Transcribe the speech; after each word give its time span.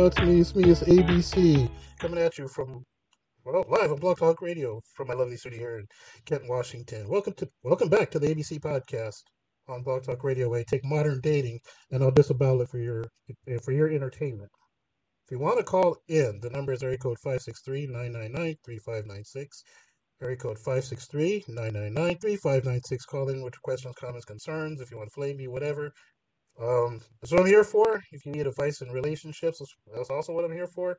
y'all? 0.00 0.08
It's 0.08 0.20
me, 0.22 0.40
it's 0.40 0.54
me, 0.54 0.70
it's 0.70 0.82
ABC, 0.82 1.68
coming 1.98 2.20
at 2.20 2.38
you 2.38 2.48
from, 2.48 2.86
well, 3.44 3.66
live 3.68 3.92
on 3.92 3.98
Blog 3.98 4.16
Talk 4.16 4.40
Radio 4.40 4.80
from 4.94 5.08
my 5.08 5.14
lovely 5.14 5.36
studio 5.36 5.58
here 5.58 5.76
in 5.78 5.86
Kent, 6.24 6.48
Washington. 6.48 7.06
Welcome 7.06 7.34
to, 7.34 7.46
welcome 7.64 7.90
back 7.90 8.10
to 8.12 8.18
the 8.18 8.28
ABC 8.28 8.60
podcast 8.60 9.20
on 9.68 9.82
Blog 9.82 10.04
Talk 10.04 10.24
Radio, 10.24 10.54
I 10.54 10.62
take 10.62 10.86
modern 10.86 11.20
dating 11.20 11.60
and 11.90 12.02
I'll 12.02 12.10
disavow 12.10 12.58
it 12.60 12.70
for 12.70 12.78
your, 12.78 13.04
for 13.62 13.72
your 13.72 13.90
entertainment. 13.90 14.48
If 15.26 15.32
you 15.32 15.38
want 15.38 15.58
to 15.58 15.64
call 15.64 15.98
in, 16.08 16.40
the 16.40 16.48
number 16.48 16.72
is 16.72 16.82
area 16.82 16.96
code 16.96 17.18
563-999-3596. 17.22 19.48
Area 20.22 20.36
code 20.38 20.56
563-999-3596. 20.66 23.06
Call 23.06 23.28
in 23.28 23.42
with 23.42 23.52
your 23.52 23.60
questions, 23.62 23.94
comments, 24.00 24.24
concerns. 24.24 24.80
If 24.80 24.90
you 24.90 24.96
want 24.96 25.10
to 25.10 25.14
flame 25.14 25.36
me, 25.36 25.46
whatever. 25.46 25.92
Um, 26.60 27.00
that's 27.20 27.32
what 27.32 27.40
I'm 27.40 27.46
here 27.46 27.64
for. 27.64 28.02
If 28.12 28.24
you 28.26 28.32
need 28.32 28.46
advice 28.46 28.80
in 28.80 28.90
relationships, 28.90 29.62
that's 29.94 30.10
also 30.10 30.32
what 30.32 30.44
I'm 30.44 30.52
here 30.52 30.66
for. 30.66 30.96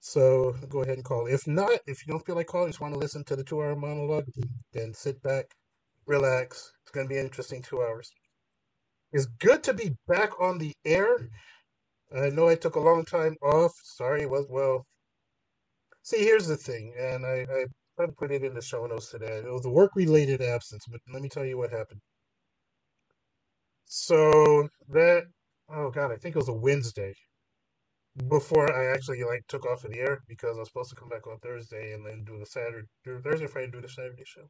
So 0.00 0.54
go 0.68 0.82
ahead 0.82 0.96
and 0.96 1.04
call. 1.04 1.26
If 1.26 1.46
not, 1.46 1.78
if 1.86 2.06
you 2.06 2.12
don't 2.12 2.24
feel 2.24 2.36
like 2.36 2.46
calling, 2.46 2.68
just 2.68 2.80
want 2.80 2.94
to 2.94 3.00
listen 3.00 3.24
to 3.24 3.36
the 3.36 3.44
two 3.44 3.62
hour 3.62 3.76
monologue, 3.76 4.26
then 4.72 4.94
sit 4.94 5.22
back, 5.22 5.46
relax. 6.06 6.72
It's 6.82 6.90
going 6.92 7.06
to 7.06 7.12
be 7.12 7.18
an 7.18 7.26
interesting 7.26 7.62
two 7.62 7.82
hours. 7.82 8.10
It's 9.12 9.26
good 9.26 9.62
to 9.64 9.74
be 9.74 9.96
back 10.08 10.40
on 10.40 10.58
the 10.58 10.74
air. 10.84 11.28
I 12.16 12.30
know 12.30 12.48
I 12.48 12.54
took 12.56 12.76
a 12.76 12.80
long 12.80 13.04
time 13.04 13.36
off. 13.42 13.72
Sorry, 13.84 14.26
was 14.26 14.46
well. 14.48 14.86
See, 16.02 16.18
here's 16.24 16.46
the 16.46 16.56
thing, 16.56 16.94
and 16.98 17.26
I, 17.26 17.46
I 17.52 17.64
I 18.02 18.06
put 18.18 18.32
it 18.32 18.44
in 18.44 18.54
the 18.54 18.62
show 18.62 18.86
notes 18.86 19.10
today. 19.10 19.38
It 19.38 19.52
was 19.52 19.66
a 19.66 19.70
work 19.70 19.92
related 19.94 20.40
absence, 20.40 20.84
but 20.90 21.00
let 21.12 21.22
me 21.22 21.28
tell 21.28 21.44
you 21.44 21.58
what 21.58 21.70
happened. 21.70 22.00
So 23.92 24.68
that 24.90 25.24
oh 25.68 25.90
god, 25.90 26.12
I 26.12 26.16
think 26.16 26.36
it 26.36 26.38
was 26.38 26.48
a 26.48 26.52
Wednesday 26.52 27.12
before 28.28 28.72
I 28.72 28.92
actually 28.94 29.24
like 29.24 29.44
took 29.48 29.66
off 29.66 29.84
of 29.84 29.90
the 29.90 29.98
air 29.98 30.22
because 30.28 30.56
I 30.56 30.60
was 30.60 30.68
supposed 30.68 30.90
to 30.90 30.96
come 30.96 31.08
back 31.08 31.26
on 31.26 31.38
Thursday 31.40 31.92
and 31.94 32.06
then 32.06 32.22
do 32.24 32.38
the 32.38 32.46
Saturday, 32.46 32.86
Thursday, 33.04 33.48
Friday, 33.48 33.70
do 33.72 33.80
the 33.80 33.88
Saturday 33.88 34.22
show. 34.24 34.48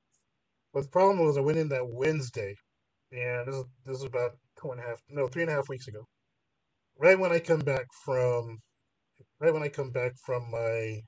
But 0.74 0.82
the 0.84 0.88
problem 0.90 1.24
was 1.24 1.38
I 1.38 1.40
went 1.42 1.58
in 1.58 1.70
that 1.70 1.88
Wednesday, 1.88 2.54
and 3.12 3.48
this 3.48 3.56
is 3.56 3.64
this 3.86 3.98
is 3.98 4.04
about 4.04 4.32
two 4.60 4.72
and 4.72 4.80
a 4.80 4.84
half, 4.84 5.00
no, 5.08 5.26
three 5.26 5.42
and 5.42 5.50
a 5.50 5.54
half 5.54 5.70
weeks 5.70 5.88
ago. 5.88 6.06
Right 6.98 7.18
when 7.18 7.32
I 7.32 7.40
come 7.40 7.60
back 7.60 7.86
from, 8.04 8.58
right 9.40 9.54
when 9.54 9.62
I 9.62 9.68
come 9.70 9.90
back 9.90 10.12
from 10.26 10.50
my 10.50 11.00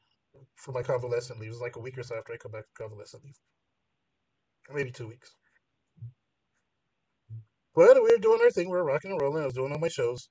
from 0.56 0.74
my 0.74 0.82
convalescent 0.82 1.40
leave, 1.40 1.48
it 1.50 1.52
was 1.52 1.60
like 1.60 1.76
a 1.76 1.80
week 1.80 1.98
or 1.98 2.02
so 2.02 2.16
after 2.16 2.32
I 2.32 2.38
come 2.38 2.52
back 2.52 2.64
from 2.74 2.86
convalescent 2.88 3.24
leave, 3.24 3.36
maybe 4.74 4.90
two 4.90 5.08
weeks. 5.08 5.34
But 7.74 8.02
we 8.02 8.10
were 8.10 8.18
doing 8.18 8.40
our 8.42 8.50
thing. 8.50 8.70
We 8.70 8.76
were 8.76 8.84
rocking 8.84 9.12
and 9.12 9.20
rolling. 9.20 9.42
I 9.42 9.46
was 9.46 9.54
doing 9.54 9.72
all 9.72 9.78
my 9.78 9.88
shows. 9.88 10.28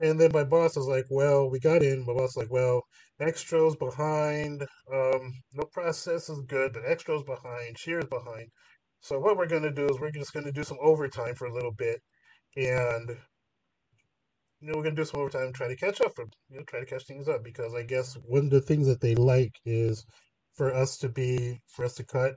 And 0.00 0.20
then 0.20 0.30
my 0.32 0.44
boss 0.44 0.76
was 0.76 0.86
like, 0.86 1.06
well, 1.08 1.48
we 1.48 1.60
got 1.60 1.82
in. 1.82 2.04
My 2.04 2.12
boss 2.12 2.34
was 2.34 2.44
like, 2.44 2.50
well, 2.50 2.82
extras 3.20 3.76
behind. 3.76 4.62
Um, 4.92 5.32
no 5.54 5.64
process 5.72 6.28
is 6.28 6.40
good, 6.42 6.72
but 6.72 6.82
extras 6.84 7.22
behind. 7.22 7.78
Shear's 7.78 8.06
behind. 8.06 8.48
So 9.00 9.18
what 9.18 9.36
we're 9.36 9.46
going 9.46 9.62
to 9.62 9.70
do 9.70 9.86
is 9.86 10.00
we're 10.00 10.10
just 10.10 10.32
going 10.32 10.46
to 10.46 10.52
do 10.52 10.64
some 10.64 10.78
overtime 10.80 11.34
for 11.34 11.46
a 11.46 11.54
little 11.54 11.72
bit. 11.72 12.02
And, 12.56 13.16
you 14.60 14.68
know, 14.68 14.74
we're 14.76 14.82
going 14.82 14.96
to 14.96 15.02
do 15.02 15.06
some 15.06 15.20
overtime 15.20 15.52
try 15.52 15.68
to 15.68 15.76
catch 15.76 16.00
up, 16.00 16.14
for, 16.14 16.24
you 16.50 16.58
know, 16.58 16.64
try 16.64 16.80
to 16.80 16.86
catch 16.86 17.04
things 17.06 17.28
up. 17.28 17.44
Because 17.44 17.74
I 17.74 17.82
guess 17.82 18.18
one 18.26 18.46
of 18.46 18.50
the 18.50 18.60
things 18.60 18.86
that 18.88 19.00
they 19.00 19.14
like 19.14 19.54
is 19.64 20.04
for 20.54 20.74
us 20.74 20.98
to 20.98 21.08
be, 21.08 21.60
for 21.68 21.84
us 21.84 21.94
to 21.94 22.04
cut 22.04 22.34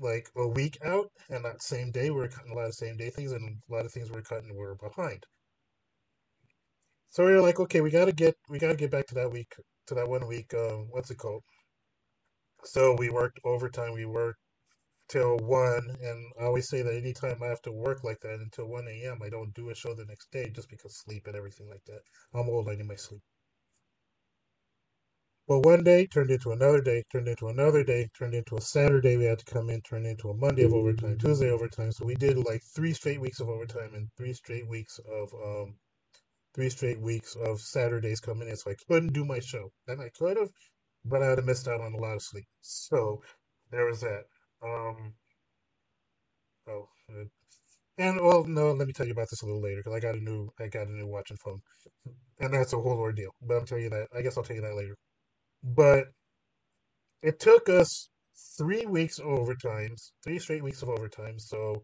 like 0.00 0.28
a 0.36 0.46
week 0.48 0.78
out, 0.84 1.10
and 1.30 1.44
that 1.44 1.62
same 1.62 1.90
day 1.92 2.10
we 2.10 2.20
are 2.22 2.28
cutting 2.28 2.52
a 2.52 2.54
lot 2.56 2.66
of 2.68 2.74
same 2.74 2.96
day 2.96 3.10
things, 3.10 3.32
and 3.32 3.58
a 3.70 3.74
lot 3.74 3.86
of 3.86 3.92
things 3.92 4.10
we 4.10 4.18
are 4.18 4.22
cutting 4.22 4.56
we 4.56 4.64
are 4.64 4.76
behind. 4.76 5.24
So 7.10 7.24
we 7.26 7.32
were 7.32 7.40
like, 7.42 7.60
okay, 7.60 7.80
we 7.80 7.90
gotta 7.90 8.12
get 8.12 8.36
we 8.48 8.58
gotta 8.58 8.76
get 8.76 8.90
back 8.90 9.06
to 9.08 9.14
that 9.16 9.32
week 9.32 9.54
to 9.88 9.94
that 9.94 10.08
one 10.08 10.26
week. 10.26 10.52
Um, 10.54 10.88
what's 10.90 11.10
it 11.10 11.18
called? 11.18 11.42
So 12.64 12.94
we 12.96 13.10
worked 13.10 13.40
overtime. 13.44 13.92
We 13.94 14.06
worked 14.06 14.40
till 15.08 15.38
one, 15.38 15.96
and 16.02 16.32
I 16.40 16.44
always 16.44 16.68
say 16.68 16.82
that 16.82 16.94
anytime 16.94 17.42
I 17.42 17.48
have 17.48 17.62
to 17.62 17.72
work 17.72 18.04
like 18.04 18.20
that 18.22 18.40
until 18.40 18.66
one 18.68 18.88
a.m., 18.88 19.20
I 19.24 19.30
don't 19.30 19.54
do 19.54 19.70
a 19.70 19.74
show 19.74 19.94
the 19.94 20.06
next 20.06 20.30
day 20.32 20.50
just 20.50 20.70
because 20.70 20.96
sleep 20.98 21.26
and 21.28 21.36
everything 21.36 21.68
like 21.68 21.84
that. 21.86 22.02
I'm 22.34 22.48
old. 22.50 22.68
I 22.70 22.76
need 22.76 22.86
my 22.88 22.96
sleep. 22.96 23.22
But 25.48 25.60
one 25.60 25.84
day 25.84 26.06
turned 26.06 26.30
into 26.30 26.52
another 26.52 26.80
day, 26.80 27.04
turned 27.12 27.28
into 27.28 27.48
another 27.48 27.84
day, 27.84 28.08
turned 28.18 28.34
into 28.34 28.56
a 28.56 28.60
Saturday. 28.62 29.16
We 29.16 29.24
had 29.24 29.40
to 29.40 29.44
come 29.44 29.70
in, 29.70 29.82
turned 29.82 30.06
into 30.06 30.30
a 30.30 30.34
Monday 30.34 30.62
of 30.64 30.72
overtime, 30.72 31.18
Tuesday 31.18 31.50
overtime. 31.50 31.92
So 31.92 32.06
we 32.06 32.14
did 32.14 32.38
like 32.38 32.62
three 32.74 32.94
straight 32.94 33.20
weeks 33.20 33.40
of 33.40 33.48
overtime 33.48 33.94
and 33.94 34.08
three 34.16 34.32
straight 34.34 34.68
weeks 34.68 34.98
of 35.00 35.34
um, 35.34 35.74
three 36.54 36.70
straight 36.70 37.00
weeks 37.00 37.36
of 37.36 37.60
Saturdays 37.60 38.20
coming 38.20 38.48
in. 38.48 38.56
So 38.56 38.70
I 38.70 38.76
couldn't 38.88 39.12
do 39.12 39.24
my 39.24 39.40
show, 39.40 39.70
and 39.88 40.00
I 40.00 40.10
could 40.18 40.36
have, 40.36 40.50
but 41.04 41.22
I 41.22 41.30
would 41.30 41.38
have 41.38 41.46
missed 41.46 41.68
out 41.68 41.80
on 41.80 41.94
a 41.94 41.98
lot 41.98 42.16
of 42.16 42.22
sleep. 42.22 42.46
So 42.62 43.22
there 43.70 43.86
was 43.86 44.00
that. 44.02 44.24
Um, 44.62 45.14
oh, 46.68 46.88
and 47.98 48.20
well, 48.20 48.44
no, 48.44 48.72
let 48.72 48.86
me 48.86 48.92
tell 48.92 49.06
you 49.06 49.12
about 49.12 49.28
this 49.30 49.42
a 49.42 49.46
little 49.46 49.62
later 49.62 49.78
because 49.84 49.94
I 49.96 50.00
got 50.00 50.16
a 50.16 50.20
new, 50.20 50.50
I 50.60 50.68
got 50.68 50.88
a 50.88 50.92
new 50.92 51.06
watch 51.06 51.30
and 51.30 51.40
phone, 51.40 51.60
and 52.40 52.54
that's 52.54 52.72
a 52.72 52.78
whole 52.78 52.98
ordeal. 52.98 53.30
But 53.42 53.58
I'm 53.58 53.66
telling 53.66 53.84
you 53.84 53.90
that. 53.90 54.08
I 54.16 54.22
guess 54.22 54.36
I'll 54.36 54.44
tell 54.44 54.56
you 54.56 54.62
that 54.62 54.76
later. 54.76 54.96
But 55.62 56.06
it 57.22 57.38
took 57.38 57.68
us 57.68 58.08
three 58.58 58.86
weeks 58.86 59.18
of 59.18 59.26
overtimes, 59.26 60.10
three 60.24 60.38
straight 60.38 60.62
weeks 60.62 60.82
of 60.82 60.88
overtime. 60.88 61.38
So 61.38 61.82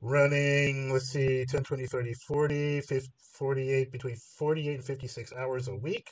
running, 0.00 0.92
let's 0.92 1.08
see, 1.08 1.44
10, 1.46 1.62
20, 1.62 1.86
30, 1.86 2.12
40, 2.26 2.80
50, 2.80 3.08
48, 3.38 3.92
between 3.92 4.16
48 4.38 4.74
and 4.74 4.84
56 4.84 5.32
hours 5.34 5.68
a 5.68 5.76
week 5.76 6.08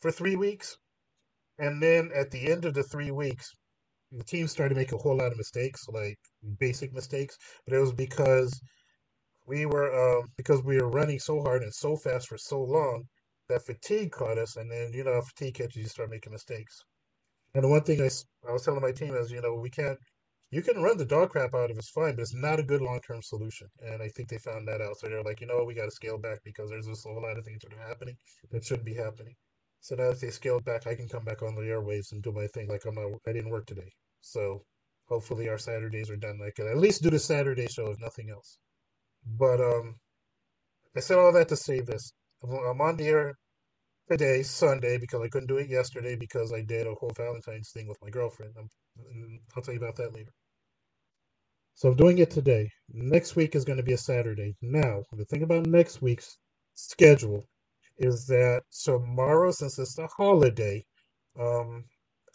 for 0.00 0.10
three 0.10 0.36
weeks. 0.36 0.76
And 1.58 1.82
then 1.82 2.10
at 2.14 2.30
the 2.30 2.50
end 2.50 2.64
of 2.64 2.74
the 2.74 2.82
three 2.82 3.10
weeks, 3.10 3.50
the 4.10 4.24
team 4.24 4.46
started 4.46 4.74
to 4.74 4.80
make 4.80 4.92
a 4.92 4.98
whole 4.98 5.16
lot 5.16 5.32
of 5.32 5.38
mistakes, 5.38 5.86
like 5.88 6.18
basic 6.58 6.92
mistakes, 6.92 7.36
but 7.66 7.74
it 7.74 7.80
was 7.80 7.92
because 7.92 8.60
we 9.46 9.66
were 9.66 9.90
um, 9.92 10.24
because 10.36 10.62
we 10.62 10.76
were 10.76 10.90
running 10.90 11.18
so 11.18 11.42
hard 11.42 11.62
and 11.62 11.72
so 11.74 11.96
fast 11.96 12.28
for 12.28 12.38
so 12.38 12.60
long 12.62 13.04
that 13.52 13.66
fatigue 13.66 14.12
caught 14.12 14.38
us, 14.38 14.56
and 14.56 14.70
then 14.70 14.92
you 14.94 15.04
know 15.04 15.22
fatigue 15.22 15.54
catches 15.56 15.76
you, 15.76 15.88
start 15.88 16.10
making 16.10 16.32
mistakes. 16.32 16.76
And 17.54 17.64
the 17.64 17.68
one 17.68 17.82
thing 17.82 18.00
I, 18.00 18.10
I 18.48 18.52
was 18.52 18.64
telling 18.64 18.80
my 18.82 18.92
team 18.92 19.14
is, 19.14 19.30
you 19.32 19.42
know, 19.42 19.54
we 19.54 19.70
can't. 19.70 19.98
You 20.50 20.62
can 20.62 20.82
run 20.82 20.98
the 20.98 21.06
dog 21.06 21.30
crap 21.30 21.54
out 21.54 21.70
of 21.70 21.78
it's 21.78 21.90
fine, 21.90 22.16
but 22.16 22.22
it's 22.22 22.34
not 22.34 22.60
a 22.60 22.64
good 22.64 22.82
long 22.82 23.00
term 23.06 23.22
solution. 23.22 23.68
And 23.80 24.02
I 24.02 24.08
think 24.08 24.28
they 24.28 24.38
found 24.38 24.68
that 24.68 24.82
out. 24.82 24.98
So 24.98 25.08
they're 25.08 25.22
like, 25.22 25.40
you 25.40 25.46
know, 25.46 25.64
we 25.64 25.74
got 25.74 25.86
to 25.86 25.90
scale 25.90 26.18
back 26.18 26.40
because 26.44 26.70
there's 26.70 26.86
this 26.86 27.04
whole 27.04 27.22
lot 27.22 27.38
of 27.38 27.44
things 27.44 27.60
that 27.62 27.74
are 27.74 27.88
happening 27.88 28.16
that 28.50 28.64
shouldn't 28.64 28.86
be 28.86 28.94
happening. 28.94 29.34
So 29.80 29.96
now 29.96 30.10
that 30.10 30.20
they 30.20 30.30
scaled 30.30 30.64
back, 30.64 30.86
I 30.86 30.94
can 30.94 31.08
come 31.08 31.24
back 31.24 31.42
on 31.42 31.54
the 31.54 31.62
airwaves 31.62 32.12
and 32.12 32.22
do 32.22 32.32
my 32.32 32.46
thing. 32.48 32.68
Like 32.68 32.84
I'm 32.86 32.94
not, 32.94 33.12
I 33.26 33.32
didn't 33.32 33.50
work 33.50 33.66
today. 33.66 33.90
So 34.20 34.62
hopefully 35.08 35.48
our 35.48 35.58
Saturdays 35.58 36.10
are 36.10 36.16
done. 36.16 36.38
I 36.46 36.50
can 36.54 36.68
at 36.68 36.78
least 36.78 37.02
do 37.02 37.10
the 37.10 37.18
Saturday 37.18 37.66
show 37.68 37.90
if 37.90 38.00
nothing 38.00 38.30
else. 38.30 38.58
But 39.38 39.60
um, 39.60 39.96
I 40.96 41.00
said 41.00 41.18
all 41.18 41.32
that 41.32 41.48
to 41.48 41.56
say 41.56 41.80
this. 41.80 42.12
I'm 42.44 42.80
on 42.80 42.96
the 42.96 43.06
air 43.08 43.34
today, 44.12 44.44
Sunday, 44.44 44.98
because 44.98 45.22
I 45.22 45.28
couldn't 45.28 45.48
do 45.48 45.58
it 45.58 45.70
yesterday 45.70 46.16
because 46.16 46.52
I 46.52 46.62
did 46.62 46.86
a 46.88 46.94
whole 46.94 47.12
Valentine's 47.16 47.70
thing 47.72 47.88
with 47.88 47.98
my 48.02 48.10
girlfriend. 48.10 48.54
I'm, 48.58 48.70
I'll 49.56 49.62
tell 49.64 49.74
you 49.74 49.80
about 49.80 49.96
that 49.96 50.14
later. 50.14 50.32
So 51.76 51.90
I'm 51.90 51.96
doing 51.96 52.18
it 52.18 52.30
today. 52.30 52.70
Next 52.92 53.36
week 53.36 53.56
is 53.56 53.66
going 53.66 53.78
to 53.78 53.84
be 53.84 53.94
a 53.94 53.98
Saturday. 53.98 54.56
Now, 54.62 55.02
the 55.14 55.26
thing 55.26 55.44
about 55.44 55.66
next 55.66 56.02
week's 56.02 56.38
schedule 56.74 57.46
is 57.98 58.26
that 58.28 58.62
tomorrow, 58.84 59.52
since 59.52 59.78
it's 59.80 59.98
a 59.98 60.08
holiday, 60.08 60.84
um, 61.40 61.84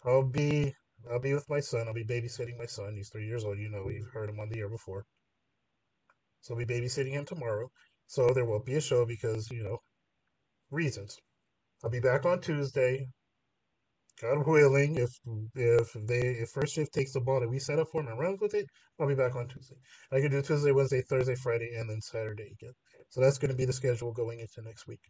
I'll 0.04 0.24
be 0.24 0.74
I'll 1.12 1.20
be 1.20 1.34
with 1.34 1.48
my 1.50 1.60
son. 1.60 1.88
I'll 1.88 1.94
be 1.94 2.04
babysitting 2.04 2.58
my 2.58 2.66
son. 2.66 2.94
He's 2.96 3.10
three 3.10 3.26
years 3.26 3.44
old. 3.44 3.58
You 3.60 3.70
know, 3.70 3.84
we've 3.86 4.08
heard 4.12 4.30
him 4.30 4.40
on 4.40 4.50
the 4.50 4.60
air 4.60 4.70
before. 4.70 5.06
So 6.42 6.54
I'll 6.54 6.64
be 6.64 6.66
babysitting 6.66 7.12
him 7.12 7.26
tomorrow. 7.26 7.70
So 8.08 8.30
there 8.34 8.46
won't 8.46 8.66
be 8.66 8.76
a 8.76 8.82
show 8.82 9.06
because 9.06 9.50
you 9.50 9.64
know 9.64 9.78
reasons. 10.70 11.18
I'll 11.84 11.90
be 11.90 12.00
back 12.00 12.26
on 12.26 12.40
Tuesday. 12.40 13.08
God 14.20 14.44
willing, 14.46 14.96
if 14.96 15.10
if 15.54 15.92
they 16.06 16.20
if 16.42 16.50
first 16.50 16.74
shift 16.74 16.92
takes 16.92 17.12
the 17.12 17.20
ball 17.20 17.38
that 17.40 17.48
we 17.48 17.60
set 17.60 17.78
up 17.78 17.88
for 17.92 18.00
him 18.00 18.08
and 18.08 18.18
runs 18.18 18.40
with 18.40 18.52
it, 18.54 18.66
I'll 18.98 19.06
be 19.06 19.14
back 19.14 19.36
on 19.36 19.46
Tuesday. 19.46 19.76
I 20.10 20.20
can 20.20 20.32
do 20.32 20.42
Tuesday, 20.42 20.72
Wednesday, 20.72 21.02
Thursday, 21.02 21.36
Friday, 21.36 21.76
and 21.76 21.88
then 21.88 22.00
Saturday 22.00 22.50
again. 22.60 22.72
So 23.10 23.20
that's 23.20 23.38
going 23.38 23.52
to 23.52 23.56
be 23.56 23.64
the 23.64 23.72
schedule 23.72 24.12
going 24.12 24.40
into 24.40 24.60
next 24.62 24.88
week. 24.88 25.00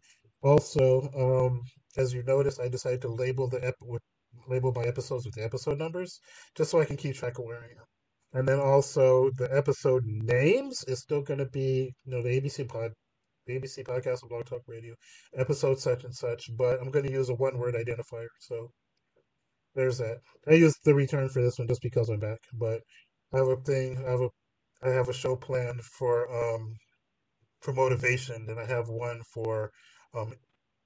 Also, 0.43 1.09
um, 1.17 1.61
as 1.97 2.13
you 2.13 2.21
notice, 2.23 2.59
I 2.59 2.67
decided 2.69 3.01
to 3.01 3.09
label 3.09 3.47
the 3.49 3.65
ep- 3.65 3.75
with, 3.81 4.03
label 4.47 4.71
my 4.73 4.83
episodes 4.83 5.25
with 5.25 5.33
the 5.33 5.43
episode 5.43 5.79
numbers, 5.79 6.19
just 6.55 6.69
so 6.69 6.79
I 6.79 6.85
can 6.85 6.97
keep 6.97 7.15
track 7.15 7.39
of 7.39 7.45
where 7.45 7.59
I 7.59 7.65
am. 7.65 7.85
And 8.33 8.47
then 8.47 8.59
also 8.59 9.31
the 9.37 9.49
episode 9.51 10.03
names 10.05 10.83
is 10.83 10.99
still 10.99 11.23
going 11.23 11.39
to 11.39 11.49
be 11.49 11.95
you 12.05 12.11
know 12.11 12.21
the 12.21 12.39
ABC 12.39 12.69
pod 12.69 12.91
ABC 13.49 13.83
Podcast 13.83 14.21
and 14.21 14.29
Blog 14.29 14.45
Talk 14.45 14.61
Radio, 14.67 14.95
episode 15.35 15.79
such 15.79 16.03
and 16.03 16.13
such, 16.13 16.49
but 16.57 16.79
I'm 16.81 16.91
going 16.91 17.05
to 17.05 17.11
use 17.11 17.29
a 17.29 17.35
one 17.35 17.57
word 17.57 17.75
identifier. 17.75 18.27
So 18.39 18.71
there's 19.75 19.97
that. 19.99 20.17
I 20.47 20.53
used 20.53 20.77
the 20.83 20.95
return 20.95 21.29
for 21.29 21.41
this 21.41 21.59
one 21.59 21.67
just 21.67 21.81
because 21.81 22.09
I'm 22.09 22.19
back, 22.19 22.39
but 22.53 22.81
I 23.33 23.37
have 23.37 23.47
a 23.47 23.55
thing. 23.57 24.03
I 24.05 24.11
have 24.11 24.21
a 24.21 24.29
I 24.81 24.89
have 24.89 25.09
a 25.09 25.13
show 25.13 25.35
planned 25.35 25.81
for 25.83 26.27
um 26.31 26.75
for 27.61 27.73
motivation, 27.73 28.45
and 28.49 28.59
I 28.59 28.65
have 28.65 28.89
one 28.89 29.21
for 29.33 29.71
um 30.13 30.33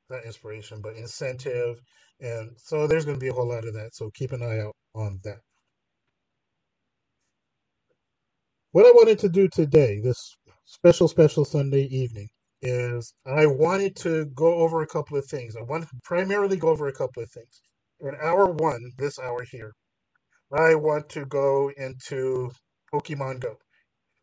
not 0.09 0.25
inspiration, 0.25 0.81
but 0.81 0.95
incentive. 0.95 1.79
And 2.19 2.51
so 2.57 2.87
there's 2.87 3.05
going 3.05 3.17
to 3.17 3.21
be 3.21 3.29
a 3.29 3.33
whole 3.33 3.49
lot 3.49 3.67
of 3.67 3.73
that. 3.73 3.95
So 3.95 4.09
keep 4.13 4.31
an 4.31 4.43
eye 4.43 4.59
out 4.59 4.75
on 4.95 5.19
that. 5.23 5.39
What 8.71 8.85
I 8.85 8.91
wanted 8.91 9.19
to 9.19 9.29
do 9.29 9.47
today, 9.47 9.99
this 10.01 10.35
special, 10.65 11.07
special 11.07 11.45
Sunday 11.45 11.83
evening, 11.83 12.29
is 12.63 13.13
I 13.25 13.45
wanted 13.45 13.95
to 13.97 14.25
go 14.27 14.55
over 14.55 14.81
a 14.81 14.87
couple 14.87 15.17
of 15.17 15.25
things. 15.25 15.55
I 15.55 15.61
want 15.61 15.83
to 15.83 15.95
primarily 16.03 16.57
go 16.57 16.69
over 16.69 16.87
a 16.87 16.93
couple 16.93 17.21
of 17.21 17.29
things. 17.31 17.61
In 17.99 18.15
hour 18.21 18.51
one, 18.51 18.91
this 18.97 19.19
hour 19.19 19.43
here, 19.43 19.73
I 20.51 20.75
want 20.75 21.09
to 21.09 21.25
go 21.25 21.71
into 21.77 22.51
Pokemon 22.93 23.41
Go. 23.41 23.57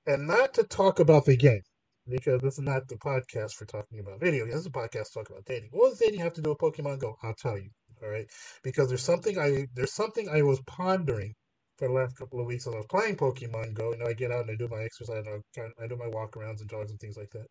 And 0.07 0.27
not 0.27 0.55
to 0.55 0.65
talk 0.65 1.01
about 1.01 1.27
the 1.27 1.37
game, 1.37 1.63
because 2.09 2.41
this 2.41 2.55
is 2.55 2.65
not 2.65 2.89
the 2.89 2.97
podcast 2.97 3.53
for 3.53 3.67
talking 3.67 4.01
about 4.01 4.21
video. 4.21 4.45
games. 4.45 4.55
This 4.55 4.61
is 4.63 4.67
a 4.67 4.71
podcast 4.71 5.13
talking 5.13 5.37
about 5.37 5.45
dating. 5.45 5.69
What 5.73 5.91
does 5.91 5.99
dating 5.99 6.21
have 6.21 6.35
to 6.35 6.43
do 6.43 6.51
with 6.51 6.59
Pokemon 6.59 6.99
Go? 7.01 7.17
I'll 7.23 7.35
tell 7.35 7.59
you. 7.59 7.71
All 8.03 8.09
right. 8.09 8.27
Because 8.63 8.89
there's 8.89 9.03
something 9.03 9.39
I 9.39 9.67
there's 9.75 9.93
something 9.93 10.29
I 10.29 10.43
was 10.43 10.61
pondering 10.67 11.35
for 11.77 11.89
the 11.89 11.95
last 11.95 12.17
couple 12.17 12.41
of 12.41 12.47
weeks 12.47 12.67
as 12.67 12.75
I 12.75 12.79
was 12.79 12.87
playing 12.87 13.17
Pokemon 13.17 13.75
Go. 13.75 13.93
You 13.93 13.99
know, 13.99 14.07
I 14.07 14.15
get 14.15 14.33
out 14.33 14.43
and 14.43 14.51
I 14.51 14.57
do 14.57 14.69
my 14.69 14.83
exercise, 14.83 15.25
I, 15.27 15.61
I 15.83 15.87
do 15.87 15.97
my 15.97 16.09
walk 16.09 16.33
arounds 16.33 16.61
and 16.61 16.71
jogs 16.71 16.91
and 16.91 17.01
things 17.01 17.17
like 17.17 17.31
that. 17.31 17.47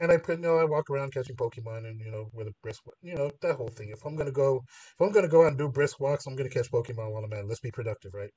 And 0.00 0.12
I 0.12 0.18
put, 0.18 0.38
you 0.38 0.42
know, 0.42 0.58
I 0.58 0.64
walk 0.64 0.90
around 0.90 1.12
catching 1.14 1.36
Pokemon 1.36 1.86
and 1.88 2.00
you 2.00 2.10
know 2.10 2.28
with 2.34 2.48
a 2.48 2.54
brisk, 2.62 2.82
you 3.02 3.14
know, 3.14 3.30
that 3.42 3.56
whole 3.56 3.68
thing. 3.68 3.90
If 3.90 4.04
I'm 4.04 4.16
gonna 4.16 4.32
go, 4.32 4.62
if 4.68 5.00
I'm 5.00 5.12
gonna 5.12 5.28
go 5.28 5.42
out 5.44 5.48
and 5.48 5.58
do 5.58 5.68
brisk 5.70 6.00
walks, 6.00 6.26
I'm 6.26 6.36
gonna 6.36 6.50
catch 6.50 6.70
Pokemon 6.70 7.12
while 7.12 7.24
I'm 7.24 7.32
at. 7.32 7.40
it. 7.40 7.48
Let's 7.48 7.60
be 7.60 7.70
productive, 7.72 8.12
right? 8.14 8.30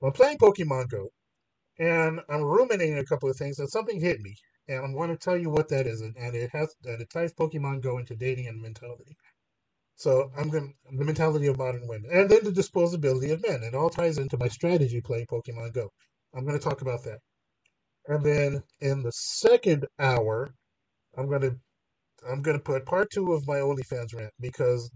Well, 0.00 0.10
I'm 0.10 0.14
playing 0.14 0.38
Pokemon 0.38 0.90
Go, 0.90 1.10
and 1.78 2.20
I'm 2.30 2.42
ruminating 2.42 2.98
a 2.98 3.04
couple 3.06 3.30
of 3.30 3.36
things, 3.36 3.58
and 3.60 3.70
something 3.70 4.00
hit 4.00 4.20
me, 4.20 4.36
and 4.68 4.78
I 4.84 4.90
want 4.90 5.12
to 5.12 5.18
tell 5.18 5.38
you 5.38 5.50
what 5.50 5.68
that 5.70 5.86
is, 5.86 6.02
and, 6.02 6.14
it 6.36 6.50
has 6.52 6.74
and 6.84 7.00
it 7.02 7.10
ties 7.10 7.34
Pokemon 7.34 7.82
Go 7.82 7.98
into 7.98 8.16
dating 8.16 8.48
and 8.48 8.62
mentality. 8.62 9.16
So 9.96 10.30
I'm 10.36 10.50
going 10.50 10.74
to 10.90 10.96
the 10.98 11.04
mentality 11.04 11.46
of 11.48 11.58
modern 11.58 11.86
women, 11.86 12.10
and 12.12 12.30
then 12.30 12.44
the 12.44 12.50
disposability 12.50 13.32
of 13.32 13.42
men. 13.46 13.62
It 13.62 13.74
all 13.74 13.90
ties 13.90 14.18
into 14.18 14.38
my 14.38 14.48
strategy 14.48 15.00
playing 15.00 15.26
Pokemon 15.26 15.74
Go. 15.74 15.90
I'm 16.34 16.44
going 16.46 16.58
to 16.58 16.64
talk 16.64 16.82
about 16.82 17.04
that, 17.04 17.18
and 18.08 18.24
then 18.24 18.62
in 18.80 19.02
the 19.02 19.12
second 19.12 19.86
hour, 19.98 20.54
I'm 21.16 21.28
to 21.42 21.56
I'm 22.28 22.42
to 22.58 22.58
put 22.58 22.86
part 22.86 23.10
two 23.12 23.32
of 23.32 23.46
my 23.48 23.56
OnlyFans 23.58 24.14
rant 24.14 24.32
because 24.40 24.90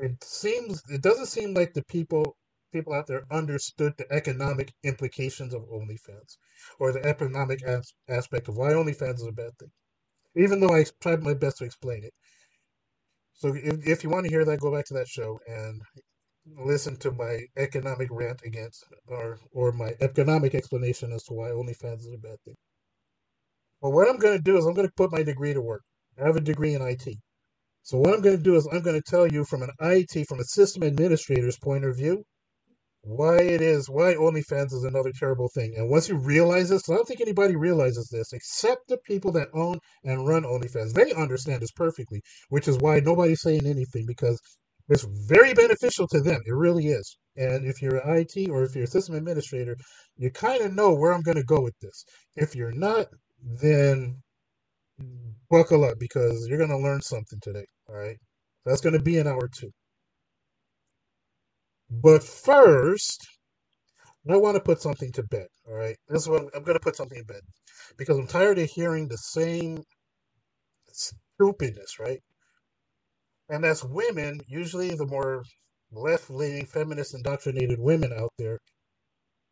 it 0.00 0.22
seems 0.24 0.82
it 0.90 1.02
doesn't 1.02 1.26
seem 1.26 1.54
like 1.54 1.74
the 1.74 1.84
people 1.86 2.36
people 2.72 2.94
out 2.94 3.06
there 3.06 3.24
understood 3.30 3.94
the 3.98 4.12
economic 4.12 4.72
implications 4.84 5.54
of 5.54 5.62
OnlyFans 5.62 6.36
or 6.80 6.92
the 6.92 7.04
economic 7.06 7.62
as- 7.64 7.94
aspect 8.08 8.48
of 8.48 8.56
why 8.56 8.72
OnlyFans 8.72 9.16
is 9.16 9.26
a 9.28 9.32
bad 9.32 9.56
thing. 9.58 9.70
Even 10.36 10.60
though 10.60 10.74
I 10.74 10.84
tried 11.02 11.22
my 11.24 11.34
best 11.34 11.58
to 11.58 11.64
explain 11.64 12.04
it. 12.04 12.14
So 13.34 13.54
if, 13.54 13.86
if 13.86 14.04
you 14.04 14.10
want 14.10 14.26
to 14.26 14.32
hear 14.32 14.44
that, 14.44 14.60
go 14.60 14.72
back 14.72 14.86
to 14.86 14.94
that 14.94 15.08
show 15.08 15.38
and 15.48 15.80
listen 16.58 16.96
to 16.96 17.10
my 17.12 17.40
economic 17.56 18.08
rant 18.10 18.40
against 18.44 18.84
or 19.08 19.38
or 19.52 19.72
my 19.72 19.94
economic 20.00 20.54
explanation 20.54 21.12
as 21.12 21.22
to 21.24 21.34
why 21.34 21.48
OnlyFans 21.48 22.00
is 22.00 22.12
a 22.14 22.18
bad 22.18 22.40
thing. 22.44 22.54
Well, 23.80 23.92
what 23.92 24.08
I'm 24.08 24.18
going 24.18 24.36
to 24.36 24.42
do 24.42 24.56
is 24.56 24.64
I'm 24.64 24.74
going 24.74 24.88
to 24.88 24.94
put 24.96 25.12
my 25.12 25.22
degree 25.22 25.52
to 25.52 25.60
work. 25.60 25.82
I 26.18 26.26
have 26.26 26.36
a 26.36 26.40
degree 26.40 26.74
in 26.74 26.82
IT. 26.82 27.06
So 27.82 27.98
what 27.98 28.14
I'm 28.14 28.20
going 28.20 28.36
to 28.36 28.42
do 28.42 28.56
is 28.56 28.66
I'm 28.72 28.82
going 28.82 29.00
to 29.00 29.10
tell 29.10 29.26
you 29.26 29.44
from 29.44 29.62
an 29.62 29.70
IT, 29.80 30.26
from 30.28 30.40
a 30.40 30.44
system 30.44 30.82
administrator's 30.82 31.58
point 31.58 31.84
of 31.84 31.96
view, 31.96 32.24
why 33.02 33.38
it 33.38 33.60
is, 33.60 33.88
why 33.88 34.14
OnlyFans 34.14 34.72
is 34.72 34.82
another 34.82 35.12
terrible 35.12 35.48
thing. 35.54 35.74
And 35.76 35.88
once 35.88 36.08
you 36.08 36.16
realize 36.16 36.70
this, 36.70 36.88
I 36.88 36.94
don't 36.94 37.06
think 37.06 37.20
anybody 37.20 37.54
realizes 37.54 38.08
this 38.08 38.32
except 38.32 38.88
the 38.88 38.98
people 39.06 39.30
that 39.32 39.48
own 39.54 39.78
and 40.02 40.26
run 40.26 40.42
OnlyFans. 40.42 40.92
They 40.92 41.12
understand 41.12 41.62
this 41.62 41.70
perfectly, 41.70 42.22
which 42.48 42.66
is 42.66 42.78
why 42.78 43.00
nobody's 43.00 43.42
saying 43.42 43.66
anything 43.66 44.06
because 44.06 44.40
it's 44.88 45.06
very 45.28 45.52
beneficial 45.54 46.06
to 46.08 46.20
them. 46.20 46.40
It 46.46 46.52
really 46.54 46.86
is. 46.88 47.18
And 47.36 47.66
if 47.66 47.82
you're 47.82 47.96
an 47.96 48.18
IT 48.18 48.48
or 48.50 48.62
if 48.62 48.74
you're 48.74 48.84
a 48.84 48.88
system 48.88 49.14
administrator, 49.16 49.76
you 50.16 50.30
kind 50.30 50.62
of 50.62 50.74
know 50.74 50.94
where 50.94 51.12
I'm 51.12 51.22
going 51.22 51.36
to 51.36 51.44
go 51.44 51.60
with 51.60 51.74
this. 51.80 52.04
If 52.36 52.54
you're 52.54 52.72
not, 52.72 53.06
then 53.42 54.22
buckle 55.50 55.84
up 55.84 55.98
because 55.98 56.46
you're 56.48 56.58
going 56.58 56.70
to 56.70 56.78
learn 56.78 57.02
something 57.02 57.38
today. 57.42 57.66
All 57.88 57.96
right. 57.96 58.16
That's 58.64 58.80
going 58.80 58.94
to 58.96 59.02
be 59.02 59.18
an 59.18 59.26
hour 59.26 59.48
two. 59.48 59.70
But 61.90 62.22
first, 62.22 63.26
I 64.30 64.36
want 64.36 64.56
to 64.56 64.62
put 64.62 64.80
something 64.80 65.12
to 65.12 65.22
bed. 65.24 65.46
All 65.68 65.74
right. 65.74 65.96
This 66.08 66.22
is 66.22 66.28
what 66.28 66.42
I'm, 66.42 66.48
I'm 66.54 66.62
going 66.62 66.76
to 66.76 66.82
put 66.84 66.96
something 66.96 67.18
to 67.18 67.24
bed 67.24 67.42
because 67.96 68.18
I'm 68.18 68.26
tired 68.26 68.58
of 68.58 68.70
hearing 68.70 69.08
the 69.08 69.18
same 69.18 69.82
stupidness, 70.92 71.98
right? 72.00 72.20
And 73.48 73.64
as 73.64 73.84
women, 73.84 74.40
usually 74.48 74.94
the 74.94 75.06
more 75.06 75.44
left 75.92 76.30
leaning, 76.30 76.66
feminist 76.66 77.14
indoctrinated 77.14 77.78
women 77.78 78.12
out 78.12 78.32
there, 78.38 78.58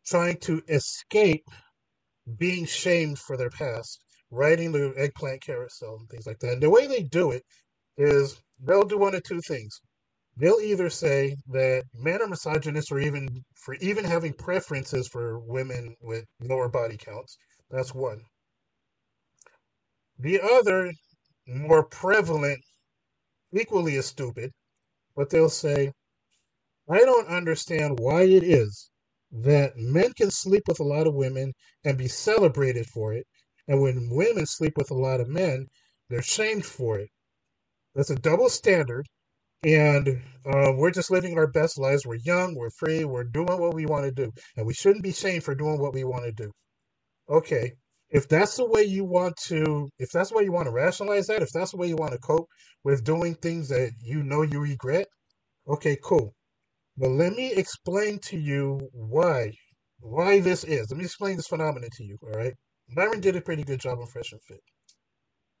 trying 0.05 0.37
to 0.39 0.61
escape 0.67 1.45
being 2.37 2.65
shamed 2.65 3.19
for 3.19 3.37
their 3.37 3.49
past, 3.49 3.99
riding 4.31 4.71
the 4.71 4.93
eggplant 4.97 5.41
carousel 5.41 5.97
and 5.99 6.09
things 6.09 6.27
like 6.27 6.39
that. 6.39 6.53
And 6.53 6.61
the 6.61 6.69
way 6.69 6.87
they 6.87 7.03
do 7.03 7.31
it 7.31 7.43
is 7.97 8.41
they'll 8.59 8.83
do 8.83 8.97
one 8.97 9.15
of 9.15 9.23
two 9.23 9.41
things. 9.41 9.79
They'll 10.37 10.59
either 10.59 10.89
say 10.89 11.37
that 11.47 11.85
men 11.93 12.21
are 12.21 12.27
misogynist 12.27 12.91
or 12.91 12.99
even 12.99 13.29
for 13.55 13.75
even 13.75 14.03
having 14.03 14.33
preferences 14.33 15.07
for 15.07 15.39
women 15.39 15.95
with 16.01 16.25
lower 16.41 16.67
body 16.67 16.97
counts. 16.97 17.37
That's 17.69 17.95
one. 17.95 18.19
The 20.19 20.41
other, 20.41 20.91
more 21.47 21.85
prevalent, 21.85 22.59
equally 23.53 23.97
as 23.97 24.07
stupid, 24.07 24.51
but 25.15 25.29
they'll 25.29 25.49
say, 25.49 25.91
I 26.89 26.99
don't 26.99 27.27
understand 27.27 27.99
why 27.99 28.23
it 28.23 28.43
is 28.43 28.89
that 29.31 29.77
men 29.77 30.13
can 30.13 30.31
sleep 30.31 30.63
with 30.67 30.79
a 30.79 30.83
lot 30.83 31.07
of 31.07 31.15
women 31.15 31.53
and 31.83 31.97
be 31.97 32.07
celebrated 32.07 32.87
for 32.87 33.13
it, 33.13 33.25
and 33.67 33.81
when 33.81 34.09
women 34.11 34.45
sleep 34.45 34.73
with 34.77 34.91
a 34.91 34.95
lot 34.95 35.19
of 35.19 35.27
men, 35.29 35.67
they're 36.09 36.21
shamed 36.21 36.65
for 36.65 36.99
it. 36.99 37.09
That's 37.95 38.11
a 38.11 38.15
double 38.15 38.49
standard, 38.49 39.07
and 39.63 40.21
uh, 40.45 40.73
we're 40.75 40.91
just 40.91 41.11
living 41.11 41.37
our 41.37 41.47
best 41.47 41.79
lives. 41.79 42.05
We're 42.05 42.15
young, 42.15 42.55
we're 42.55 42.69
free, 42.71 43.05
we're 43.05 43.23
doing 43.23 43.59
what 43.59 43.73
we 43.73 43.85
want 43.87 44.05
to 44.05 44.11
do, 44.11 44.31
and 44.57 44.65
we 44.67 44.73
shouldn't 44.73 45.03
be 45.03 45.13
shamed 45.13 45.43
for 45.43 45.55
doing 45.55 45.79
what 45.79 45.93
we 45.93 46.03
want 46.03 46.25
to 46.25 46.31
do. 46.31 46.51
Okay, 47.29 47.73
if 48.15 48.29
that's 48.29 48.55
the 48.55 48.65
way 48.65 48.81
you 48.81 49.03
want 49.03 49.35
to, 49.35 49.89
if 49.99 50.09
that's 50.09 50.29
the 50.29 50.37
way 50.37 50.43
you 50.45 50.51
want 50.53 50.67
to 50.67 50.71
rationalize 50.71 51.27
that, 51.27 51.41
if 51.41 51.49
that's 51.51 51.71
the 51.71 51.77
way 51.77 51.87
you 51.87 51.97
want 51.97 52.13
to 52.13 52.17
cope 52.19 52.47
with 52.85 53.03
doing 53.03 53.35
things 53.35 53.67
that 53.67 53.91
you 54.01 54.23
know 54.23 54.41
you 54.41 54.61
regret, 54.61 55.07
okay, 55.67 55.97
cool. 56.01 56.33
But 56.97 57.09
let 57.09 57.33
me 57.33 57.51
explain 57.51 58.19
to 58.29 58.37
you 58.37 58.79
why 58.93 59.51
why 59.99 60.39
this 60.39 60.63
is. 60.63 60.89
Let 60.89 60.97
me 60.97 61.03
explain 61.03 61.35
this 61.35 61.47
phenomenon 61.47 61.89
to 61.97 62.05
you, 62.05 62.17
all 62.23 62.39
right? 62.39 62.53
Myron 62.87 63.19
did 63.19 63.35
a 63.35 63.41
pretty 63.41 63.65
good 63.65 63.81
job 63.81 63.99
on 63.99 64.07
Fresh 64.07 64.31
and 64.31 64.41
Fit. 64.47 64.61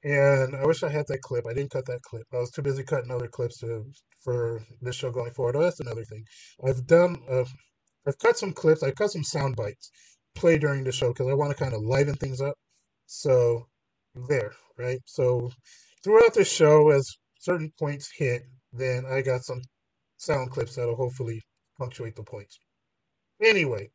And 0.05 0.55
I 0.55 0.65
wish 0.65 0.81
I 0.81 0.89
had 0.89 1.07
that 1.07 1.23
clip. 1.23 1.45
I 1.49 1.53
didn't 1.53 1.71
cut 1.71 1.85
that 1.87 2.03
clip. 2.03 2.23
I 2.31 2.37
was 2.37 2.51
too 2.51 2.61
busy 2.61 2.83
cutting 2.83 3.11
other 3.11 3.27
clips 3.27 3.57
to, 3.59 3.83
for 4.23 4.61
this 4.81 4.95
show 4.95 5.11
going 5.11 5.33
forward. 5.33 5.57
Oh, 5.57 5.63
that's 5.63 5.81
another 5.81 6.05
thing. 6.05 6.23
I've 6.65 6.87
done, 6.87 7.17
uh, 7.29 7.43
I've 8.07 8.19
cut 8.19 8.37
some 8.37 8.53
clips. 8.53 8.81
i've 8.81 8.95
cut 8.95 9.11
some 9.11 9.23
sound 9.23 9.57
bites 9.57 9.91
play 10.35 10.57
during 10.57 10.83
the 10.83 10.91
show 10.91 11.09
because 11.09 11.27
I 11.27 11.33
want 11.33 11.51
to 11.51 11.63
kind 11.63 11.73
of 11.73 11.81
liven 11.81 12.15
things 12.15 12.41
up. 12.41 12.55
So 13.07 13.67
there, 14.27 14.53
right? 14.77 14.99
So 15.05 15.51
throughout 16.03 16.33
the 16.33 16.45
show, 16.45 16.89
as 16.91 17.09
certain 17.39 17.71
points 17.79 18.11
hit, 18.15 18.43
then 18.73 19.05
I 19.05 19.21
got 19.21 19.43
some 19.43 19.61
sound 20.17 20.51
clips 20.51 20.75
that'll 20.75 20.95
hopefully 20.95 21.41
punctuate 21.77 22.15
the 22.15 22.23
points. 22.23 22.57
Anyway, 23.41 23.89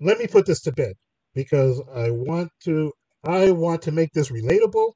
let 0.00 0.18
me 0.18 0.26
put 0.26 0.46
this 0.46 0.60
to 0.62 0.72
bed 0.72 0.94
because 1.34 1.80
I 1.94 2.10
want 2.10 2.50
to 2.64 2.92
I 3.24 3.52
want 3.52 3.82
to 3.82 3.92
make 3.92 4.12
this 4.12 4.30
relatable 4.30 4.92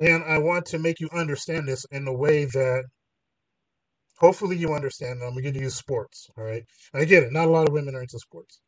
and 0.00 0.24
I 0.24 0.38
want 0.38 0.66
to 0.66 0.78
make 0.78 1.00
you 1.00 1.08
understand 1.12 1.68
this 1.68 1.86
in 1.90 2.06
a 2.06 2.12
way 2.12 2.44
that 2.46 2.84
hopefully 4.18 4.56
you 4.56 4.74
understand. 4.74 5.22
I'm 5.22 5.34
going 5.34 5.54
to 5.54 5.60
use 5.60 5.74
sports, 5.74 6.28
all 6.36 6.44
right? 6.44 6.64
I 6.92 7.04
get 7.04 7.22
it. 7.22 7.32
Not 7.32 7.48
a 7.48 7.50
lot 7.50 7.68
of 7.68 7.74
women 7.74 7.94
are 7.94 8.02
into 8.02 8.18
sports. 8.18 8.60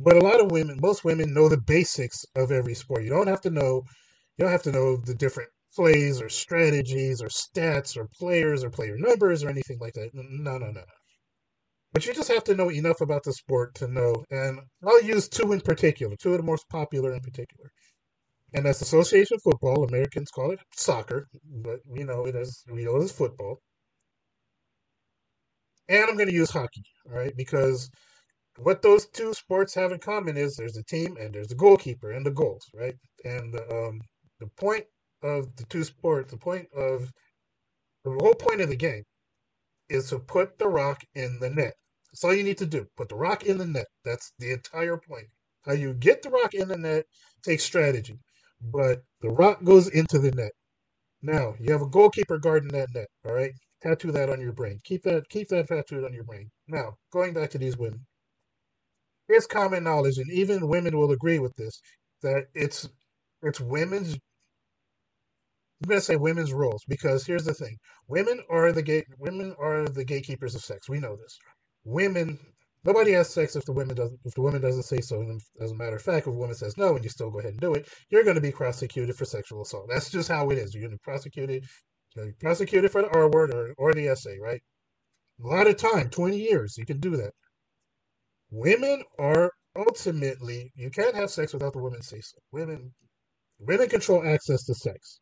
But 0.00 0.16
a 0.16 0.20
lot 0.20 0.40
of 0.40 0.52
women, 0.52 0.78
most 0.80 1.04
women 1.04 1.34
know 1.34 1.48
the 1.48 1.60
basics 1.60 2.24
of 2.36 2.52
every 2.52 2.74
sport. 2.74 3.02
You 3.02 3.10
don't 3.10 3.26
have 3.26 3.40
to 3.42 3.50
know 3.50 3.82
you 4.36 4.44
don't 4.44 4.52
have 4.52 4.62
to 4.62 4.72
know 4.72 4.96
the 4.96 5.14
different 5.14 5.50
plays 5.74 6.22
or 6.22 6.28
strategies 6.28 7.20
or 7.20 7.26
stats 7.26 7.96
or 7.96 8.08
players 8.18 8.62
or 8.62 8.70
player 8.70 8.96
numbers 8.96 9.42
or 9.42 9.48
anything 9.48 9.78
like 9.80 9.94
that. 9.94 10.10
No, 10.14 10.22
no, 10.22 10.58
no, 10.58 10.70
no. 10.70 10.84
But 11.92 12.06
you 12.06 12.14
just 12.14 12.28
have 12.28 12.44
to 12.44 12.54
know 12.54 12.70
enough 12.70 13.00
about 13.00 13.24
the 13.24 13.32
sport 13.32 13.74
to 13.76 13.88
know. 13.88 14.24
And 14.30 14.60
I'll 14.86 15.02
use 15.02 15.28
two 15.28 15.52
in 15.52 15.60
particular, 15.60 16.14
two 16.16 16.32
of 16.32 16.36
the 16.38 16.44
most 16.44 16.68
popular 16.68 17.12
in 17.12 17.20
particular. 17.20 17.70
And 18.54 18.64
that's 18.64 18.80
association 18.80 19.38
football. 19.40 19.84
Americans 19.84 20.30
call 20.30 20.52
it 20.52 20.60
soccer, 20.76 21.26
but 21.44 21.80
we 21.86 22.04
know 22.04 22.26
it 22.26 22.36
as 22.36 22.62
we 22.70 22.84
know 22.84 22.96
it 22.96 23.04
as 23.04 23.12
football. 23.12 23.58
And 25.88 26.04
I'm 26.08 26.16
going 26.16 26.28
to 26.28 26.34
use 26.34 26.50
hockey, 26.50 26.84
all 27.06 27.18
right, 27.18 27.34
because 27.36 27.90
what 28.62 28.82
those 28.82 29.06
two 29.06 29.34
sports 29.34 29.74
have 29.74 29.92
in 29.92 29.98
common 29.98 30.36
is 30.36 30.56
there's 30.56 30.76
a 30.76 30.84
team 30.84 31.16
and 31.20 31.34
there's 31.34 31.52
a 31.52 31.56
goalkeeper 31.56 32.12
and 32.12 32.26
the 32.26 32.30
goals, 32.30 32.66
right? 32.74 32.94
And 33.24 33.52
the, 33.54 33.62
um, 33.70 34.00
the 34.40 34.48
point 34.58 34.84
of 35.22 35.54
the 35.56 35.64
two 35.64 35.84
sports, 35.84 36.30
the 36.30 36.38
point 36.38 36.68
of 36.76 37.10
the 38.04 38.10
whole 38.12 38.34
point 38.34 38.60
of 38.60 38.68
the 38.68 38.76
game 38.76 39.04
is 39.88 40.10
to 40.10 40.18
put 40.18 40.58
the 40.58 40.68
rock 40.68 41.02
in 41.14 41.38
the 41.40 41.50
net. 41.50 41.74
That's 42.12 42.24
all 42.24 42.34
you 42.34 42.44
need 42.44 42.58
to 42.58 42.66
do. 42.66 42.86
Put 42.96 43.08
the 43.08 43.16
rock 43.16 43.44
in 43.44 43.58
the 43.58 43.66
net. 43.66 43.86
That's 44.04 44.32
the 44.38 44.52
entire 44.52 44.98
point. 44.98 45.26
How 45.64 45.72
you 45.72 45.94
get 45.94 46.22
the 46.22 46.30
rock 46.30 46.54
in 46.54 46.68
the 46.68 46.78
net 46.78 47.04
takes 47.44 47.64
strategy, 47.64 48.18
but 48.62 49.02
the 49.22 49.30
rock 49.30 49.62
goes 49.64 49.88
into 49.88 50.18
the 50.18 50.32
net. 50.32 50.52
Now 51.22 51.54
you 51.60 51.72
have 51.72 51.82
a 51.82 51.88
goalkeeper 51.88 52.38
guarding 52.38 52.70
that 52.70 52.94
net. 52.94 53.08
All 53.26 53.34
right, 53.34 53.52
tattoo 53.82 54.12
that 54.12 54.30
on 54.30 54.40
your 54.40 54.52
brain. 54.52 54.78
Keep 54.84 55.02
that 55.04 55.28
keep 55.28 55.48
that 55.48 55.68
tattooed 55.68 56.04
on 56.04 56.14
your 56.14 56.24
brain. 56.24 56.50
Now 56.68 56.94
going 57.12 57.34
back 57.34 57.50
to 57.50 57.58
these 57.58 57.76
women, 57.76 58.06
it's 59.28 59.46
common 59.46 59.84
knowledge, 59.84 60.18
and 60.18 60.30
even 60.32 60.68
women 60.68 60.96
will 60.98 61.12
agree 61.12 61.38
with 61.40 61.54
this 61.56 61.80
that 62.22 62.46
it's 62.54 62.88
it's 63.42 63.60
women's 63.60 64.14
I'm 65.82 65.88
gonna 65.90 66.00
say 66.02 66.16
women's 66.16 66.52
roles 66.52 66.84
because 66.88 67.26
here's 67.26 67.44
the 67.44 67.54
thing: 67.54 67.78
women 68.08 68.42
are 68.50 68.72
the 68.72 68.82
gate 68.82 69.06
women 69.18 69.54
are 69.60 69.86
the 69.88 70.04
gatekeepers 70.04 70.54
of 70.56 70.62
sex. 70.64 70.88
We 70.90 70.98
know 71.00 71.16
this. 71.16 71.38
Women, 71.84 72.38
nobody 72.84 73.12
has 73.12 73.30
sex 73.30 73.56
if 73.56 73.64
the 73.64 73.72
woman 73.72 73.94
doesn't 73.96 74.18
if 74.24 74.34
the 74.34 74.42
woman 74.42 74.60
doesn't 74.60 74.82
say 74.84 75.00
so. 75.00 75.20
And 75.20 75.40
as 75.62 75.70
a 75.72 75.76
matter 75.76 75.96
of 75.96 76.02
fact, 76.02 76.26
if 76.26 76.34
a 76.34 76.36
woman 76.36 76.56
says 76.56 76.76
no 76.76 76.96
and 76.96 77.04
you 77.04 77.10
still 77.10 77.30
go 77.30 77.38
ahead 77.38 77.52
and 77.52 77.60
do 77.60 77.74
it, 77.74 77.88
you're 78.10 78.24
going 78.24 78.34
to 78.36 78.40
be 78.42 78.52
prosecuted 78.52 79.16
for 79.16 79.24
sexual 79.24 79.62
assault. 79.62 79.86
That's 79.88 80.10
just 80.10 80.28
how 80.28 80.50
it 80.50 80.58
is. 80.58 80.74
You're 80.74 80.82
going 80.82 80.92
to 80.92 80.96
be 80.98 81.02
prosecuted, 81.04 81.64
you're 82.16 82.34
prosecuted 82.40 82.90
for 82.92 83.02
the 83.02 83.10
R 83.10 83.30
word 83.30 83.54
or 83.54 83.74
or 83.78 83.94
the 83.94 84.14
SA, 84.16 84.32
right? 84.42 84.62
A 85.44 85.48
lot 85.48 85.66
of 85.68 85.76
time, 85.76 86.10
twenty 86.10 86.38
years, 86.38 86.76
you 86.78 86.86
can 86.86 87.00
do 87.00 87.16
that. 87.18 87.32
Women 88.50 89.02
are 89.18 89.52
ultimately 89.76 90.72
you 90.76 90.90
can't 90.90 91.16
have 91.16 91.30
sex 91.30 91.52
without 91.52 91.72
the 91.74 91.80
woman 91.80 92.02
say 92.02 92.20
so. 92.20 92.38
Women, 92.52 92.92
women 93.60 93.88
control 93.88 94.24
access 94.26 94.64
to 94.66 94.74
sex. 94.74 95.20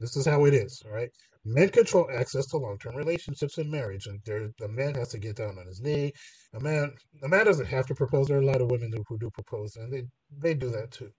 This 0.00 0.16
is 0.16 0.26
how 0.26 0.46
it 0.46 0.54
is, 0.54 0.82
all 0.86 0.92
right? 0.92 1.10
Men 1.44 1.70
control 1.70 2.08
access 2.14 2.46
to 2.48 2.58
long-term 2.58 2.96
relationships 2.96 3.58
and 3.58 3.70
marriage, 3.70 4.06
and 4.08 4.20
there, 4.26 4.50
a 4.62 4.68
man 4.68 4.94
has 4.96 5.08
to 5.10 5.18
get 5.18 5.36
down 5.36 5.58
on 5.58 5.66
his 5.66 5.80
knee. 5.80 6.12
A 6.54 6.60
man, 6.60 6.92
a 7.24 7.28
man 7.28 7.46
doesn't 7.46 7.66
have 7.66 7.86
to 7.88 7.96
propose. 7.96 8.28
There 8.28 8.38
are 8.38 8.42
a 8.42 8.46
lot 8.46 8.62
of 8.62 8.70
women 8.70 8.92
who, 8.94 9.04
who 9.08 9.18
do 9.18 9.30
propose, 9.30 9.76
and 9.76 9.92
they 9.92 10.04
they 10.38 10.54
do 10.54 10.70
that 10.70 10.92
too. 10.92 11.10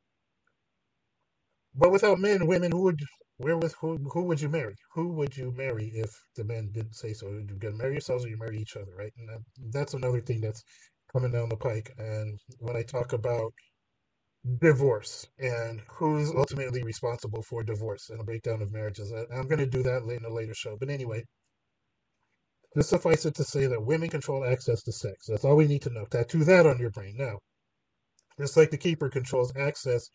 But 1.76 1.92
without 1.92 2.20
men, 2.20 2.48
women, 2.48 2.72
who 2.72 2.84
would 2.84 3.02
where 3.38 3.58
with 3.58 3.76
who 3.82 3.98
who 4.14 4.24
would 4.26 4.42
you 4.42 4.50
marry? 4.50 4.76
Who 4.96 5.14
would 5.14 5.38
you 5.38 5.54
marry 5.58 5.92
if 5.96 6.12
the 6.36 6.44
men 6.46 6.72
didn't 6.74 6.96
say 6.96 7.14
so? 7.14 7.30
You're 7.30 7.58
gonna 7.60 7.78
marry 7.78 7.94
yourselves, 7.94 8.26
or 8.26 8.30
you 8.30 8.38
marry 8.40 8.60
each 8.60 8.78
other, 8.78 8.94
right? 8.98 9.14
And 9.18 9.30
that, 9.30 9.40
that's 9.74 9.94
another 9.96 10.22
thing 10.22 10.42
that's 10.42 10.64
coming 11.14 11.32
down 11.32 11.50
the 11.50 11.58
pike. 11.58 11.92
And 11.98 12.40
when 12.60 12.76
I 12.76 12.84
talk 12.84 13.14
about 13.14 13.54
divorce 14.60 15.28
and 15.40 15.82
who's 15.88 16.30
ultimately 16.32 16.84
responsible 16.84 17.42
for 17.44 17.64
divorce 17.64 18.10
and 18.10 18.20
a 18.20 18.24
breakdown 18.24 18.62
of 18.62 18.72
marriages. 18.72 19.12
I'm 19.12 19.48
going 19.48 19.60
to 19.60 19.66
do 19.66 19.84
that 19.84 20.04
in 20.04 20.26
a 20.26 20.34
later 20.34 20.54
show. 20.54 20.76
But 20.78 20.90
anyway, 20.90 21.24
just 22.76 22.90
suffice 22.90 23.26
it 23.26 23.36
to 23.36 23.44
say 23.44 23.68
that 23.68 23.86
women 23.86 24.10
control 24.10 24.44
access 24.46 24.84
to 24.84 24.92
sex. 24.92 25.28
That's 25.28 25.46
all 25.46 25.56
we 25.56 25.68
need 25.68 25.82
to 25.84 25.94
know. 25.94 26.06
Tattoo 26.06 26.44
that 26.44 26.66
on 26.66 26.80
your 26.80 26.90
brain. 26.90 27.16
Now, 27.18 27.40
just 28.40 28.58
like 28.58 28.72
the 28.72 28.78
keeper 28.78 29.10
controls 29.10 29.54
access 29.56 30.10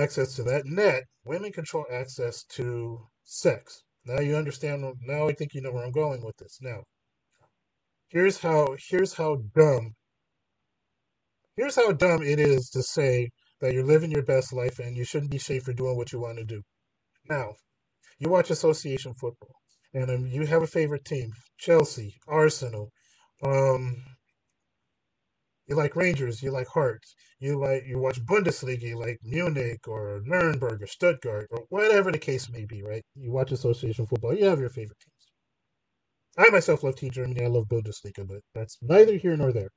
access 0.00 0.36
to 0.36 0.44
that 0.44 0.64
net, 0.66 1.02
women 1.24 1.52
control 1.52 1.84
access 1.90 2.44
to 2.44 3.08
sex. 3.24 3.82
Now 4.04 4.20
you 4.20 4.36
understand. 4.36 4.84
Now 5.02 5.28
I 5.28 5.32
think 5.32 5.52
you 5.52 5.60
know 5.60 5.72
where 5.72 5.84
I'm 5.84 5.90
going 5.90 6.24
with 6.24 6.36
this. 6.36 6.58
Now, 6.62 6.84
here's 8.08 8.38
how 8.38 8.76
here's 8.88 9.12
how 9.14 9.42
dumb 9.54 9.96
here's 11.56 11.76
how 11.76 11.92
dumb 11.92 12.22
it 12.22 12.38
is 12.38 12.70
to 12.70 12.82
say 12.82 13.30
that 13.60 13.74
you're 13.74 13.84
living 13.84 14.10
your 14.10 14.22
best 14.22 14.52
life 14.52 14.78
and 14.78 14.96
you 14.96 15.04
shouldn't 15.04 15.30
be 15.30 15.38
shamed 15.38 15.62
for 15.62 15.72
doing 15.72 15.96
what 15.96 16.12
you 16.12 16.20
want 16.20 16.38
to 16.38 16.44
do. 16.44 16.62
Now, 17.28 17.54
you 18.18 18.28
watch 18.28 18.50
association 18.50 19.14
football 19.14 19.54
and 19.94 20.10
um, 20.10 20.26
you 20.26 20.46
have 20.46 20.62
a 20.62 20.66
favorite 20.66 21.04
team 21.04 21.32
Chelsea, 21.58 22.14
Arsenal, 22.26 22.90
um, 23.42 23.96
you 25.66 25.76
like 25.76 25.94
Rangers, 25.94 26.42
you 26.42 26.50
like 26.50 26.66
Hearts, 26.68 27.14
you 27.38 27.58
like 27.58 27.84
you 27.86 27.98
watch 27.98 28.24
Bundesliga, 28.24 28.82
you 28.82 28.98
like 28.98 29.18
Munich 29.22 29.86
or 29.86 30.20
Nuremberg 30.24 30.82
or 30.82 30.86
Stuttgart 30.86 31.46
or 31.50 31.64
whatever 31.68 32.10
the 32.10 32.18
case 32.18 32.50
may 32.50 32.64
be, 32.64 32.82
right? 32.82 33.04
You 33.14 33.32
watch 33.32 33.52
association 33.52 34.06
football, 34.06 34.34
you 34.34 34.46
have 34.46 34.58
your 34.60 34.70
favorite 34.70 34.98
teams. 34.98 35.30
I 36.38 36.50
myself 36.50 36.82
love 36.82 36.96
Team 36.96 37.10
Germany, 37.10 37.44
I 37.44 37.48
love 37.48 37.68
Bundesliga, 37.68 38.26
but 38.26 38.40
that's 38.54 38.78
neither 38.82 39.16
here 39.16 39.36
nor 39.36 39.52
there 39.52 39.70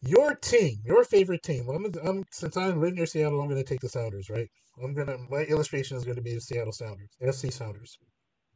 your 0.00 0.34
team, 0.34 0.76
your 0.84 1.04
favorite 1.04 1.42
team. 1.42 1.68
I'm, 1.68 1.86
I'm 2.04 2.24
since 2.30 2.56
I 2.56 2.68
live 2.68 2.94
near 2.94 3.06
Seattle, 3.06 3.40
I'm 3.40 3.48
going 3.48 3.62
to 3.62 3.68
take 3.68 3.80
the 3.80 3.88
Sounders, 3.88 4.30
right? 4.30 4.48
I'm 4.82 4.94
gonna 4.94 5.18
my 5.28 5.42
illustration 5.42 5.96
is 5.96 6.04
going 6.04 6.16
to 6.16 6.22
be 6.22 6.34
the 6.34 6.40
Seattle 6.40 6.72
Sounders, 6.72 7.08
FC 7.20 7.52
Sounders. 7.52 7.98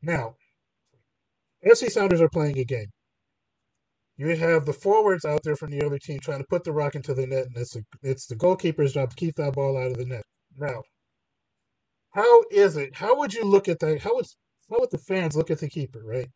Now, 0.03 0.37
FC 1.67 1.91
Sounders 1.91 2.21
are 2.21 2.29
playing 2.29 2.59
a 2.59 2.65
game. 2.65 2.91
You 4.17 4.37
have 4.37 4.67
the 4.67 4.73
forwards 4.73 5.25
out 5.25 5.43
there 5.43 5.57
from 5.57 5.71
the 5.71 5.85
other 5.85 5.99
team 5.99 6.21
trying 6.21 6.39
to 6.39 6.47
put 6.49 6.63
the 6.63 6.73
rock 6.73 6.95
into 6.95 7.15
the 7.15 7.27
net, 7.27 7.47
and 7.47 7.57
it's 7.57 7.75
a, 7.75 7.83
it's 8.03 8.27
the 8.27 8.37
goalkeeper's 8.37 8.93
job 8.93 9.11
to 9.11 9.17
keep 9.17 9.35
that 9.37 9.55
ball 9.55 9.77
out 9.77 9.91
of 9.91 9.97
the 9.97 10.05
net. 10.05 10.25
Now, 10.57 10.83
how 12.11 12.45
is 12.53 12.77
it? 12.77 12.95
How 12.95 13.19
would 13.19 13.35
you 13.35 13.45
look 13.45 13.69
at 13.69 13.81
that? 13.81 14.01
How 14.01 14.15
would 14.15 14.27
how 14.71 14.79
would 14.79 14.91
the 14.93 14.99
fans 14.99 15.37
look 15.37 15.51
at 15.51 15.59
the 15.59 15.69
keeper, 15.69 16.03
right? 16.05 16.29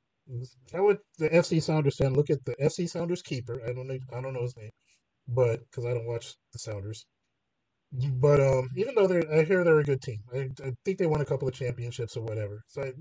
How 0.73 0.85
would 0.85 0.99
the 1.19 1.29
FC 1.29 1.63
Sounders 1.63 1.97
fan 1.97 2.15
look 2.15 2.31
at 2.31 2.45
the 2.45 2.57
FC 2.57 2.89
Sounders 2.89 3.23
keeper? 3.23 3.61
I 3.65 3.73
don't 3.73 3.87
know. 3.87 3.99
I 4.13 4.21
don't 4.21 4.35
know 4.35 4.43
his 4.43 4.57
name 4.57 4.71
but 5.29 5.61
because 5.61 5.87
I 5.87 5.95
don't 5.95 6.07
watch 6.07 6.35
the 6.53 6.59
Sounders. 6.59 7.07
But 7.93 8.41
um, 8.41 8.69
even 8.77 8.95
though 8.95 9.07
they're, 9.07 9.25
I 9.33 9.45
hear 9.45 9.65
they're 9.65 9.81
a 9.81 9.85
good 9.85 10.03
team. 10.03 10.19
I, 10.35 10.51
I 10.65 10.73
think 10.85 10.99
they 10.99 11.07
won 11.07 11.23
a 11.23 11.25
couple 11.27 11.49
of 11.49 11.55
championships 11.55 12.17
or 12.17 12.23
whatever. 12.23 12.63
So 12.69 12.83
I, 12.83 12.93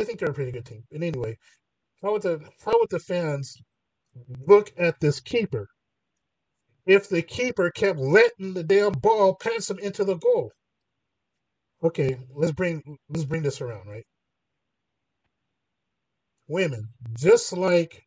I 0.00 0.04
think 0.04 0.18
they're 0.20 0.30
a 0.30 0.34
pretty 0.34 0.52
good 0.52 0.64
team. 0.66 0.82
And 0.92 1.04
anyway, 1.04 1.36
how 2.02 2.12
would 2.12 2.22
the 2.22 2.40
how 2.64 2.78
would 2.78 2.90
the 2.90 3.00
fans 3.00 3.56
look 4.46 4.72
at 4.78 5.00
this 5.00 5.20
keeper 5.20 5.68
if 6.86 7.08
the 7.08 7.22
keeper 7.22 7.70
kept 7.70 7.98
letting 7.98 8.54
the 8.54 8.64
damn 8.64 8.92
ball 8.92 9.36
pass 9.36 9.70
him 9.70 9.78
into 9.80 10.04
the 10.04 10.16
goal? 10.16 10.52
Okay, 11.82 12.18
let's 12.34 12.52
bring 12.52 12.82
let's 13.10 13.24
bring 13.26 13.42
this 13.42 13.60
around, 13.60 13.88
right? 13.88 14.06
Women, 16.48 16.88
just 17.18 17.52
like 17.52 18.02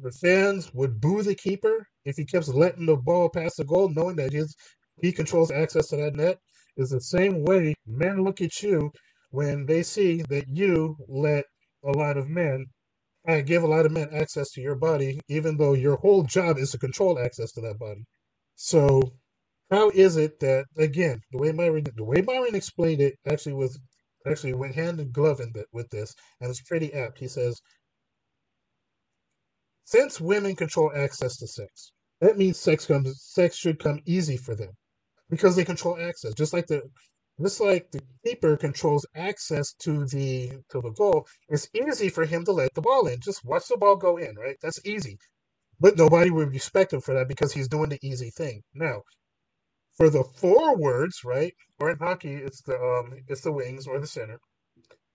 the 0.00 0.12
fans 0.12 0.72
would 0.74 1.00
boo 1.00 1.22
the 1.22 1.36
keeper 1.36 1.86
if 2.04 2.16
he 2.16 2.24
keeps 2.24 2.48
letting 2.48 2.86
the 2.86 2.96
ball 2.96 3.28
pass 3.28 3.56
the 3.56 3.64
goal, 3.64 3.88
knowing 3.90 4.16
that 4.16 4.32
his 4.32 4.54
he 5.02 5.12
controls 5.12 5.50
access 5.50 5.88
to 5.88 5.96
that 5.96 6.14
net, 6.14 6.38
is 6.76 6.90
the 6.90 7.00
same 7.00 7.44
way 7.44 7.74
men 7.86 8.22
look 8.24 8.40
at 8.40 8.62
you 8.62 8.90
when 9.30 9.66
they 9.66 9.82
see 9.82 10.22
that 10.28 10.46
you 10.48 10.96
let 11.08 11.44
a 11.84 11.90
lot 11.92 12.16
of 12.16 12.28
men 12.28 12.66
and 13.26 13.46
give 13.46 13.62
a 13.62 13.66
lot 13.66 13.86
of 13.86 13.92
men 13.92 14.08
access 14.12 14.50
to 14.52 14.60
your 14.60 14.74
body, 14.76 15.20
even 15.28 15.56
though 15.56 15.74
your 15.74 15.96
whole 15.96 16.22
job 16.24 16.58
is 16.58 16.72
to 16.72 16.78
control 16.78 17.18
access 17.18 17.52
to 17.52 17.60
that 17.60 17.78
body. 17.78 18.04
So, 18.56 19.02
how 19.70 19.90
is 19.90 20.16
it 20.16 20.40
that 20.40 20.66
again 20.78 21.20
the 21.32 21.38
way 21.38 21.52
Myron 21.52 21.84
the 21.96 22.04
way 22.04 22.22
Myron 22.22 22.54
explained 22.56 23.00
it 23.00 23.16
actually 23.28 23.54
was 23.54 23.78
actually 24.26 24.54
went 24.54 24.74
hand 24.74 25.00
in 25.00 25.12
glove 25.12 25.40
in 25.40 25.52
with 25.72 25.88
this, 25.90 26.14
and 26.40 26.50
it's 26.50 26.62
pretty 26.62 26.92
apt. 26.94 27.18
He 27.18 27.28
says 27.28 27.60
since 29.90 30.20
women 30.20 30.54
control 30.54 30.92
access 30.94 31.36
to 31.38 31.48
sex, 31.48 31.90
that 32.20 32.38
means 32.38 32.56
sex 32.58 32.86
comes 32.86 33.20
sex 33.24 33.56
should 33.56 33.80
come 33.80 34.00
easy 34.06 34.36
for 34.36 34.54
them 34.54 34.70
because 35.28 35.56
they 35.56 35.64
control 35.64 35.98
access. 36.00 36.32
Just 36.34 36.52
like 36.52 36.68
the 36.68 36.82
just 37.42 37.60
like 37.60 37.90
the 37.90 38.00
keeper 38.24 38.56
controls 38.56 39.04
access 39.16 39.72
to 39.80 40.04
the 40.06 40.50
to 40.70 40.80
the 40.80 40.90
goal, 40.90 41.26
it's 41.48 41.68
easy 41.74 42.08
for 42.08 42.24
him 42.24 42.44
to 42.44 42.52
let 42.52 42.72
the 42.74 42.80
ball 42.80 43.08
in. 43.08 43.18
Just 43.20 43.44
watch 43.44 43.66
the 43.66 43.76
ball 43.76 43.96
go 43.96 44.16
in, 44.16 44.36
right? 44.36 44.56
That's 44.62 44.84
easy. 44.86 45.18
But 45.80 45.96
nobody 45.96 46.30
would 46.30 46.52
respect 46.52 46.92
him 46.92 47.00
for 47.00 47.14
that 47.14 47.26
because 47.26 47.52
he's 47.52 47.66
doing 47.66 47.88
the 47.88 47.98
easy 48.00 48.30
thing. 48.30 48.62
Now, 48.72 49.02
for 49.96 50.08
the 50.08 50.22
forwards, 50.22 51.24
right? 51.24 51.54
Or 51.80 51.90
in 51.90 51.98
hockey, 51.98 52.34
it's 52.34 52.62
the 52.62 52.76
um, 52.76 53.14
it's 53.26 53.40
the 53.40 53.50
wings 53.50 53.88
or 53.88 53.98
the 53.98 54.06
center, 54.06 54.38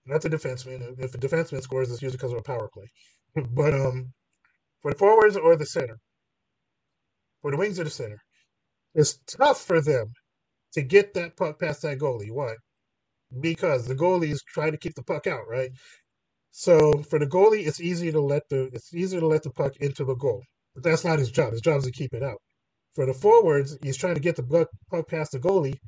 not 0.04 0.20
the 0.20 0.28
defenseman. 0.28 0.98
If 0.98 1.14
a 1.14 1.18
defenseman 1.18 1.62
scores, 1.62 1.90
it's 1.90 2.02
usually 2.02 2.18
because 2.18 2.32
of 2.32 2.40
a 2.40 2.42
power 2.42 2.68
play. 2.74 2.90
but 3.54 3.72
um, 3.72 4.12
for 4.86 4.92
the 4.92 4.98
forwards 4.98 5.36
or 5.36 5.56
the 5.56 5.66
center, 5.66 5.98
for 7.42 7.50
the 7.50 7.56
wings 7.56 7.80
or 7.80 7.82
the 7.82 7.90
center, 7.90 8.22
it's 8.94 9.18
tough 9.26 9.60
for 9.60 9.80
them 9.80 10.12
to 10.74 10.82
get 10.82 11.12
that 11.14 11.36
puck 11.36 11.58
past 11.58 11.82
that 11.82 11.98
goalie. 11.98 12.30
Why? 12.30 12.54
Because 13.40 13.88
the 13.88 13.96
goalie 13.96 14.30
is 14.30 14.44
trying 14.46 14.70
to 14.70 14.78
keep 14.78 14.94
the 14.94 15.02
puck 15.02 15.26
out, 15.26 15.48
right? 15.48 15.70
So 16.52 17.02
for 17.10 17.18
the 17.18 17.26
goalie, 17.26 17.66
it's 17.66 17.80
easier 17.80 18.12
to 18.12 18.20
let 18.20 18.44
the 18.48 18.70
it's 18.72 18.94
easier 18.94 19.18
to 19.18 19.26
let 19.26 19.42
the 19.42 19.50
puck 19.50 19.74
into 19.80 20.04
the 20.04 20.14
goal. 20.14 20.44
But 20.76 20.84
that's 20.84 21.04
not 21.04 21.18
his 21.18 21.32
job. 21.32 21.50
His 21.50 21.62
job 21.62 21.78
is 21.78 21.86
to 21.86 21.90
keep 21.90 22.14
it 22.14 22.22
out. 22.22 22.38
For 22.94 23.06
the 23.06 23.14
forwards, 23.14 23.76
he's 23.82 23.96
trying 23.96 24.14
to 24.14 24.20
get 24.20 24.36
the 24.36 24.68
puck 24.88 25.08
past 25.08 25.32
the 25.32 25.40
goalie, 25.40 25.80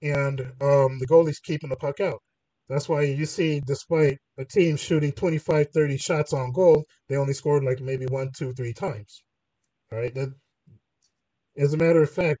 and 0.00 0.40
um, 0.62 0.98
the 0.98 1.06
goalie's 1.06 1.40
keeping 1.40 1.68
the 1.68 1.76
puck 1.76 2.00
out. 2.00 2.22
That's 2.68 2.88
why 2.88 3.02
you 3.02 3.26
see, 3.26 3.60
despite 3.60 4.18
a 4.38 4.44
team 4.44 4.76
shooting 4.76 5.12
25, 5.12 5.68
30 5.70 5.96
shots 5.98 6.32
on 6.32 6.52
goal, 6.52 6.84
they 7.08 7.16
only 7.16 7.32
scored 7.34 7.64
like 7.64 7.80
maybe 7.80 8.06
one, 8.06 8.30
two, 8.36 8.52
three 8.54 8.72
times. 8.72 9.22
All 9.92 9.98
right. 9.98 10.14
That, 10.14 10.34
as 11.56 11.74
a 11.74 11.76
matter 11.76 12.02
of 12.02 12.10
fact, 12.10 12.40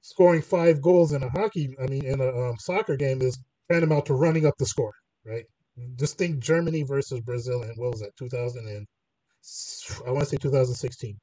scoring 0.00 0.42
five 0.42 0.82
goals 0.82 1.12
in 1.12 1.22
a 1.22 1.30
hockey, 1.30 1.76
I 1.82 1.86
mean, 1.86 2.04
in 2.04 2.20
a 2.20 2.50
um, 2.50 2.56
soccer 2.58 2.96
game 2.96 3.22
is 3.22 3.38
tantamount 3.70 4.06
to 4.06 4.14
running 4.14 4.46
up 4.46 4.54
the 4.58 4.66
score, 4.66 4.94
right? 5.24 5.44
Just 5.96 6.18
think 6.18 6.40
Germany 6.40 6.82
versus 6.82 7.20
Brazil 7.20 7.62
and 7.62 7.76
what 7.76 7.92
was 7.92 8.00
that, 8.00 8.16
2000 8.16 8.66
and 8.66 8.86
I 10.06 10.10
want 10.10 10.24
to 10.24 10.30
say 10.30 10.36
2016. 10.36 11.16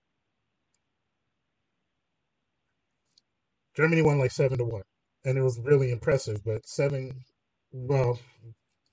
Germany 3.76 4.02
won 4.02 4.18
like 4.18 4.32
seven 4.32 4.58
to 4.58 4.66
one, 4.66 4.82
and 5.24 5.38
it 5.38 5.44
was 5.44 5.60
really 5.60 5.92
impressive. 5.92 6.44
But 6.44 6.68
seven, 6.68 7.24
well, 7.72 8.20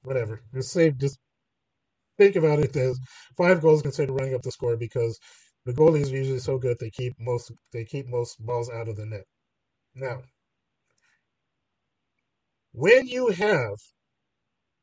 whatever. 0.02 0.40
Just 0.54 0.73
say, 0.73 0.90
just 0.93 1.19
think 2.19 2.37
about 2.37 2.61
it 2.61 2.76
as 2.76 2.99
five 3.37 3.61
goals 3.61 3.83
considered 3.83 4.12
running 4.14 4.35
up 4.35 4.43
the 4.43 4.52
score 4.52 4.76
because 4.76 5.19
the 5.64 5.73
goalies 5.73 6.12
are 6.12 6.16
usually 6.16 6.38
so 6.38 6.59
good 6.59 6.76
they 6.78 6.90
keep 6.90 7.14
most 7.19 7.52
they 7.73 7.85
keep 7.85 8.07
most 8.09 8.45
balls 8.45 8.71
out 8.71 8.88
of 8.88 8.97
the 8.97 9.07
net. 9.07 9.25
Now, 9.95 10.23
when 12.73 13.07
you 13.07 13.28
have 13.28 13.76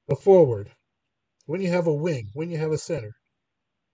a 0.10 0.16
forward, 0.16 0.72
when 1.46 1.62
you 1.62 1.70
have 1.70 1.88
a 1.88 1.94
wing, 1.94 2.30
when 2.34 2.50
you 2.52 2.58
have 2.58 2.72
a 2.72 2.78
center 2.78 3.14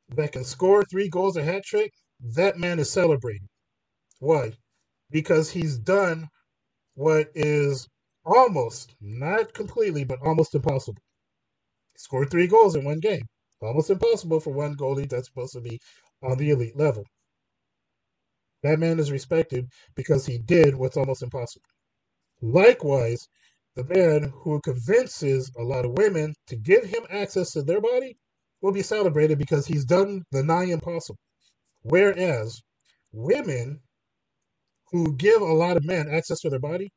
that 0.09 0.31
can 0.33 0.43
score 0.43 0.83
three 0.85 1.09
goals, 1.09 1.37
a 1.37 1.43
hat 1.43 1.63
trick, 1.63 1.91
that 2.19 2.57
man 2.57 2.79
is 2.79 2.91
celebrating. 2.91 3.47
Why? 4.19 4.53
Because 5.11 5.51
he's 5.51 5.77
done 5.77 6.29
what 6.95 7.29
is 7.35 7.87
almost, 8.27 8.95
not 9.01 9.53
completely, 9.53 10.03
but 10.03 10.19
almost 10.21 10.55
impossible. 10.55 11.01
Scored 11.97 12.29
three 12.29 12.47
goals 12.47 12.75
in 12.75 12.83
one 12.85 12.99
game. 12.99 13.25
Almost 13.61 13.89
impossible 13.89 14.39
for 14.39 14.51
one 14.53 14.75
goalie 14.75 15.09
that's 15.09 15.27
supposed 15.27 15.53
to 15.53 15.61
be 15.61 15.79
on 16.21 16.37
the 16.37 16.51
elite 16.51 16.77
level. 16.77 17.05
That 18.63 18.79
man 18.79 18.99
is 18.99 19.11
respected 19.11 19.67
because 19.95 20.25
he 20.25 20.37
did 20.39 20.75
what's 20.75 20.97
almost 20.97 21.23
impossible. 21.23 21.65
Likewise, 22.41 23.27
the 23.75 23.83
man 23.85 24.31
who 24.43 24.59
convinces 24.61 25.51
a 25.57 25.63
lot 25.63 25.85
of 25.85 25.97
women 25.97 26.33
to 26.47 26.55
give 26.55 26.83
him 26.85 27.03
access 27.09 27.51
to 27.53 27.63
their 27.63 27.81
body 27.81 28.17
will 28.61 28.71
be 28.71 28.81
celebrated 28.81 29.37
because 29.37 29.67
he's 29.67 29.85
done 29.85 30.23
the 30.31 30.43
nigh 30.43 30.65
impossible. 30.65 31.19
Whereas 31.83 32.61
women 33.11 33.81
who 34.91 35.15
give 35.15 35.41
a 35.41 35.45
lot 35.45 35.77
of 35.77 35.85
men 35.85 36.09
access 36.09 36.39
to 36.41 36.49
their 36.49 36.59
body 36.59 36.91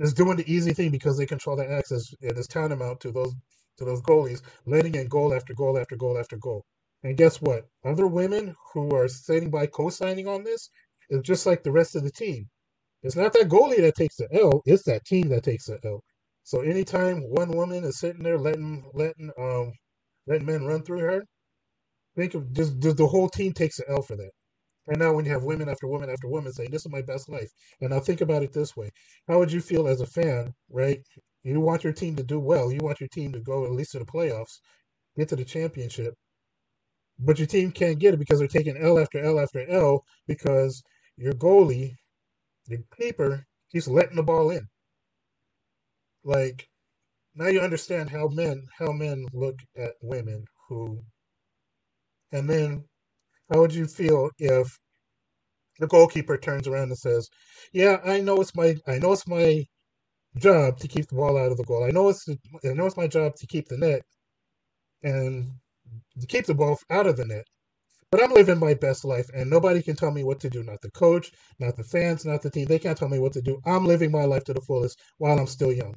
is 0.00 0.14
doing 0.14 0.36
the 0.36 0.52
easy 0.52 0.72
thing 0.72 0.90
because 0.90 1.16
they 1.16 1.26
control 1.26 1.56
that 1.56 1.70
access 1.70 2.12
and 2.22 2.36
is 2.36 2.48
tantamount 2.48 3.00
to 3.00 3.12
those 3.12 3.34
to 3.78 3.84
those 3.84 4.02
goalies 4.02 4.42
letting 4.66 4.94
in 4.94 5.06
goal 5.08 5.32
after 5.32 5.54
goal 5.54 5.78
after 5.78 5.96
goal 5.96 6.18
after 6.18 6.36
goal. 6.36 6.64
And 7.02 7.16
guess 7.16 7.40
what? 7.40 7.66
Other 7.84 8.06
women 8.06 8.56
who 8.72 8.94
are 8.94 9.08
sitting 9.08 9.50
by 9.50 9.66
co-signing 9.66 10.26
on 10.26 10.44
this 10.44 10.70
is 11.10 11.22
just 11.22 11.46
like 11.46 11.62
the 11.62 11.72
rest 11.72 11.96
of 11.96 12.02
the 12.02 12.10
team. 12.10 12.48
It's 13.02 13.16
not 13.16 13.32
that 13.34 13.48
goalie 13.48 13.80
that 13.80 13.94
takes 13.94 14.16
the 14.16 14.28
L, 14.32 14.62
it's 14.66 14.82
that 14.84 15.04
team 15.04 15.28
that 15.28 15.44
takes 15.44 15.66
the 15.66 15.78
L. 15.84 16.02
So 16.44 16.60
anytime 16.60 17.22
one 17.22 17.50
woman 17.52 17.84
is 17.84 17.98
sitting 17.98 18.22
there 18.22 18.38
letting 18.38 18.90
letting 18.94 19.30
um 19.38 19.72
letting 20.26 20.46
men 20.46 20.64
run 20.64 20.82
through 20.82 21.00
her, 21.00 21.24
think 22.16 22.34
of 22.34 22.52
just, 22.52 22.78
just 22.80 22.96
the 22.96 23.06
whole 23.06 23.28
team 23.28 23.52
takes 23.52 23.76
the 23.76 23.88
L 23.88 24.02
for 24.02 24.16
that. 24.16 24.30
And 24.88 24.98
now 24.98 25.12
when 25.12 25.24
you 25.24 25.32
have 25.32 25.44
women 25.44 25.68
after 25.68 25.86
women 25.86 26.10
after 26.10 26.28
women 26.28 26.52
saying, 26.52 26.70
This 26.70 26.86
is 26.86 26.92
my 26.92 27.02
best 27.02 27.28
life. 27.28 27.50
And 27.80 27.90
now 27.90 28.00
think 28.00 28.20
about 28.20 28.42
it 28.42 28.52
this 28.52 28.76
way. 28.76 28.90
How 29.28 29.38
would 29.38 29.52
you 29.52 29.60
feel 29.60 29.86
as 29.88 30.00
a 30.00 30.06
fan, 30.06 30.54
right? 30.70 31.00
You 31.42 31.60
want 31.60 31.84
your 31.84 31.92
team 31.92 32.16
to 32.16 32.22
do 32.22 32.38
well. 32.38 32.72
You 32.72 32.80
want 32.82 33.00
your 33.00 33.08
team 33.08 33.32
to 33.32 33.40
go 33.40 33.64
at 33.64 33.72
least 33.72 33.92
to 33.92 33.98
the 33.98 34.04
playoffs, 34.04 34.58
get 35.16 35.28
to 35.30 35.36
the 35.36 35.44
championship. 35.44 36.14
But 37.18 37.38
your 37.38 37.46
team 37.46 37.70
can't 37.72 37.98
get 37.98 38.14
it 38.14 38.18
because 38.18 38.38
they're 38.38 38.48
taking 38.48 38.76
L 38.76 38.98
after 38.98 39.18
L 39.22 39.38
after 39.38 39.68
L 39.68 40.04
because 40.26 40.82
your 41.16 41.34
goalie, 41.34 41.94
your 42.66 42.80
keeper, 42.98 43.46
keeps 43.70 43.88
letting 43.88 44.16
the 44.16 44.22
ball 44.22 44.50
in. 44.50 44.66
Like 46.24 46.68
now 47.34 47.48
you 47.48 47.60
understand 47.60 48.10
how 48.10 48.28
men 48.28 48.66
how 48.78 48.92
men 48.92 49.26
look 49.32 49.56
at 49.76 49.94
women 50.02 50.44
who 50.68 51.00
and 52.32 52.48
then 52.48 52.84
how 53.50 53.60
would 53.60 53.74
you 53.74 53.86
feel 53.86 54.30
if 54.38 54.78
the 55.80 55.88
goalkeeper 55.88 56.38
turns 56.38 56.68
around 56.68 56.90
and 56.90 56.98
says, 56.98 57.28
"Yeah, 57.72 57.98
I 58.04 58.20
know 58.20 58.40
it's 58.40 58.54
my 58.56 58.76
I 58.86 58.98
know 58.98 59.12
it's 59.12 59.28
my 59.28 59.64
job 60.38 60.78
to 60.80 60.88
keep 60.88 61.08
the 61.08 61.16
ball 61.16 61.38
out 61.38 61.52
of 61.52 61.58
the 61.58 61.64
goal. 61.64 61.84
I 61.84 61.90
know 61.90 62.08
it's 62.10 62.28
I 62.28 62.74
know 62.74 62.86
it's 62.86 62.96
my 62.96 63.08
job 63.08 63.36
to 63.36 63.46
keep 63.46 63.68
the 63.68 63.78
net 63.78 64.02
and 65.02 65.52
to 66.20 66.26
keep 66.28 66.46
the 66.46 66.54
ball 66.54 66.78
out 66.90 67.06
of 67.06 67.16
the 67.16 67.26
net. 67.26 67.46
But 68.10 68.22
I'm 68.24 68.32
living 68.32 68.58
my 68.60 68.74
best 68.74 69.04
life, 69.04 69.28
and 69.34 69.50
nobody 69.50 69.82
can 69.82 69.96
tell 69.96 70.12
me 70.12 70.24
what 70.24 70.40
to 70.40 70.50
do. 70.50 70.62
Not 70.64 70.80
the 70.82 70.90
coach, 70.92 71.32
not 71.60 71.76
the 71.76 71.84
fans, 71.84 72.24
not 72.24 72.42
the 72.42 72.50
team. 72.50 72.66
They 72.66 72.78
can't 72.80 72.98
tell 72.98 73.08
me 73.10 73.20
what 73.20 73.34
to 73.34 73.42
do. 73.42 73.60
I'm 73.66 73.86
living 73.86 74.12
my 74.12 74.24
life 74.24 74.44
to 74.44 74.54
the 74.54 74.62
fullest 74.62 74.98
while 75.18 75.38
I'm 75.38 75.46
still 75.48 75.72
young. 75.72 75.96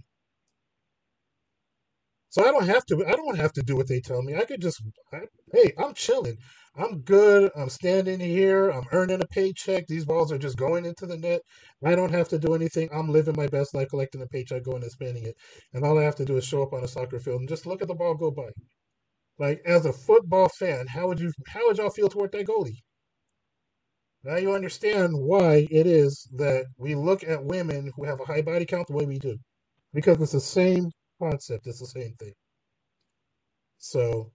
So 2.30 2.44
I 2.46 2.52
don't 2.52 2.68
have 2.68 2.86
to. 2.88 3.06
I 3.08 3.14
don't 3.14 3.38
have 3.38 3.54
to 3.54 3.64
do 3.64 3.76
what 3.78 3.88
they 3.88 4.02
tell 4.02 4.22
me. 4.24 4.36
I 4.36 4.46
could 4.46 4.62
just, 4.62 4.84
I, 5.14 5.22
hey, 5.54 5.74
I'm 5.78 5.94
chilling. 5.96 6.38
I'm 6.76 7.02
good. 7.02 7.52
I'm 7.56 7.70
standing 7.70 8.20
here. 8.20 8.70
I'm 8.70 8.86
earning 8.92 9.22
a 9.22 9.28
paycheck. 9.28 9.88
These 9.88 10.06
balls 10.06 10.32
are 10.32 10.38
just 10.40 10.58
going 10.58 10.86
into 10.86 11.06
the 11.06 11.18
net. 11.18 11.42
I 11.86 11.96
don't 11.96 12.12
have 12.12 12.30
to 12.30 12.40
do 12.40 12.56
anything. 12.56 12.90
I'm 12.94 13.10
living 13.12 13.36
my 13.38 13.48
best 13.48 13.76
life, 13.76 13.90
collecting 13.90 14.22
a 14.22 14.28
paycheck, 14.28 14.64
going 14.64 14.84
and 14.84 14.92
spending 14.92 15.24
it. 15.26 15.36
And 15.74 15.86
all 15.86 16.00
I 16.00 16.04
have 16.04 16.16
to 16.16 16.26
do 16.26 16.38
is 16.38 16.46
show 16.46 16.64
up 16.64 16.74
on 16.74 16.84
a 16.84 16.88
soccer 16.88 17.20
field 17.20 17.42
and 17.42 17.50
just 17.50 17.68
look 17.68 17.82
at 17.82 17.88
the 17.88 17.96
ball 17.96 18.16
go 18.16 18.32
by. 18.32 18.50
Like 19.40 19.62
as 19.66 19.86
a 19.86 19.94
football 19.94 20.50
fan, 20.50 20.88
how 20.88 21.08
would 21.08 21.20
you? 21.20 21.32
How 21.48 21.68
would 21.68 21.78
y'all 21.78 21.92
feel 21.92 22.10
toward 22.10 22.32
that 22.34 22.48
goalie? 22.48 22.82
Now 24.24 24.38
you 24.38 24.54
understand 24.54 25.14
why 25.16 25.68
it 25.72 25.88
is 25.88 26.28
that 26.38 26.66
we 26.78 26.96
look 26.96 27.24
at 27.24 27.46
women 27.46 27.92
who 27.96 28.06
have 28.06 28.20
a 28.20 28.26
high 28.26 28.42
body 28.42 28.66
count 28.66 28.88
the 28.88 28.94
way 28.94 29.06
we 29.06 29.20
do, 29.20 29.38
because 29.94 30.20
it's 30.22 30.34
the 30.34 30.42
same 30.42 30.92
concept. 31.22 31.68
It's 31.68 31.80
the 31.80 31.88
same 31.88 32.16
thing. 32.20 32.34
So 33.78 34.33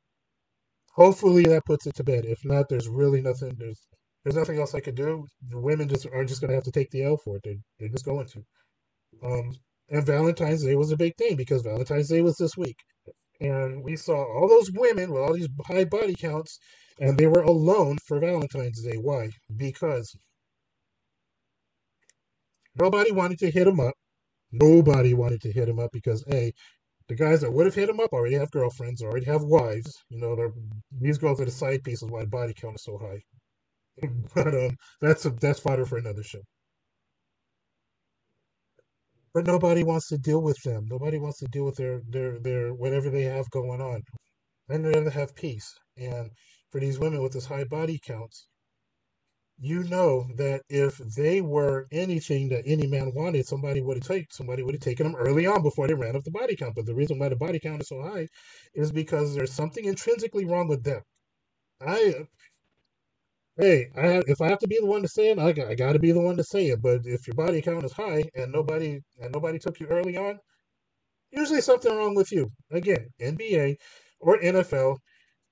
hopefully 0.99 1.45
that 1.45 1.65
puts 1.65 1.87
it 1.87 1.95
to 1.95 2.05
bed. 2.05 2.25
If 2.27 2.45
not, 2.45 2.69
there's 2.69 2.89
really 2.89 3.23
nothing. 3.23 3.55
There's 3.57 3.87
there's 4.25 4.37
nothing 4.37 4.59
else 4.59 4.75
I 4.75 4.81
could 4.81 4.97
do. 4.97 5.27
The 5.49 5.61
women 5.61 5.89
just 5.89 6.07
are 6.07 6.25
just 6.25 6.41
going 6.43 6.51
to 6.51 6.57
have 6.57 6.65
to 6.65 6.73
take 6.73 6.91
the 6.91 7.05
L 7.05 7.17
for 7.17 7.37
it. 7.37 7.43
They're, 7.45 7.55
they're 7.79 7.89
just 7.89 8.05
going 8.05 8.27
to. 8.27 8.45
Um, 9.25 9.53
and 9.91 10.05
Valentine's 10.05 10.65
Day 10.65 10.75
was 10.75 10.93
a 10.93 10.97
big 10.97 11.17
thing 11.17 11.37
because 11.37 11.63
Valentine's 11.63 12.09
Day 12.09 12.21
was 12.21 12.37
this 12.37 12.57
week, 12.57 12.77
and 13.41 13.83
we 13.85 13.97
saw 13.97 14.17
all 14.17 14.49
those 14.49 14.71
women 14.73 15.13
with 15.13 15.23
all 15.23 15.35
these 15.35 15.49
high 15.67 15.85
body 15.85 16.15
counts, 16.15 16.59
and 17.01 17.17
they 17.17 17.29
were 17.29 17.43
alone 17.43 17.97
for 18.07 18.19
Valentine's 18.21 18.83
Day. 18.83 18.97
Why? 18.97 19.31
Because 19.57 20.15
nobody 22.79 23.13
wanted 23.13 23.39
to 23.39 23.51
hit 23.51 23.65
them 23.65 23.81
up. 23.81 23.95
Nobody 24.53 25.15
wanted 25.15 25.43
to 25.43 25.53
hit 25.53 25.69
him 25.69 25.79
up 25.79 25.91
because 25.93 26.25
a 26.33 26.53
the 27.09 27.15
guys 27.15 27.41
that 27.41 27.53
would 27.53 27.67
have 27.67 27.75
hit 27.75 27.89
him 27.89 28.01
up 28.01 28.13
already 28.13 28.37
have 28.37 28.51
girlfriends, 28.51 29.03
already 29.03 29.27
have 29.27 29.43
wives. 29.43 29.97
You 30.11 30.21
know, 30.21 30.53
these 31.01 31.19
girls 31.19 31.41
are 31.41 31.47
the 31.47 31.51
side 31.51 31.83
pieces 31.83 32.11
why 32.11 32.23
the 32.23 32.29
body 32.31 32.55
count 32.55 32.77
is 32.77 32.85
so 32.85 32.99
high. 32.99 33.23
but 34.35 34.55
um, 34.55 34.77
that's 35.01 35.25
a, 35.25 35.31
that's 35.31 35.61
fodder 35.61 35.87
for 35.87 35.99
another 35.99 36.23
show. 36.23 36.41
But 39.33 39.47
nobody 39.47 39.85
wants 39.85 40.09
to 40.09 40.19
deal 40.19 40.43
with 40.43 40.61
them. 40.65 40.87
Nobody 40.89 41.19
wants 41.19 41.39
to 41.39 41.47
deal 41.47 41.65
with 41.65 41.77
their 41.77 42.03
their 42.09 42.39
their 42.41 42.75
whatever 42.75 43.11
they 43.11 43.23
have 43.23 43.51
going 43.51 43.81
on. 43.81 44.03
And 44.69 44.85
they 44.85 44.91
rather 44.91 45.11
have 45.11 45.35
peace. 45.35 45.75
And 45.97 46.31
for 46.71 46.81
these 46.81 46.99
women 46.99 47.23
with 47.23 47.33
this 47.33 47.47
high 47.47 47.65
body 47.65 47.99
counts, 48.05 48.47
you 49.61 49.83
know 49.85 50.29
that 50.37 50.63
if 50.69 50.99
they 50.99 51.41
were 51.41 51.89
anything 51.91 52.49
that 52.51 52.63
any 52.67 52.87
man 52.87 53.13
wanted, 53.15 53.47
somebody 53.47 53.81
would 53.81 53.97
have 53.97 54.07
taken 54.07 54.29
somebody 54.31 54.63
would 54.63 54.75
have 54.75 54.83
taken 54.83 55.05
them 55.05 55.17
early 55.17 55.47
on 55.47 55.63
before 55.63 55.89
they 55.89 55.95
ran 55.95 56.15
up 56.17 56.25
the 56.25 56.31
body 56.31 56.55
count. 56.57 56.75
But 56.77 56.87
the 56.87 56.95
reason 56.95 57.19
why 57.19 57.29
the 57.29 57.37
body 57.37 57.59
count 57.59 57.83
is 57.83 57.89
so 57.89 58.03
high 58.03 58.29
is 58.75 58.93
because 58.93 59.35
there's 59.35 59.53
something 59.53 59.85
intrinsically 59.85 60.45
wrong 60.45 60.69
with 60.69 60.85
them. 60.85 61.03
I 61.81 62.27
hey, 63.57 63.91
I 63.97 64.23
if 64.27 64.41
I 64.41 64.49
have 64.49 64.61
to 64.61 64.69
be 64.69 64.79
the 64.81 64.87
one 64.87 65.03
to 65.03 65.09
say 65.09 65.31
it, 65.31 65.39
I 65.39 65.49
I 65.69 65.75
got 65.75 65.93
to 65.95 65.99
be 65.99 66.13
the 66.13 66.21
one 66.21 66.37
to 66.37 66.45
say 66.45 66.69
it. 66.69 66.83
But 66.83 67.03
if 67.05 67.27
your 67.27 67.35
body 67.35 67.61
count 67.63 67.85
is 67.85 67.93
high 67.93 68.25
and 68.35 68.53
nobody 68.53 69.01
and 69.21 69.33
nobody 69.33 69.59
took 69.59 69.81
you 69.81 69.87
early 69.89 70.17
on, 70.17 70.39
usually 71.33 71.61
something 71.61 71.95
wrong 71.97 72.15
with 72.15 72.33
you. 72.33 72.51
Again, 72.71 73.09
NBA 73.21 73.77
or 74.21 74.39
NFL, 74.41 74.99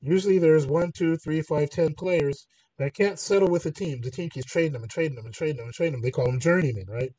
usually 0.00 0.38
there's 0.38 0.66
one, 0.66 0.92
two, 0.92 1.16
three, 1.16 1.42
five, 1.42 1.70
ten 1.70 1.94
players 1.94 2.46
that 2.78 2.94
can't 2.94 3.18
settle 3.18 3.48
with 3.48 3.62
the 3.62 3.70
team. 3.72 4.00
The 4.02 4.10
team 4.10 4.28
keeps 4.28 4.50
trading 4.50 4.72
them 4.72 4.82
and 4.82 4.90
trading 4.90 5.16
them 5.16 5.24
and 5.26 5.34
trading 5.34 5.56
them 5.56 5.66
and 5.66 5.74
trading 5.74 5.92
them. 5.92 6.02
They 6.02 6.10
call 6.10 6.26
them 6.26 6.40
journeymen, 6.40 6.86
right? 6.88 7.12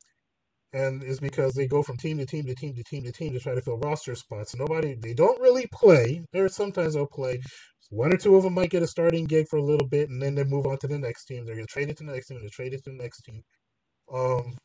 And 0.72 1.02
it's 1.02 1.20
because 1.20 1.54
they 1.54 1.66
go 1.66 1.82
from 1.82 1.96
team 1.96 2.18
to 2.18 2.26
team 2.26 2.46
to 2.46 2.54
team 2.54 2.74
to 2.74 2.82
team 2.84 3.04
to 3.04 3.12
team 3.12 3.32
to 3.32 3.40
try 3.40 3.54
to 3.54 3.62
fill 3.62 3.78
roster 3.78 4.14
spots. 4.14 4.54
Nobody, 4.56 4.94
they 4.94 5.14
don't 5.14 5.40
really 5.40 5.66
play. 5.72 6.22
There 6.32 6.48
sometimes 6.48 6.94
they'll 6.94 7.06
play. 7.06 7.40
One 7.90 8.12
or 8.12 8.18
two 8.18 8.36
of 8.36 8.42
them 8.42 8.54
might 8.54 8.70
get 8.70 8.82
a 8.82 8.86
starting 8.86 9.24
gig 9.24 9.48
for 9.48 9.56
a 9.58 9.62
little 9.62 9.88
bit, 9.88 10.10
and 10.10 10.20
then 10.20 10.34
they 10.34 10.44
move 10.44 10.66
on 10.66 10.78
to 10.78 10.88
the 10.88 10.98
next 10.98 11.24
team. 11.24 11.46
They're 11.46 11.54
gonna 11.56 11.66
trade 11.66 11.88
it 11.88 11.96
to 11.98 12.04
the 12.04 12.12
next 12.12 12.28
team. 12.28 12.40
They 12.42 12.48
trade 12.48 12.74
it 12.74 12.84
to 12.84 12.90
the 12.90 12.96
next 12.96 13.22
team. 13.22 13.42
Um, 14.12 14.58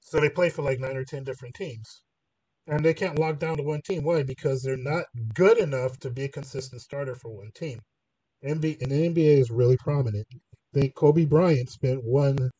so 0.00 0.20
they 0.20 0.30
play 0.30 0.50
for 0.50 0.62
like 0.62 0.80
nine 0.80 0.96
or 0.96 1.04
ten 1.04 1.24
different 1.24 1.54
teams, 1.54 2.02
and 2.66 2.84
they 2.84 2.94
can't 2.94 3.18
lock 3.18 3.38
down 3.38 3.58
to 3.58 3.62
one 3.62 3.82
team. 3.82 4.04
Why? 4.04 4.22
Because 4.24 4.62
they're 4.62 4.76
not 4.76 5.06
good 5.34 5.58
enough 5.58 5.98
to 6.00 6.10
be 6.10 6.24
a 6.24 6.28
consistent 6.28 6.82
starter 6.82 7.14
for 7.14 7.30
one 7.36 7.50
team. 7.54 7.80
NBA 8.44 8.82
and 8.82 8.90
the 8.90 9.08
NBA 9.08 9.38
is 9.38 9.50
really 9.50 9.76
prominent. 9.78 10.26
I 10.32 10.80
think 10.80 10.94
Kobe 10.94 11.24
Bryant 11.24 11.70
spent 11.70 12.02
one 12.04 12.50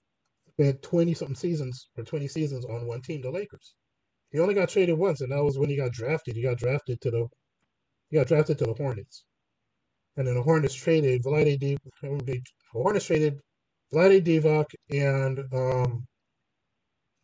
spent 0.53 0.83
20 0.83 1.15
something 1.15 1.37
seasons 1.37 1.89
or 1.97 2.05
20 2.05 2.29
seasons 2.29 2.65
on 2.65 2.87
one 2.87 3.03
team, 3.03 3.21
the 3.21 3.31
Lakers. 3.31 3.75
He 4.31 4.39
only 4.41 4.55
got 4.55 4.69
traded 4.69 4.99
once, 4.99 5.21
and 5.21 5.33
that 5.33 5.45
was 5.45 5.59
when 5.59 5.71
he 5.71 5.77
got 5.77 5.93
drafted. 5.93 6.37
He 6.37 6.43
got 6.43 6.59
drafted 6.59 7.01
to 7.03 7.11
the 7.11 7.27
he 8.11 8.17
got 8.17 8.29
drafted 8.29 8.59
to 8.59 8.65
the 8.65 8.75
Hornets. 8.75 9.25
And 10.17 10.27
then 10.27 10.35
the 10.35 10.43
Hornets 10.43 10.75
traded 10.75 11.23
Vlade 11.23 11.59
Div 11.59 11.79
Hornets 12.73 13.07
traded 13.07 13.39
Vlade 13.93 14.25
Divac 14.25 14.67
and 14.91 15.41
um 15.53 16.07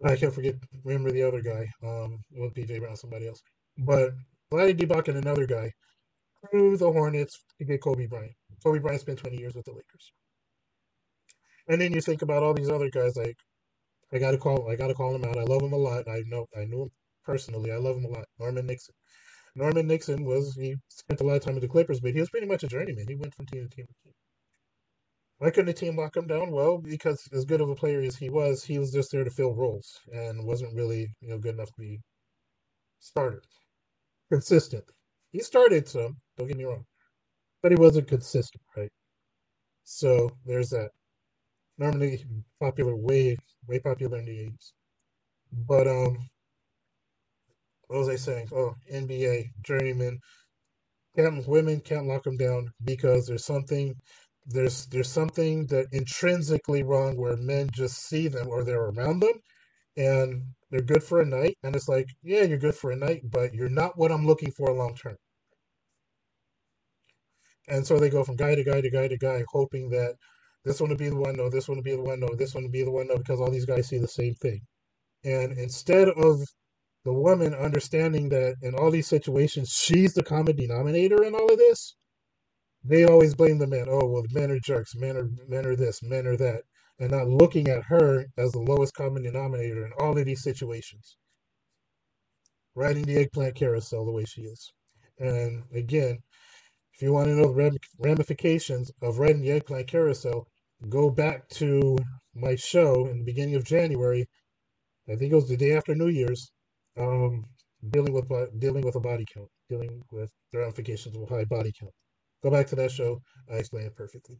I 0.05 0.17
can't 0.17 0.35
forget 0.35 0.57
remember 0.85 1.11
the 1.11 1.23
other 1.23 1.41
guy. 1.41 1.69
Um 1.83 2.19
it 2.33 2.41
was 2.41 2.53
PJ 2.53 2.81
Brown, 2.81 2.97
somebody 2.97 3.29
else. 3.29 3.41
But 3.79 4.12
Vlade 4.53 4.79
Divac 4.79 5.09
and 5.09 5.19
another 5.19 5.47
guy 5.47 5.73
through 6.51 6.77
the 6.77 6.91
Hornets 6.93 7.45
to 7.59 7.65
get 7.65 7.83
Kobe 7.83 8.07
Bryant. 8.07 8.35
Kobe 8.62 8.79
Bryant 8.79 9.01
spent 9.01 9.18
20 9.18 9.37
years 9.37 9.55
with 9.55 9.64
the 9.64 9.72
Lakers. 9.72 10.12
And 11.68 11.81
then 11.81 11.92
you 11.92 12.01
think 12.01 12.22
about 12.22 12.42
all 12.42 12.55
these 12.55 12.70
other 12.70 12.90
guys 12.90 13.16
like 13.16 13.37
I 14.12 14.18
gotta 14.18 14.38
call 14.38 14.70
I 14.70 14.77
gotta 14.77 14.94
call 14.94 15.14
him 15.14 15.25
out. 15.25 15.38
I 15.38 15.44
love 15.44 15.62
him 15.62 15.72
a 15.72 15.77
lot. 15.77 16.09
I 16.09 16.22
know 16.27 16.46
I 16.57 16.64
knew 16.64 16.83
him 16.83 16.90
personally. 17.25 17.72
I 17.72 17.77
love 17.77 17.96
him 17.96 18.05
a 18.05 18.09
lot. 18.09 18.27
Norman 18.38 18.66
Nixon. 18.66 18.94
Norman 19.55 19.87
Nixon 19.87 20.25
was 20.25 20.55
he 20.55 20.77
spent 20.88 21.20
a 21.20 21.25
lot 21.25 21.37
of 21.37 21.42
time 21.42 21.55
with 21.55 21.62
the 21.62 21.68
Clippers, 21.68 22.01
but 22.01 22.12
he 22.14 22.20
was 22.20 22.31
pretty 22.31 22.46
much 22.46 22.62
a 22.62 22.68
journeyman. 22.68 23.07
He 23.09 23.14
went 23.14 23.35
from 23.35 23.46
team 23.46 23.68
to 23.68 23.77
team 23.77 23.87
to 23.87 23.94
team. 24.05 24.14
Why 25.38 25.51
couldn't 25.51 25.66
the 25.66 25.72
team 25.72 25.96
lock 25.96 26.16
him 26.16 26.27
down? 26.27 26.53
Well, 26.53 26.79
because 26.79 27.29
as 27.33 27.44
good 27.44 27.61
of 27.61 27.68
a 27.68 27.75
player 27.75 28.01
as 28.01 28.16
he 28.16 28.31
was, 28.31 28.64
he 28.64 28.79
was 28.79 28.92
just 28.92 29.11
there 29.12 29.25
to 29.25 29.31
fill 29.31 29.55
roles 29.55 29.98
and 30.12 30.46
wasn't 30.46 30.75
really 30.75 31.09
you 31.20 31.31
know 31.31 31.38
good 31.38 31.55
enough 31.55 31.72
to 31.72 31.81
be 31.81 32.01
starter. 33.01 33.42
Consistent. 34.31 34.85
He 35.31 35.40
started 35.40 35.88
some, 35.88 36.16
don't 36.37 36.48
get 36.48 36.57
me 36.57 36.64
wrong. 36.64 36.85
But 37.62 37.72
he 37.72 37.77
wasn't 37.79 38.09
consistent, 38.09 38.62
right? 38.77 38.90
So 39.85 40.31
there's 40.46 40.70
that. 40.70 40.90
Normally 41.79 42.25
popular 42.61 42.96
way 42.96 43.37
way 43.68 43.81
popular 43.81 44.18
in 44.18 44.27
the 44.27 44.40
eighties. 44.40 44.72
But 45.68 45.88
um 45.88 46.18
what 47.88 48.01
was 48.01 48.09
I 48.11 48.16
saying? 48.16 48.48
Oh, 48.55 48.75
NBA 48.92 49.51
journeyman. 49.64 50.20
Can't 51.16 51.46
women 51.48 51.81
can't 51.81 52.07
lock 52.09 52.25
them 52.25 52.37
down 52.38 52.70
because 52.85 53.27
there's 53.27 53.44
something 53.46 53.94
there's 54.46 54.87
there's 54.87 55.11
something 55.11 55.66
that 55.68 55.87
intrinsically 55.92 56.83
wrong 56.85 57.16
where 57.16 57.37
men 57.37 57.68
just 57.72 58.07
see 58.09 58.29
them 58.29 58.48
or 58.48 58.64
they're 58.64 58.87
around 58.90 59.20
them 59.20 59.33
and 59.98 60.42
they're 60.70 60.83
good 60.83 61.05
for 61.05 61.22
a 61.22 61.27
night 61.27 61.59
and 61.64 61.77
it's 61.77 61.88
like 61.88 62.09
yeah 62.25 62.44
you're 62.44 62.59
good 62.59 62.77
for 62.77 62.92
a 62.92 62.96
night 62.96 63.22
but 63.31 63.55
you're 63.55 63.70
not 63.70 63.98
what 63.98 64.12
i'm 64.12 64.27
looking 64.27 64.53
for 64.53 64.72
long 64.75 64.96
term 64.96 65.16
and 67.68 67.87
so 67.87 67.98
they 67.98 68.11
go 68.11 68.25
from 68.25 68.37
guy 68.37 68.55
to 68.55 68.64
guy 68.64 68.81
to 68.81 68.90
guy 68.90 69.09
to 69.09 69.18
guy 69.18 69.44
hoping 69.53 69.90
that 69.90 70.14
this 70.64 70.81
one 70.81 70.90
will 70.90 70.96
be 70.96 71.09
the 71.09 71.16
one 71.16 71.37
no 71.37 71.51
this 71.51 71.68
one 71.68 71.77
will 71.79 71.85
be 71.85 71.96
the 71.96 72.03
one 72.03 72.20
no 72.20 72.29
this 72.37 72.55
one 72.55 72.64
will 72.64 72.70
be 72.70 72.85
the 72.85 72.90
one 72.90 73.09
no 73.09 73.18
because 73.18 73.40
all 73.40 73.51
these 73.51 73.66
guys 73.66 73.88
see 73.88 73.98
the 73.98 74.09
same 74.09 74.35
thing 74.35 74.61
and 75.25 75.53
instead 75.59 76.09
of 76.09 76.40
the 77.05 77.12
woman 77.12 77.55
understanding 77.55 78.29
that 78.29 78.57
in 78.62 78.75
all 78.75 78.90
these 78.90 79.09
situations 79.09 79.70
she's 79.70 80.14
the 80.14 80.22
common 80.22 80.57
denominator 80.57 81.25
in 81.25 81.35
all 81.35 81.51
of 81.51 81.59
this 81.59 81.94
they 82.85 83.05
always 83.05 83.35
blame 83.35 83.59
the 83.59 83.66
men. 83.66 83.87
Oh 83.88 84.07
well, 84.07 84.22
the 84.22 84.38
men 84.38 84.51
are 84.51 84.59
jerks. 84.59 84.94
Men 84.94 85.16
are 85.16 85.31
men 85.48 85.66
are 85.66 85.77
this. 85.77 86.03
Men 86.03 86.27
are 86.27 86.37
that, 86.37 86.62
and 86.98 87.11
not 87.11 87.29
looking 87.29 87.68
at 87.68 87.85
her 87.85 88.27
as 88.38 88.53
the 88.53 88.61
lowest 88.61 88.94
common 88.94 89.22
denominator 89.22 89.87
in 89.87 89.92
all 89.98 90.18
of 90.18 90.25
these 90.25 90.42
situations. 90.42 91.16
Riding 92.75 93.05
the 93.05 93.18
eggplant 93.18 93.55
carousel 93.55 94.05
the 94.07 94.12
way 94.12 94.25
she 94.25 94.42
is, 94.42 94.72
and 95.18 95.64
again, 95.75 96.22
if 96.94 97.02
you 97.02 97.12
want 97.12 97.28
to 97.28 97.35
know 97.35 97.52
the 97.52 97.78
ramifications 97.98 98.90
of 99.00 99.18
riding 99.18 99.42
the 99.42 99.50
eggplant 99.50 99.88
carousel, 99.88 100.46
go 100.88 101.11
back 101.11 101.48
to 101.48 101.98
my 102.35 102.55
show 102.55 103.07
in 103.07 103.18
the 103.18 103.24
beginning 103.24 103.55
of 103.55 103.64
January. 103.64 104.28
I 105.09 105.16
think 105.16 105.33
it 105.33 105.37
was 105.37 105.48
the 105.48 105.57
day 105.57 105.76
after 105.76 105.94
New 105.94 106.09
Year's. 106.09 106.50
Um, 106.96 107.46
dealing 107.90 108.12
with 108.12 108.28
dealing 108.61 108.85
with 108.85 108.94
a 108.94 109.00
body 109.00 109.26
count, 109.33 109.48
dealing 109.68 110.02
with 110.12 110.31
the 110.52 110.59
ramifications 110.59 111.16
of 111.16 111.22
a 111.22 111.26
high 111.26 111.44
body 111.44 111.72
count. 111.78 111.92
Go 112.42 112.50
back 112.50 112.66
to 112.68 112.76
that 112.76 112.90
show. 112.90 113.20
I 113.50 113.57
explain 113.57 113.87
it 113.87 113.96
perfectly. 113.96 114.38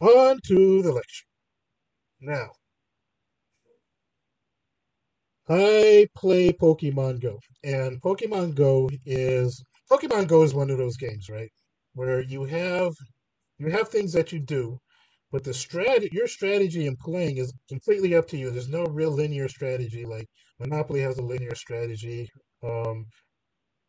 On 0.00 0.38
to 0.46 0.82
the 0.82 0.92
lecture. 0.92 1.24
Now, 2.20 2.50
I 5.48 6.08
play 6.16 6.52
Pokemon 6.52 7.20
Go, 7.20 7.38
and 7.64 8.00
Pokemon 8.02 8.54
Go 8.54 8.90
is 9.06 9.62
Pokemon 9.90 10.28
Go 10.28 10.42
is 10.42 10.54
one 10.54 10.70
of 10.70 10.78
those 10.78 10.96
games, 10.98 11.28
right? 11.30 11.50
Where 11.94 12.22
you 12.22 12.44
have 12.44 12.94
you 13.58 13.70
have 13.70 13.88
things 13.88 14.12
that 14.14 14.32
you 14.32 14.40
do, 14.40 14.78
but 15.32 15.44
the 15.44 15.52
strat 15.52 16.12
your 16.12 16.28
strategy 16.28 16.86
in 16.86 16.96
playing 16.96 17.38
is 17.38 17.52
completely 17.68 18.14
up 18.16 18.28
to 18.28 18.38
you. 18.38 18.50
There's 18.50 18.68
no 18.70 18.84
real 18.86 19.10
linear 19.12 19.48
strategy. 19.48 20.04
Like 20.06 20.26
Monopoly 20.60 21.00
has 21.02 21.18
a 21.18 21.22
linear 21.22 21.54
strategy. 21.56 22.28
Um, 22.64 23.06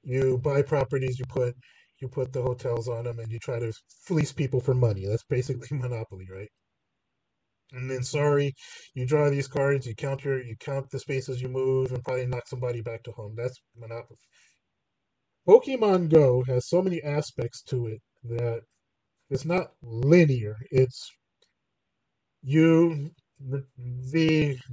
you 0.04 0.40
buy 0.40 0.62
properties, 0.64 1.20
you 1.20 1.26
put 1.30 1.56
you 2.02 2.10
put 2.10 2.34
the 2.34 2.42
hotels 2.42 2.90
on 2.90 3.06
them, 3.06 3.20
and 3.20 3.32
you 3.32 3.40
try 3.40 3.60
to 3.60 3.74
fleece 4.06 4.32
people 4.34 4.62
for 4.62 4.74
money. 4.76 5.06
That's 5.08 5.26
basically 5.26 5.78
monopoly, 5.78 6.28
right? 6.34 6.50
And 7.74 7.90
then 7.90 8.04
sorry, 8.04 8.56
you 8.96 9.06
draw 9.06 9.30
these 9.30 9.48
cards, 9.48 9.86
you 9.88 9.96
count 9.96 10.24
your 10.26 10.42
you 10.42 10.56
count 10.60 10.90
the 10.92 11.00
spaces 11.00 11.42
you 11.42 11.50
move, 11.50 11.92
and 11.92 12.04
probably 12.04 12.28
knock 12.28 12.48
somebody 12.48 12.82
back 12.82 13.04
to 13.04 13.12
home. 13.12 13.36
That's 13.38 13.62
monopoly. 13.78 14.20
Pokemon 15.48 16.10
Go 16.10 16.44
has 16.48 16.70
so 16.70 16.82
many 16.82 17.02
aspects 17.04 17.62
to 17.64 17.88
it 17.88 18.02
that 18.26 18.62
it's 19.30 19.46
not 19.46 19.72
linear. 19.84 20.58
It's 20.72 21.10
you 22.44 23.12
the 23.40 23.64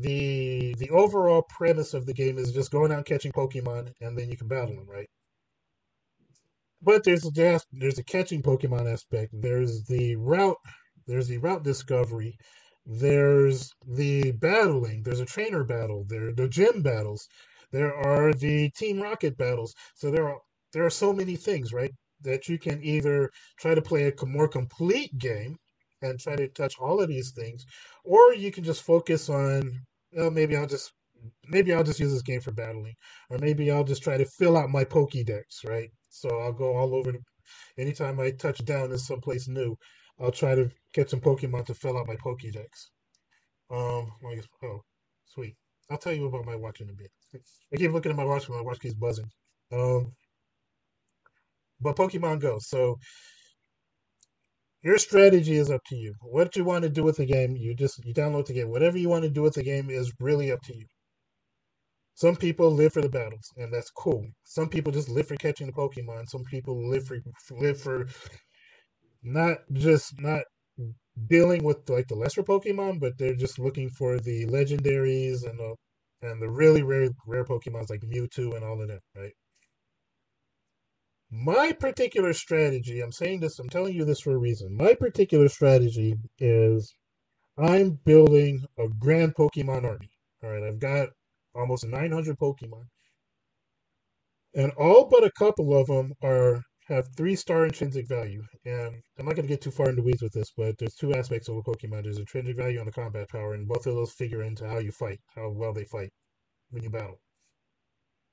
the 0.00 0.74
the 0.78 0.90
overall 0.90 1.42
premise 1.50 1.94
of 1.94 2.06
the 2.06 2.14
game 2.14 2.38
is 2.38 2.52
just 2.52 2.70
going 2.72 2.92
out 2.92 3.06
catching 3.06 3.32
Pokemon 3.32 3.92
and 4.00 4.18
then 4.18 4.30
you 4.30 4.36
can 4.36 4.48
battle 4.48 4.74
them, 4.76 4.86
right? 4.88 5.08
But 6.82 7.04
there's 7.04 7.24
a 7.26 7.60
there's 7.72 7.98
a 7.98 8.04
catching 8.04 8.42
Pokemon 8.42 8.92
aspect. 8.92 9.32
There's 9.34 9.84
the 9.84 10.16
route. 10.16 10.58
There's 11.06 11.28
the 11.28 11.38
route 11.38 11.64
discovery. 11.64 12.36
There's 12.86 13.72
the 13.86 14.32
battling. 14.32 15.02
There's 15.02 15.20
a 15.20 15.26
trainer 15.26 15.64
battle. 15.64 16.04
There 16.08 16.28
are 16.28 16.32
the 16.32 16.48
gym 16.48 16.82
battles. 16.82 17.28
There 17.72 17.94
are 17.94 18.32
the 18.32 18.70
Team 18.70 19.00
Rocket 19.02 19.36
battles. 19.36 19.74
So 19.94 20.10
there 20.10 20.28
are 20.28 20.38
there 20.72 20.86
are 20.86 20.90
so 20.90 21.12
many 21.12 21.36
things, 21.36 21.72
right? 21.72 21.92
That 22.22 22.48
you 22.48 22.58
can 22.58 22.82
either 22.84 23.30
try 23.58 23.74
to 23.74 23.82
play 23.82 24.06
a 24.08 24.26
more 24.26 24.48
complete 24.48 25.18
game 25.18 25.56
and 26.02 26.18
try 26.20 26.36
to 26.36 26.48
touch 26.48 26.74
all 26.80 27.00
of 27.00 27.08
these 27.08 27.32
things, 27.32 27.64
or 28.04 28.34
you 28.34 28.52
can 28.52 28.64
just 28.64 28.82
focus 28.82 29.28
on. 29.28 29.80
Maybe 30.12 30.56
I'll 30.56 30.66
just 30.68 30.92
maybe 31.48 31.74
I'll 31.74 31.84
just 31.84 32.00
use 32.00 32.12
this 32.12 32.22
game 32.22 32.40
for 32.40 32.52
battling, 32.52 32.94
or 33.30 33.38
maybe 33.38 33.70
I'll 33.70 33.84
just 33.84 34.02
try 34.02 34.16
to 34.16 34.24
fill 34.24 34.56
out 34.56 34.70
my 34.70 34.84
Pokédex, 34.84 35.64
right? 35.66 35.90
So 36.08 36.28
I'll 36.40 36.52
go 36.52 36.76
all 36.76 36.94
over. 36.94 37.12
Anytime 37.78 38.20
I 38.20 38.30
touch 38.30 38.64
down 38.64 38.92
in 38.92 38.98
someplace 38.98 39.48
new, 39.48 39.76
I'll 40.20 40.30
try 40.30 40.54
to 40.54 40.70
get 40.94 41.10
some 41.10 41.20
Pokemon 41.20 41.66
to 41.66 41.74
fill 41.74 41.98
out 41.98 42.06
my 42.06 42.16
Pokédex. 42.16 42.88
Um, 43.70 44.10
oh, 44.62 44.80
sweet. 45.26 45.54
I'll 45.90 45.98
tell 45.98 46.12
you 46.12 46.26
about 46.26 46.46
my 46.46 46.56
watch 46.56 46.80
in 46.80 46.88
a 46.88 46.92
bit. 46.92 47.10
I 47.72 47.76
keep 47.76 47.92
looking 47.92 48.10
at 48.10 48.16
my 48.16 48.24
watch, 48.24 48.48
my 48.48 48.60
watch 48.60 48.80
keeps 48.80 48.94
buzzing. 48.94 49.30
Um, 49.72 50.12
but 51.80 51.96
Pokemon 51.96 52.40
Go. 52.40 52.58
So 52.60 52.98
your 54.82 54.98
strategy 54.98 55.56
is 55.56 55.70
up 55.70 55.82
to 55.86 55.96
you. 55.96 56.14
What 56.22 56.56
you 56.56 56.64
want 56.64 56.84
to 56.84 56.88
do 56.88 57.02
with 57.02 57.16
the 57.16 57.26
game, 57.26 57.56
you 57.56 57.74
just 57.74 58.04
you 58.04 58.14
download 58.14 58.46
the 58.46 58.54
game. 58.54 58.70
Whatever 58.70 58.98
you 58.98 59.08
want 59.08 59.24
to 59.24 59.30
do 59.30 59.42
with 59.42 59.54
the 59.54 59.62
game 59.62 59.90
is 59.90 60.12
really 60.20 60.50
up 60.52 60.62
to 60.62 60.76
you. 60.76 60.86
Some 62.14 62.36
people 62.36 62.70
live 62.70 62.94
for 62.94 63.02
the 63.02 63.08
battles, 63.08 63.52
and 63.58 63.72
that's 63.72 63.90
cool. 63.90 64.26
Some 64.44 64.70
people 64.70 64.90
just 64.92 65.10
live 65.10 65.28
for 65.28 65.36
catching 65.36 65.66
the 65.66 65.72
Pokemon. 65.72 66.28
Some 66.28 66.44
people 66.44 66.88
live 66.88 67.06
for 67.06 67.18
live 67.50 67.78
for 67.80 68.06
not 69.26 69.58
just 69.72 70.20
not 70.20 70.42
dealing 71.28 71.64
with 71.64 71.88
like 71.88 72.08
the 72.08 72.14
lesser 72.14 72.42
Pokemon, 72.42 73.00
but 73.00 73.18
they're 73.18 73.34
just 73.34 73.58
looking 73.58 73.90
for 73.90 74.18
the 74.18 74.46
legendaries 74.46 75.48
and 75.48 75.58
the 75.58 75.74
and 76.22 76.40
the 76.40 76.48
really 76.48 76.82
rare 76.82 77.08
rare 77.26 77.44
Pokemons 77.44 77.90
like 77.90 78.00
Mewtwo 78.02 78.54
and 78.56 78.64
all 78.64 78.80
of 78.80 78.88
them, 78.88 79.00
right? 79.16 79.32
My 81.30 81.72
particular 81.72 82.32
strategy, 82.32 83.00
I'm 83.00 83.12
saying 83.12 83.40
this, 83.40 83.58
I'm 83.58 83.68
telling 83.68 83.94
you 83.94 84.04
this 84.04 84.20
for 84.20 84.32
a 84.32 84.38
reason. 84.38 84.76
My 84.76 84.94
particular 84.94 85.48
strategy 85.48 86.14
is 86.38 86.94
I'm 87.58 87.98
building 88.04 88.64
a 88.78 88.88
grand 88.88 89.34
Pokemon 89.34 89.84
army. 89.84 90.10
All 90.44 90.50
right, 90.50 90.62
I've 90.62 90.78
got 90.78 91.08
almost 91.54 91.86
900 91.86 92.38
Pokemon. 92.38 92.84
And 94.54 94.72
all 94.72 95.08
but 95.10 95.24
a 95.24 95.32
couple 95.32 95.76
of 95.76 95.88
them 95.88 96.12
are 96.22 96.62
have 96.86 97.08
three 97.16 97.36
star 97.36 97.64
intrinsic 97.64 98.08
value. 98.08 98.42
And 98.64 99.02
I'm 99.18 99.26
not 99.26 99.34
going 99.34 99.46
to 99.46 99.52
get 99.52 99.60
too 99.60 99.70
far 99.70 99.90
into 99.90 100.02
weeds 100.02 100.22
with 100.22 100.32
this, 100.32 100.52
but 100.56 100.78
there's 100.78 100.94
two 100.94 101.14
aspects 101.14 101.48
of 101.48 101.56
a 101.56 101.62
Pokemon. 101.62 102.04
There's 102.04 102.18
intrinsic 102.18 102.56
value 102.56 102.78
and 102.78 102.86
the 102.86 102.92
combat 102.92 103.28
power, 103.28 103.54
and 103.54 103.66
both 103.66 103.86
of 103.86 103.94
those 103.94 104.12
figure 104.12 104.42
into 104.42 104.68
how 104.68 104.78
you 104.78 104.92
fight, 104.92 105.20
how 105.34 105.50
well 105.50 105.72
they 105.72 105.84
fight 105.84 106.10
when 106.70 106.82
you 106.82 106.90
battle. 106.90 107.20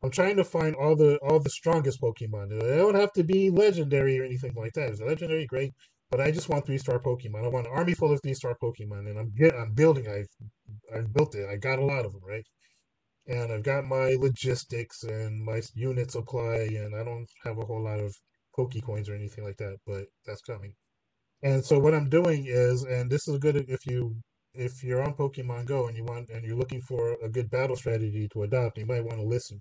I'm 0.04 0.12
trying 0.12 0.36
to 0.36 0.44
find 0.44 0.76
all 0.76 0.96
the 0.96 1.18
all 1.20 1.40
the 1.40 1.50
strongest 1.50 2.02
Pokemon. 2.02 2.60
They 2.60 2.76
don't 2.78 2.96
have 2.96 3.14
to 3.14 3.24
be 3.24 3.50
legendary 3.50 4.20
or 4.20 4.24
anything 4.24 4.54
like 4.56 4.74
that. 4.74 4.90
If 4.90 4.98
they're 4.98 5.08
legendary, 5.08 5.46
great. 5.46 5.72
but 6.12 6.22
I 6.22 6.30
just 6.30 6.50
want 6.50 6.66
three 6.66 6.78
star 6.78 7.00
Pokemon. 7.00 7.46
I 7.46 7.48
want 7.48 7.68
an 7.68 7.74
army 7.74 7.94
full 7.96 8.12
of 8.12 8.22
three 8.22 8.34
star 8.36 8.56
Pokemon, 8.62 9.10
and 9.10 9.18
I'm 9.18 9.32
get 9.36 9.56
I'm 9.56 9.74
building. 9.74 10.08
I've 10.08 10.28
I've 10.96 11.14
built 11.14 11.36
it. 11.36 11.48
I 11.50 11.56
got 11.56 11.80
a 11.80 11.86
lot 11.86 12.06
of 12.06 12.12
them, 12.12 12.22
right? 12.28 12.46
And 13.26 13.52
I've 13.52 13.64
got 13.64 13.86
my 13.86 14.16
logistics 14.20 15.04
and 15.04 15.44
my 15.44 15.62
unit 15.74 16.12
supply, 16.12 16.68
and 16.70 16.94
I 16.96 17.04
don't 17.04 17.30
have 17.46 17.58
a 17.58 17.66
whole 17.66 17.84
lot 17.84 18.00
of 18.00 18.14
Pokecoins 18.58 19.10
or 19.10 19.16
anything 19.16 19.44
like 19.44 19.58
that, 19.58 19.78
but 19.86 20.06
that's 20.26 20.42
coming. 20.42 20.74
And 21.44 21.64
so 21.64 21.80
what 21.80 21.94
I'm 21.94 22.10
doing 22.10 22.46
is, 22.48 22.84
and 22.84 23.10
this 23.12 23.28
is 23.28 23.38
good 23.40 23.58
if 23.70 23.86
you 23.86 24.16
if 24.54 24.84
you're 24.84 25.04
on 25.04 25.14
Pokemon 25.16 25.66
Go 25.66 25.88
and 25.88 25.98
you 25.98 26.04
want 26.04 26.30
and 26.30 26.46
you're 26.46 26.58
looking 26.58 26.82
for 26.82 27.18
a 27.24 27.30
good 27.30 27.50
battle 27.50 27.76
strategy 27.76 28.28
to 28.34 28.44
adopt, 28.44 28.78
you 28.78 28.86
might 28.86 29.04
want 29.04 29.20
to 29.20 29.26
listen. 29.26 29.60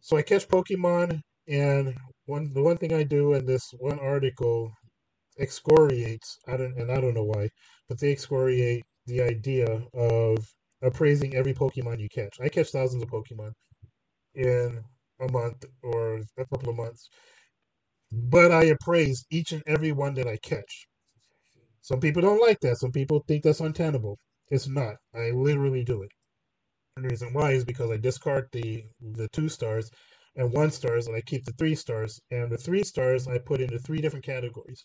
So 0.00 0.16
I 0.16 0.22
catch 0.22 0.48
Pokemon, 0.48 1.20
and 1.48 1.94
one 2.26 2.52
the 2.52 2.62
one 2.62 2.76
thing 2.78 2.92
I 2.92 3.02
do 3.04 3.34
in 3.34 3.46
this 3.46 3.72
one 3.78 3.98
article 4.00 4.72
excoriates 5.38 6.38
I 6.48 6.56
don't 6.56 6.78
and 6.78 6.90
I 6.90 7.00
don't 7.00 7.14
know 7.14 7.24
why, 7.24 7.48
but 7.88 7.98
they 8.00 8.12
excoriate 8.12 8.84
the 9.06 9.22
idea 9.22 9.66
of 9.94 10.38
appraising 10.82 11.34
every 11.36 11.54
Pokemon 11.54 12.00
you 12.00 12.08
catch. 12.08 12.36
I 12.40 12.48
catch 12.48 12.70
thousands 12.70 13.02
of 13.02 13.10
Pokemon 13.10 13.52
in 14.34 14.84
a 15.20 15.30
month 15.32 15.64
or 15.82 16.18
a 16.38 16.46
couple 16.46 16.70
of 16.70 16.76
months, 16.76 17.08
but 18.12 18.50
I 18.52 18.64
appraise 18.64 19.24
each 19.30 19.52
and 19.52 19.62
every 19.66 19.92
one 19.92 20.14
that 20.14 20.26
I 20.26 20.36
catch. 20.38 20.88
Some 21.82 22.00
people 22.00 22.22
don't 22.22 22.40
like 22.40 22.60
that. 22.60 22.78
Some 22.78 22.92
people 22.92 23.20
think 23.28 23.44
that's 23.44 23.60
untenable. 23.60 24.18
It's 24.50 24.68
not. 24.68 24.96
I 25.14 25.30
literally 25.30 25.84
do 25.84 26.02
it. 26.02 26.10
And 26.96 27.04
the 27.04 27.10
reason 27.10 27.32
why 27.32 27.52
is 27.52 27.64
because 27.64 27.90
I 27.90 27.96
discard 27.98 28.48
the 28.52 28.84
the 29.00 29.28
two 29.28 29.48
stars 29.48 29.90
and 30.36 30.52
one 30.52 30.70
stars, 30.70 31.06
and 31.06 31.16
I 31.16 31.22
keep 31.22 31.44
the 31.44 31.52
three 31.52 31.74
stars. 31.74 32.20
And 32.30 32.50
the 32.52 32.58
three 32.58 32.84
stars 32.84 33.28
I 33.28 33.38
put 33.38 33.60
into 33.60 33.78
three 33.78 34.00
different 34.00 34.24
categories. 34.26 34.84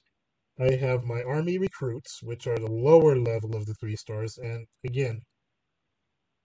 I 0.60 0.76
have 0.76 1.06
my 1.06 1.24
army 1.24 1.58
recruits, 1.58 2.24
which 2.24 2.48
are 2.48 2.58
the 2.58 2.72
lower 2.72 3.17
level 3.17 3.56
of 3.56 3.65
the 3.65 3.74
three 3.76 3.96
stars. 3.98 4.38
And 4.38 4.67
again, 4.86 5.22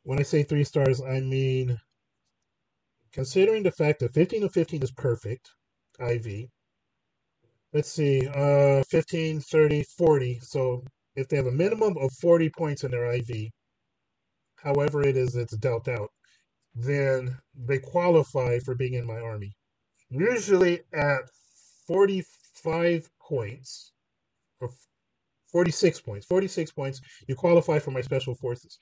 when 0.05 0.19
I 0.19 0.23
say 0.23 0.43
three 0.43 0.65
stars, 0.65 1.03
I 1.03 1.21
mean 1.21 1.79
considering 3.13 3.63
the 3.63 3.71
fact 3.71 4.01
that 4.01 4.15
15 4.15 4.43
to 4.43 4.49
15 4.49 4.83
is 4.83 4.91
perfect, 4.93 5.51
IV, 6.01 6.49
let's 7.73 7.91
see, 7.91 8.27
uh, 8.29 8.83
15, 8.91 9.41
30, 9.41 9.83
40. 9.83 10.39
So 10.41 10.85
if 11.15 11.29
they 11.29 11.37
have 11.37 11.47
a 11.47 11.53
minimum 11.53 11.97
of 11.99 12.13
40 12.21 12.51
points 12.51 12.85
in 12.85 12.91
their 12.91 13.13
IV, 13.13 13.51
however 14.57 15.03
it 15.03 15.17
is 15.17 15.37
it's 15.37 15.57
dealt 15.57 15.89
out, 15.89 16.11
then 16.75 17.37
they 17.55 17.79
qualify 17.79 18.59
for 18.59 18.75
being 18.75 18.95
in 18.95 19.07
my 19.07 19.19
army. 19.19 19.53
Usually 20.11 20.81
at 20.93 21.23
45 21.87 23.09
points, 23.21 23.93
or 24.61 24.71
46 25.53 26.01
points, 26.01 26.27
46 26.27 26.71
points, 26.73 27.01
you 27.29 27.35
qualify 27.35 27.79
for 27.79 27.91
my 27.91 28.01
special 28.01 28.35
forces. 28.35 28.79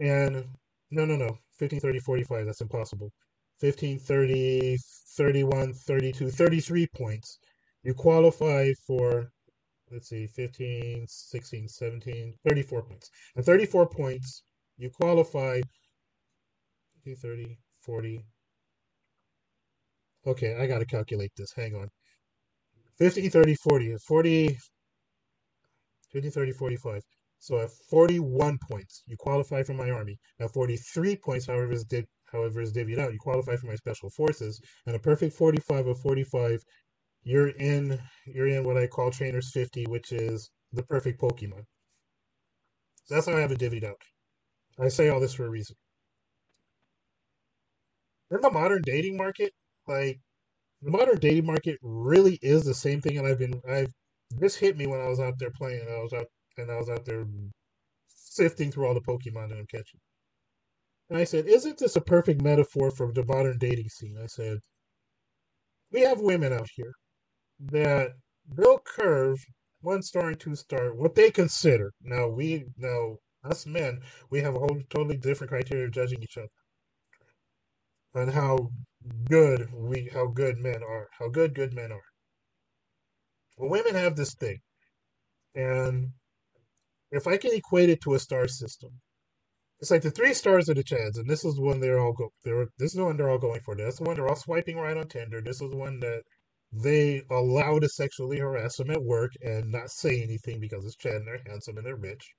And 0.00 0.46
no, 0.90 1.04
no, 1.04 1.16
no, 1.16 1.38
15, 1.58 1.80
30, 1.80 1.98
45, 2.00 2.46
that's 2.46 2.60
impossible. 2.60 3.12
15, 3.60 3.98
30, 3.98 4.78
31, 5.16 5.72
32, 5.74 6.30
33 6.30 6.86
points. 6.96 7.38
You 7.82 7.94
qualify 7.94 8.72
for 8.86 9.30
let's 9.90 10.08
see 10.08 10.26
15 10.26 11.06
16 11.08 11.68
17 11.68 12.34
34 12.48 12.82
points. 12.82 13.10
And 13.36 13.44
34 13.44 13.88
points 13.88 14.42
you 14.78 14.90
qualify 14.90 15.60
30 17.04 17.58
40 17.80 18.24
okay 20.26 20.56
i 20.60 20.66
gotta 20.66 20.86
calculate 20.86 21.32
this. 21.36 21.52
Hang 21.52 21.74
on. 21.74 21.88
50 22.98 23.28
30 23.28 23.54
40 23.56 23.96
40 24.06 24.58
50 26.12 26.30
30 26.30 26.52
45 26.52 27.02
so 27.38 27.58
at 27.58 27.70
41 27.90 28.58
points. 28.70 29.02
You 29.06 29.16
qualify 29.18 29.62
for 29.62 29.72
my 29.72 29.90
army. 29.90 30.18
At 30.38 30.52
43 30.52 31.16
points 31.16 31.46
however 31.46 31.72
is 31.72 31.84
however 32.32 32.60
is 32.60 32.72
divvied 32.72 32.98
out 32.98 33.12
you 33.12 33.18
qualify 33.18 33.56
for 33.56 33.66
my 33.66 33.74
special 33.74 34.10
forces 34.10 34.60
and 34.86 34.96
a 34.96 34.98
perfect 34.98 35.34
45 35.34 35.86
of 35.86 36.00
45 36.00 36.62
you're 37.22 37.48
in 37.48 37.98
you're 38.26 38.48
in 38.48 38.64
what 38.64 38.76
I 38.76 38.86
call 38.86 39.10
Trainers 39.10 39.50
50, 39.52 39.86
which 39.86 40.12
is 40.12 40.50
the 40.72 40.82
perfect 40.82 41.20
Pokemon. 41.20 41.64
So 43.04 43.14
that's 43.14 43.26
how 43.26 43.36
I 43.36 43.40
have 43.40 43.52
it 43.52 43.58
divvied 43.58 43.84
out. 43.84 44.00
I 44.78 44.88
say 44.88 45.08
all 45.08 45.20
this 45.20 45.34
for 45.34 45.46
a 45.46 45.50
reason. 45.50 45.76
In 48.30 48.40
the 48.40 48.50
modern 48.50 48.82
dating 48.82 49.16
market, 49.16 49.52
like 49.86 50.20
the 50.82 50.90
modern 50.90 51.18
dating 51.18 51.46
market 51.46 51.78
really 51.82 52.38
is 52.42 52.64
the 52.64 52.74
same 52.74 53.00
thing 53.00 53.18
and 53.18 53.26
I've 53.26 53.38
been 53.38 53.60
I've 53.68 53.92
this 54.30 54.56
hit 54.56 54.76
me 54.76 54.86
when 54.86 55.00
I 55.00 55.08
was 55.08 55.20
out 55.20 55.38
there 55.38 55.50
playing. 55.50 55.86
I 55.88 56.00
was 56.00 56.12
out 56.12 56.26
and 56.56 56.70
I 56.70 56.76
was 56.76 56.88
out 56.88 57.04
there 57.04 57.26
sifting 58.08 58.70
through 58.70 58.86
all 58.86 58.94
the 58.94 59.00
Pokemon 59.00 59.48
that 59.50 59.58
I'm 59.58 59.66
catching. 59.66 60.00
And 61.10 61.18
I 61.18 61.24
said, 61.24 61.46
Isn't 61.46 61.78
this 61.78 61.96
a 61.96 62.00
perfect 62.00 62.40
metaphor 62.40 62.92
for 62.92 63.12
the 63.12 63.24
modern 63.24 63.58
dating 63.58 63.88
scene? 63.88 64.16
I 64.22 64.26
said, 64.26 64.60
We 65.90 66.02
have 66.02 66.20
women 66.20 66.52
out 66.52 66.68
here 66.74 66.94
that 67.58 68.12
they'll 68.56 68.78
curve 68.78 69.38
one 69.82 70.02
star 70.02 70.28
and 70.28 70.40
two 70.40 70.54
star 70.54 70.94
what 70.94 71.14
they 71.16 71.30
consider. 71.30 71.92
Now 72.02 72.28
we 72.28 72.64
now 72.76 73.16
us 73.44 73.66
men 73.66 74.00
we 74.30 74.40
have 74.40 74.54
a 74.54 74.58
whole 74.58 74.80
totally 74.90 75.16
different 75.16 75.50
criteria 75.50 75.86
of 75.86 75.92
judging 75.92 76.22
each 76.22 76.36
other 76.36 76.48
on 78.14 78.28
how 78.28 78.70
good 79.24 79.68
we 79.72 80.10
how 80.12 80.26
good 80.26 80.58
men 80.58 80.82
are, 80.82 81.08
how 81.18 81.28
good 81.28 81.54
good 81.54 81.74
men 81.74 81.92
are. 81.92 82.02
Well, 83.56 83.70
women 83.70 83.94
have 83.94 84.16
this 84.16 84.34
thing, 84.34 84.60
and 85.54 86.10
if 87.10 87.26
I 87.26 87.36
can 87.36 87.52
equate 87.54 87.90
it 87.90 88.00
to 88.02 88.14
a 88.14 88.18
star 88.18 88.48
system, 88.48 88.90
it's 89.80 89.90
like 89.90 90.02
the 90.02 90.10
three 90.10 90.34
stars 90.34 90.68
of 90.68 90.76
the 90.76 90.84
Chads, 90.84 91.18
and 91.18 91.28
this 91.30 91.44
is 91.44 91.58
one 91.60 91.80
they're 91.80 92.00
all 92.00 92.12
go. 92.12 92.30
They're 92.44 92.66
this 92.78 92.92
is 92.92 92.96
the 92.98 93.04
one 93.04 93.16
they're 93.16 93.30
all 93.30 93.38
going 93.38 93.60
for. 93.62 93.76
That's 93.76 93.98
the 93.98 94.04
one 94.04 94.16
they're 94.16 94.28
all 94.28 94.36
swiping 94.36 94.76
right 94.78 94.96
on 94.96 95.08
Tinder. 95.08 95.40
This 95.42 95.62
is 95.62 95.74
one 95.74 96.00
that 96.00 96.22
they 96.72 97.22
allow 97.30 97.78
to 97.78 97.88
sexually 97.88 98.38
harass 98.38 98.76
them 98.76 98.90
at 98.90 99.02
work 99.02 99.32
and 99.42 99.72
not 99.72 99.90
say 99.90 100.22
anything 100.22 100.60
because 100.60 100.84
it's 100.86 100.96
Chad 100.96 101.14
and 101.16 101.26
they're 101.28 101.42
handsome 101.46 101.78
and 101.78 101.86
they're 101.86 101.96
rich. 101.96 102.34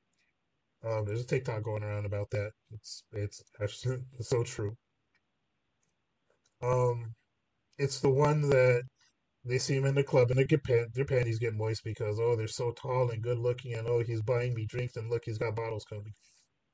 Um, 0.86 1.06
there's 1.06 1.22
a 1.22 1.28
TikTok 1.28 1.64
going 1.64 1.84
around 1.84 2.06
about 2.06 2.30
that. 2.32 2.52
It's 2.72 3.04
it's 3.14 3.44
actually 3.62 3.98
it's 4.20 4.30
so 4.30 4.44
true. 4.44 4.76
Um, 6.62 7.14
it's 7.80 8.00
the 8.02 8.10
one 8.10 8.42
that 8.50 8.84
they 9.46 9.58
see 9.60 9.76
him 9.78 9.86
in 9.86 9.96
the 9.96 10.04
club 10.04 10.30
and 10.32 10.40
they 10.40 10.46
get 10.46 10.64
pan- 10.64 10.88
their 10.94 11.06
panties 11.06 11.40
get 11.40 11.56
moist 11.56 11.84
because 11.86 12.20
oh 12.20 12.36
they're 12.36 12.48
so 12.48 12.72
tall 12.74 13.10
and 13.12 13.24
good 13.24 13.40
looking 13.40 13.74
and 13.76 13.88
oh 13.88 14.00
he's 14.04 14.22
buying 14.24 14.54
me 14.54 14.66
drinks 14.68 14.98
and 14.98 15.10
look 15.10 15.24
he's 15.26 15.40
got 15.40 15.56
bottles 15.56 15.86
coming. 15.86 16.14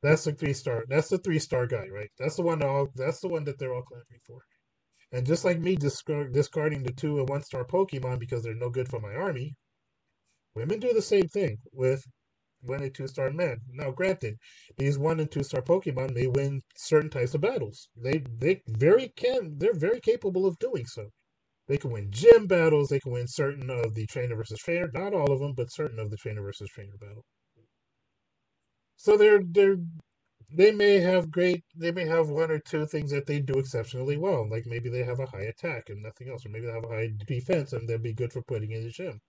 That's 0.03 0.23
the 0.25 0.33
three 0.33 0.53
star. 0.53 0.86
That's 0.88 1.10
the 1.10 1.17
three 1.19 1.39
star 1.39 1.67
guy, 1.67 1.88
right? 1.89 2.12
That's 2.19 2.36
the 2.38 2.43
one. 2.43 2.60
that 2.60 2.67
All 2.69 2.89
that's 2.95 3.19
the 3.21 3.29
one 3.29 3.43
that 3.45 3.60
they're 3.60 3.73
all 3.73 3.83
clamoring 3.83 4.21
for. 4.25 4.41
And 5.12 5.25
just 5.25 5.45
like 5.45 5.60
me 5.60 5.75
discard, 5.75 6.33
discarding 6.33 6.83
the 6.83 6.93
two 6.93 7.19
and 7.19 7.29
one 7.29 7.43
star 7.43 7.65
Pokemon 7.65 8.19
because 8.19 8.43
they're 8.43 8.53
no 8.55 8.69
good 8.69 8.89
for 8.89 8.99
my 8.99 9.13
army, 9.15 9.55
women 10.55 10.79
do 10.79 10.93
the 10.93 11.01
same 11.01 11.27
thing 11.29 11.60
with 11.71 12.03
one 12.62 12.83
and 12.83 12.93
two 12.93 13.07
star 13.07 13.31
men. 13.31 13.62
Now, 13.71 13.91
granted, 13.91 14.38
these 14.77 14.99
one 14.99 15.19
and 15.19 15.31
two 15.31 15.43
star 15.43 15.62
Pokemon 15.62 16.13
may 16.13 16.27
win 16.27 16.62
certain 16.75 17.10
types 17.10 17.33
of 17.36 17.41
battles. 17.41 17.89
They 17.95 18.23
they 18.39 18.62
very 18.67 19.10
can 19.15 19.57
they're 19.57 19.73
very 19.73 20.01
capable 20.01 20.45
of 20.45 20.60
doing 20.60 20.86
so. 20.86 21.12
They 21.67 21.77
can 21.77 21.91
win 21.91 22.12
gym 22.12 22.47
battles. 22.47 22.89
They 22.89 22.99
can 22.99 23.13
win 23.13 23.27
certain 23.27 23.69
of 23.69 23.95
the 23.95 24.05
trainer 24.07 24.36
versus 24.36 24.60
trainer. 24.60 24.89
Not 24.93 25.13
all 25.13 25.31
of 25.31 25.39
them, 25.39 25.53
but 25.55 25.71
certain 25.71 25.99
of 25.99 26.12
the 26.12 26.17
trainer 26.17 26.41
versus 26.41 26.69
trainer 26.69 26.97
battle. 26.99 27.25
So 28.97 29.17
they're 29.17 29.41
they're 29.43 29.77
they 30.51 30.71
may 30.71 30.99
have 30.99 31.31
great 31.31 31.63
they 31.75 31.91
may 31.91 32.05
have 32.05 32.29
one 32.29 32.51
or 32.51 32.60
two 32.60 32.86
things 32.88 33.12
that 33.12 33.25
they 33.27 33.39
do 33.41 33.60
exceptionally 33.60 34.17
well 34.17 34.47
like 34.49 34.65
maybe 34.65 34.89
they 34.89 35.03
have 35.03 35.19
a 35.19 35.25
high 35.27 35.43
attack 35.43 35.89
and 35.89 36.03
nothing 36.03 36.29
else 36.29 36.45
or 36.45 36.49
maybe 36.49 36.67
they 36.67 36.73
have 36.73 36.86
a 36.86 36.89
high 36.89 37.12
defense 37.27 37.73
and 37.73 37.88
they'll 37.89 37.97
be 37.99 38.13
good 38.13 38.33
for 38.33 38.41
putting 38.43 38.71
in 38.71 38.83
the 38.83 38.89
gym. 38.91 39.21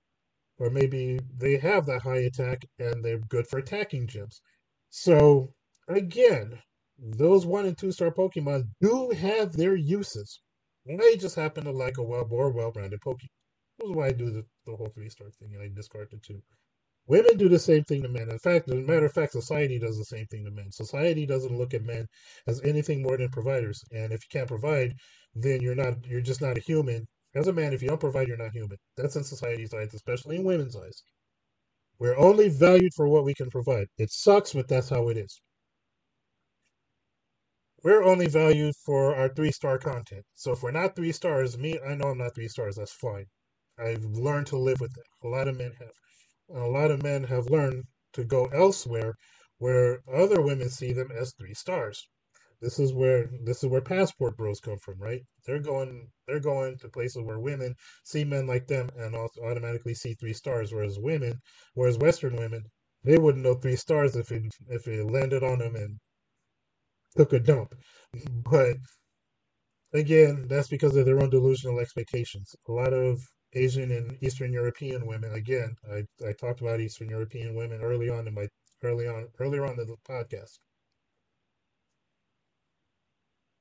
Or 0.58 0.70
maybe 0.70 1.20
they 1.38 1.58
have 1.58 1.86
that 1.86 2.02
high 2.02 2.20
attack 2.30 2.64
and 2.78 3.04
they're 3.04 3.18
good 3.18 3.46
for 3.48 3.58
attacking 3.58 4.08
gyms. 4.08 4.40
So 4.90 5.54
again 5.88 6.58
those 6.98 7.46
one 7.46 7.66
and 7.66 7.78
two 7.78 7.92
star 7.92 8.10
pokemon 8.12 8.68
do 8.80 9.10
have 9.10 9.52
their 9.54 9.76
uses. 9.76 10.40
They 10.86 11.16
just 11.16 11.36
happen 11.36 11.64
to 11.64 11.72
like 11.72 11.98
a 11.98 12.02
well 12.04 12.26
more 12.28 12.50
well-rounded 12.52 13.00
pokemon. 13.00 13.28
That's 13.78 13.92
why 13.92 14.06
i 14.08 14.12
do 14.12 14.30
the, 14.30 14.44
the 14.66 14.76
whole 14.76 14.90
three 14.94 15.10
star 15.10 15.28
thing 15.40 15.54
and 15.54 15.62
i 15.62 15.68
discard 15.74 16.08
the 16.12 16.18
two 16.18 16.42
Women 17.08 17.38
do 17.38 17.50
the 17.50 17.60
same 17.60 17.84
thing 17.84 18.02
to 18.04 18.10
men. 18.10 18.30
In 18.30 18.38
fact, 18.40 18.68
as 18.70 18.76
a 18.76 18.78
matter 18.78 19.06
of 19.06 19.12
fact, 19.14 19.32
society 19.32 19.78
does 19.80 19.98
the 19.98 20.06
same 20.06 20.26
thing 20.28 20.46
to 20.46 20.52
men. 20.52 20.72
Society 20.72 21.26
doesn't 21.26 21.58
look 21.58 21.74
at 21.74 21.84
men 21.84 22.06
as 22.48 22.62
anything 22.64 23.02
more 23.02 23.18
than 23.18 23.30
providers. 23.30 23.82
And 23.92 24.12
if 24.12 24.22
you 24.24 24.28
can't 24.32 24.48
provide, 24.48 24.94
then 25.34 25.62
you're 25.62 25.76
not 25.76 25.94
you're 26.06 26.22
just 26.22 26.42
not 26.42 26.58
a 26.58 26.62
human. 26.62 27.06
As 27.36 27.48
a 27.48 27.54
man, 27.54 27.74
if 27.74 27.82
you 27.82 27.90
don't 27.90 28.00
provide, 28.00 28.28
you're 28.28 28.38
not 28.38 28.52
human. 28.54 28.78
That's 28.96 29.16
in 29.16 29.24
society's 29.24 29.74
eyes, 29.74 29.94
especially 29.94 30.36
in 30.38 30.44
women's 30.44 30.76
eyes. 30.76 31.02
We're 32.00 32.18
only 32.18 32.48
valued 32.50 32.94
for 32.96 33.08
what 33.08 33.24
we 33.24 33.34
can 33.34 33.50
provide. 33.50 33.88
It 33.98 34.10
sucks, 34.12 34.54
but 34.54 34.68
that's 34.68 34.90
how 34.90 35.08
it 35.10 35.18
is. 35.18 35.40
We're 37.84 38.04
only 38.04 38.28
valued 38.28 38.74
for 38.86 39.16
our 39.16 39.28
three 39.30 39.52
star 39.52 39.78
content. 39.78 40.24
So 40.34 40.52
if 40.52 40.62
we're 40.62 40.72
not 40.72 40.96
three 40.96 41.12
stars, 41.12 41.58
me, 41.58 41.78
I 41.86 41.94
know 41.96 42.08
I'm 42.10 42.18
not 42.18 42.34
three 42.34 42.48
stars, 42.48 42.76
that's 42.76 42.92
fine. 42.92 43.26
I've 43.78 44.04
learned 44.04 44.48
to 44.48 44.58
live 44.58 44.80
with 44.80 44.92
that. 44.94 45.28
A 45.28 45.30
lot 45.30 45.48
of 45.48 45.58
men 45.58 45.72
have. 45.80 46.07
A 46.50 46.66
lot 46.66 46.90
of 46.90 47.02
men 47.02 47.24
have 47.24 47.50
learned 47.50 47.84
to 48.14 48.24
go 48.24 48.46
elsewhere 48.46 49.14
where 49.58 50.02
other 50.08 50.40
women 50.40 50.70
see 50.70 50.92
them 50.92 51.10
as 51.10 51.34
three 51.34 51.54
stars. 51.54 52.08
This 52.60 52.78
is 52.78 52.92
where 52.92 53.30
this 53.44 53.62
is 53.62 53.68
where 53.68 53.80
passport 53.80 54.36
bros 54.36 54.58
come 54.58 54.78
from, 54.78 54.98
right? 54.98 55.22
They're 55.44 55.60
going 55.60 56.10
they're 56.26 56.40
going 56.40 56.78
to 56.78 56.88
places 56.88 57.22
where 57.22 57.38
women 57.38 57.74
see 58.02 58.24
men 58.24 58.46
like 58.46 58.66
them 58.66 58.90
and 58.96 59.14
also 59.14 59.42
automatically 59.42 59.94
see 59.94 60.14
three 60.14 60.32
stars, 60.32 60.72
whereas 60.72 60.98
women, 60.98 61.40
whereas 61.74 61.98
Western 61.98 62.36
women, 62.36 62.64
they 63.04 63.18
wouldn't 63.18 63.44
know 63.44 63.54
three 63.54 63.76
stars 63.76 64.16
if 64.16 64.32
it 64.32 64.42
if 64.68 64.88
it 64.88 65.04
landed 65.04 65.42
on 65.44 65.58
them 65.58 65.76
and 65.76 66.00
took 67.16 67.32
a 67.32 67.38
dump. 67.40 67.74
But 68.50 68.78
again, 69.92 70.46
that's 70.48 70.68
because 70.68 70.96
of 70.96 71.04
their 71.04 71.22
own 71.22 71.30
delusional 71.30 71.78
expectations. 71.78 72.54
A 72.68 72.72
lot 72.72 72.92
of 72.92 73.20
Asian 73.54 73.90
and 73.90 74.18
Eastern 74.22 74.52
European 74.52 75.06
women, 75.06 75.32
again, 75.32 75.74
I, 75.90 76.04
I 76.26 76.32
talked 76.32 76.60
about 76.60 76.80
Eastern 76.80 77.08
European 77.08 77.54
women 77.54 77.80
early 77.80 78.10
on 78.10 78.28
in 78.28 78.34
my 78.34 78.48
early 78.82 79.06
on 79.08 79.28
earlier 79.38 79.64
on 79.64 79.80
in 79.80 79.86
the 79.86 79.96
podcast. 80.08 80.58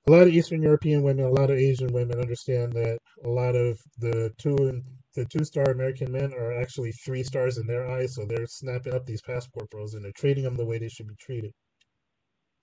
A 0.08 0.12
lot 0.12 0.28
of 0.28 0.34
Eastern 0.34 0.62
European 0.62 1.04
women, 1.04 1.26
a 1.26 1.30
lot 1.30 1.50
of 1.52 1.58
Asian 1.58 1.92
women 1.92 2.20
understand 2.20 2.72
that 2.74 3.00
a 3.26 3.30
lot 3.30 3.56
of 3.56 3.78
the 3.98 4.34
two 4.38 4.56
and 4.56 4.84
the 5.16 5.26
two 5.26 5.44
star 5.44 5.66
American 5.72 6.12
men 6.12 6.34
are 6.34 6.54
actually 6.54 6.92
three 6.92 7.24
stars 7.24 7.58
in 7.58 7.68
their 7.68 7.90
eyes, 7.90 8.16
so 8.16 8.26
they're 8.26 8.48
snapping 8.48 8.94
up 8.94 9.06
these 9.06 9.22
passport 9.22 9.70
bros 9.70 9.96
and 9.96 10.06
they're 10.06 10.12
treating 10.14 10.44
them 10.44 10.56
the 10.56 10.66
way 10.66 10.78
they 10.78 10.88
should 10.88 11.08
be 11.08 11.16
treated. 11.20 11.52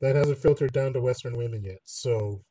That 0.01 0.17
hasn't 0.17 0.39
filtered 0.39 0.73
down 0.73 0.93
to 0.95 1.01
Western 1.01 1.37
women 1.37 1.63
yet. 1.65 1.81
So 1.85 2.43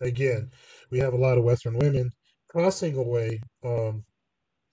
again, 0.00 0.50
we 0.90 0.98
have 0.98 1.12
a 1.12 1.18
lot 1.18 1.36
of 1.36 1.44
Western 1.44 1.76
women 1.78 2.10
crossing 2.52 2.96
away 2.96 3.40
um, 3.64 4.04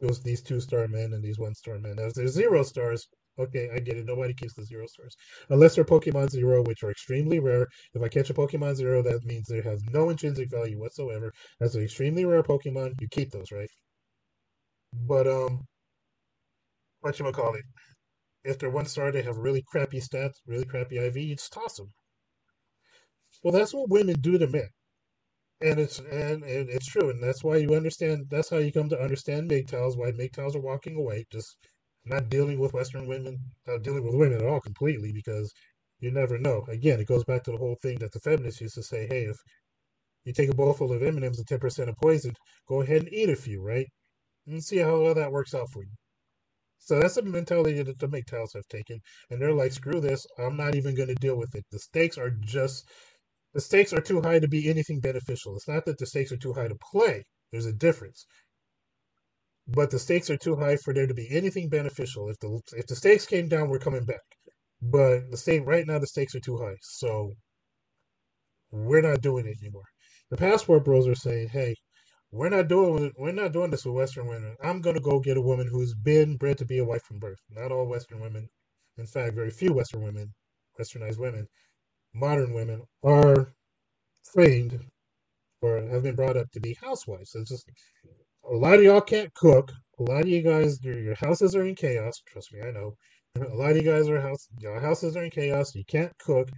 those 0.02 0.22
these 0.22 0.42
two 0.42 0.60
star 0.60 0.88
men 0.88 1.14
and 1.14 1.24
these 1.24 1.40
one 1.40 1.56
star 1.56 1.80
men. 1.80 2.00
As 2.00 2.14
there's 2.14 2.34
zero 2.34 2.64
stars, 2.64 3.08
okay, 3.40 3.70
I 3.74 3.80
get 3.80 3.98
it. 3.98 4.06
Nobody 4.06 4.34
keeps 4.34 4.54
the 4.54 4.66
zero 4.66 4.86
stars 4.88 5.16
unless 5.50 5.76
they're 5.76 5.86
Pokemon 5.86 6.30
Zero, 6.30 6.64
which 6.64 6.84
are 6.84 6.92
extremely 6.92 7.40
rare. 7.40 7.68
If 7.94 8.04
I 8.04 8.10
catch 8.10 8.30
a 8.30 8.34
Pokemon 8.34 8.76
Zero, 8.76 9.02
that 9.04 9.24
means 9.26 9.48
they 9.48 9.62
have 9.62 9.80
no 9.94 10.10
intrinsic 10.10 10.52
value 10.52 10.80
whatsoever. 10.80 11.32
That's 11.60 11.76
an 11.76 11.84
extremely 11.84 12.26
rare 12.26 12.44
Pokemon. 12.44 12.94
You 13.02 13.08
keep 13.10 13.32
those, 13.32 13.52
right? 13.52 13.70
But 14.94 15.28
um, 15.28 15.66
what 17.02 17.20
you 17.20 17.32
call 17.32 17.56
it? 17.56 17.64
If 18.44 18.60
they're 18.60 18.70
one 18.70 18.86
star, 18.86 19.12
they 19.12 19.22
have 19.24 19.38
really 19.38 19.64
crappy 19.72 20.00
stats, 20.00 20.36
really 20.48 20.66
crappy 20.66 20.98
IV. 20.98 21.18
You 21.18 21.36
just 21.36 21.54
toss 21.54 21.78
them. 21.78 21.92
Well, 23.44 23.54
that's 23.54 23.74
what 23.74 23.90
women 23.90 24.20
do 24.20 24.38
to 24.38 24.48
men 24.48 24.70
and 25.62 25.80
it's 25.80 26.00
and, 26.00 26.44
and 26.44 26.70
it's 26.70 26.88
true, 26.88 27.10
and 27.10 27.22
that's 27.22 27.44
why 27.44 27.58
you 27.58 27.76
understand. 27.76 28.28
That's 28.30 28.50
how 28.50 28.58
you 28.58 28.72
come 28.72 28.90
to 28.90 29.02
understand 29.02 29.50
MGTOWs. 29.52 29.98
Why 29.98 30.12
MGTOWs 30.12 30.56
are 30.56 30.62
walking 30.62 30.96
away, 30.98 31.26
just 31.32 31.58
not 32.06 32.30
dealing 32.30 32.60
with 32.60 32.74
Western 32.74 33.08
women, 33.08 33.38
not 33.68 33.84
dealing 33.84 34.04
with 34.06 34.16
women 34.16 34.40
at 34.40 34.46
all 34.46 34.62
completely, 34.62 35.12
because 35.14 35.52
you 36.00 36.12
never 36.12 36.38
know. 36.38 36.66
Again, 36.70 37.00
it 37.00 37.08
goes 37.08 37.26
back 37.26 37.44
to 37.44 37.52
the 37.52 37.58
whole 37.58 37.78
thing 37.82 38.00
that 38.00 38.12
the 38.14 38.20
feminists 38.20 38.62
used 38.62 38.76
to 38.76 38.84
say: 38.84 39.08
Hey, 39.08 39.24
if 39.26 39.38
you 40.26 40.34
take 40.34 40.50
a 40.52 40.56
bowl 40.56 40.74
full 40.74 40.94
of 40.94 41.04
M 41.04 41.18
and 41.18 41.26
M's 41.26 41.40
and 41.40 41.48
ten 41.48 41.60
percent 41.60 41.90
of 41.90 41.98
poison, 41.98 42.34
go 42.68 42.82
ahead 42.82 43.04
and 43.04 43.14
eat 43.14 43.30
a 43.30 43.36
few, 43.36 43.62
right? 43.62 43.88
And 44.48 44.64
see 44.64 44.78
how 44.78 45.02
well 45.02 45.16
that 45.16 45.32
works 45.32 45.54
out 45.56 45.70
for 45.72 45.84
you. 45.84 45.92
So 46.80 47.00
that's 47.00 47.16
the 47.16 47.24
mentality 47.24 47.82
that 47.84 48.00
the 48.00 48.08
MGTOWs 48.08 48.54
have 48.56 48.68
taken, 48.70 49.00
and 49.30 49.42
they're 49.42 49.54
like, 49.54 49.74
"Screw 49.74 50.02
this! 50.02 50.26
I'm 50.38 50.58
not 50.58 50.76
even 50.76 50.96
going 50.96 51.10
to 51.10 51.16
deal 51.16 51.38
with 51.38 51.56
it. 51.56 51.66
The 51.72 51.80
stakes 51.80 52.18
are 52.18 52.32
just 52.32 52.90
the 53.54 53.62
stakes 53.62 53.94
are 53.94 54.02
too 54.02 54.22
high 54.22 54.40
to 54.40 54.48
be 54.48 54.70
anything 54.70 55.00
beneficial. 55.00 55.56
It's 55.56 55.68
not 55.68 55.86
that 55.86 55.98
the 55.98 56.06
stakes 56.06 56.32
are 56.32 56.38
too 56.38 56.54
high 56.54 56.68
to 56.68 56.78
play. 56.92 57.24
There's 57.52 57.66
a 57.66 57.74
difference. 57.74 58.26
But 59.68 59.92
the 59.92 60.00
stakes 60.00 60.30
are 60.30 60.38
too 60.38 60.56
high 60.56 60.78
for 60.78 60.94
there 60.94 61.08
to 61.08 61.14
be 61.14 61.28
anything 61.32 61.70
beneficial. 61.70 62.30
If 62.30 62.40
the 62.40 62.62
if 62.76 62.88
the 62.88 62.96
stakes 62.96 63.26
came 63.26 63.48
down, 63.48 63.70
we're 63.70 63.80
coming 63.80 64.06
back. 64.06 64.22
But 64.82 65.30
the 65.32 65.38
state 65.38 65.66
right 65.66 65.86
now 65.86 66.00
the 66.00 66.08
stakes 66.08 66.36
are 66.36 66.40
too 66.40 66.58
high. 66.58 66.78
So 66.82 67.34
we're 68.72 69.02
not 69.02 69.22
doing 69.22 69.46
it 69.48 69.58
anymore. 69.62 69.86
The 70.32 70.38
passport 70.38 70.86
bros 70.86 71.08
are 71.08 71.16
saying, 71.16 71.50
"Hey, 71.50 71.76
we're 72.32 72.50
not 72.50 72.68
doing 72.68 73.12
we're 73.18 73.32
not 73.32 73.54
doing 73.54 73.72
this 73.72 73.86
with 73.86 73.96
Western 73.96 74.28
women. 74.28 74.56
I'm 74.64 74.82
gonna 74.82 75.00
go 75.00 75.20
get 75.20 75.38
a 75.38 75.42
woman 75.42 75.68
who's 75.68 75.94
been 75.96 76.38
bred 76.38 76.58
to 76.60 76.66
be 76.66 76.80
a 76.80 76.86
wife 76.86 77.04
from 77.04 77.20
birth. 77.20 77.40
Not 77.50 77.72
all 77.72 77.88
Western 77.88 78.20
women, 78.22 78.48
in 78.98 79.08
fact, 79.08 79.36
very 79.36 79.52
few 79.52 79.74
Western 79.74 80.04
women, 80.04 80.34
Westernized 80.80 81.18
women, 81.20 81.48
modern 82.14 82.54
women 82.54 82.82
are 83.04 83.54
trained 84.34 84.80
or 85.62 85.82
have 85.88 86.04
been 86.04 86.16
brought 86.16 86.38
up 86.38 86.50
to 86.52 86.60
be 86.60 86.78
housewives. 86.82 87.36
It's 87.36 87.50
just 87.50 87.70
a 88.50 88.56
lot 88.56 88.76
of 88.76 88.84
y'all 88.84 89.02
can't 89.02 89.34
cook. 89.34 89.72
A 90.00 90.04
lot 90.04 90.22
of 90.22 90.28
you 90.28 90.42
guys, 90.42 90.82
your, 90.84 91.16
houses 91.16 91.56
are 91.56 91.66
in 91.66 91.76
chaos. 91.76 92.22
Trust 92.26 92.54
me, 92.54 92.62
I 92.62 92.72
know. 92.72 92.96
A 93.36 93.56
lot 93.56 93.72
of 93.72 93.78
you 93.78 93.84
guys 93.84 94.08
are 94.08 94.20
house, 94.20 94.48
your 94.60 94.80
houses 94.80 95.16
are 95.16 95.24
in 95.24 95.30
chaos. 95.30 95.76
You 95.76 95.84
can't 95.86 96.12
cook. 96.18 96.50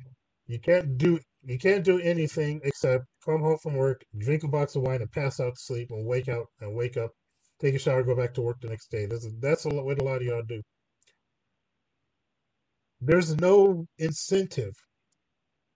You 0.48 0.60
can't 0.60 0.98
do 0.98 1.20
you 1.44 1.58
can't 1.58 1.84
do 1.84 2.00
anything 2.00 2.62
except 2.64 3.06
come 3.26 3.42
home 3.42 3.58
from 3.58 3.76
work, 3.76 4.04
drink 4.18 4.44
a 4.44 4.48
box 4.48 4.76
of 4.76 4.84
wine, 4.84 5.02
and 5.02 5.12
pass 5.12 5.40
out 5.40 5.56
to 5.56 5.60
sleep, 5.60 5.90
and 5.90 6.06
wake 6.06 6.30
out 6.30 6.48
and 6.60 6.76
wake 6.76 6.98
up, 6.98 7.12
take 7.60 7.74
a 7.74 7.80
shower, 7.80 8.04
go 8.04 8.16
back 8.16 8.34
to 8.36 8.42
work 8.42 8.62
the 8.62 8.70
next 8.70 8.92
day. 8.92 9.06
That's 9.06 9.28
that's 9.40 9.66
what 9.66 10.00
a 10.00 10.04
lot 10.04 10.18
of 10.18 10.24
y'all 10.24 10.44
do. 10.48 10.62
There's 13.02 13.36
no 13.38 13.88
incentive 13.98 14.76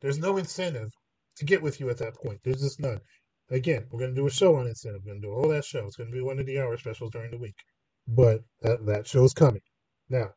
there's 0.06 0.20
no 0.20 0.38
incentive 0.38 0.92
to 1.36 1.46
get 1.46 1.64
with 1.64 1.80
you 1.80 1.90
at 1.90 1.98
that 1.98 2.14
point. 2.14 2.40
There's 2.44 2.62
just 2.62 2.80
none. 2.80 3.00
Again, 3.50 3.88
we're 3.90 3.98
going 3.98 4.14
to 4.14 4.22
do 4.22 4.28
a 4.28 4.32
show 4.32 4.56
on 4.56 4.68
incentive. 4.68 5.02
We're 5.04 5.14
going 5.14 5.22
to 5.24 5.28
do 5.28 5.34
a 5.34 5.36
whole 5.36 5.50
that 5.50 5.66
show. 5.66 5.84
It's 5.84 5.96
going 5.96 6.12
to 6.12 6.16
be 6.16 6.22
one 6.22 6.38
of 6.38 6.46
the 6.46 6.60
hour 6.60 6.78
specials 6.78 7.10
during 7.10 7.32
the 7.32 7.40
week. 7.40 7.56
But 8.08 8.42
that, 8.62 8.86
that 8.86 9.08
show's 9.08 9.34
coming. 9.34 9.64
Now, 10.08 10.28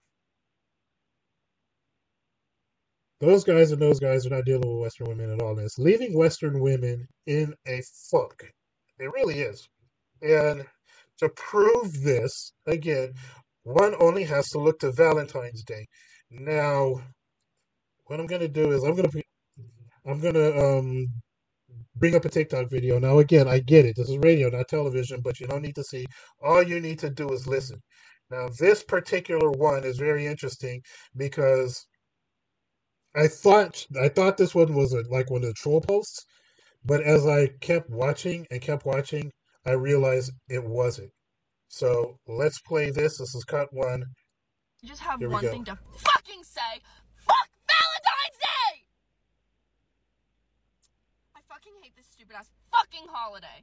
those 3.20 3.44
guys 3.44 3.70
and 3.70 3.83
those 3.83 4.00
guys 4.00 4.24
are 4.24 4.31
not 4.31 4.46
dealing 4.46 4.66
with 4.66 4.81
Western 4.81 5.09
women 5.09 5.35
at 5.35 5.42
all. 5.42 5.50
And 5.50 5.66
it's 5.66 5.78
leaving 5.78 6.16
Western 6.16 6.61
women 6.61 7.07
in 7.26 7.52
a 7.66 7.83
funk. 8.11 8.50
It 8.98 9.12
really 9.12 9.40
is. 9.40 9.68
And 10.22 10.64
to 11.18 11.28
prove 11.28 12.02
this, 12.02 12.54
again, 12.66 13.12
one 13.64 13.94
only 14.00 14.24
has 14.24 14.48
to 14.52 14.61
look 14.61 14.78
to 14.78 14.92
Valentine's 14.92 15.62
Day. 15.62 15.87
Now, 16.31 17.02
what 18.07 18.18
I'm 18.18 18.26
going 18.26 18.40
to 18.40 18.48
do 18.48 18.72
is 18.72 18.83
I'm 18.83 18.94
going 18.94 19.11
to 19.11 19.22
I'm 20.09 20.21
gonna 20.21 20.51
um 20.57 21.09
bring 21.97 22.14
up 22.14 22.25
a 22.25 22.31
TikTok 22.31 22.71
video. 22.71 22.99
Now 22.99 23.18
again, 23.18 23.47
I 23.47 23.59
get 23.59 23.85
it. 23.85 23.97
This 23.97 24.09
is 24.09 24.16
radio, 24.18 24.49
not 24.49 24.68
television, 24.68 25.21
but 25.21 25.38
you 25.38 25.47
don't 25.47 25.62
need 25.62 25.75
to 25.75 25.85
see. 25.85 26.07
All 26.42 26.62
you 26.62 26.81
need 26.81 26.99
to 27.01 27.11
do 27.11 27.29
is 27.31 27.47
listen. 27.47 27.81
Now 28.31 28.49
this 28.59 28.83
particular 28.83 29.51
one 29.51 29.85
is 29.85 29.99
very 29.99 30.27
interesting 30.27 30.81
because 31.16 31.87
I 33.14 33.29
thought 33.29 33.87
I 34.01 34.09
thought 34.09 34.38
this 34.38 34.55
one 34.55 34.75
was 34.75 34.94
a, 34.94 35.03
like 35.11 35.31
one 35.31 35.42
of 35.42 35.49
the 35.49 35.55
troll 35.55 35.83
posts, 35.83 36.25
but 36.85 37.03
as 37.03 37.27
I 37.27 37.49
kept 37.61 37.90
watching 37.90 38.47
and 38.51 38.62
kept 38.62 38.87
watching, 38.87 39.31
I 39.66 39.73
realized 39.73 40.33
it 40.49 40.64
wasn't. 40.64 41.11
So 41.68 42.16
let's 42.27 42.61
play 42.61 42.91
this. 42.91 43.18
This 43.18 43.35
is 43.35 43.45
cut 43.45 43.68
one. 43.72 44.05
You 44.80 44.89
just 44.89 45.03
have 45.03 45.20
one 45.20 45.43
go. 45.43 45.51
thing 45.51 45.64
to 45.66 45.78
fucking 45.99 46.45
say. 46.45 46.80
Fuck 47.26 47.49
Valentine's 47.66 48.39
Day! 48.41 48.89
fucking 51.49 51.72
hate 51.82 51.97
this 51.97 52.08
stupid 52.19 52.35
ass 52.35 52.51
fucking 52.73 53.07
holiday. 53.12 53.62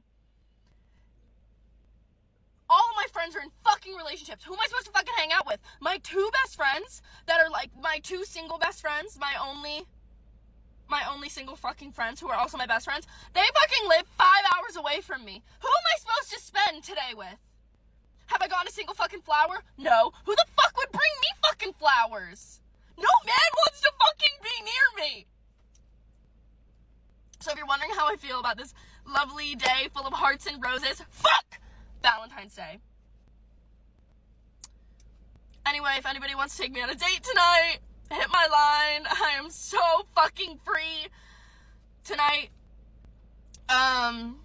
All 2.70 2.90
my 2.96 3.04
friends 3.12 3.36
are 3.36 3.42
in 3.42 3.50
fucking 3.62 3.94
relationships. 3.94 4.44
Who 4.44 4.54
am 4.54 4.60
I 4.60 4.66
supposed 4.66 4.86
to 4.86 4.92
fucking 4.92 5.12
hang 5.14 5.30
out 5.30 5.46
with? 5.46 5.60
My 5.78 5.98
two 5.98 6.30
best 6.32 6.56
friends 6.56 7.02
that 7.26 7.38
are 7.38 7.50
like 7.50 7.68
my 7.82 8.00
two 8.02 8.24
single 8.24 8.56
best 8.56 8.80
friends, 8.80 9.18
my 9.20 9.34
only 9.38 9.84
my 10.88 11.02
only 11.12 11.28
single 11.28 11.54
fucking 11.54 11.92
friends 11.92 12.18
who 12.18 12.30
are 12.30 12.38
also 12.38 12.56
my 12.56 12.64
best 12.64 12.86
friends. 12.86 13.06
They 13.34 13.42
fucking 13.42 13.88
live 13.90 14.06
5 14.16 14.26
hours 14.56 14.76
away 14.76 15.02
from 15.02 15.22
me. 15.22 15.42
Who 15.60 15.68
am 15.68 15.86
I 15.92 16.00
supposed 16.00 16.32
to 16.32 16.40
spend 16.40 16.82
today 16.82 17.12
with? 17.14 17.36
Have 18.28 18.40
I 18.40 18.48
gotten 18.48 18.68
a 18.68 18.70
single 18.70 18.94
fucking 18.94 19.20
flower? 19.20 19.64
No. 19.76 20.12
Who 20.24 20.34
the 20.34 20.46
fuck 20.56 20.74
would 20.78 20.92
bring 20.92 21.12
me 21.20 21.28
fucking 21.44 21.74
flowers? 21.74 22.60
No 22.96 23.12
man 23.26 23.50
wants 23.66 23.82
to 23.82 23.92
fucking 24.00 24.36
be 24.42 24.64
near 24.64 25.04
me. 25.04 25.26
So 27.46 27.52
if 27.52 27.58
you're 27.58 27.66
wondering 27.68 27.92
how 27.96 28.12
I 28.12 28.16
feel 28.16 28.40
about 28.40 28.56
this 28.56 28.74
lovely 29.08 29.54
day 29.54 29.86
full 29.94 30.04
of 30.04 30.12
hearts 30.12 30.46
and 30.46 30.60
roses, 30.60 31.00
fuck 31.10 31.60
Valentine's 32.02 32.56
Day. 32.56 32.80
Anyway, 35.64 35.94
if 35.96 36.06
anybody 36.06 36.34
wants 36.34 36.56
to 36.56 36.62
take 36.62 36.72
me 36.72 36.82
on 36.82 36.90
a 36.90 36.96
date 36.96 37.22
tonight, 37.22 37.76
hit 38.10 38.26
my 38.32 38.48
line. 38.50 39.06
I 39.08 39.38
am 39.38 39.48
so 39.50 39.78
fucking 40.16 40.58
free 40.64 41.06
tonight. 42.02 42.48
Um 43.68 44.38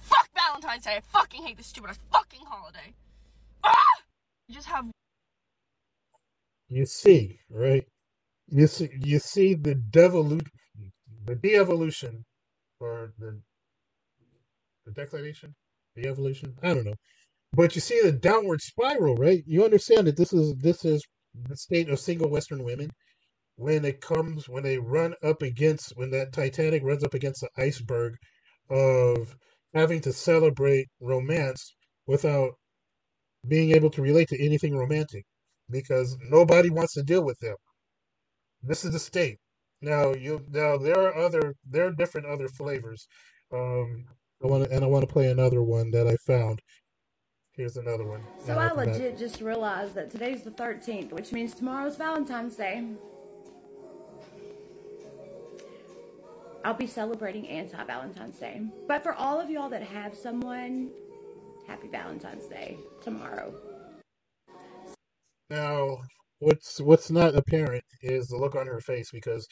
Fuck 0.00 0.30
Valentine's 0.34 0.84
Day. 0.84 0.96
I 0.96 1.00
fucking 1.00 1.44
hate 1.44 1.58
this 1.58 1.66
stupid 1.66 1.98
fucking 2.10 2.46
holiday. 2.46 2.94
Ah! 3.62 3.74
You 4.48 4.54
just 4.54 4.68
have 4.68 4.86
You 6.70 6.86
see, 6.86 7.40
right? 7.50 7.84
You 8.48 8.66
see 8.66 8.88
you 9.02 9.18
see 9.18 9.52
the 9.52 9.74
devolution 9.74 10.48
the 11.24 11.36
de-evolution 11.36 12.24
or 12.80 13.12
the 13.18 13.40
the 14.86 14.92
declaration 14.92 15.54
the 15.96 16.08
evolution. 16.08 16.54
I 16.62 16.74
don't 16.74 16.84
know, 16.86 16.94
but 17.52 17.74
you 17.74 17.80
see 17.82 18.00
the 18.02 18.12
downward 18.12 18.62
spiral, 18.62 19.16
right? 19.16 19.42
You 19.46 19.64
understand 19.64 20.06
that 20.08 20.16
this 20.16 20.32
is 20.32 20.54
this 20.56 20.84
is 20.84 21.04
the 21.48 21.56
state 21.56 21.88
of 21.90 22.00
single 22.00 22.30
Western 22.30 22.64
women 22.64 22.90
when 23.56 23.84
it 23.84 24.00
comes 24.00 24.48
when 24.48 24.62
they 24.62 24.78
run 24.78 25.14
up 25.22 25.42
against 25.42 25.92
when 25.96 26.10
that 26.10 26.32
Titanic 26.32 26.82
runs 26.84 27.04
up 27.04 27.14
against 27.14 27.42
the 27.42 27.50
iceberg 27.62 28.14
of 28.70 29.36
having 29.74 30.00
to 30.02 30.12
celebrate 30.12 30.88
romance 31.00 31.74
without 32.06 32.52
being 33.48 33.72
able 33.72 33.90
to 33.90 34.02
relate 34.02 34.28
to 34.28 34.44
anything 34.44 34.76
romantic 34.76 35.24
because 35.70 36.16
nobody 36.30 36.70
wants 36.70 36.94
to 36.94 37.02
deal 37.02 37.24
with 37.24 37.38
them. 37.40 37.56
This 38.62 38.84
is 38.84 38.92
the 38.92 38.98
state. 38.98 39.38
Now 39.84 40.14
you 40.14 40.42
now 40.50 40.78
there 40.78 40.98
are 40.98 41.14
other 41.14 41.54
there 41.68 41.86
are 41.86 41.92
different 41.92 42.26
other 42.26 42.48
flavors. 42.48 43.06
Um 43.52 44.06
I 44.42 44.46
want 44.46 44.64
to 44.64 44.70
and 44.74 44.82
I 44.82 44.88
want 44.88 45.06
to 45.06 45.12
play 45.12 45.30
another 45.30 45.62
one 45.62 45.90
that 45.90 46.06
I 46.06 46.16
found. 46.26 46.60
Here's 47.52 47.76
another 47.76 48.04
one. 48.04 48.22
So 48.44 48.58
I 48.58 48.72
legit 48.72 49.18
just 49.18 49.40
realized 49.42 49.94
that 49.94 50.10
today's 50.10 50.42
the 50.42 50.50
13th, 50.50 51.12
which 51.12 51.32
means 51.32 51.54
tomorrow's 51.54 51.96
Valentine's 51.96 52.56
Day. 52.56 52.82
I'll 56.64 56.74
be 56.74 56.86
celebrating 56.86 57.46
anti 57.46 57.84
Valentine's 57.84 58.38
Day. 58.38 58.62
But 58.88 59.02
for 59.02 59.12
all 59.12 59.38
of 59.38 59.50
y'all 59.50 59.68
that 59.68 59.82
have 59.82 60.16
someone, 60.16 60.90
happy 61.68 61.88
Valentine's 61.88 62.46
Day 62.46 62.78
tomorrow. 63.02 63.54
Now, 65.50 65.98
what's 66.38 66.80
what's 66.80 67.10
not 67.10 67.36
apparent 67.36 67.84
is 68.02 68.28
the 68.28 68.36
look 68.36 68.54
on 68.54 68.66
her 68.66 68.80
face 68.80 69.10
because 69.12 69.46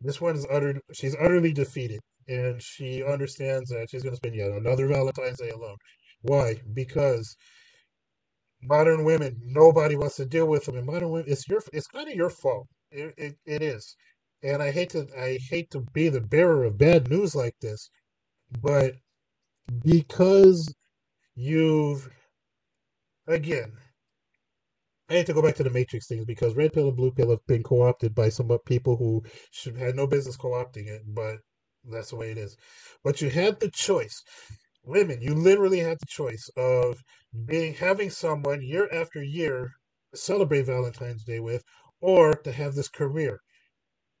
this 0.00 0.20
one 0.20 0.36
is 0.36 0.46
uttered 0.50 0.80
she's 0.92 1.16
utterly 1.20 1.52
defeated 1.52 2.00
and 2.28 2.60
she 2.62 3.04
understands 3.04 3.70
that 3.70 3.88
she's 3.90 4.02
going 4.02 4.12
to 4.12 4.16
spend 4.16 4.34
yet 4.34 4.50
another 4.50 4.88
Valentine's 4.88 5.38
Day 5.38 5.50
alone. 5.50 5.76
Why? 6.22 6.56
Because 6.72 7.36
modern 8.62 9.04
women, 9.04 9.40
nobody 9.44 9.96
wants 9.96 10.16
to 10.16 10.26
deal 10.26 10.46
with 10.46 10.64
them. 10.64 10.76
And 10.76 10.86
modern 10.86 11.10
women, 11.10 11.30
it's 11.30 11.48
your, 11.48 11.62
it's 11.72 11.86
kind 11.86 12.08
of 12.08 12.14
your 12.14 12.30
fault. 12.30 12.66
It, 12.90 13.14
it, 13.16 13.36
it 13.46 13.62
is. 13.62 13.96
And 14.42 14.62
I 14.62 14.70
hate 14.70 14.90
to, 14.90 15.06
I 15.18 15.38
hate 15.50 15.70
to 15.70 15.80
be 15.92 16.08
the 16.08 16.20
bearer 16.20 16.64
of 16.64 16.78
bad 16.78 17.08
news 17.10 17.34
like 17.34 17.54
this, 17.60 17.90
but 18.60 18.94
because 19.84 20.72
you've, 21.34 22.08
again, 23.26 23.72
I 25.08 25.14
hate 25.14 25.26
to 25.26 25.34
go 25.34 25.42
back 25.42 25.54
to 25.56 25.62
the 25.62 25.70
Matrix 25.70 26.08
things 26.08 26.24
because 26.24 26.56
red 26.56 26.72
pill 26.72 26.88
and 26.88 26.96
blue 26.96 27.12
pill 27.12 27.30
have 27.30 27.46
been 27.46 27.62
co-opted 27.62 28.14
by 28.14 28.28
some 28.28 28.50
people 28.66 28.96
who 28.96 29.22
should 29.52 29.76
had 29.76 29.96
no 29.96 30.06
business 30.06 30.36
co-opting 30.36 30.88
it, 30.88 31.02
but 31.06 31.38
that's 31.88 32.10
the 32.10 32.16
way 32.16 32.32
it 32.32 32.38
is. 32.38 32.56
But 33.04 33.20
you 33.20 33.30
had 33.30 33.60
the 33.60 33.70
choice 33.70 34.22
women, 34.84 35.20
you 35.20 35.34
literally 35.34 35.80
had 35.80 35.98
the 36.00 36.06
choice 36.06 36.48
of 36.56 37.02
being 37.46 37.74
having 37.74 38.10
someone 38.10 38.62
year 38.62 38.88
after 38.92 39.22
year 39.22 39.72
celebrate 40.14 40.62
Valentine's 40.66 41.24
Day 41.24 41.40
with, 41.40 41.62
or 42.00 42.32
to 42.32 42.52
have 42.52 42.74
this 42.74 42.88
career. 42.88 43.40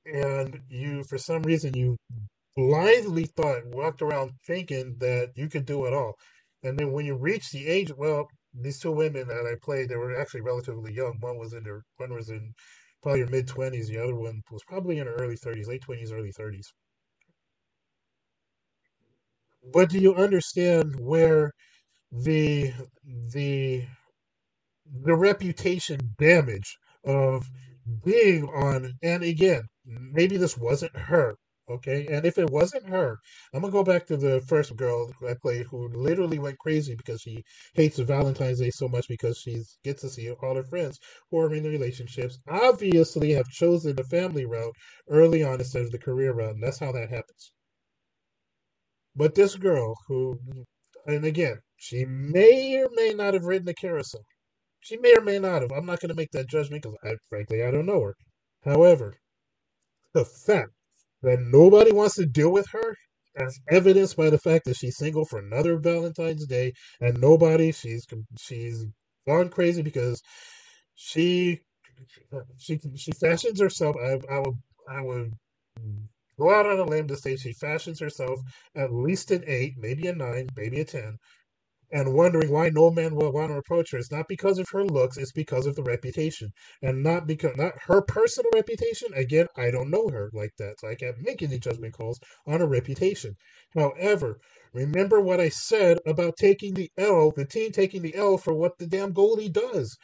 And 0.06 0.60
you, 0.68 1.04
for 1.04 1.18
some 1.18 1.42
reason, 1.42 1.74
you 1.74 1.96
blithely 2.56 3.24
thought, 3.24 3.66
walked 3.66 4.02
around 4.02 4.32
thinking 4.46 4.96
that 5.00 5.32
you 5.36 5.48
could 5.48 5.66
do 5.66 5.86
it 5.86 5.94
all. 5.94 6.14
And 6.62 6.78
then 6.78 6.92
when 6.92 7.06
you 7.06 7.16
reach 7.16 7.50
the 7.50 7.66
age, 7.66 7.92
well, 7.96 8.28
these 8.60 8.80
two 8.80 8.92
women 8.92 9.28
that 9.28 9.46
I 9.46 9.56
played, 9.62 9.88
they 9.90 9.96
were 9.96 10.20
actually 10.20 10.42
relatively 10.42 10.92
young. 10.94 11.18
One 11.20 11.38
was 11.38 11.54
in 11.54 11.64
their, 11.64 11.82
one 11.98 12.14
was 12.14 12.30
in 12.30 12.54
probably 13.02 13.20
your 13.20 13.30
mid 13.30 13.48
twenties. 13.48 13.88
The 13.88 13.98
other 14.02 14.16
one 14.16 14.42
was 14.50 14.64
probably 14.64 14.98
in 14.98 15.06
her 15.06 15.14
early 15.16 15.36
thirties, 15.36 15.68
late 15.68 15.82
twenties, 15.82 16.12
early 16.12 16.32
thirties. 16.32 16.72
But 19.72 19.90
do 19.90 19.98
you 19.98 20.14
understand 20.14 20.96
where 21.00 21.52
the 22.12 22.72
the 23.32 23.84
the 25.04 25.14
reputation 25.16 26.00
damage 26.18 26.78
of 27.04 27.46
being 28.04 28.44
on 28.48 28.92
and 29.02 29.22
again 29.24 29.62
maybe 29.86 30.36
this 30.36 30.56
wasn't 30.58 30.96
her 30.96 31.36
okay 31.70 32.06
and 32.10 32.24
if 32.26 32.38
it 32.38 32.50
wasn't 32.50 32.88
her 32.88 33.18
i'm 33.54 33.60
gonna 33.62 33.72
go 33.72 33.84
back 33.84 34.06
to 34.06 34.16
the 34.16 34.40
first 34.48 34.76
girl 34.76 35.10
i 35.28 35.34
played 35.42 35.66
who 35.66 35.88
literally 35.94 36.38
went 36.38 36.58
crazy 36.58 36.94
because 36.96 37.20
she 37.22 37.42
hates 37.74 37.98
valentine's 37.98 38.60
day 38.60 38.70
so 38.70 38.88
much 38.88 39.08
because 39.08 39.38
she 39.38 39.62
gets 39.84 40.02
to 40.02 40.08
see 40.10 40.30
all 40.30 40.56
her 40.56 40.64
friends 40.64 40.98
who 41.30 41.38
are 41.40 41.54
in 41.54 41.64
relationships 41.64 42.38
obviously 42.48 43.32
have 43.32 43.48
chosen 43.48 43.96
the 43.96 44.04
family 44.04 44.46
route 44.46 44.74
early 45.10 45.42
on 45.44 45.60
instead 45.60 45.82
of 45.82 45.92
the 45.92 45.98
career 45.98 46.32
route 46.34 46.54
and 46.54 46.62
that's 46.62 46.78
how 46.80 46.92
that 46.92 47.10
happens 47.10 47.52
but 49.16 49.36
this 49.36 49.56
girl, 49.56 49.96
who, 50.08 50.40
and 51.06 51.26
again, 51.26 51.58
she 51.76 52.06
may 52.06 52.82
or 52.82 52.88
may 52.94 53.14
not 53.14 53.34
have 53.34 53.44
ridden 53.44 53.66
the 53.66 53.74
carousel. 53.74 54.24
She 54.80 54.98
may 54.98 55.16
or 55.16 55.22
may 55.22 55.38
not 55.38 55.62
have. 55.62 55.72
I'm 55.72 55.86
not 55.86 56.00
going 56.00 56.10
to 56.10 56.16
make 56.16 56.32
that 56.32 56.48
judgment 56.48 56.82
because, 56.82 56.98
I, 57.04 57.16
frankly, 57.28 57.64
I 57.64 57.70
don't 57.70 57.86
know 57.86 58.02
her. 58.02 58.16
However, 58.64 59.14
the 60.14 60.24
fact 60.24 60.70
that 61.22 61.40
nobody 61.40 61.92
wants 61.92 62.16
to 62.16 62.26
deal 62.26 62.52
with 62.52 62.68
her, 62.70 62.96
as 63.36 63.58
evidenced 63.70 64.16
by 64.16 64.30
the 64.30 64.38
fact 64.38 64.64
that 64.66 64.76
she's 64.76 64.96
single 64.96 65.24
for 65.24 65.38
another 65.38 65.78
Valentine's 65.78 66.46
Day, 66.46 66.72
and 67.00 67.20
nobody, 67.20 67.72
she's 67.72 68.06
she's 68.38 68.86
gone 69.26 69.48
crazy 69.50 69.82
because 69.82 70.22
she 70.94 71.60
she 72.58 72.78
she 72.96 73.12
fashions 73.12 73.60
herself. 73.60 73.96
I 73.96 74.20
I 74.32 74.38
would 74.40 74.58
I 74.88 75.00
would 75.02 75.34
Go 76.38 76.50
out 76.54 76.66
on 76.66 76.78
a 76.78 76.84
limb 76.84 77.08
to 77.08 77.16
say 77.16 77.36
she 77.36 77.52
fashions 77.52 78.00
herself 78.00 78.40
at 78.74 78.92
least 78.92 79.30
an 79.30 79.44
eight, 79.46 79.74
maybe 79.78 80.06
a 80.08 80.14
nine, 80.14 80.48
maybe 80.56 80.80
a 80.80 80.84
ten, 80.84 81.18
and 81.92 82.14
wondering 82.14 82.50
why 82.50 82.68
no 82.70 82.90
man 82.90 83.14
will 83.14 83.32
want 83.32 83.50
to 83.50 83.58
approach 83.58 83.92
her. 83.92 83.98
It's 83.98 84.12
not 84.12 84.28
because 84.28 84.58
of 84.58 84.68
her 84.70 84.84
looks, 84.84 85.16
it's 85.16 85.32
because 85.32 85.66
of 85.66 85.76
the 85.76 85.82
reputation. 85.82 86.52
And 86.82 87.02
not 87.02 87.26
because 87.26 87.56
not 87.56 87.72
her 87.86 88.02
personal 88.02 88.50
reputation. 88.54 89.08
Again, 89.14 89.46
I 89.56 89.70
don't 89.70 89.90
know 89.90 90.08
her 90.08 90.30
like 90.32 90.52
that, 90.58 90.80
so 90.80 90.88
I 90.88 90.94
can't 90.94 91.20
make 91.20 91.42
any 91.42 91.58
judgment 91.58 91.94
calls 91.94 92.20
on 92.46 92.60
her 92.60 92.66
reputation. 92.66 93.34
However, 93.74 94.38
remember 94.72 95.20
what 95.20 95.40
I 95.40 95.48
said 95.48 95.98
about 96.06 96.36
taking 96.36 96.74
the 96.74 96.90
L, 96.98 97.32
the 97.34 97.44
team 97.44 97.72
taking 97.72 98.02
the 98.02 98.14
L 98.14 98.38
for 98.38 98.54
what 98.54 98.78
the 98.78 98.86
damn 98.86 99.12
goalie 99.14 99.52
does. 99.52 99.96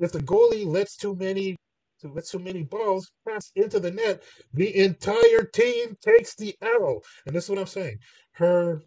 If 0.00 0.12
the 0.12 0.20
goalie 0.20 0.66
lets 0.66 0.96
too 0.96 1.14
many 1.16 1.56
let 2.02 2.26
so 2.26 2.38
many 2.38 2.62
balls 2.62 3.10
pass 3.26 3.50
into 3.56 3.80
the 3.80 3.90
net, 3.90 4.22
the 4.52 4.76
entire 4.76 5.44
team 5.44 5.96
takes 6.04 6.34
the 6.36 6.54
L. 6.60 7.00
And 7.26 7.34
this 7.34 7.44
is 7.44 7.50
what 7.50 7.58
I'm 7.58 7.66
saying. 7.66 7.98
Her, 8.32 8.82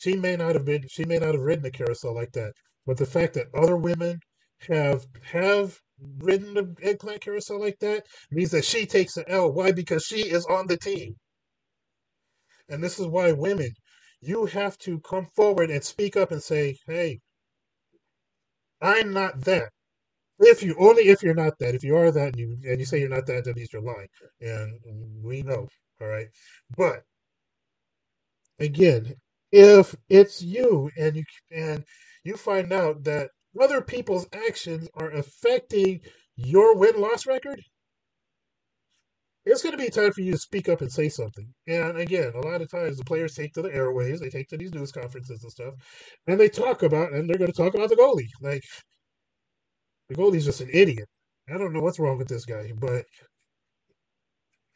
she 0.00 0.16
may 0.16 0.36
not 0.36 0.54
have 0.54 0.64
been, 0.64 0.86
she 0.88 1.04
may 1.04 1.18
not 1.18 1.34
have 1.34 1.40
ridden 1.42 1.62
the 1.62 1.70
carousel 1.70 2.14
like 2.14 2.32
that, 2.32 2.52
but 2.86 2.98
the 2.98 3.06
fact 3.06 3.34
that 3.34 3.46
other 3.54 3.76
women 3.76 4.20
have 4.68 5.06
have 5.22 5.78
ridden 6.18 6.54
the 6.54 6.74
eggplant 6.82 7.22
carousel 7.22 7.60
like 7.60 7.78
that 7.80 8.04
means 8.30 8.50
that 8.50 8.64
she 8.64 8.84
takes 8.86 9.16
an 9.16 9.24
L. 9.28 9.52
Why? 9.52 9.72
Because 9.72 10.04
she 10.04 10.20
is 10.28 10.44
on 10.46 10.66
the 10.66 10.76
team. 10.76 11.16
And 12.68 12.82
this 12.84 12.98
is 12.98 13.06
why 13.06 13.32
women, 13.32 13.70
you 14.20 14.46
have 14.46 14.76
to 14.78 15.00
come 15.00 15.26
forward 15.34 15.70
and 15.70 15.82
speak 15.82 16.16
up 16.16 16.30
and 16.30 16.42
say, 16.42 16.76
hey, 16.86 17.20
I'm 18.82 19.12
not 19.12 19.40
that. 19.42 19.70
If 20.38 20.62
you 20.62 20.76
only 20.78 21.04
if 21.08 21.22
you're 21.22 21.34
not 21.34 21.58
that, 21.60 21.74
if 21.74 21.82
you 21.82 21.96
are 21.96 22.10
that 22.10 22.28
and 22.28 22.36
you 22.38 22.58
and 22.64 22.78
you 22.78 22.84
say 22.84 23.00
you're 23.00 23.08
not 23.08 23.26
that, 23.26 23.44
that 23.44 23.56
means 23.56 23.72
you're 23.72 23.82
lying, 23.82 24.08
and 24.40 24.78
we 25.22 25.42
know. 25.42 25.68
All 26.00 26.08
right, 26.08 26.28
but 26.76 27.04
again, 28.58 29.14
if 29.52 29.94
it's 30.08 30.42
you 30.42 30.90
and 30.98 31.16
you 31.16 31.24
and 31.50 31.84
you 32.24 32.36
find 32.36 32.72
out 32.72 33.04
that 33.04 33.30
other 33.60 33.80
people's 33.80 34.26
actions 34.32 34.88
are 34.94 35.10
affecting 35.10 36.00
your 36.36 36.76
win 36.76 37.00
loss 37.00 37.26
record, 37.26 37.60
it's 39.46 39.62
going 39.62 39.76
to 39.76 39.82
be 39.82 39.90
time 39.90 40.12
for 40.12 40.22
you 40.22 40.32
to 40.32 40.38
speak 40.38 40.68
up 40.68 40.80
and 40.80 40.90
say 40.92 41.08
something. 41.08 41.48
And 41.68 41.96
again, 41.98 42.32
a 42.34 42.46
lot 42.46 42.62
of 42.62 42.70
times 42.70 42.96
the 42.98 43.04
players 43.04 43.34
take 43.34 43.52
to 43.54 43.62
the 43.62 43.72
airways, 43.72 44.20
they 44.20 44.28
take 44.28 44.48
to 44.48 44.56
these 44.56 44.74
news 44.74 44.92
conferences 44.92 45.42
and 45.42 45.52
stuff, 45.52 45.74
and 46.26 46.38
they 46.38 46.48
talk 46.48 46.82
about, 46.82 47.12
and 47.12 47.28
they're 47.30 47.38
going 47.38 47.52
to 47.52 47.56
talk 47.56 47.74
about 47.74 47.88
the 47.88 47.96
goalie. 47.96 48.28
Like, 48.42 48.62
the 50.08 50.16
goalie's 50.16 50.44
just 50.44 50.60
an 50.60 50.70
idiot. 50.72 51.08
I 51.48 51.58
don't 51.58 51.72
know 51.72 51.80
what's 51.80 52.00
wrong 52.00 52.18
with 52.18 52.28
this 52.28 52.44
guy, 52.44 52.72
but 52.76 53.04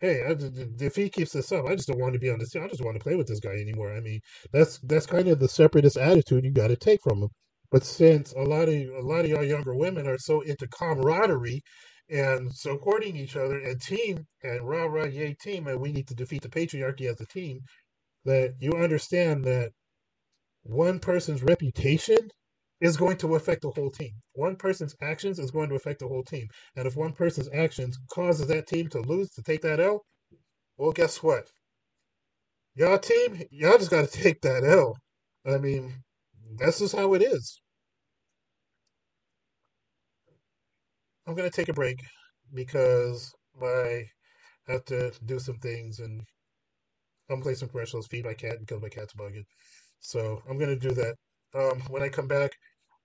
hey, 0.01 0.23
I, 0.27 0.37
if 0.85 0.97
he 0.97 1.09
keeps 1.11 1.33
this 1.33 1.53
up, 1.53 1.67
I 1.67 1.77
just 1.77 1.89
don't 1.89 2.01
want 2.01 2.15
to 2.15 2.21
be 2.21 2.31
on 2.31 2.39
this 2.39 2.51
team. 2.51 2.65
I 2.65 2.69
just 2.69 2.85
want 2.85 2.97
to 2.99 3.03
play 3.03 3.17
with 3.17 3.29
this 3.29 3.41
guy 3.41 3.53
anymore. 3.53 3.95
I 3.95 4.01
mean, 4.01 4.21
that's 4.53 4.79
that's 4.81 5.07
kind 5.07 5.29
of 5.29 5.39
the 5.41 5.49
separatist 5.49 5.97
attitude 5.97 6.45
you 6.45 6.53
got 6.53 6.69
to 6.69 6.77
take 6.77 7.01
from 7.03 7.23
him. 7.23 7.29
But 7.71 7.85
since 7.85 8.33
a 8.33 8.43
lot 8.43 8.69
of 8.69 8.75
a 8.75 9.01
lot 9.03 9.25
of 9.25 9.29
y'all 9.31 9.45
younger 9.45 9.75
women 9.75 10.07
are 10.07 10.19
so 10.19 10.41
into 10.43 10.67
camaraderie 10.69 11.63
and 12.11 12.53
supporting 12.53 13.17
each 13.17 13.37
other 13.37 13.59
and 13.61 13.81
team 13.81 14.27
and 14.43 14.69
rah 14.69 14.87
rah 14.87 15.05
yay 15.05 15.35
team, 15.35 15.67
and 15.67 15.81
we 15.81 15.93
need 15.93 16.09
to 16.09 16.15
defeat 16.15 16.43
the 16.43 16.49
patriarchy 16.49 17.11
as 17.11 17.21
a 17.21 17.27
team, 17.27 17.61
that 18.25 18.55
you 18.61 18.73
understand 18.73 19.45
that 19.45 19.71
one 20.63 20.99
person's 20.99 21.43
reputation 21.43 22.31
is 22.81 22.97
going 22.97 23.17
to 23.19 23.35
affect 23.37 23.63
the 23.63 23.71
whole 23.71 23.91
team. 23.91 24.13
One 24.35 24.57
person's 24.57 24.97
actions 25.03 25.39
is 25.39 25.51
going 25.51 25.69
to 25.71 25.75
affect 25.77 26.01
the 26.01 26.09
whole 26.09 26.25
team. 26.25 26.49
And 26.77 26.87
if 26.87 26.97
one 26.97 27.13
person's 27.13 27.49
actions 27.55 27.99
causes 28.13 28.47
that 28.49 28.67
team 28.67 28.89
to 28.91 29.01
lose, 29.01 29.31
to 29.31 29.43
take 29.43 29.63
that 29.63 29.81
L, 29.81 30.05
well, 30.79 30.93
guess 30.93 31.23
what? 31.23 31.49
Y'all 32.75 32.99
team, 32.99 33.43
y'all 33.51 33.79
just 33.79 33.91
got 33.91 34.09
to 34.09 34.23
take 34.23 34.41
that 34.43 34.65
L. 34.65 34.97
I 35.47 35.59
mean, 35.59 35.95
this 36.59 36.81
is 36.81 36.93
how 36.93 37.15
it 37.15 37.23
is. 37.23 37.61
I'm 41.27 41.35
gonna 41.37 41.51
take 41.51 41.69
a 41.69 41.73
break 41.75 42.01
because 42.55 43.33
I 43.63 44.05
have 44.69 44.85
to 44.87 45.13
do 45.27 45.39
some 45.39 45.59
things 45.59 46.01
and 46.01 46.21
I'm 47.31 47.37
gonna 47.37 47.43
play 47.45 47.55
some 47.55 47.69
commercials, 47.69 48.07
feed 48.09 48.25
my 48.25 48.35
cat 48.35 48.59
because 48.61 48.83
my 48.83 48.89
cat's 48.89 49.15
bugging. 49.15 49.45
So 50.01 50.43
I'm 50.49 50.59
gonna 50.59 50.77
do 50.77 50.91
that. 50.93 51.15
Um, 51.55 51.81
when 51.89 52.03
I 52.03 52.09
come 52.09 52.29
back, 52.29 52.53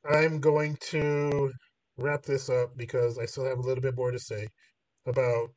I'm 0.10 0.39
going 0.39 0.78
to 0.91 1.51
wrap 1.97 2.24
this 2.24 2.49
up 2.49 2.78
because 2.78 3.18
I 3.18 3.26
still 3.26 3.45
have 3.45 3.58
a 3.58 3.62
little 3.62 3.82
bit 3.82 3.95
more 3.95 4.12
to 4.12 4.20
say 4.20 4.47
about 5.08 5.49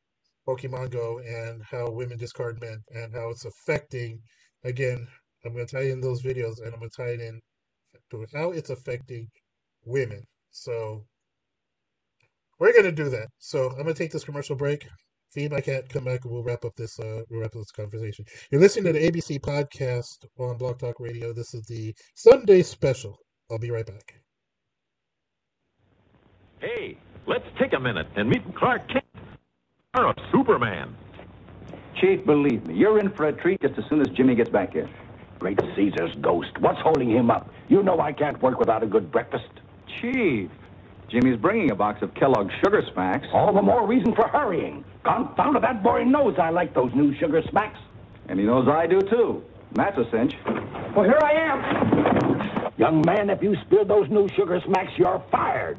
Pokemon 0.47 0.89
Go 0.91 1.19
and 1.19 1.61
how 1.69 1.89
women 1.89 2.17
discard 2.17 2.59
men 2.61 2.81
and 2.89 3.13
how 3.13 3.29
it's 3.29 3.45
affecting. 3.45 4.19
Again, 4.63 5.07
I'm 5.45 5.53
going 5.53 5.67
to 5.67 5.75
tie 5.75 5.89
in 5.89 6.01
those 6.01 6.23
videos 6.23 6.57
and 6.63 6.73
I'm 6.73 6.79
going 6.79 6.89
to 6.89 6.97
tie 6.97 7.09
it 7.09 7.21
in 7.21 7.39
to 8.11 8.25
how 8.33 8.51
it's 8.51 8.69
affecting 8.69 9.27
women. 9.85 10.23
So 10.51 11.05
we're 12.59 12.73
going 12.73 12.85
to 12.85 12.91
do 12.91 13.09
that. 13.09 13.27
So 13.37 13.69
I'm 13.69 13.83
going 13.83 13.87
to 13.87 13.93
take 13.93 14.11
this 14.11 14.23
commercial 14.23 14.55
break. 14.55 14.87
Feed 15.31 15.51
my 15.51 15.61
cat. 15.61 15.89
Come 15.89 16.05
back 16.05 16.21
and 16.23 16.33
we'll 16.33 16.43
wrap 16.43 16.65
up 16.65 16.75
this. 16.75 16.99
Uh, 16.99 17.21
we'll 17.29 17.41
wrap 17.41 17.55
up 17.55 17.61
this 17.61 17.71
conversation. 17.71 18.25
You're 18.51 18.61
listening 18.61 18.91
to 18.91 18.99
the 18.99 19.11
ABC 19.11 19.39
podcast 19.39 20.25
on 20.39 20.57
Blog 20.57 20.79
Talk 20.79 20.99
Radio. 20.99 21.33
This 21.33 21.53
is 21.53 21.65
the 21.67 21.93
Sunday 22.15 22.63
special. 22.63 23.15
I'll 23.51 23.59
be 23.59 23.69
right 23.69 23.85
back. 23.85 24.19
Hey, 26.59 26.97
let's 27.25 27.45
take 27.57 27.71
a 27.71 27.79
minute 27.79 28.07
and 28.17 28.29
meet 28.29 28.43
Clark 28.55 28.89
Kent, 28.89 29.05
of 29.93 30.15
Superman. 30.31 30.93
Chief, 32.01 32.25
believe 32.25 32.67
me, 32.67 32.75
you're 32.75 32.99
in 32.99 33.11
for 33.11 33.27
a 33.27 33.33
treat 33.33 33.61
just 33.61 33.77
as 33.77 33.85
soon 33.89 34.01
as 34.01 34.07
Jimmy 34.09 34.35
gets 34.35 34.49
back 34.49 34.73
here. 34.73 34.89
Great 35.39 35.57
Caesar's 35.75 36.13
ghost. 36.19 36.49
What's 36.59 36.79
holding 36.81 37.09
him 37.09 37.31
up? 37.31 37.49
You 37.69 37.81
know 37.81 38.01
I 38.01 38.11
can't 38.11 38.41
work 38.41 38.59
without 38.59 38.83
a 38.83 38.87
good 38.87 39.09
breakfast. 39.09 39.47
Chief, 40.01 40.49
Jimmy's 41.09 41.39
bringing 41.39 41.71
a 41.71 41.75
box 41.75 42.01
of 42.01 42.13
Kellogg's 42.13 42.53
Sugar 42.61 42.83
Smacks. 42.93 43.27
All 43.33 43.53
the 43.53 43.61
more 43.61 43.87
reason 43.87 44.13
for 44.13 44.27
hurrying. 44.27 44.83
Confound 45.05 45.55
it, 45.55 45.61
that 45.61 45.81
boy 45.81 46.03
knows 46.03 46.35
I 46.37 46.49
like 46.49 46.73
those 46.73 46.93
new 46.93 47.15
Sugar 47.19 47.41
Smacks. 47.49 47.79
And 48.27 48.37
he 48.37 48.45
knows 48.45 48.67
I 48.67 48.85
do, 48.85 48.99
too. 48.99 49.43
That's 49.73 49.97
a 49.97 50.09
cinch. 50.11 50.35
Well, 50.93 51.05
here 51.05 51.19
I 51.23 51.31
am. 51.31 52.73
Young 52.77 53.01
man, 53.05 53.29
if 53.29 53.41
you 53.41 53.55
spill 53.65 53.85
those 53.85 54.09
new 54.09 54.27
Sugar 54.35 54.61
Smacks, 54.65 54.91
you're 54.97 55.23
fired. 55.31 55.77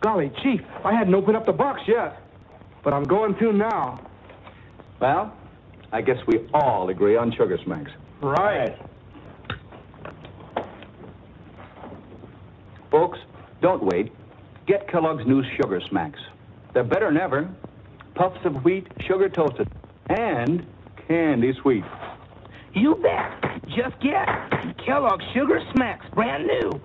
Golly, 0.00 0.30
Chief, 0.42 0.60
I 0.84 0.92
hadn't 0.94 1.14
opened 1.14 1.36
up 1.36 1.46
the 1.46 1.52
box 1.52 1.82
yet. 1.86 2.22
But 2.84 2.92
I'm 2.92 3.04
going 3.04 3.34
to 3.38 3.52
now. 3.52 4.00
Well, 5.00 5.32
I 5.92 6.00
guess 6.02 6.18
we 6.26 6.48
all 6.54 6.88
agree 6.88 7.16
on 7.16 7.32
Sugar 7.32 7.58
Smacks. 7.64 7.90
Right. 8.20 8.76
Folks, 12.90 13.18
don't 13.60 13.82
wait. 13.84 14.12
Get 14.66 14.88
Kellogg's 14.88 15.26
new 15.26 15.42
Sugar 15.56 15.80
Smacks. 15.88 16.20
They're 16.74 16.84
better 16.84 17.08
than 17.08 17.18
ever. 17.18 17.48
Puffs 18.14 18.38
of 18.44 18.64
wheat, 18.64 18.86
sugar 19.06 19.28
toasted, 19.28 19.68
and 20.08 20.66
candy 21.06 21.52
sweet. 21.62 21.84
You 22.74 22.96
bet. 22.96 23.60
Just 23.68 24.00
get 24.00 24.26
Kellogg's 24.84 25.24
Sugar 25.34 25.60
Smacks, 25.74 26.06
brand 26.14 26.46
new. 26.46 26.80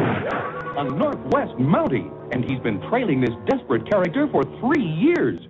A 0.00 0.84
Northwest 0.84 1.58
Mountie, 1.58 2.10
and 2.32 2.44
he's 2.44 2.60
been 2.60 2.80
trailing 2.88 3.20
this 3.20 3.34
desperate 3.46 3.90
character 3.90 4.26
for 4.28 4.44
three 4.60 4.82
years. 4.84 5.46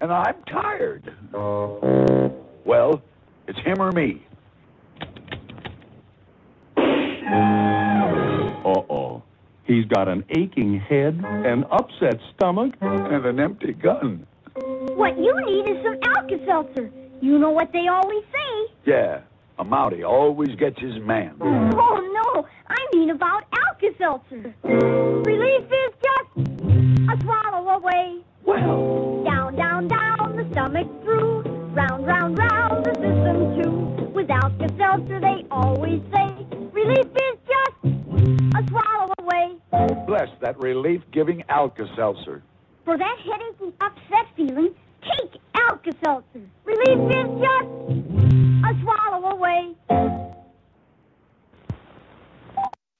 And 0.00 0.12
I'm 0.12 0.34
tired. 0.50 1.14
Well, 1.32 3.02
it's 3.46 3.58
him 3.60 3.80
or 3.80 3.92
me. 3.92 4.26
Uh-oh. 8.64 9.22
He's 9.64 9.84
got 9.86 10.08
an 10.08 10.24
aching 10.30 10.80
head, 10.80 11.24
an 11.24 11.64
upset 11.70 12.18
stomach, 12.34 12.74
and 12.80 13.24
an 13.24 13.38
empty 13.38 13.72
gun. 13.74 14.26
What 14.54 15.16
you 15.18 15.34
need 15.46 15.68
is 15.68 15.82
some 15.84 15.98
Alka-Seltzer. 16.16 16.90
You 17.20 17.38
know 17.38 17.50
what 17.50 17.72
they 17.72 17.86
always 17.86 18.24
say. 18.32 18.72
Yeah, 18.84 19.20
a 19.62 19.64
Mountie 19.64 20.04
always 20.04 20.54
gets 20.56 20.78
his 20.80 20.98
man. 21.02 21.36
Oh, 21.40 21.46
no, 21.46 22.46
I 22.66 22.88
mean 22.92 23.10
about 23.10 23.44
Alka-Seltzer. 23.68 24.54
Relief 24.64 25.64
is 25.64 25.92
just 26.02 26.48
a 27.08 27.20
swallow 27.22 27.68
away. 27.70 28.18
Well. 28.44 29.22
Down, 29.24 29.54
down, 29.54 29.86
down, 29.86 30.36
the 30.36 30.48
stomach 30.50 30.88
through. 31.04 31.42
Round, 31.74 32.04
round, 32.04 32.38
round, 32.38 32.84
the 32.84 32.92
system 32.94 33.62
too. 33.62 34.10
With 34.12 34.30
Alka-Seltzer, 34.30 35.20
they 35.20 35.46
always 35.52 36.02
say, 36.12 36.28
relief 36.72 37.06
is 37.06 37.38
just 37.46 37.76
a 38.56 38.68
swallow 38.68 39.12
away. 39.20 39.56
Bless 40.06 40.28
that 40.40 40.58
relief-giving 40.58 41.44
Alka-Seltzer. 41.48 42.42
For 42.84 42.98
that 42.98 43.16
headache 43.24 43.60
and 43.60 43.72
upset 43.80 44.26
feeling, 44.36 44.74
take 45.02 45.40
Alka-Seltzer. 45.54 46.46
Relief 46.64 46.98
is 47.10 47.28
just 47.40 47.70
a 48.64 48.72
swallow 48.82 49.30
away. 49.30 49.74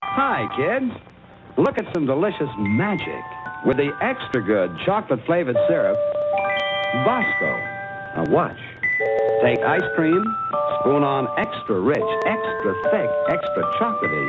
Hi, 0.02 0.46
kids. 0.56 0.92
Look 1.56 1.78
at 1.78 1.92
some 1.94 2.06
delicious 2.06 2.48
magic 2.58 3.22
with 3.66 3.76
the 3.76 3.92
extra 4.00 4.42
good 4.42 4.70
chocolate 4.84 5.24
flavored 5.26 5.56
syrup, 5.68 5.96
Bosco. 7.04 7.52
Now 8.16 8.24
watch. 8.28 8.58
Take 9.42 9.60
ice 9.60 9.82
cream, 9.96 10.22
spoon 10.80 11.02
on 11.02 11.28
extra 11.38 11.80
rich, 11.80 12.02
extra 12.26 12.74
thick, 12.90 13.10
extra 13.28 13.62
chocolatey 13.78 14.28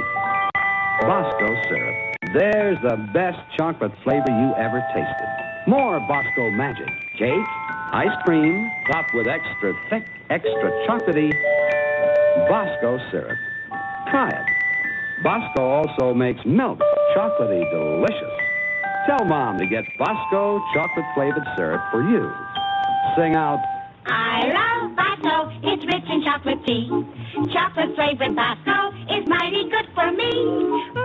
Bosco 1.01 1.55
syrup. 1.69 1.95
There's 2.33 2.77
the 2.81 2.97
best 3.13 3.39
chocolate 3.57 3.91
flavor 4.03 4.29
you 4.29 4.53
ever 4.57 4.81
tasted. 4.93 5.29
More 5.67 5.99
Bosco 5.99 6.51
magic. 6.51 6.87
Cake, 7.17 7.45
ice 7.93 8.17
cream, 8.25 8.71
topped 8.87 9.13
with 9.13 9.27
extra 9.27 9.73
thick, 9.89 10.03
extra 10.29 10.71
chocolatey 10.87 11.31
Bosco 12.49 12.97
syrup. 13.11 13.37
Try 14.09 14.29
it. 14.29 15.23
Bosco 15.23 15.61
also 15.61 16.13
makes 16.13 16.43
milk 16.43 16.79
chocolatey 17.15 17.63
delicious. 17.71 18.33
Tell 19.05 19.23
Mom 19.25 19.59
to 19.59 19.67
get 19.67 19.85
Bosco 19.99 20.59
chocolate 20.73 21.05
flavored 21.13 21.47
syrup 21.55 21.81
for 21.91 22.01
you. 22.01 22.33
Sing 23.15 23.35
out. 23.35 23.59
I 24.07 24.49
love 24.49 24.95
Bosco. 24.95 25.51
It's 25.61 25.85
rich 25.85 26.09
in 26.09 26.23
chocolate 26.23 26.65
tea. 26.65 26.89
Chocolate 27.53 27.95
flavored 27.95 28.35
Bosco 28.35 28.91
is 29.13 29.27
mighty 29.27 29.69
good 29.69 29.87
for 29.93 30.11
me. 30.11 30.31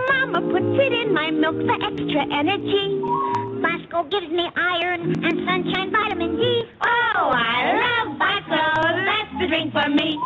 Mama 0.09 0.41
puts 0.41 0.79
it 0.81 0.91
in 0.91 1.13
my 1.13 1.29
milk 1.29 1.55
for 1.55 1.85
extra 1.85 2.25
energy. 2.33 3.28
Bosco 3.61 4.03
gives 4.09 4.31
me 4.31 4.47
iron 4.55 5.01
and 5.23 5.39
sunshine 5.45 5.91
vitamin 5.91 6.37
D. 6.37 6.63
Oh, 6.81 7.29
I 7.33 8.05
love 8.07 8.17
Bosco. 8.17 8.61
That's 9.05 9.31
the 9.39 9.47
drink 9.47 9.73
for 9.73 9.89
me. 9.89 10.17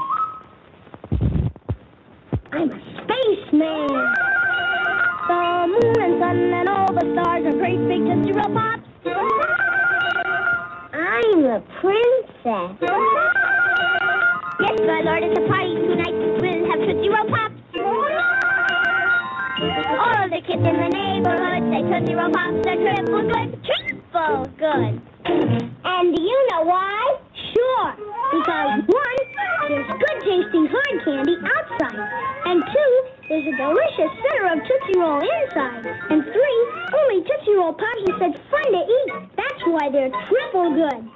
I'm 2.52 2.70
a 2.70 2.80
spaceman. 3.02 3.88
The 5.28 5.68
moon 5.68 6.02
and 6.02 6.20
sun 6.22 6.38
and 6.54 6.70
all 6.70 6.94
the 6.94 7.06
stars 7.14 7.46
are 7.46 7.58
great 7.58 7.80
big 7.88 8.06
Tootsie 8.06 8.34
Pops. 8.34 8.84
I'm 10.94 11.46
a 11.46 11.60
princess. 11.82 12.78
Yes, 14.60 14.80
my 14.86 15.02
lord, 15.02 15.24
it's 15.24 15.40
a 15.40 15.48
party 15.48 15.76
tonight. 15.76 16.16
We'll 16.40 16.70
have 16.70 16.80
Tootsie 16.88 17.10
Roll 17.10 17.28
Pops. 17.30 17.43
Kids 20.44 20.60
in 20.60 20.76
the 20.76 20.90
neighborhood 20.92 21.64
say 21.72 21.82
Tootsie 21.88 22.16
Roll 22.16 22.32
Pops 22.32 22.68
are 22.68 22.76
triple 22.76 23.24
good. 23.24 23.50
Triple 23.64 24.44
good. 24.60 24.94
And 25.24 26.16
do 26.16 26.22
you 26.22 26.40
know 26.52 26.64
why? 26.68 27.18
Sure. 27.56 27.96
Because 28.36 28.84
one, 28.92 29.20
there's 29.70 29.88
good 29.88 30.20
tasting 30.20 30.68
hard 30.68 30.96
candy 31.06 31.38
outside. 31.48 31.96
And 32.46 32.60
two, 32.60 32.92
there's 33.30 33.48
a 33.48 33.56
delicious 33.56 34.12
center 34.20 34.52
of 34.52 34.60
Tootsie 34.68 35.00
Roll 35.00 35.24
inside. 35.24 35.86
And 36.12 36.24
three, 36.24 36.60
only 36.92 37.24
Tootsie 37.24 37.56
Roll 37.56 37.74
Pops 37.74 38.04
are 38.12 38.20
such 38.20 38.36
fun 38.52 38.68
to 38.68 38.84
eat. 38.84 39.14
That's 39.38 39.64
why 39.68 39.90
they're 39.92 40.12
triple 40.28 40.76
good. 40.76 41.08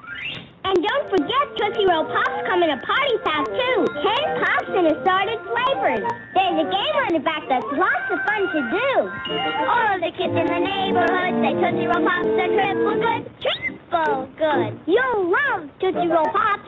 And 0.68 0.84
don't 0.84 1.10
forget, 1.10 1.46
Tootsie 1.56 1.88
Roll 1.88 2.04
Pops 2.04 2.44
come 2.46 2.62
in 2.62 2.72
a 2.72 2.82
party 2.84 3.16
pack 3.24 3.46
too. 3.48 3.88
Ten 4.04 4.24
pops 4.44 4.68
in 4.68 4.84
assorted 4.92 5.40
flavors. 5.48 6.04
There's 6.36 6.60
a 6.60 6.68
game 6.68 6.96
on 7.08 7.14
the 7.16 7.24
back 7.24 7.48
that's 7.48 7.72
lots 7.72 8.08
of 8.12 8.20
fun 8.28 8.44
to 8.52 8.60
do. 8.76 8.92
All 9.64 9.96
of 9.96 10.02
the 10.04 10.12
kids 10.12 10.36
in 10.36 10.44
the 10.44 10.60
neighborhood 10.60 11.40
say 11.40 11.56
Tootsie 11.56 11.88
Roll 11.88 12.04
Pops 12.04 12.28
are 12.28 12.52
triple 12.52 13.00
good. 13.00 13.22
Triple 13.40 14.28
good. 14.36 14.80
You'll 14.86 15.32
love 15.32 15.70
Tootsie 15.80 16.12
Roll 16.12 16.28
Pops. 16.36 16.68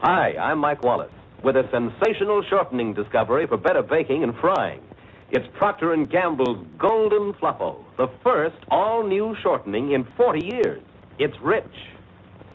Hi, 0.00 0.34
I'm 0.42 0.58
Mike 0.58 0.82
Wallace 0.82 1.12
with 1.44 1.54
a 1.54 1.68
sensational 1.70 2.42
shortening 2.50 2.94
discovery 2.94 3.46
for 3.46 3.56
better 3.56 3.82
baking 3.82 4.24
and 4.24 4.34
frying. 4.40 4.80
It's 5.30 5.46
Procter 5.56 5.94
& 6.06 6.06
Gamble's 6.06 6.66
Golden 6.78 7.32
Fluffo, 7.34 7.76
the 7.96 8.08
first 8.24 8.56
all-new 8.72 9.36
shortening 9.40 9.92
in 9.92 10.04
40 10.16 10.44
years. 10.44 10.82
It's 11.18 11.38
rich. 11.40 11.64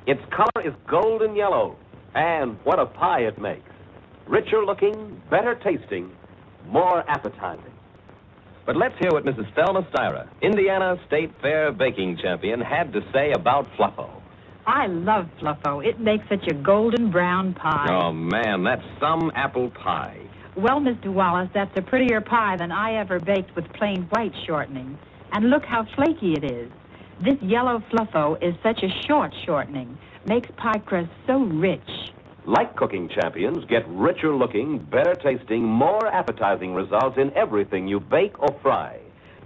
Its 0.07 0.21
color 0.31 0.65
is 0.65 0.73
golden 0.89 1.35
yellow, 1.35 1.75
and 2.15 2.57
what 2.63 2.79
a 2.79 2.85
pie 2.85 3.19
it 3.19 3.37
makes. 3.37 3.69
Richer 4.25 4.63
looking, 4.65 5.21
better 5.29 5.53
tasting, 5.55 6.09
more 6.67 7.03
appetizing. 7.09 7.73
But 8.65 8.77
let's 8.77 8.95
hear 8.99 9.11
what 9.11 9.25
Mrs. 9.25 9.53
Thelma 9.53 9.85
Styra, 9.91 10.29
Indiana 10.41 10.95
State 11.07 11.31
Fair 11.41 11.73
baking 11.73 12.19
champion, 12.21 12.61
had 12.61 12.93
to 12.93 13.01
say 13.13 13.33
about 13.33 13.67
Fluffo. 13.77 14.09
I 14.65 14.87
love 14.87 15.27
Fluffo. 15.41 15.85
It 15.85 15.99
makes 15.99 16.23
such 16.29 16.47
a 16.47 16.53
golden 16.53 17.11
brown 17.11 17.53
pie. 17.53 17.87
Oh, 17.89 18.13
man, 18.13 18.63
that's 18.63 18.83
some 19.01 19.29
apple 19.35 19.71
pie. 19.71 20.21
Well, 20.55 20.79
Mr. 20.79 21.07
Wallace, 21.07 21.49
that's 21.53 21.77
a 21.77 21.81
prettier 21.81 22.21
pie 22.21 22.55
than 22.57 22.71
I 22.71 22.95
ever 22.95 23.19
baked 23.19 23.55
with 23.57 23.65
plain 23.73 24.03
white 24.11 24.33
shortening. 24.45 24.97
And 25.33 25.49
look 25.49 25.65
how 25.65 25.85
flaky 25.95 26.33
it 26.33 26.45
is. 26.49 26.71
This 27.19 27.37
yellow 27.41 27.83
Fluffo 27.91 28.37
is 28.43 28.53
such 28.61 28.83
a 28.83 28.89
short 29.07 29.33
shortening. 29.43 29.97
Makes 30.27 30.49
pie 30.55 30.77
crust 30.85 31.09
so 31.25 31.39
rich. 31.39 32.11
Like 32.45 32.75
cooking 32.75 33.09
champions, 33.09 33.65
get 33.65 33.87
richer 33.89 34.35
looking, 34.35 34.77
better 34.77 35.15
tasting, 35.15 35.63
more 35.63 36.05
appetizing 36.07 36.75
results 36.75 37.17
in 37.17 37.35
everything 37.35 37.87
you 37.87 37.99
bake 37.99 38.39
or 38.39 38.55
fry. 38.61 38.99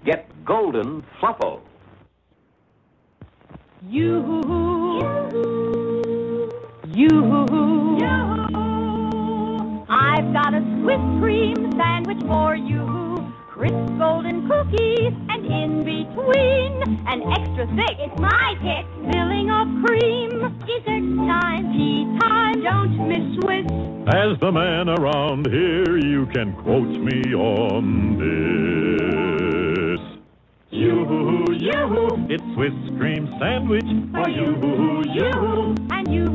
Get 0.06 0.28
golden 0.44 1.04
Fluffo. 1.22 1.62
You, 3.88 4.22
you, 6.94 7.10
I've 9.90 10.34
got 10.34 10.54
a 10.54 10.62
Swiss 10.82 11.02
cream 11.20 11.72
sandwich 11.78 12.22
for 12.28 12.56
you. 12.56 13.11
Crisp 13.62 14.00
golden 14.00 14.48
cookies, 14.50 15.14
and 15.30 15.46
in 15.46 15.84
between, 15.86 16.82
an 17.06 17.22
extra 17.32 17.68
thick. 17.76 17.96
It's 18.00 18.20
my 18.20 18.56
pick. 18.58 18.88
Filling 19.14 19.52
of 19.52 19.68
cream. 19.86 20.58
Dessert 20.66 21.06
time. 21.30 21.72
Tea 21.72 22.08
time, 22.20 22.64
don't 22.64 23.08
miss 23.08 23.22
Swiss. 23.36 23.68
As 24.16 24.40
the 24.40 24.52
man 24.52 24.90
around 24.90 25.46
here, 25.46 25.96
you 26.00 26.26
can 26.34 26.54
quote 26.64 26.90
me 26.90 27.36
on 27.36 28.18
this. 28.18 30.02
You, 30.72 31.06
you, 31.52 32.26
it's 32.32 32.44
Swiss 32.56 32.74
cream 32.98 33.28
sandwich 33.40 33.86
for 34.12 34.28
you, 34.28 35.04
you. 35.14 35.76
And 35.92 36.12
you, 36.12 36.26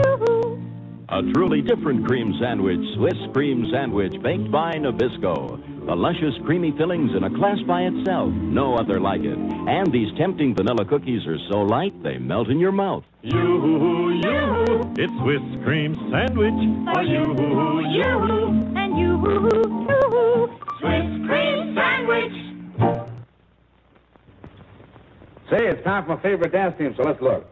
too. 0.00 0.62
A 1.08 1.22
truly 1.32 1.60
different 1.60 2.06
cream 2.06 2.36
sandwich, 2.40 2.78
Swiss 2.94 3.18
cream 3.34 3.68
sandwich, 3.72 4.14
baked 4.22 4.52
by 4.52 4.74
Nabisco. 4.74 5.71
The 5.84 5.96
luscious, 5.96 6.34
creamy 6.46 6.70
fillings 6.78 7.10
in 7.16 7.24
a 7.24 7.30
class 7.30 7.58
by 7.66 7.82
itself, 7.82 8.32
no 8.32 8.76
other 8.76 9.00
like 9.00 9.22
it. 9.22 9.36
And 9.36 9.92
these 9.92 10.16
tempting 10.16 10.54
vanilla 10.54 10.84
cookies 10.84 11.26
are 11.26 11.38
so 11.50 11.62
light 11.62 11.92
they 12.04 12.18
melt 12.18 12.48
in 12.48 12.60
your 12.60 12.70
mouth. 12.70 13.04
You, 13.22 14.12
you, 14.12 14.94
it's 14.96 15.12
Swiss 15.22 15.42
cream 15.64 15.96
sandwich 16.10 16.54
for 16.94 17.02
you, 17.02 17.34
you. 17.90 18.14
And 18.76 18.96
you, 18.96 19.20
too. 19.88 20.50
Swiss 20.78 21.26
cream 21.26 21.74
sandwich. 21.74 22.32
Say, 25.50 25.66
it's 25.66 25.82
time 25.84 26.04
for 26.04 26.16
my 26.16 26.22
favorite 26.22 26.52
dance 26.52 26.78
team, 26.78 26.94
so 26.96 27.02
let's 27.02 27.20
look. 27.20 27.44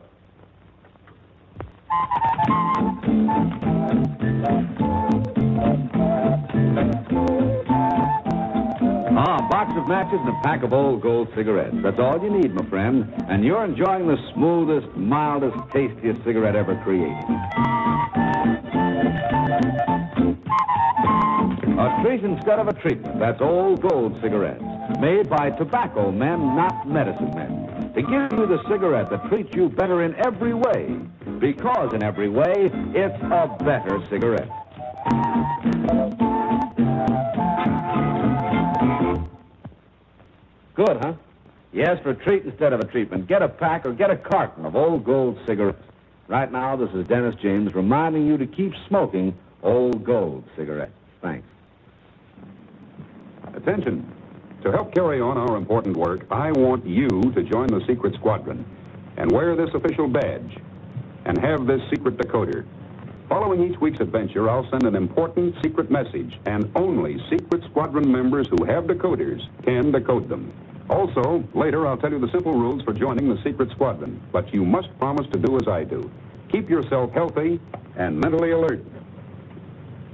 Ah, 9.13 9.45
a 9.45 9.49
box 9.49 9.73
of 9.77 9.89
matches 9.89 10.21
and 10.21 10.29
a 10.29 10.41
pack 10.43 10.63
of 10.63 10.73
old 10.73 11.03
gold 11.03 11.29
cigarettes. 11.35 11.75
That's 11.83 11.99
all 11.99 12.23
you 12.23 12.31
need, 12.31 12.55
my 12.55 12.65
friend. 12.67 13.13
And 13.29 13.45
you're 13.45 13.65
enjoying 13.65 14.07
the 14.07 14.17
smoothest, 14.33 14.97
mildest, 14.97 15.57
tastiest 15.73 16.23
cigarette 16.25 16.55
ever 16.55 16.81
created. 16.85 17.25
A 21.77 22.03
treat 22.03 22.23
instead 22.23 22.61
of 22.61 22.69
a 22.69 22.73
treatment. 22.75 23.19
That's 23.19 23.41
old 23.41 23.81
gold 23.83 24.17
cigarettes. 24.23 24.63
Made 25.01 25.29
by 25.29 25.51
tobacco 25.51 26.13
men, 26.13 26.55
not 26.55 26.87
medicine 26.87 27.33
men. 27.35 27.93
To 27.95 28.03
give 28.03 28.39
you 28.39 28.47
the 28.47 28.63
cigarette 28.69 29.11
that 29.11 29.29
treats 29.29 29.53
you 29.57 29.71
better 29.71 30.05
in 30.05 30.15
every 30.25 30.55
way. 30.55 30.97
Because 31.41 31.93
in 31.95 32.05
every 32.05 32.29
way, 32.29 32.71
it's 32.95 33.23
a 33.25 33.57
better 33.65 34.01
cigarette. 34.09 34.49
Good, 40.87 40.97
huh? 41.03 41.12
Yes, 41.74 41.99
for 42.03 42.12
a 42.12 42.14
treat 42.14 42.47
instead 42.47 42.72
of 42.72 42.81
a 42.81 42.87
treatment. 42.87 43.26
Get 43.26 43.43
a 43.43 43.49
pack 43.51 43.85
or 43.85 43.93
get 43.93 44.11
a 44.11 44.16
carton 44.16 44.64
of 44.64 44.74
old 44.74 45.05
gold 45.05 45.39
cigarettes. 45.47 45.83
Right 46.26 46.51
now, 46.51 46.74
this 46.74 46.89
is 46.95 47.07
Dennis 47.07 47.35
James 47.43 47.74
reminding 47.74 48.26
you 48.26 48.39
to 48.39 48.47
keep 48.47 48.72
smoking 48.89 49.37
old 49.62 50.03
gold 50.05 50.43
cigarettes. 50.57 50.95
Thanks. 51.20 51.47
Attention. 53.53 54.11
To 54.62 54.72
help 54.72 54.95
carry 54.95 55.20
on 55.20 55.37
our 55.37 55.59
important 55.59 55.99
work, 55.99 56.26
I 56.31 56.51
want 56.51 56.87
you 56.87 57.09
to 57.09 57.43
join 57.43 57.66
the 57.66 57.85
Secret 57.87 58.14
Squadron 58.14 58.64
and 59.18 59.31
wear 59.31 59.55
this 59.57 59.68
official 59.74 60.09
badge 60.09 60.57
and 61.26 61.37
have 61.45 61.66
this 61.66 61.83
secret 61.91 62.16
decoder. 62.16 62.64
Following 63.28 63.70
each 63.70 63.78
week's 63.81 64.01
adventure, 64.01 64.49
I'll 64.49 64.68
send 64.70 64.85
an 64.85 64.97
important 64.97 65.57
secret 65.62 65.91
message, 65.91 66.41
and 66.47 66.72
only 66.74 67.18
Secret 67.28 67.64
Squadron 67.70 68.11
members 68.11 68.49
who 68.49 68.64
have 68.64 68.85
decoders 68.85 69.43
can 69.62 69.93
decode 69.93 70.31
them. 70.31 70.51
Also, 70.91 71.45
later 71.55 71.86
I'll 71.86 71.97
tell 71.97 72.11
you 72.11 72.18
the 72.18 72.30
simple 72.32 72.53
rules 72.53 72.82
for 72.82 72.93
joining 72.93 73.28
the 73.28 73.41
Secret 73.45 73.70
Squadron, 73.70 74.20
but 74.32 74.53
you 74.53 74.64
must 74.64 74.88
promise 74.99 75.26
to 75.32 75.38
do 75.38 75.57
as 75.57 75.68
I 75.68 75.84
do. 75.84 76.11
Keep 76.51 76.68
yourself 76.68 77.12
healthy 77.12 77.61
and 77.97 78.18
mentally 78.18 78.51
alert. 78.51 78.84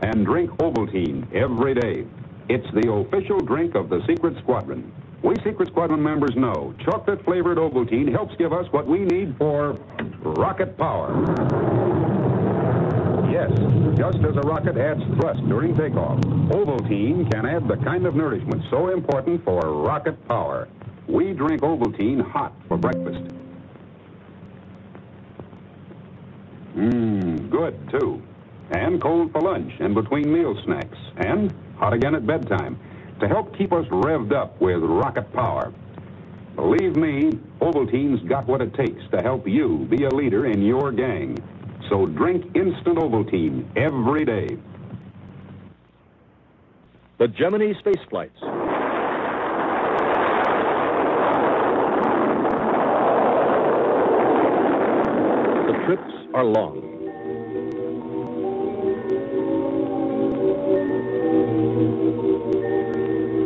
And 0.03 0.27
drink 0.27 0.51
Ovaltine 0.59 1.33
every 1.35 1.75
day. 1.75 2.07
It's 2.51 2.67
the 2.75 2.93
official 2.93 3.41
drink 3.41 3.75
of 3.75 3.89
the 3.89 4.05
Secret 4.07 4.37
Squadron. 4.43 4.93
We 5.23 5.35
Secret 5.37 5.69
Squadron 5.69 6.03
members 6.03 6.37
know 6.37 6.75
chocolate 6.85 7.25
flavored 7.25 7.57
Ovaltine 7.57 8.13
helps 8.13 8.37
give 8.37 8.53
us 8.53 8.71
what 8.71 8.87
we 8.87 8.99
need 8.99 9.35
for 9.39 9.81
rocket 10.21 10.77
power. 10.77 12.16
Yes, 13.37 13.51
just 13.99 14.17
as 14.25 14.35
a 14.35 14.41
rocket 14.49 14.79
adds 14.79 15.03
thrust 15.21 15.47
during 15.47 15.77
takeoff, 15.77 16.19
Ovaltine 16.57 17.31
can 17.31 17.45
add 17.45 17.69
the 17.69 17.77
kind 17.85 18.07
of 18.07 18.15
nourishment 18.15 18.63
so 18.71 18.89
important 18.89 19.45
for 19.45 19.61
rocket 19.61 20.17
power. 20.27 20.69
We 21.07 21.35
drink 21.35 21.61
Ovaltine 21.61 22.23
hot 22.23 22.55
for 22.67 22.79
breakfast. 22.79 23.21
Mmm, 26.75 27.51
good 27.51 27.79
too. 27.91 28.23
And 28.71 29.03
cold 29.03 29.33
for 29.33 29.43
lunch 29.43 29.71
and 29.81 29.95
between 29.95 30.33
meal 30.33 30.59
snacks. 30.65 30.97
And 31.19 31.55
hot 31.77 31.93
again 31.93 32.15
at 32.15 32.27
bedtime 32.27 32.81
to 33.21 33.29
help 33.29 33.55
keep 33.59 33.71
us 33.71 33.85
revved 33.89 34.33
up 34.33 34.59
with 34.63 34.81
rocket 34.81 35.31
power. 35.35 35.75
Believe 36.55 36.97
me, 36.97 37.33
Ovaltine's 37.61 38.27
got 38.27 38.47
what 38.47 38.63
it 38.63 38.73
takes 38.73 39.03
to 39.11 39.21
help 39.21 39.47
you 39.47 39.87
be 39.91 40.05
a 40.05 40.09
leader 40.09 40.47
in 40.47 40.63
your 40.63 40.91
gang. 40.91 41.37
So 41.89 42.07
drink 42.07 42.45
instant 42.57 42.99
Ovaltine 42.99 43.65
every 43.77 44.25
day. 44.25 44.57
The 47.19 47.29
Gemini 47.29 47.73
space 47.79 48.03
flights. 48.11 48.41
The 55.67 55.73
trips 55.87 56.13
are 56.35 56.45
long. 56.45 56.93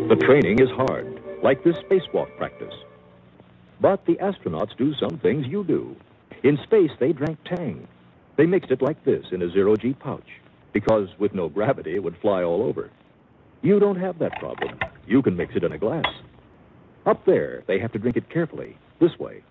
The 0.08 0.16
training 0.16 0.58
is 0.58 0.68
hard, 0.70 1.20
like 1.44 1.62
this 1.62 1.76
spacewalk 1.76 2.36
practice. 2.36 2.74
But 3.80 4.04
the 4.06 4.16
astronauts 4.16 4.76
do 4.76 4.92
some 4.94 5.18
things 5.18 5.46
you 5.46 5.62
do. 5.62 5.94
In 6.42 6.58
space, 6.64 6.90
they 6.98 7.12
drank 7.12 7.38
Tang. 7.44 7.86
They 8.41 8.47
mixed 8.47 8.70
it 8.70 8.80
like 8.80 9.05
this 9.05 9.26
in 9.32 9.43
a 9.43 9.51
zero 9.51 9.76
G 9.76 9.93
pouch, 9.93 10.41
because 10.72 11.09
with 11.18 11.34
no 11.34 11.51
gravity, 11.51 11.95
it 11.95 12.03
would 12.03 12.16
fly 12.22 12.43
all 12.43 12.62
over. 12.62 12.88
You 13.61 13.78
don't 13.78 14.01
have 14.01 14.18
that 14.20 14.41
problem. 14.41 14.78
You 15.07 15.20
can 15.20 15.36
mix 15.36 15.55
it 15.57 15.62
in 15.62 15.72
a 15.72 15.78
glass. 15.78 16.07
Up 17.05 17.26
there, 17.26 17.64
they 17.66 17.78
have 17.80 17.93
to 17.93 17.99
drink 17.99 18.16
it 18.16 18.30
carefully, 18.30 18.78
this 18.99 19.18
way. 19.18 19.43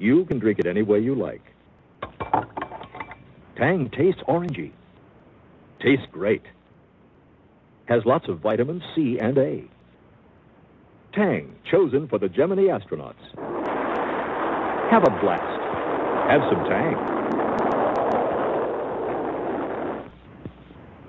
You 0.00 0.24
can 0.24 0.40
drink 0.40 0.58
it 0.58 0.66
any 0.66 0.82
way 0.82 0.98
you 0.98 1.14
like. 1.14 1.42
Tang 3.56 3.88
tastes 3.90 4.20
orangey. 4.26 4.72
Tastes 5.78 6.06
great. 6.10 6.42
Has 7.84 8.04
lots 8.04 8.26
of 8.26 8.40
vitamins 8.40 8.82
C 8.96 9.20
and 9.20 9.38
A. 9.38 9.62
Tang, 11.12 11.54
chosen 11.70 12.08
for 12.08 12.18
the 12.18 12.28
Gemini 12.28 12.62
astronauts. 12.62 13.22
Have 14.90 15.04
a 15.04 15.20
blast. 15.20 16.32
Have 16.32 16.42
some 16.50 16.64
Tang. 16.64 17.17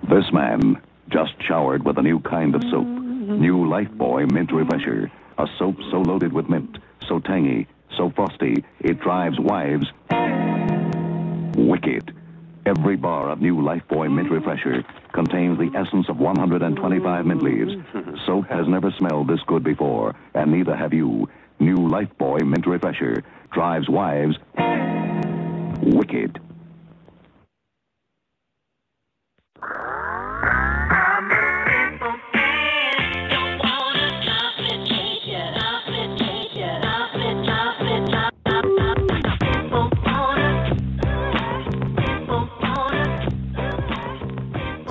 This 0.09 0.33
man 0.33 0.81
just 1.09 1.33
showered 1.47 1.85
with 1.85 1.99
a 1.99 2.01
new 2.01 2.19
kind 2.19 2.55
of 2.55 2.63
soap. 2.71 2.87
New 2.87 3.57
Lifebuoy 3.65 4.31
Mint 4.31 4.51
Refresher. 4.51 5.11
A 5.37 5.45
soap 5.59 5.75
so 5.91 6.01
loaded 6.01 6.33
with 6.33 6.49
mint, 6.49 6.79
so 7.07 7.19
tangy, 7.19 7.67
so 7.95 8.09
frosty, 8.09 8.65
it 8.79 8.99
drives 8.99 9.39
wives 9.39 9.85
wicked. 11.55 12.11
Every 12.65 12.95
bar 12.95 13.29
of 13.29 13.39
new 13.39 13.57
Lifebuoy 13.57 14.11
Mint 14.11 14.31
Refresher 14.31 14.83
contains 15.13 15.59
the 15.59 15.69
essence 15.77 16.09
of 16.09 16.17
125 16.17 17.25
mint 17.27 17.43
leaves. 17.43 17.73
Soap 18.25 18.47
has 18.47 18.67
never 18.67 18.91
smelled 18.97 19.27
this 19.27 19.41
good 19.45 19.63
before, 19.63 20.15
and 20.33 20.51
neither 20.51 20.75
have 20.75 20.91
you. 20.91 21.29
New 21.59 21.77
Lifebuoy 21.77 22.41
Mint 22.47 22.65
Refresher 22.65 23.23
drives 23.51 23.87
wives 23.87 24.37
wicked. 25.83 26.41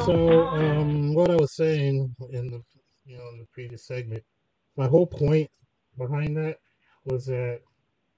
So, 0.09 0.48
um, 0.48 1.12
what 1.12 1.30
I 1.30 1.36
was 1.36 1.54
saying 1.54 2.16
in 2.30 2.46
the 2.46 2.62
you 3.04 3.18
know 3.18 3.28
in 3.28 3.40
the 3.40 3.46
previous 3.52 3.86
segment, 3.86 4.24
my 4.74 4.86
whole 4.86 5.06
point 5.06 5.50
behind 5.98 6.34
that 6.38 6.56
was 7.04 7.26
that 7.26 7.61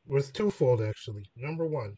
was 0.06 0.30
twofold 0.30 0.82
actually. 0.82 1.24
Number 1.36 1.66
one, 1.66 1.96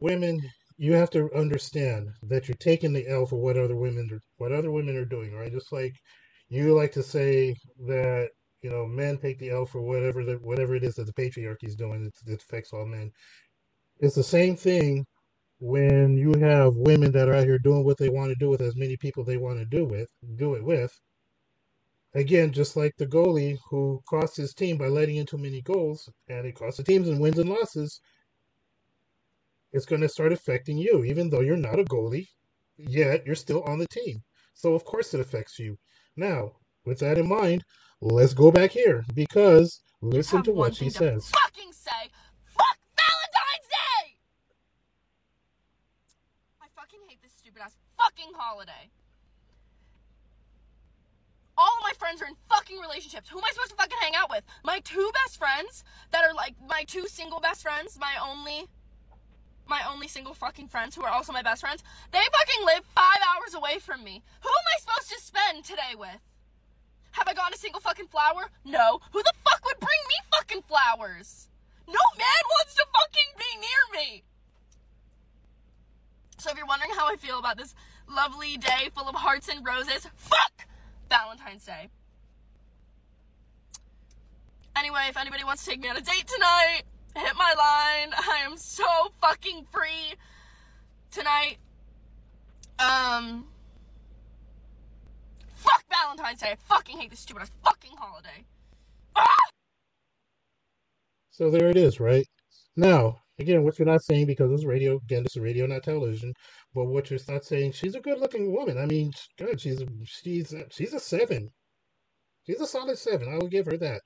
women, 0.00 0.40
you 0.78 0.94
have 0.94 1.10
to 1.10 1.32
understand 1.32 2.08
that 2.24 2.48
you're 2.48 2.56
taking 2.56 2.92
the 2.92 3.06
L 3.06 3.24
for 3.24 3.36
what 3.36 3.56
other 3.56 3.76
women 3.76 4.08
are, 4.12 4.20
what 4.38 4.50
other 4.50 4.72
women 4.72 4.96
are 4.96 5.04
doing, 5.04 5.32
right? 5.32 5.52
Just 5.52 5.70
like 5.70 5.94
you 6.48 6.74
like 6.74 6.90
to 6.94 7.04
say 7.04 7.54
that 7.86 8.30
you 8.62 8.70
know 8.70 8.84
men 8.84 9.16
take 9.16 9.38
the 9.38 9.50
L 9.50 9.64
for 9.64 9.80
whatever 9.80 10.24
the, 10.24 10.40
whatever 10.42 10.74
it 10.74 10.82
is 10.82 10.96
that 10.96 11.06
the 11.06 11.12
patriarchy 11.12 11.68
is 11.68 11.76
doing 11.76 12.04
it, 12.04 12.32
it 12.32 12.42
affects 12.42 12.72
all 12.72 12.84
men. 12.84 13.12
It's 14.00 14.16
the 14.16 14.24
same 14.24 14.56
thing 14.56 15.06
when 15.60 16.16
you 16.16 16.32
have 16.34 16.76
women 16.76 17.10
that 17.12 17.28
are 17.28 17.34
out 17.34 17.44
here 17.44 17.58
doing 17.58 17.84
what 17.84 17.98
they 17.98 18.08
want 18.08 18.30
to 18.30 18.36
do 18.36 18.48
with 18.48 18.60
as 18.60 18.76
many 18.76 18.96
people 18.96 19.24
they 19.24 19.36
want 19.36 19.58
to 19.58 19.64
do 19.64 19.84
with 19.84 20.08
do 20.36 20.54
it 20.54 20.64
with 20.64 21.00
again 22.14 22.52
just 22.52 22.76
like 22.76 22.92
the 22.96 23.06
goalie 23.06 23.58
who 23.68 24.00
cost 24.08 24.36
his 24.36 24.54
team 24.54 24.78
by 24.78 24.86
letting 24.86 25.16
in 25.16 25.26
too 25.26 25.38
many 25.38 25.60
goals 25.62 26.08
and 26.28 26.46
it 26.46 26.54
costs 26.54 26.76
the 26.78 26.84
teams 26.84 27.08
in 27.08 27.18
wins 27.18 27.38
and 27.38 27.50
losses 27.50 28.00
it's 29.72 29.86
going 29.86 30.00
to 30.00 30.08
start 30.08 30.32
affecting 30.32 30.78
you. 30.78 31.04
Even 31.04 31.30
though 31.30 31.40
you're 31.40 31.56
not 31.56 31.78
a 31.78 31.84
goalie 31.84 32.28
yet 32.76 33.26
you're 33.26 33.34
still 33.34 33.62
on 33.64 33.78
the 33.78 33.88
team. 33.88 34.22
So 34.54 34.74
of 34.74 34.84
course 34.84 35.14
it 35.14 35.20
affects 35.20 35.58
you. 35.58 35.78
Now 36.16 36.52
with 36.84 37.00
that 37.00 37.18
in 37.18 37.28
mind 37.28 37.64
let's 38.00 38.34
go 38.34 38.50
back 38.50 38.70
here 38.70 39.04
because 39.14 39.82
listen 40.00 40.42
to 40.44 40.52
what 40.52 40.74
she 40.74 40.90
says. 40.90 41.30
fucking 41.30 41.72
say. 41.72 42.10
Fuck 42.44 42.78
Valentine's 42.96 43.68
Day! 43.68 44.16
I 46.62 46.66
fucking 46.74 47.00
hate 47.08 47.20
this 47.22 47.32
stupid 47.32 47.62
ass 47.62 47.76
fucking 47.98 48.32
holiday. 48.36 48.90
All 51.56 51.74
of 51.78 51.82
my 51.82 51.92
friends 51.98 52.22
are 52.22 52.26
in 52.26 52.36
fucking 52.48 52.78
relationships. 52.78 53.28
Who 53.28 53.38
am 53.38 53.44
I 53.44 53.50
supposed 53.52 53.70
to 53.70 53.76
fucking 53.76 53.98
hang 54.00 54.14
out 54.14 54.30
with? 54.30 54.44
My 54.64 54.78
two 54.80 55.10
best 55.12 55.38
friends 55.38 55.82
that 56.12 56.24
are 56.24 56.32
like 56.32 56.54
my 56.68 56.84
two 56.86 57.08
single 57.08 57.40
best 57.40 57.62
friends, 57.62 57.98
my 58.00 58.14
only 58.22 58.68
my 59.66 59.82
only 59.90 60.08
single 60.08 60.32
fucking 60.32 60.68
friends 60.68 60.94
who 60.94 61.02
are 61.02 61.10
also 61.10 61.32
my 61.32 61.42
best 61.42 61.60
friends. 61.60 61.82
They 62.10 62.18
fucking 62.18 62.64
live 62.64 62.84
5 62.94 63.04
hours 63.04 63.54
away 63.54 63.78
from 63.78 64.02
me. 64.02 64.22
Who 64.40 64.48
am 64.48 64.66
I 64.74 64.80
supposed 64.80 65.10
to 65.10 65.20
spend 65.20 65.64
today 65.64 65.94
with? 65.94 66.22
Have 67.10 67.28
I 67.28 67.34
gotten 67.34 67.52
a 67.52 67.58
single 67.58 67.80
fucking 67.80 68.06
flower? 68.06 68.48
No. 68.64 69.00
Who 69.12 69.22
the 69.22 69.32
fuck 69.44 69.62
would 69.66 69.78
bring 69.78 70.00
me 70.08 70.14
fucking 70.32 70.62
flowers? 70.62 71.48
No 71.86 72.00
man 72.16 72.42
wants 72.56 72.74
to 72.76 72.86
fucking 72.94 73.30
be 73.36 73.60
near 73.60 74.00
me. 74.00 74.24
So 76.38 76.50
if 76.50 76.56
you're 76.56 76.66
wondering 76.66 76.92
how 76.94 77.12
I 77.12 77.16
feel 77.16 77.38
about 77.38 77.56
this 77.58 77.74
lovely 78.08 78.56
day 78.56 78.90
full 78.94 79.08
of 79.08 79.14
hearts 79.16 79.48
and 79.48 79.66
roses, 79.66 80.06
fuck 80.14 80.66
Valentine's 81.10 81.64
Day. 81.64 81.88
Anyway, 84.76 85.06
if 85.08 85.16
anybody 85.16 85.42
wants 85.42 85.64
to 85.64 85.70
take 85.70 85.80
me 85.80 85.88
on 85.88 85.96
a 85.96 86.00
date 86.00 86.26
tonight, 86.26 86.82
hit 87.16 87.34
my 87.36 87.54
line. 87.58 88.14
I 88.16 88.42
am 88.44 88.56
so 88.56 88.84
fucking 89.20 89.66
free 89.72 90.14
tonight. 91.10 91.56
Um 92.78 93.46
Fuck 95.56 95.82
Valentine's 95.90 96.40
Day. 96.40 96.52
I 96.52 96.54
fucking 96.54 96.98
hate 96.98 97.10
this 97.10 97.18
stupid 97.20 97.48
fucking 97.64 97.96
holiday. 97.98 98.44
Ah! 99.16 99.34
So 101.30 101.50
there 101.50 101.68
it 101.68 101.76
is, 101.76 101.98
right? 101.98 102.28
Now, 102.76 103.22
again, 103.38 103.62
what 103.62 103.78
you're 103.78 103.86
not 103.86 104.02
saying 104.02 104.26
because 104.26 104.52
it's 104.52 104.64
radio, 104.64 104.96
again, 104.96 105.22
this 105.22 105.36
is 105.36 105.42
radio, 105.42 105.66
not 105.66 105.82
television, 105.82 106.32
but 106.74 106.86
what 106.86 107.10
you're 107.10 107.20
not 107.28 107.44
saying, 107.44 107.72
she's 107.72 107.94
a 107.94 108.00
good 108.00 108.18
looking 108.20 108.52
woman. 108.52 108.78
I 108.78 108.86
mean, 108.86 109.12
God, 109.38 109.60
she's 109.60 109.82
she's 110.04 110.54
she's 110.70 110.94
a 110.94 111.00
seven. 111.00 111.50
She's 112.46 112.60
a 112.60 112.66
solid 112.66 112.98
seven. 112.98 113.28
I 113.28 113.38
would 113.38 113.50
give 113.50 113.66
her 113.66 113.76
that. 113.78 114.00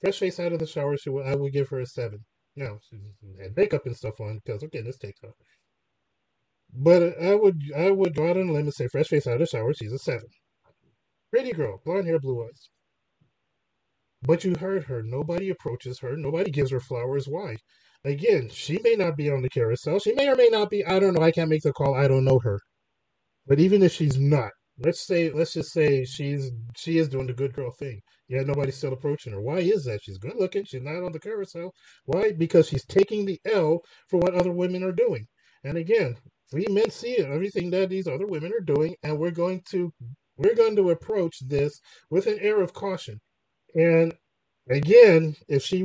Fresh 0.00 0.18
face 0.20 0.38
out 0.40 0.52
of 0.52 0.60
the 0.60 0.66
shower, 0.66 0.96
she 0.96 1.10
I 1.10 1.34
would 1.34 1.52
give 1.52 1.68
her 1.68 1.80
a 1.80 1.86
seven. 1.86 2.24
Now, 2.56 2.78
had 3.40 3.56
makeup 3.56 3.86
and 3.86 3.96
stuff 3.96 4.20
on 4.20 4.40
because 4.44 4.62
again, 4.62 4.84
this 4.84 4.98
takes 4.98 5.22
off. 5.24 5.34
But 6.72 7.20
I 7.20 7.34
would 7.34 7.62
I 7.76 7.90
would 7.90 8.14
go 8.14 8.28
out 8.28 8.36
on 8.36 8.48
a 8.48 8.52
limb 8.52 8.66
and 8.66 8.74
say 8.74 8.88
fresh 8.88 9.08
face 9.08 9.26
out 9.26 9.34
of 9.34 9.40
the 9.40 9.46
shower, 9.46 9.72
she's 9.74 9.92
a 9.92 9.98
seven. 9.98 10.28
Pretty 11.30 11.52
girl, 11.52 11.80
blonde 11.84 12.06
hair, 12.06 12.18
blue 12.18 12.44
eyes. 12.44 12.70
But 14.22 14.44
you 14.44 14.56
heard 14.56 14.84
her. 14.84 15.02
Nobody 15.02 15.48
approaches 15.50 16.00
her. 16.00 16.16
Nobody 16.16 16.50
gives 16.50 16.70
her 16.72 16.80
flowers. 16.80 17.28
Why? 17.28 17.56
Again, 18.04 18.48
she 18.50 18.78
may 18.82 18.94
not 18.94 19.16
be 19.16 19.30
on 19.30 19.42
the 19.42 19.48
carousel. 19.48 19.98
She 19.98 20.12
may 20.14 20.28
or 20.28 20.36
may 20.36 20.48
not 20.48 20.70
be. 20.70 20.84
I 20.84 20.98
don't 20.98 21.14
know. 21.14 21.22
I 21.22 21.32
can't 21.32 21.50
make 21.50 21.62
the 21.62 21.72
call. 21.72 21.94
I 21.94 22.08
don't 22.08 22.24
know 22.24 22.38
her. 22.40 22.60
But 23.46 23.60
even 23.60 23.82
if 23.82 23.92
she's 23.92 24.18
not, 24.18 24.50
let's 24.78 25.06
say, 25.06 25.30
let's 25.30 25.52
just 25.54 25.72
say 25.72 26.04
she's 26.04 26.50
she 26.76 26.98
is 26.98 27.08
doing 27.08 27.26
the 27.26 27.32
good 27.34 27.54
girl 27.54 27.72
thing. 27.72 28.00
Yeah, 28.28 28.42
nobody's 28.42 28.76
still 28.76 28.92
approaching 28.92 29.32
her. 29.32 29.40
Why 29.40 29.58
is 29.58 29.84
that? 29.84 30.00
She's 30.02 30.18
good 30.18 30.36
looking. 30.36 30.64
She's 30.64 30.82
not 30.82 31.02
on 31.04 31.12
the 31.12 31.20
carousel. 31.20 31.72
Why? 32.04 32.32
Because 32.32 32.68
she's 32.68 32.84
taking 32.86 33.26
the 33.26 33.40
L 33.46 33.80
for 34.08 34.18
what 34.18 34.34
other 34.34 34.52
women 34.52 34.82
are 34.84 34.92
doing. 34.92 35.26
And 35.64 35.76
again, 35.78 36.16
we 36.52 36.66
men 36.70 36.90
see 36.90 37.18
everything 37.18 37.70
that 37.70 37.90
these 37.90 38.06
other 38.06 38.26
women 38.26 38.52
are 38.52 38.64
doing, 38.64 38.94
and 39.02 39.18
we're 39.18 39.30
going 39.30 39.62
to 39.70 39.92
we're 40.36 40.54
going 40.54 40.76
to 40.76 40.90
approach 40.90 41.36
this 41.40 41.80
with 42.10 42.26
an 42.26 42.38
air 42.40 42.60
of 42.62 42.72
caution. 42.72 43.20
And 43.74 44.14
again, 44.70 45.36
if 45.48 45.62
she, 45.64 45.82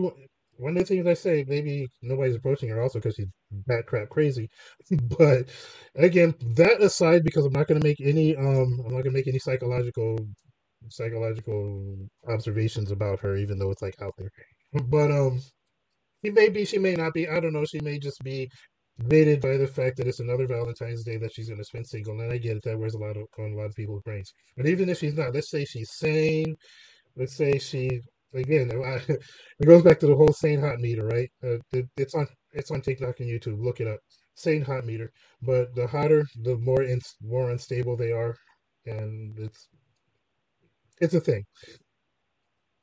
one 0.63 0.77
of 0.77 0.79
the 0.79 0.85
things 0.85 1.07
I 1.07 1.13
say, 1.15 1.45
maybe 1.47 1.87
nobody's 2.01 2.35
approaching 2.35 2.69
her 2.69 2.81
also 2.81 2.99
because 2.99 3.15
she's 3.15 3.27
bat 3.67 3.85
crap 3.87 4.09
crazy. 4.09 4.49
but 5.19 5.49
again, 5.95 6.35
that 6.55 6.81
aside, 6.81 7.23
because 7.23 7.45
I'm 7.45 7.53
not 7.53 7.67
going 7.67 7.81
to 7.81 7.87
make 7.87 8.01
any, 8.01 8.35
um, 8.37 8.79
I'm 8.85 8.93
not 8.93 9.03
going 9.03 9.05
to 9.05 9.11
make 9.11 9.27
any 9.27 9.39
psychological, 9.39 10.17
psychological 10.89 11.97
observations 12.29 12.91
about 12.91 13.19
her, 13.21 13.35
even 13.37 13.59
though 13.59 13.71
it's 13.71 13.81
like 13.83 14.01
out 14.01 14.13
there. 14.17 14.31
But 14.85 15.11
um, 15.11 15.41
she 16.25 16.31
may 16.31 16.49
be, 16.49 16.65
she 16.65 16.79
may 16.79 16.95
not 16.95 17.13
be. 17.13 17.27
I 17.27 17.39
don't 17.39 17.53
know. 17.53 17.65
She 17.65 17.79
may 17.81 17.99
just 17.99 18.23
be 18.23 18.49
baited 19.07 19.41
by 19.41 19.57
the 19.57 19.67
fact 19.67 19.97
that 19.97 20.07
it's 20.07 20.19
another 20.21 20.47
Valentine's 20.47 21.03
Day 21.03 21.17
that 21.17 21.33
she's 21.33 21.47
going 21.47 21.59
to 21.59 21.65
spend 21.65 21.87
single, 21.87 22.19
and 22.21 22.31
I 22.31 22.37
get 22.37 22.57
it. 22.57 22.63
That 22.63 22.79
wears 22.79 22.95
a 22.95 22.99
lot 22.99 23.17
of 23.17 23.25
on 23.39 23.53
a 23.53 23.55
lot 23.57 23.67
of 23.67 23.75
people's 23.75 24.03
brains. 24.03 24.33
But 24.57 24.67
even 24.67 24.89
if 24.89 24.99
she's 24.99 25.15
not, 25.17 25.33
let's 25.33 25.49
say 25.51 25.65
she's 25.65 25.91
sane. 25.93 26.55
Let's 27.15 27.35
say 27.35 27.59
she 27.59 28.01
again. 28.33 28.71
It 29.59 29.65
goes 29.65 29.83
back 29.83 29.99
to 29.99 30.07
the 30.07 30.15
whole 30.15 30.33
sane 30.33 30.59
hot 30.61 30.79
meter, 30.79 31.05
right? 31.05 31.29
Uh, 31.43 31.57
it, 31.71 31.87
it's 31.97 32.15
on 32.15 32.27
it's 32.51 32.71
on 32.71 32.81
TikTok 32.81 33.19
and 33.19 33.29
YouTube. 33.29 33.63
Look 33.63 33.79
it 33.79 33.87
up. 33.87 33.99
Sane 34.35 34.61
hot 34.63 34.85
meter. 34.85 35.11
But 35.41 35.75
the 35.75 35.87
hotter, 35.87 36.25
the 36.41 36.57
more 36.57 36.83
in, 36.83 36.99
more 37.21 37.51
unstable 37.51 37.95
they 37.97 38.11
are, 38.11 38.35
and 38.85 39.37
it's 39.39 39.69
it's 41.01 41.13
a 41.13 41.19
thing. 41.21 41.43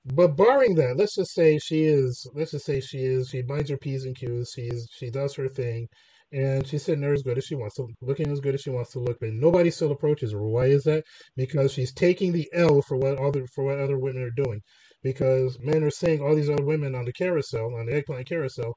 But 0.04 0.36
barring 0.36 0.74
that, 0.76 0.96
let's 0.96 1.14
just 1.14 1.32
say 1.34 1.58
she 1.58 1.84
is. 1.84 2.26
Let's 2.34 2.52
just 2.52 2.66
say 2.66 2.80
she 2.80 2.98
is. 2.98 3.28
She 3.30 3.42
minds 3.42 3.70
her 3.70 3.76
p's 3.78 4.04
and 4.04 4.16
q's. 4.16 4.52
She's 4.54 4.88
she 4.92 5.10
does 5.10 5.34
her 5.36 5.48
thing, 5.48 5.88
and 6.32 6.66
she's 6.66 6.84
sitting 6.84 7.02
there 7.02 7.12
as 7.12 7.22
good 7.22 7.38
as 7.38 7.44
she 7.44 7.54
wants 7.54 7.76
to, 7.76 7.86
looking 8.00 8.30
as 8.30 8.40
good 8.40 8.54
as 8.54 8.62
she 8.62 8.70
wants 8.70 8.92
to 8.92 9.00
look. 9.00 9.18
But 9.20 9.32
nobody 9.32 9.70
still 9.70 9.92
approaches 9.92 10.32
her. 10.32 10.42
Why 10.42 10.66
is 10.66 10.84
that? 10.84 11.04
Because 11.36 11.72
she's 11.72 11.92
taking 11.92 12.32
the 12.32 12.48
L 12.54 12.82
for 12.82 12.96
what 12.96 13.18
other 13.18 13.46
for 13.54 13.64
what 13.64 13.78
other 13.78 13.98
women 13.98 14.22
are 14.22 14.30
doing. 14.30 14.62
Because 15.02 15.58
men 15.60 15.82
are 15.82 15.90
seeing 15.90 16.20
all 16.20 16.34
these 16.34 16.50
other 16.50 16.64
women 16.64 16.94
on 16.94 17.04
the 17.06 17.12
carousel, 17.12 17.74
on 17.74 17.86
the 17.86 17.94
eggplant 17.94 18.28
carousel, 18.28 18.74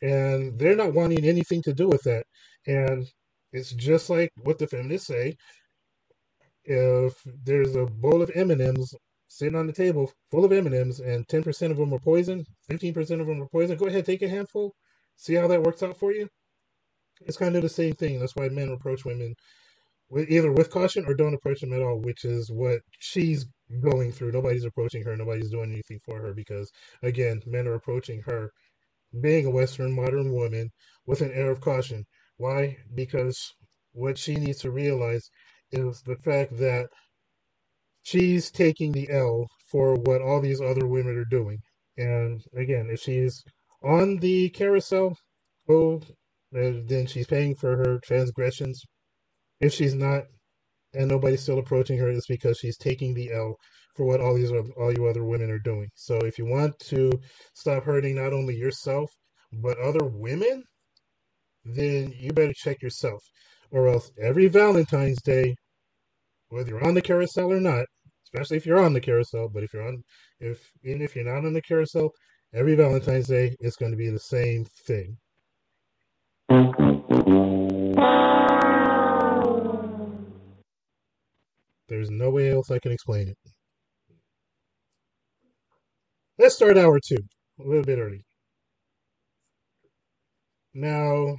and 0.00 0.58
they're 0.58 0.76
not 0.76 0.94
wanting 0.94 1.24
anything 1.24 1.62
to 1.62 1.74
do 1.74 1.88
with 1.88 2.02
that. 2.02 2.26
And 2.66 3.06
it's 3.52 3.72
just 3.72 4.10
like 4.10 4.30
what 4.36 4.58
the 4.58 4.66
feminists 4.66 5.08
say. 5.08 5.36
If 6.64 7.14
there's 7.44 7.74
a 7.76 7.86
bowl 7.86 8.22
of 8.22 8.30
M 8.34 8.50
and 8.50 8.60
M's 8.60 8.94
sitting 9.28 9.56
on 9.56 9.66
the 9.66 9.72
table 9.72 10.12
full 10.30 10.44
of 10.44 10.52
M&Ms 10.52 11.00
and 11.00 11.26
10% 11.26 11.70
of 11.70 11.76
them 11.76 11.92
are 11.92 11.98
poison, 11.98 12.44
15% 12.70 13.20
of 13.20 13.26
them 13.26 13.42
are 13.42 13.48
poison, 13.48 13.76
go 13.76 13.86
ahead, 13.86 14.06
take 14.06 14.22
a 14.22 14.28
handful. 14.28 14.72
See 15.16 15.34
how 15.34 15.48
that 15.48 15.62
works 15.62 15.82
out 15.82 15.98
for 15.98 16.12
you? 16.12 16.28
It's 17.22 17.36
kind 17.36 17.56
of 17.56 17.62
the 17.62 17.68
same 17.68 17.94
thing. 17.94 18.20
That's 18.20 18.36
why 18.36 18.48
men 18.48 18.68
approach 18.70 19.04
women 19.04 19.34
with, 20.08 20.30
either 20.30 20.52
with 20.52 20.70
caution 20.70 21.04
or 21.06 21.14
don't 21.14 21.34
approach 21.34 21.60
them 21.60 21.72
at 21.72 21.82
all, 21.82 22.00
which 22.00 22.24
is 22.24 22.50
what 22.50 22.80
she's 22.98 23.46
going 23.80 24.12
through. 24.12 24.32
Nobody's 24.32 24.64
approaching 24.64 25.02
her. 25.04 25.16
Nobody's 25.16 25.50
doing 25.50 25.72
anything 25.72 26.00
for 26.04 26.20
her 26.20 26.34
because, 26.34 26.70
again, 27.02 27.42
men 27.46 27.66
are 27.66 27.74
approaching 27.74 28.22
her 28.22 28.50
being 29.20 29.46
a 29.46 29.50
Western 29.50 29.94
modern 29.94 30.32
woman 30.32 30.70
with 31.06 31.20
an 31.20 31.32
air 31.32 31.50
of 31.50 31.60
caution. 31.60 32.04
Why? 32.36 32.76
Because 32.94 33.54
what 33.92 34.18
she 34.18 34.34
needs 34.34 34.58
to 34.60 34.70
realize 34.70 35.30
is 35.70 36.02
the 36.02 36.16
fact 36.16 36.56
that 36.58 36.88
she's 38.02 38.50
taking 38.50 38.92
the 38.92 39.08
L 39.10 39.46
for 39.70 39.94
what 39.94 40.20
all 40.20 40.40
these 40.40 40.60
other 40.60 40.86
women 40.86 41.16
are 41.16 41.24
doing. 41.24 41.58
And 41.96 42.42
again, 42.56 42.88
if 42.90 43.00
she's 43.00 43.42
on 43.82 44.16
the 44.16 44.50
carousel, 44.50 45.16
oh, 45.68 46.02
then 46.52 47.06
she's 47.06 47.26
paying 47.26 47.54
for 47.54 47.76
her 47.76 47.98
transgressions. 48.04 48.82
If 49.60 49.72
she's 49.72 49.94
not, 49.94 50.24
and 50.94 51.08
nobody's 51.08 51.42
still 51.42 51.58
approaching 51.58 51.98
her, 51.98 52.08
it's 52.08 52.26
because 52.26 52.58
she's 52.58 52.76
taking 52.76 53.14
the 53.14 53.32
L 53.32 53.56
for 53.94 54.04
what 54.04 54.20
all 54.20 54.34
these 54.34 54.50
all 54.50 54.92
you 54.92 55.06
other 55.06 55.24
women 55.24 55.50
are 55.50 55.58
doing. 55.58 55.88
So 55.94 56.18
if 56.18 56.38
you 56.38 56.46
want 56.46 56.78
to 56.86 57.12
stop 57.54 57.84
hurting 57.84 58.16
not 58.16 58.32
only 58.32 58.56
yourself 58.56 59.10
but 59.52 59.78
other 59.78 60.04
women, 60.04 60.64
then 61.64 62.12
you 62.18 62.32
better 62.32 62.52
check 62.54 62.82
yourself, 62.82 63.22
or 63.70 63.88
else 63.88 64.10
every 64.20 64.48
Valentine's 64.48 65.22
Day, 65.22 65.54
whether 66.48 66.70
you're 66.70 66.86
on 66.86 66.94
the 66.94 67.02
carousel 67.02 67.52
or 67.52 67.60
not, 67.60 67.86
especially 68.24 68.56
if 68.56 68.66
you're 68.66 68.82
on 68.82 68.92
the 68.92 69.00
carousel, 69.00 69.48
but 69.48 69.62
if 69.62 69.72
you're 69.72 69.86
on, 69.86 70.02
if 70.40 70.70
even 70.82 71.02
if 71.02 71.14
you're 71.14 71.24
not 71.24 71.46
on 71.46 71.52
the 71.52 71.62
carousel, 71.62 72.10
every 72.52 72.74
Valentine's 72.74 73.28
Day 73.28 73.54
it's 73.60 73.76
going 73.76 73.92
to 73.92 73.96
be 73.98 74.10
the 74.10 74.18
same 74.18 74.64
thing. 74.86 75.16
Mm-hmm. 76.50 77.53
There's 81.88 82.10
no 82.10 82.30
way 82.30 82.50
else 82.50 82.70
I 82.70 82.78
can 82.78 82.92
explain 82.92 83.28
it. 83.28 83.38
Let's 86.38 86.56
start 86.56 86.78
hour 86.78 86.98
two, 86.98 87.18
a 87.60 87.62
little 87.62 87.84
bit 87.84 87.98
early. 87.98 88.24
Now, 90.72 91.36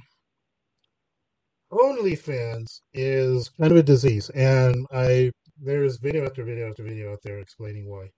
OnlyFans 1.70 2.80
is 2.94 3.50
kind 3.60 3.72
of 3.72 3.78
a 3.78 3.82
disease, 3.82 4.30
and 4.30 4.86
I 4.92 5.30
there's 5.58 5.98
video 5.98 6.24
after 6.24 6.44
video 6.44 6.70
after 6.70 6.84
video 6.84 7.12
out 7.12 7.18
there 7.22 7.38
explaining 7.38 7.88
why, 7.88 8.08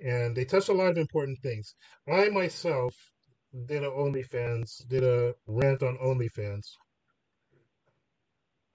and 0.00 0.36
they 0.36 0.44
touch 0.44 0.68
a 0.68 0.72
lot 0.72 0.92
of 0.92 0.98
important 0.98 1.38
things. 1.42 1.74
I 2.08 2.28
myself 2.28 2.94
did 3.66 3.82
a 3.82 3.90
OnlyFans, 3.90 4.86
did 4.88 5.04
a 5.04 5.34
rant 5.46 5.82
on 5.82 5.98
OnlyFans, 5.98 6.62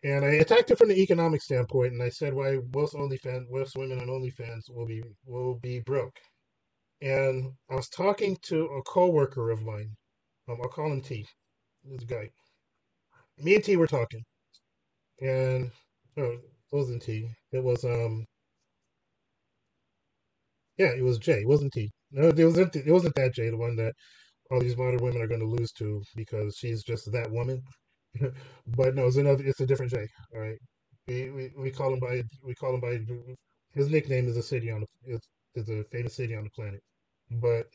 and 0.08 0.24
I 0.26 0.30
attacked 0.36 0.72
it 0.72 0.78
from 0.78 0.88
the 0.90 1.02
economic 1.02 1.42
standpoint, 1.42 1.92
and 1.94 2.02
I 2.02 2.08
said 2.10 2.34
why 2.34 2.60
most 2.74 2.94
OnlyFans, 2.96 3.46
most 3.52 3.76
women 3.76 4.00
on 4.00 4.08
OnlyFans 4.08 4.70
will 4.70 4.86
be 4.88 5.04
will 5.26 5.60
be 5.60 5.80
broke. 5.82 6.18
And 7.02 7.52
I 7.70 7.76
was 7.76 7.90
talking 7.90 8.38
to 8.44 8.66
a 8.66 8.84
coworker 8.84 9.52
of 9.52 9.64
mine. 9.64 9.92
Um, 10.50 10.58
I'll 10.64 10.70
call 10.70 10.94
him 10.94 11.02
T. 11.02 11.26
This 11.84 12.06
guy. 12.06 12.30
Me 13.40 13.56
and 13.56 13.64
T 13.64 13.76
were 13.76 13.88
talking, 13.88 14.24
and 15.20 15.72
no, 16.16 16.24
it 16.26 16.42
wasn't 16.72 17.04
T. 17.04 17.28
It 17.52 17.64
was 17.64 17.84
um. 17.84 18.26
Yeah, 20.78 20.94
it 20.98 21.04
was 21.04 21.20
J. 21.20 21.42
It 21.42 21.48
wasn't 21.48 21.74
T. 21.74 21.92
No, 22.12 22.30
it 22.30 22.46
wasn't. 22.46 22.76
It 22.78 22.92
wasn't 22.92 23.16
that 23.16 23.34
J. 23.34 23.50
The 23.50 23.58
one 23.58 23.76
that 23.78 23.94
all 24.52 24.62
these 24.62 24.78
modern 24.78 25.04
women 25.04 25.22
are 25.22 25.28
going 25.28 25.42
to 25.42 25.48
lose 25.48 25.74
to 25.74 26.02
because 26.16 26.56
she's 26.58 26.84
just 26.84 27.12
that 27.12 27.32
woman. 27.32 27.62
but 28.78 28.96
no, 28.96 29.08
it's 29.08 29.18
another. 29.18 29.44
It's 29.46 29.62
a 29.62 29.68
different 29.68 29.92
J. 29.92 30.08
All 30.36 30.42
right. 30.42 30.60
We, 31.08 31.32
we 31.32 31.52
we 31.58 31.72
call 31.72 31.94
him 31.94 32.00
by 32.00 32.24
we 32.44 32.56
call 32.56 32.76
him 32.76 32.82
by 32.82 33.00
his 33.76 33.90
nickname 33.90 34.28
is 34.28 34.38
a 34.38 34.44
city 34.44 34.72
on 34.72 34.82
the 34.82 35.16
is, 35.16 35.22
is 35.56 35.70
a 35.70 35.84
famous 35.92 36.16
city 36.16 36.36
on 36.36 36.46
the 36.46 36.50
planet. 36.52 36.82
But 37.32 37.68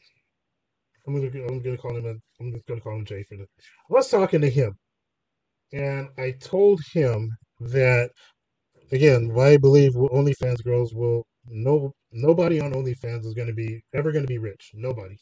I'm 1.07 1.15
gonna 1.15 1.47
I'm 1.49 1.63
gonna 1.63 1.79
call 1.79 1.97
him 1.97 2.07
a, 2.07 2.15
I'm 2.43 2.53
just 2.53 2.67
gonna 2.67 2.81
call 2.81 2.97
him 2.97 3.05
Jay 3.05 3.25
for 3.25 3.37
this. 3.37 3.49
I 3.91 3.95
was 3.95 4.09
talking 4.11 4.41
to 4.43 4.51
him, 4.51 4.75
and 5.73 6.09
I 6.19 6.33
told 6.41 6.81
him 6.95 7.31
that 7.61 8.11
again, 8.93 9.33
I 9.39 9.57
believe 9.59 9.95
OnlyFans 9.95 10.65
girls 10.65 10.95
will 10.95 11.27
no 11.47 11.93
nobody 12.13 12.61
on 12.61 12.73
OnlyFans 12.73 13.27
is 13.27 13.35
gonna 13.35 13.53
be 13.55 13.83
ever 13.95 14.13
gonna 14.13 14.27
be 14.27 14.39
rich. 14.39 14.71
Nobody, 14.75 15.17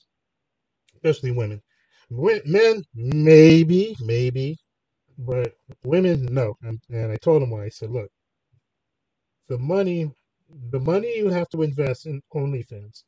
especially 0.97 1.33
women. 1.33 1.63
Men 2.47 2.85
maybe 2.95 3.97
maybe, 4.03 4.57
but 5.27 5.55
women 5.85 6.27
no. 6.27 6.55
And, 6.63 6.81
and 6.91 7.13
I 7.13 7.17
told 7.17 7.43
him 7.43 7.51
why. 7.51 7.65
I 7.65 7.69
said, 7.69 7.91
look, 7.91 8.11
the 9.49 9.59
money, 9.59 10.11
the 10.71 10.81
money 10.81 11.17
you 11.17 11.29
have 11.29 11.49
to 11.51 11.63
invest 11.63 12.07
in 12.07 12.23
OnlyFans. 12.35 13.05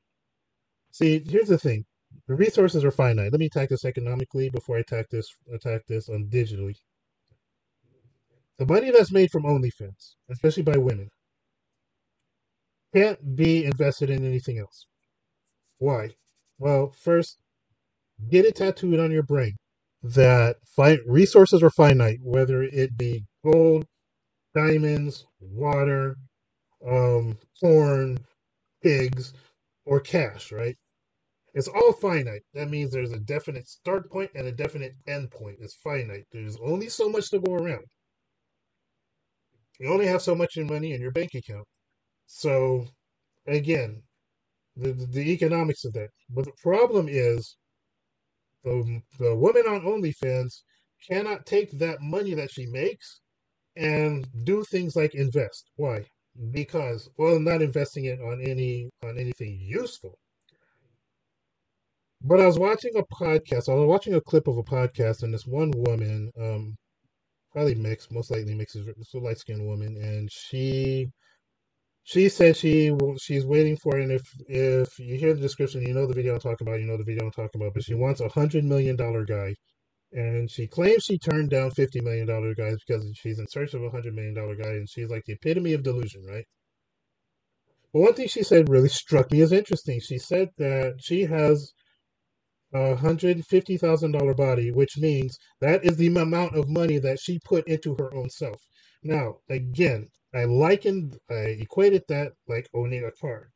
See, 0.92 1.22
here's 1.26 1.48
the 1.48 1.58
thing 1.58 1.84
the 2.28 2.34
resources 2.34 2.84
are 2.84 2.90
finite. 2.90 3.32
Let 3.32 3.40
me 3.40 3.46
attack 3.46 3.70
this 3.70 3.84
economically 3.84 4.50
before 4.50 4.76
I 4.76 4.80
attack 4.80 5.08
this 5.10 5.28
attack 5.52 5.82
this 5.88 6.08
on 6.08 6.28
digitally. 6.28 6.74
The 8.58 8.66
money 8.66 8.90
that's 8.90 9.12
made 9.12 9.30
from 9.30 9.44
OnlyFans, 9.44 10.14
especially 10.30 10.62
by 10.62 10.76
women, 10.76 11.08
can't 12.94 13.34
be 13.34 13.64
invested 13.64 14.10
in 14.10 14.26
anything 14.26 14.58
else. 14.58 14.86
Why? 15.78 16.10
Well, 16.58 16.92
first, 17.02 17.38
get 18.30 18.44
it 18.44 18.56
tattooed 18.56 19.00
on 19.00 19.10
your 19.10 19.22
brain 19.24 19.56
that 20.02 20.56
fi- 20.76 20.98
resources 21.06 21.62
are 21.62 21.70
finite, 21.70 22.20
whether 22.22 22.62
it 22.62 22.96
be 22.98 23.24
gold, 23.44 23.86
diamonds, 24.54 25.26
water, 25.40 26.16
um, 26.88 27.38
corn, 27.60 28.18
pigs, 28.82 29.34
or 29.86 30.00
cash, 30.00 30.52
right? 30.52 30.76
It's 31.54 31.68
all 31.68 31.92
finite. 31.92 32.42
That 32.54 32.70
means 32.70 32.92
there's 32.92 33.12
a 33.12 33.20
definite 33.20 33.68
start 33.68 34.10
point 34.10 34.30
and 34.34 34.46
a 34.46 34.52
definite 34.52 34.94
end 35.06 35.30
point. 35.32 35.58
It's 35.60 35.76
finite. 35.76 36.24
There's 36.32 36.58
only 36.64 36.88
so 36.88 37.08
much 37.10 37.30
to 37.30 37.40
go 37.40 37.54
around. 37.54 37.84
You 39.80 39.92
only 39.92 40.06
have 40.06 40.22
so 40.22 40.34
much 40.34 40.56
in 40.56 40.66
money 40.68 40.92
in 40.94 41.00
your 41.02 41.12
bank 41.12 41.30
account. 41.34 41.66
So, 42.26 42.86
again, 43.46 44.02
the, 44.76 44.92
the 44.92 45.32
economics 45.32 45.84
of 45.84 45.94
that. 45.94 46.10
But 46.30 46.46
the 46.46 46.52
problem 46.62 47.08
is 47.08 47.56
the, 48.64 49.00
the 49.18 49.34
woman 49.34 49.64
on 49.66 49.82
OnlyFans 49.82 50.62
cannot 51.08 51.46
take 51.46 51.70
that 51.78 52.00
money 52.00 52.34
that 52.34 52.50
she 52.50 52.66
makes 52.66 53.20
and 53.76 54.26
do 54.44 54.64
things 54.64 54.96
like 54.96 55.14
invest. 55.14 55.70
Why? 55.76 56.04
Because, 56.52 57.08
well, 57.18 57.38
not 57.38 57.62
investing 57.62 58.06
it 58.06 58.20
on 58.20 58.40
any 58.40 58.88
on 59.02 59.18
anything 59.18 59.58
useful 59.60 60.18
but 62.24 62.40
I 62.40 62.46
was 62.46 62.58
watching 62.58 62.92
a 62.96 63.02
podcast. 63.02 63.68
I 63.68 63.74
was 63.74 63.86
watching 63.86 64.14
a 64.14 64.20
clip 64.20 64.46
of 64.46 64.56
a 64.56 64.62
podcast, 64.62 65.22
and 65.22 65.34
this 65.34 65.46
one 65.46 65.72
woman, 65.74 66.30
um, 66.40 66.76
probably 67.52 67.74
mixed, 67.74 68.12
most 68.12 68.30
likely 68.30 68.54
mixed, 68.54 68.76
is 68.76 68.88
a 69.14 69.18
light 69.18 69.38
skinned 69.38 69.66
woman, 69.66 69.96
and 69.96 70.30
she 70.30 71.08
she 72.04 72.28
said 72.28 72.56
she 72.56 72.96
she's 73.20 73.46
waiting 73.46 73.76
for 73.76 73.98
it. 73.98 74.02
And 74.04 74.12
if 74.12 74.22
if 74.48 74.98
you 74.98 75.16
hear 75.16 75.34
the 75.34 75.40
description, 75.40 75.82
you 75.82 75.94
know 75.94 76.06
the 76.06 76.14
video 76.14 76.34
I'm 76.34 76.40
talking 76.40 76.66
about. 76.66 76.80
You 76.80 76.86
know 76.86 76.96
the 76.96 77.04
video 77.04 77.24
I'm 77.24 77.30
talking 77.32 77.60
about. 77.60 77.74
But 77.74 77.84
she 77.84 77.94
wants 77.94 78.20
a 78.20 78.28
hundred 78.28 78.64
million 78.64 78.96
dollar 78.96 79.24
guy, 79.24 79.54
and 80.12 80.50
she 80.50 80.66
claims 80.66 81.04
she 81.04 81.18
turned 81.18 81.50
down 81.50 81.70
fifty 81.72 82.00
million 82.00 82.26
dollar 82.26 82.54
guys 82.54 82.78
because 82.86 83.04
she's 83.16 83.38
in 83.38 83.46
search 83.48 83.74
of 83.74 83.82
a 83.84 83.90
hundred 83.90 84.14
million 84.14 84.34
dollar 84.34 84.56
guy, 84.56 84.70
and 84.70 84.88
she's 84.88 85.10
like 85.10 85.24
the 85.26 85.34
epitome 85.34 85.74
of 85.74 85.82
delusion, 85.84 86.24
right? 86.26 86.46
But 87.92 88.00
one 88.00 88.14
thing 88.14 88.28
she 88.28 88.42
said 88.42 88.68
really 88.68 88.88
struck 88.88 89.30
me 89.32 89.40
as 89.42 89.52
interesting. 89.52 90.00
She 90.00 90.18
said 90.18 90.50
that 90.58 90.96
she 91.00 91.22
has 91.24 91.72
a 92.74 92.96
hundred 92.96 93.44
fifty 93.46 93.76
thousand 93.76 94.12
dollar 94.12 94.34
body, 94.34 94.70
which 94.72 94.98
means 94.98 95.38
that 95.60 95.84
is 95.84 95.96
the 95.96 96.08
amount 96.08 96.56
of 96.56 96.68
money 96.68 96.98
that 96.98 97.20
she 97.20 97.38
put 97.44 97.66
into 97.68 97.94
her 97.96 98.14
own 98.14 98.30
self. 98.30 98.60
Now, 99.02 99.36
again, 99.48 100.08
I 100.34 100.44
likened, 100.44 101.18
I 101.30 101.56
equated 101.64 102.04
that 102.08 102.32
like 102.48 102.68
owning 102.74 103.04
a 103.04 103.12
car. 103.12 103.50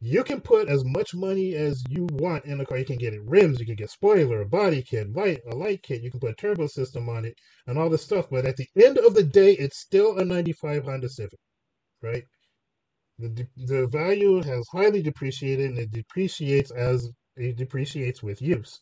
You 0.00 0.24
can 0.24 0.40
put 0.40 0.68
as 0.68 0.84
much 0.84 1.14
money 1.14 1.54
as 1.54 1.82
you 1.88 2.06
want 2.12 2.44
in 2.44 2.60
a 2.60 2.66
car. 2.66 2.78
You 2.78 2.84
can 2.84 2.98
get 2.98 3.14
it 3.14 3.22
rims, 3.24 3.60
you 3.60 3.66
can 3.66 3.76
get 3.76 3.90
spoiler, 3.90 4.42
a 4.42 4.46
body 4.46 4.82
kit, 4.82 5.12
light, 5.14 5.40
a 5.50 5.54
light 5.54 5.82
kit. 5.82 6.02
You 6.02 6.10
can 6.10 6.20
put 6.20 6.32
a 6.32 6.34
turbo 6.34 6.66
system 6.66 7.08
on 7.08 7.24
it, 7.24 7.34
and 7.66 7.78
all 7.78 7.88
this 7.88 8.02
stuff. 8.02 8.28
But 8.30 8.44
at 8.46 8.56
the 8.56 8.68
end 8.76 8.98
of 8.98 9.14
the 9.14 9.22
day, 9.24 9.52
it's 9.52 9.78
still 9.78 10.18
a 10.18 10.24
'95 10.24 10.84
Honda 10.84 11.08
Civic, 11.08 11.38
right? 12.02 12.24
The 13.18 13.46
the 13.56 13.86
value 13.86 14.42
has 14.42 14.68
highly 14.72 15.02
depreciated, 15.02 15.70
and 15.70 15.78
it 15.78 15.90
depreciates 15.92 16.70
as 16.72 17.10
it 17.36 17.56
depreciates 17.56 18.22
with 18.22 18.42
use. 18.42 18.78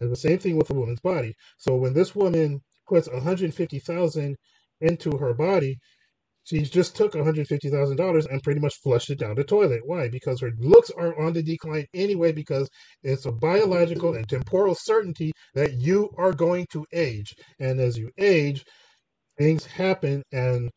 And 0.00 0.12
the 0.12 0.16
same 0.16 0.38
thing 0.38 0.56
with 0.56 0.70
a 0.70 0.74
woman's 0.74 1.00
body. 1.00 1.34
So 1.58 1.76
when 1.76 1.94
this 1.94 2.14
woman 2.14 2.62
puts 2.86 3.08
150,000 3.08 4.36
into 4.80 5.16
her 5.18 5.34
body, 5.34 5.78
she 6.48 6.62
just 6.62 6.96
took 6.96 7.14
$150,000 7.14 8.26
and 8.30 8.42
pretty 8.44 8.60
much 8.60 8.76
flushed 8.82 9.10
it 9.10 9.20
down 9.20 9.36
the 9.36 9.44
toilet. 9.44 9.82
Why? 9.86 10.08
Because 10.08 10.40
her 10.42 10.52
looks 10.58 10.90
are 10.90 11.18
on 11.20 11.34
the 11.34 11.42
decline 11.44 11.86
anyway, 11.94 12.32
because 12.32 12.68
it's 13.04 13.26
a 13.26 13.32
biological 13.32 14.14
and 14.14 14.28
temporal 14.28 14.76
certainty 14.76 15.32
that 15.54 15.74
you 15.74 16.10
are 16.18 16.32
going 16.34 16.66
to 16.72 16.86
age. 16.94 17.34
And 17.60 17.80
as 17.80 17.98
you 17.98 18.10
age, 18.18 18.64
things 19.38 19.66
happen 19.66 20.22
and 20.32 20.70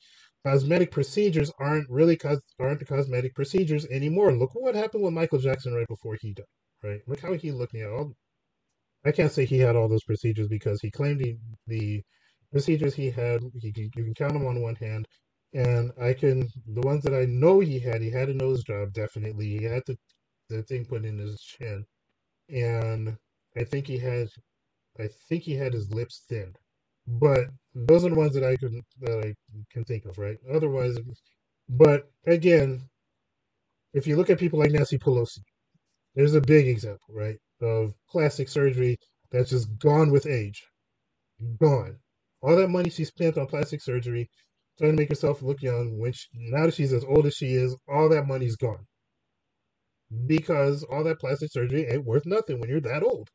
cosmetic 0.45 0.91
procedures 0.91 1.51
aren't 1.59 1.89
really 1.89 2.17
cos- 2.17 2.41
aren't 2.59 2.85
cosmetic 2.87 3.35
procedures 3.35 3.85
anymore. 3.87 4.33
Look 4.33 4.51
what 4.55 4.75
happened 4.75 5.03
with 5.03 5.13
Michael 5.13 5.39
Jackson 5.39 5.73
right 5.73 5.87
before 5.87 6.17
he 6.21 6.33
died 6.33 6.45
right? 6.83 7.01
Look 7.07 7.21
how 7.21 7.33
he 7.33 7.51
looked. 7.51 7.73
Know, 7.75 8.13
I 9.05 9.11
can't 9.11 9.31
say 9.31 9.45
he 9.45 9.59
had 9.59 9.75
all 9.75 9.89
those 9.89 10.03
procedures 10.03 10.47
because 10.49 10.81
he 10.81 10.91
claimed 10.91 11.21
he, 11.21 11.37
the 11.67 12.03
procedures 12.51 12.95
he 12.95 13.11
had. 13.11 13.41
Can, 13.41 13.73
you 13.75 13.91
can 13.91 14.13
count 14.15 14.33
them 14.33 14.47
on 14.47 14.61
one 14.61 14.75
hand. 14.75 15.07
And 15.53 15.91
I 16.01 16.13
can, 16.13 16.47
the 16.67 16.81
ones 16.81 17.03
that 17.03 17.13
I 17.13 17.25
know 17.25 17.59
he 17.59 17.79
had, 17.79 18.01
he 18.01 18.09
had 18.09 18.29
a 18.29 18.33
nose 18.33 18.63
job, 18.63 18.93
definitely. 18.93 19.57
He 19.57 19.63
had 19.63 19.83
the, 19.85 19.97
the 20.49 20.63
thing 20.63 20.85
put 20.85 21.05
in 21.05 21.17
his 21.17 21.41
chin. 21.41 21.85
And 22.49 23.17
I 23.57 23.63
think 23.63 23.87
he 23.87 23.97
had, 23.97 24.27
I 24.99 25.09
think 25.27 25.43
he 25.43 25.55
had 25.55 25.73
his 25.73 25.93
lips 25.93 26.23
thinned. 26.29 26.57
But 27.07 27.45
those 27.75 28.05
are 28.05 28.09
the 28.09 28.15
ones 28.15 28.33
that 28.33 28.43
I 28.43 28.55
can, 28.55 28.81
that 29.01 29.25
I 29.25 29.33
can 29.71 29.83
think 29.83 30.05
of, 30.05 30.17
right? 30.17 30.37
Otherwise, 30.53 30.97
but 31.69 32.09
again, 32.27 32.81
if 33.93 34.07
you 34.07 34.15
look 34.15 34.29
at 34.29 34.39
people 34.39 34.59
like 34.59 34.71
Nancy 34.71 34.97
Pelosi, 34.97 35.39
there's 36.15 36.35
a 36.35 36.41
big 36.41 36.67
example, 36.67 37.07
right, 37.09 37.37
of 37.61 37.93
plastic 38.09 38.49
surgery 38.49 38.97
that's 39.31 39.49
just 39.49 39.77
gone 39.79 40.11
with 40.11 40.27
age. 40.27 40.63
Gone. 41.59 41.97
All 42.41 42.55
that 42.55 42.69
money 42.69 42.89
she 42.89 43.05
spent 43.05 43.37
on 43.37 43.47
plastic 43.47 43.81
surgery, 43.81 44.29
trying 44.81 44.97
to 44.97 45.01
make 45.01 45.09
herself 45.09 45.43
look 45.43 45.61
young, 45.61 45.99
which 45.99 46.27
now 46.33 46.65
that 46.65 46.73
she's 46.73 46.91
as 46.93 47.03
old 47.03 47.27
as 47.27 47.35
she 47.35 47.53
is, 47.53 47.75
all 47.87 48.09
that 48.09 48.27
money's 48.27 48.55
gone. 48.55 48.85
Because 50.27 50.83
all 50.83 51.03
that 51.03 51.19
plastic 51.19 51.51
surgery 51.51 51.87
ain't 51.87 52.05
worth 52.05 52.25
nothing 52.25 52.59
when 52.59 52.69
you're 52.69 52.81
that 52.81 53.03
old. 53.03 53.29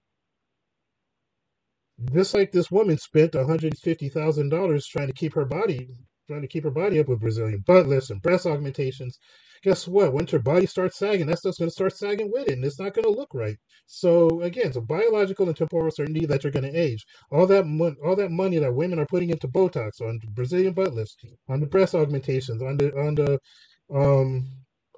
Just 2.12 2.34
like 2.34 2.52
this 2.52 2.70
woman 2.70 2.98
spent 2.98 3.32
$150,000 3.32 4.86
trying 4.88 5.06
to 5.06 5.12
keep 5.14 5.34
her 5.34 5.46
body 5.46 5.88
trying 6.26 6.42
to 6.42 6.48
keep 6.48 6.64
her 6.64 6.70
body 6.70 6.98
up 6.98 7.08
with 7.08 7.20
Brazilian 7.20 7.62
butt 7.66 7.86
lifts 7.86 8.10
and 8.10 8.22
breast 8.22 8.46
augmentations. 8.46 9.18
Guess 9.62 9.88
what? 9.88 10.12
Once 10.12 10.30
her 10.30 10.38
body 10.38 10.66
starts 10.66 10.98
sagging, 10.98 11.26
that 11.26 11.38
stuff's 11.38 11.58
going 11.58 11.68
to 11.68 11.74
start 11.74 11.96
sagging 11.96 12.30
with 12.30 12.48
it, 12.48 12.52
and 12.54 12.64
it's 12.64 12.78
not 12.78 12.94
going 12.94 13.04
to 13.04 13.10
look 13.10 13.32
right. 13.34 13.56
So 13.86 14.42
again, 14.42 14.68
it's 14.68 14.76
a 14.76 14.80
biological 14.80 15.46
and 15.48 15.56
temporal 15.56 15.90
certainty 15.90 16.26
that 16.26 16.44
you're 16.44 16.52
going 16.52 16.70
to 16.70 16.78
age. 16.78 17.04
All 17.30 17.46
that 17.46 17.64
all 18.04 18.16
that 18.16 18.30
money 18.30 18.58
that 18.58 18.74
women 18.74 18.98
are 18.98 19.06
putting 19.06 19.30
into 19.30 19.48
Botox, 19.48 20.00
on 20.00 20.20
Brazilian 20.34 20.74
butt 20.74 20.94
lifts, 20.94 21.16
on 21.48 21.60
the 21.60 21.66
breast 21.66 21.94
augmentations, 21.94 22.62
on 22.62 22.76
the 22.76 22.96
on 22.98 23.14
the 23.14 23.38
um 23.94 24.48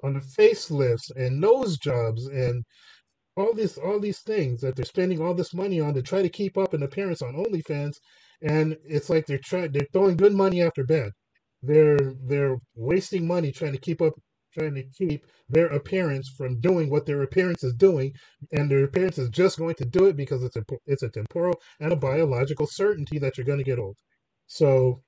on 0.03 0.13
the 0.13 0.19
facelifts 0.19 1.11
and 1.15 1.39
nose 1.39 1.77
jobs 1.77 2.27
and 2.27 2.63
all 3.37 3.53
these 3.53 3.77
all 3.77 3.99
these 3.99 4.19
things 4.19 4.61
that 4.61 4.75
they're 4.75 4.85
spending 4.85 5.21
all 5.21 5.33
this 5.33 5.53
money 5.53 5.79
on 5.79 5.93
to 5.93 6.01
try 6.01 6.21
to 6.21 6.29
keep 6.29 6.57
up 6.57 6.73
an 6.73 6.83
appearance 6.83 7.21
on 7.21 7.35
OnlyFans, 7.35 7.95
and 8.41 8.77
it's 8.85 9.09
like 9.09 9.25
they're 9.25 9.37
trying 9.37 9.71
they're 9.71 9.87
throwing 9.93 10.17
good 10.17 10.33
money 10.33 10.61
after 10.61 10.83
bad. 10.83 11.11
They're 11.61 12.13
they're 12.25 12.57
wasting 12.75 13.27
money 13.27 13.51
trying 13.51 13.73
to 13.73 13.79
keep 13.79 14.01
up 14.01 14.13
trying 14.53 14.75
to 14.75 14.83
keep 14.83 15.25
their 15.47 15.67
appearance 15.67 16.29
from 16.29 16.59
doing 16.59 16.89
what 16.89 17.05
their 17.05 17.21
appearance 17.21 17.63
is 17.63 17.73
doing, 17.73 18.13
and 18.51 18.69
their 18.69 18.83
appearance 18.83 19.17
is 19.17 19.29
just 19.29 19.57
going 19.57 19.75
to 19.75 19.85
do 19.85 20.05
it 20.07 20.15
because 20.15 20.43
it's 20.43 20.55
a 20.55 20.63
it's 20.85 21.03
a 21.03 21.09
temporal 21.09 21.59
and 21.79 21.91
a 21.93 21.95
biological 21.95 22.67
certainty 22.67 23.19
that 23.19 23.37
you're 23.37 23.45
going 23.45 23.59
to 23.59 23.63
get 23.63 23.79
old. 23.79 23.97
So 24.47 25.01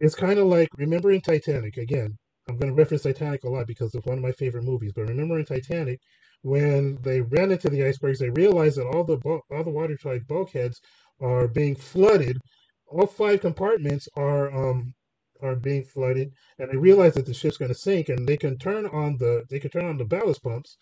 it's 0.00 0.14
kind 0.14 0.38
of 0.38 0.46
like 0.46 0.68
remembering 0.76 1.20
Titanic 1.20 1.76
again. 1.76 2.16
I'm 2.48 2.56
going 2.56 2.72
to 2.72 2.74
reference 2.74 3.02
Titanic 3.02 3.44
a 3.44 3.48
lot 3.50 3.66
because 3.66 3.94
it's 3.94 4.06
one 4.06 4.18
of 4.18 4.24
my 4.24 4.32
favorite 4.32 4.64
movies. 4.64 4.92
But 4.94 5.08
remember 5.08 5.38
in 5.38 5.44
Titanic, 5.44 6.00
when 6.42 6.98
they 7.02 7.20
ran 7.20 7.52
into 7.52 7.68
the 7.68 7.84
icebergs, 7.84 8.18
they 8.18 8.30
realized 8.30 8.78
that 8.78 8.86
all 8.86 9.04
the 9.04 9.18
all 9.50 9.64
the 9.64 9.70
watertight 9.70 10.26
bulkheads 10.26 10.80
are 11.20 11.48
being 11.48 11.76
flooded. 11.76 12.38
All 12.86 13.06
five 13.06 13.40
compartments 13.40 14.08
are 14.16 14.50
um, 14.70 14.94
are 15.42 15.56
being 15.56 15.84
flooded, 15.84 16.32
and 16.58 16.70
they 16.70 16.76
realize 16.76 17.14
that 17.14 17.26
the 17.26 17.34
ship's 17.34 17.56
going 17.56 17.70
to 17.70 17.78
sink, 17.78 18.08
and 18.08 18.26
they 18.26 18.36
can 18.36 18.58
turn 18.58 18.86
on 18.86 19.16
the 19.18 19.44
they 19.50 19.58
can 19.60 19.70
turn 19.70 19.86
on 19.86 19.98
the 19.98 20.04
ballast 20.04 20.42
pumps, 20.42 20.76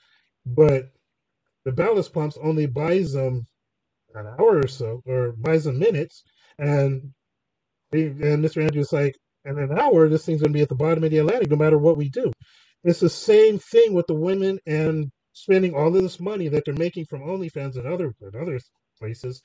but 0.47 0.85
the 1.65 1.73
ballast 1.73 2.13
pumps 2.13 2.39
only 2.43 2.67
buys 2.67 3.13
them 3.13 3.47
an 4.15 4.27
hour 4.27 4.59
or 4.59 4.69
so, 4.69 5.03
or 5.07 5.33
buys 5.33 5.65
them 5.65 5.79
minutes, 5.79 6.23
and 6.59 7.13
they, 7.91 8.07
and 8.07 8.45
Mr. 8.45 8.63
Andrews 8.63 8.93
like, 8.93 9.17
in 9.45 9.59
an 9.59 9.79
hour, 9.79 10.09
this 10.09 10.25
thing's 10.25 10.41
going 10.43 10.53
to 10.53 10.57
be 10.57 10.63
at 10.63 10.69
the 10.69 10.75
bottom 10.75 11.05
of 11.05 11.11
the 11.11 11.19
Atlantic, 11.19 11.51
no 11.51 11.57
matter 11.57 11.79
what 11.79 11.97
we 11.97 12.09
do. 12.09 12.33
It's 12.85 13.01
the 13.01 13.09
same 13.09 13.59
thing 13.59 13.95
with 13.95 14.07
the 14.07 14.15
women 14.15 14.59
and 14.67 15.11
spending 15.33 15.75
all 15.75 15.89
of 15.95 16.03
this 16.03 16.21
money 16.21 16.49
that 16.49 16.65
they're 16.65 16.75
making 16.75 17.07
from 17.07 17.23
OnlyFans 17.23 17.77
and 17.77 17.87
other 17.87 18.15
and 18.21 18.35
other 18.37 18.59
places 18.99 19.41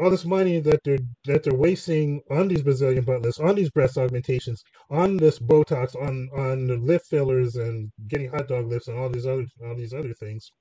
all 0.00 0.10
this 0.10 0.24
money 0.24 0.60
that 0.60 0.80
they're 0.84 0.98
that 1.26 1.42
they're 1.44 1.54
wasting 1.54 2.22
on 2.30 2.48
these 2.48 2.62
Brazilian 2.62 3.04
butt 3.04 3.22
lifts, 3.22 3.38
on 3.40 3.54
these 3.54 3.70
breast 3.70 3.98
augmentations, 3.98 4.62
on 4.90 5.16
this 5.18 5.38
Botox, 5.38 5.94
on 5.96 6.28
on 6.36 6.66
the 6.66 6.76
lip 6.76 7.02
fillers 7.08 7.56
and 7.56 7.90
getting 8.08 8.30
hot 8.30 8.48
dog 8.48 8.66
lips 8.66 8.88
and 8.88 8.98
all 8.98 9.10
these 9.10 9.26
other 9.26 9.46
all 9.64 9.76
these 9.76 9.92
other 9.94 10.14
things. 10.14 10.52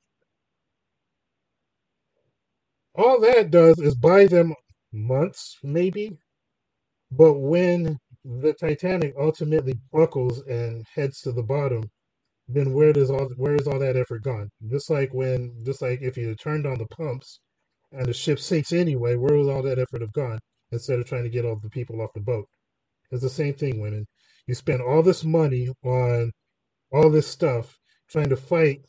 All 2.95 3.19
that 3.21 3.51
does 3.51 3.79
is 3.79 3.95
buy 3.95 4.25
them 4.25 4.53
months, 4.91 5.57
maybe. 5.63 6.17
But 7.11 7.35
when 7.35 7.97
the 8.25 8.53
Titanic 8.53 9.13
ultimately 9.19 9.75
buckles 9.93 10.41
and 10.47 10.85
heads 10.93 11.21
to 11.21 11.31
the 11.31 11.43
bottom, 11.43 11.89
then 12.47 12.73
where 12.73 12.93
does 12.93 13.09
all 13.11 13.29
where 13.37 13.55
is 13.55 13.67
all 13.67 13.79
that 13.79 13.95
effort 13.97 14.23
gone? 14.23 14.49
Just 14.69 14.89
like 14.89 15.13
when 15.13 15.63
just 15.65 15.81
like 15.81 16.01
if 16.01 16.17
you 16.17 16.35
turned 16.35 16.65
on 16.67 16.77
the 16.79 16.87
pumps 16.87 17.39
and 17.91 18.05
the 18.07 18.13
ship 18.13 18.39
sinks 18.39 18.73
anyway, 18.73 19.15
where 19.15 19.37
was 19.37 19.47
all 19.49 19.63
that 19.63 19.79
effort 19.79 20.01
have 20.01 20.13
gone 20.13 20.39
instead 20.71 20.99
of 20.99 21.05
trying 21.07 21.23
to 21.23 21.29
get 21.29 21.45
all 21.45 21.59
the 21.61 21.69
people 21.69 22.01
off 22.01 22.11
the 22.15 22.21
boat? 22.21 22.45
It's 23.11 23.23
the 23.23 23.29
same 23.29 23.53
thing, 23.53 23.79
women. 23.81 24.05
You 24.47 24.55
spend 24.55 24.81
all 24.81 25.03
this 25.03 25.23
money 25.23 25.69
on 25.83 26.31
all 26.91 27.09
this 27.11 27.27
stuff 27.27 27.77
trying 28.09 28.29
to 28.29 28.37
fight 28.37 28.79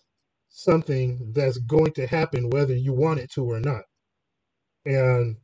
something 0.51 1.33
that's 1.35 1.59
going 1.59 1.93
to 1.95 2.07
happen 2.07 2.51
whether 2.51 2.75
you 2.77 2.93
want 2.95 3.21
it 3.21 3.31
to 3.33 3.45
or 3.45 3.61
not. 3.61 3.83
And 4.87 5.37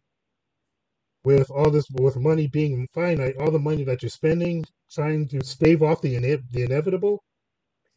with 1.24 1.50
all 1.50 1.70
this, 1.70 1.86
with 1.92 2.16
money 2.16 2.48
being 2.48 2.88
finite, 2.94 3.36
all 3.38 3.50
the 3.50 3.58
money 3.58 3.84
that 3.84 4.02
you're 4.02 4.10
spending 4.10 4.64
trying 4.92 5.28
to 5.28 5.44
stave 5.44 5.82
off 5.82 6.02
the, 6.02 6.16
ine- 6.16 6.44
the 6.52 6.62
inevitable 6.64 7.22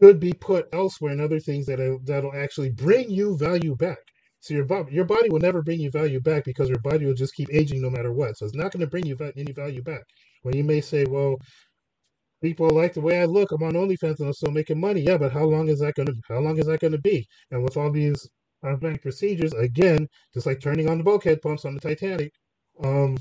could 0.02 0.20
be 0.20 0.34
put 0.34 0.68
elsewhere 0.74 1.14
in 1.14 1.22
other 1.22 1.40
things 1.40 1.66
that 1.68 1.80
that'll 2.06 2.36
actually 2.36 2.72
bring 2.72 3.10
you 3.12 3.38
value 3.38 3.76
back. 3.76 4.00
So 4.42 4.54
your 4.54 4.66
body, 4.66 4.94
your 4.94 5.06
body 5.06 5.30
will 5.30 5.40
never 5.40 5.62
bring 5.62 5.80
you 5.80 5.92
value 5.92 6.22
back 6.22 6.46
because 6.46 6.70
your 6.70 6.80
body 6.80 7.06
will 7.06 7.14
just 7.14 7.36
keep 7.36 7.50
aging 7.54 7.82
no 7.82 7.90
matter 7.90 8.14
what. 8.14 8.38
So 8.38 8.46
it's 8.46 8.56
not 8.56 8.72
going 8.72 8.82
to 8.82 8.88
bring 8.88 9.06
you 9.06 9.18
any 9.36 9.52
value 9.52 9.82
back. 9.84 10.04
When 10.44 10.56
you 10.56 10.64
may 10.64 10.82
say, 10.82 11.06
"Well, 11.06 11.38
people 12.42 12.70
like 12.70 12.94
the 12.94 13.02
way 13.02 13.22
I 13.22 13.26
look. 13.26 13.52
I'm 13.52 13.64
on 13.64 13.74
OnlyFans 13.74 14.20
and 14.20 14.28
I'm 14.28 14.34
still 14.34 14.52
making 14.52 14.80
money." 14.80 15.02
Yeah, 15.02 15.18
but 15.18 15.32
how 15.34 15.46
long 15.46 15.70
is 15.70 15.80
that 15.80 15.96
going 15.96 16.08
to? 16.08 16.16
How 16.30 16.40
long 16.40 16.58
is 16.58 16.68
that 16.68 16.80
going 16.82 16.94
to 16.94 17.00
be? 17.02 17.28
And 17.52 17.64
with 17.64 17.78
all 17.78 17.92
these 17.92 18.28
cosmetic 18.64 19.02
procedures, 19.02 19.54
again, 19.54 20.08
just 20.34 20.46
like 20.46 20.62
turning 20.62 20.90
on 20.90 20.98
the 21.00 21.04
bulkhead 21.04 21.42
pumps 21.42 21.66
on 21.66 21.76
the 21.76 21.82
Titanic, 21.82 22.32
um, 22.84 23.18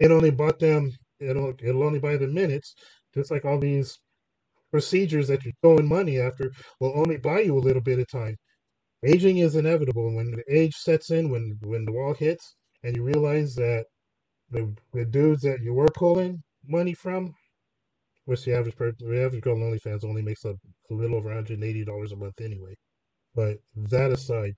it 0.00 0.10
only 0.10 0.30
bought 0.30 0.58
them. 0.58 0.90
It'll 1.20 1.54
it'll 1.62 1.84
only 1.84 2.00
buy 2.00 2.16
them 2.16 2.34
minutes. 2.34 2.74
Just 3.14 3.30
like 3.30 3.44
all 3.44 3.58
these 3.58 3.98
procedures 4.72 5.28
that 5.28 5.44
you're 5.44 5.54
throwing 5.62 5.88
money 5.88 6.18
after 6.20 6.50
will 6.80 6.92
only 6.98 7.16
buy 7.18 7.40
you 7.40 7.56
a 7.56 7.60
little 7.60 7.82
bit 7.82 7.98
of 7.98 8.08
time 8.10 8.36
aging 9.04 9.38
is 9.38 9.56
inevitable. 9.56 10.14
When 10.14 10.30
the 10.32 10.44
age 10.50 10.74
sets 10.76 11.10
in, 11.10 11.30
when 11.30 11.58
when 11.62 11.84
the 11.84 11.92
wall 11.92 12.14
hits, 12.14 12.56
and 12.82 12.96
you 12.96 13.02
realize 13.02 13.54
that 13.56 13.86
the 14.50 14.74
the 14.92 15.04
dudes 15.04 15.42
that 15.42 15.60
you 15.62 15.74
were 15.74 15.88
pulling 15.94 16.42
money 16.66 16.94
from, 16.94 17.34
which 18.26 18.44
the 18.44 18.54
average 18.56 18.76
person, 18.76 18.96
the 19.00 19.24
average 19.24 19.42
girl 19.42 19.56
in 19.56 19.62
OnlyFans 19.62 20.04
only 20.04 20.22
makes 20.22 20.44
a, 20.44 20.50
a 20.90 20.94
little 20.94 21.16
over 21.16 21.32
hundred 21.32 21.54
and 21.54 21.64
eighty 21.64 21.84
dollars 21.84 22.12
a 22.12 22.16
month 22.16 22.40
anyway. 22.40 22.74
But 23.34 23.58
that 23.76 24.12
aside, 24.12 24.54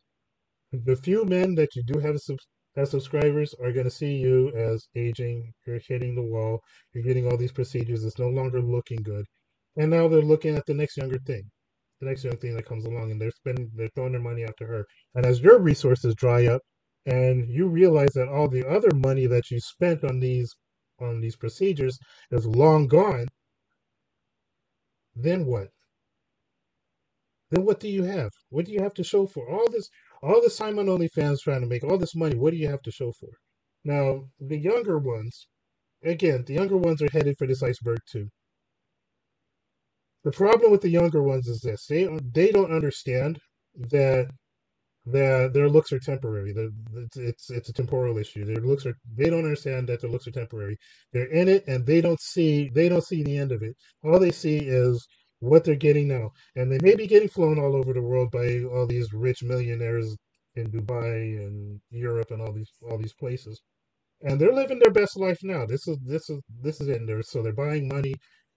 the 0.72 0.96
few 0.96 1.24
men 1.24 1.54
that 1.56 1.76
you 1.76 1.82
do 1.84 2.00
have 2.00 2.16
as 2.76 2.90
subscribers 2.90 3.54
are 3.62 3.72
going 3.72 3.86
to 3.86 3.90
see 3.90 4.16
you 4.16 4.50
as 4.56 4.88
aging. 4.96 5.52
You're 5.66 5.80
hitting 5.88 6.14
the 6.14 6.22
wall. 6.22 6.60
You're 6.94 7.04
getting 7.04 7.26
all 7.26 7.36
these 7.38 7.52
procedures. 7.52 8.04
It's 8.04 8.18
no 8.18 8.28
longer 8.28 8.60
looking 8.62 9.02
good, 9.02 9.26
and 9.76 9.90
now 9.90 10.08
they're 10.08 10.22
looking 10.22 10.56
at 10.56 10.66
the 10.66 10.74
next 10.74 10.96
younger 10.98 11.18
thing 11.20 11.44
the 12.00 12.06
next 12.06 12.24
young 12.24 12.36
thing 12.36 12.54
that 12.54 12.66
comes 12.66 12.84
along, 12.84 13.10
and 13.10 13.20
they're 13.20 13.30
spending, 13.30 13.70
they're 13.74 13.90
throwing 13.94 14.12
their 14.12 14.20
money 14.20 14.44
after 14.44 14.66
her. 14.66 14.84
And 15.14 15.26
as 15.26 15.40
your 15.40 15.58
resources 15.58 16.14
dry 16.14 16.46
up, 16.46 16.62
and 17.06 17.48
you 17.48 17.68
realize 17.68 18.12
that 18.14 18.28
all 18.28 18.48
the 18.48 18.68
other 18.68 18.90
money 18.94 19.26
that 19.26 19.50
you 19.50 19.60
spent 19.60 20.04
on 20.04 20.20
these 20.20 20.54
on 21.00 21.20
these 21.20 21.36
procedures 21.36 21.98
is 22.30 22.46
long 22.46 22.86
gone, 22.86 23.26
then 25.14 25.46
what? 25.46 25.68
Then 27.50 27.64
what 27.64 27.80
do 27.80 27.88
you 27.88 28.02
have? 28.02 28.30
What 28.50 28.66
do 28.66 28.72
you 28.72 28.82
have 28.82 28.94
to 28.94 29.04
show 29.04 29.26
for 29.26 29.48
all 29.48 29.70
this? 29.70 29.88
All 30.22 30.40
this 30.42 30.56
time 30.56 30.78
on 30.78 30.86
OnlyFans 30.86 31.40
trying 31.40 31.60
to 31.60 31.66
make 31.66 31.84
all 31.84 31.98
this 31.98 32.16
money. 32.16 32.36
What 32.36 32.50
do 32.50 32.56
you 32.56 32.68
have 32.68 32.82
to 32.82 32.90
show 32.90 33.12
for? 33.12 33.30
Now 33.84 34.24
the 34.40 34.58
younger 34.58 34.98
ones, 34.98 35.46
again, 36.04 36.44
the 36.46 36.54
younger 36.54 36.76
ones 36.76 37.00
are 37.00 37.10
headed 37.12 37.36
for 37.38 37.46
this 37.46 37.62
iceberg 37.62 38.00
too. 38.10 38.28
The 40.24 40.32
problem 40.32 40.72
with 40.72 40.82
the 40.82 40.90
younger 40.90 41.22
ones 41.22 41.48
is 41.48 41.60
this: 41.62 41.86
they 41.86 42.08
they 42.34 42.52
don't 42.52 42.72
understand 42.72 43.38
that 43.90 44.28
that 45.06 45.52
their 45.54 45.68
looks 45.70 45.92
are 45.92 46.00
temporary. 46.00 46.54
It's, 46.56 47.16
it's 47.18 47.50
it's 47.50 47.68
a 47.70 47.72
temporal 47.74 48.18
issue. 48.18 48.44
Their 48.46 48.56
looks 48.62 48.86
are 48.86 48.94
they 49.16 49.30
don't 49.30 49.44
understand 49.44 49.88
that 49.88 50.00
their 50.02 50.10
looks 50.10 50.28
are 50.28 50.32
temporary. 50.32 50.78
They're 51.12 51.32
in 51.32 51.48
it 51.48 51.64
and 51.68 51.86
they 51.86 52.00
don't 52.02 52.20
see 52.20 52.70
they 52.74 52.88
don't 52.88 53.04
see 53.04 53.22
the 53.24 53.38
end 53.38 53.52
of 53.52 53.62
it. 53.62 53.76
All 54.04 54.20
they 54.20 54.32
see 54.32 54.58
is 54.58 55.06
what 55.40 55.64
they're 55.64 55.76
getting 55.76 56.08
now, 56.08 56.30
and 56.56 56.70
they 56.72 56.78
may 56.82 56.96
be 56.96 57.06
getting 57.08 57.28
flown 57.28 57.58
all 57.58 57.76
over 57.76 57.92
the 57.94 58.02
world 58.02 58.30
by 58.32 58.62
all 58.72 58.86
these 58.86 59.12
rich 59.14 59.42
millionaires 59.42 60.16
in 60.56 60.70
Dubai 60.70 61.38
and 61.46 61.80
Europe 61.90 62.30
and 62.32 62.42
all 62.42 62.52
these 62.52 62.70
all 62.88 62.98
these 62.98 63.14
places. 63.14 63.60
and 64.22 64.40
they're 64.40 64.52
living 64.54 64.78
their 64.80 64.92
best 64.92 65.16
life 65.16 65.38
now. 65.42 65.66
This 65.66 65.86
is 65.88 65.98
this 66.04 66.28
is 66.30 66.40
this 66.62 66.80
is 66.80 66.88
it. 66.88 66.98
And 67.00 67.08
they're 67.08 67.22
so 67.22 67.42
they're 67.42 67.52
buying 67.52 67.88
money. 67.88 68.14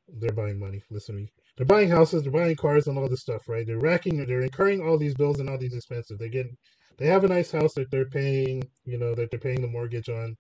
They're 0.08 0.34
buying 0.34 0.60
money. 0.60 0.82
Listen 0.90 1.16
to 1.16 1.22
me. 1.22 1.32
They're 1.58 1.66
buying 1.66 1.90
houses. 1.90 2.24
They're 2.24 2.32
buying 2.32 2.56
cars 2.56 2.88
and 2.88 2.98
all 2.98 3.10
this 3.10 3.22
stuff, 3.22 3.48
right? 3.48 3.66
They're 3.68 3.80
racking. 3.80 4.26
They're 4.26 4.42
incurring 4.42 4.82
all 4.82 4.98
these 4.98 5.16
bills 5.16 5.40
and 5.40 5.50
all 5.50 5.58
these 5.58 5.76
expenses. 5.76 6.18
They're 6.18 6.30
getting. 6.30 6.58
They 6.98 7.08
have 7.08 7.24
a 7.24 7.28
nice 7.30 7.52
house 7.52 7.74
that 7.76 7.92
they're 7.92 8.10
paying. 8.10 8.64
You 8.86 8.98
know 8.98 9.16
that 9.16 9.32
they're 9.32 9.40
paying 9.40 9.62
the 9.62 9.68
mortgage 9.68 10.10
on. 10.10 10.36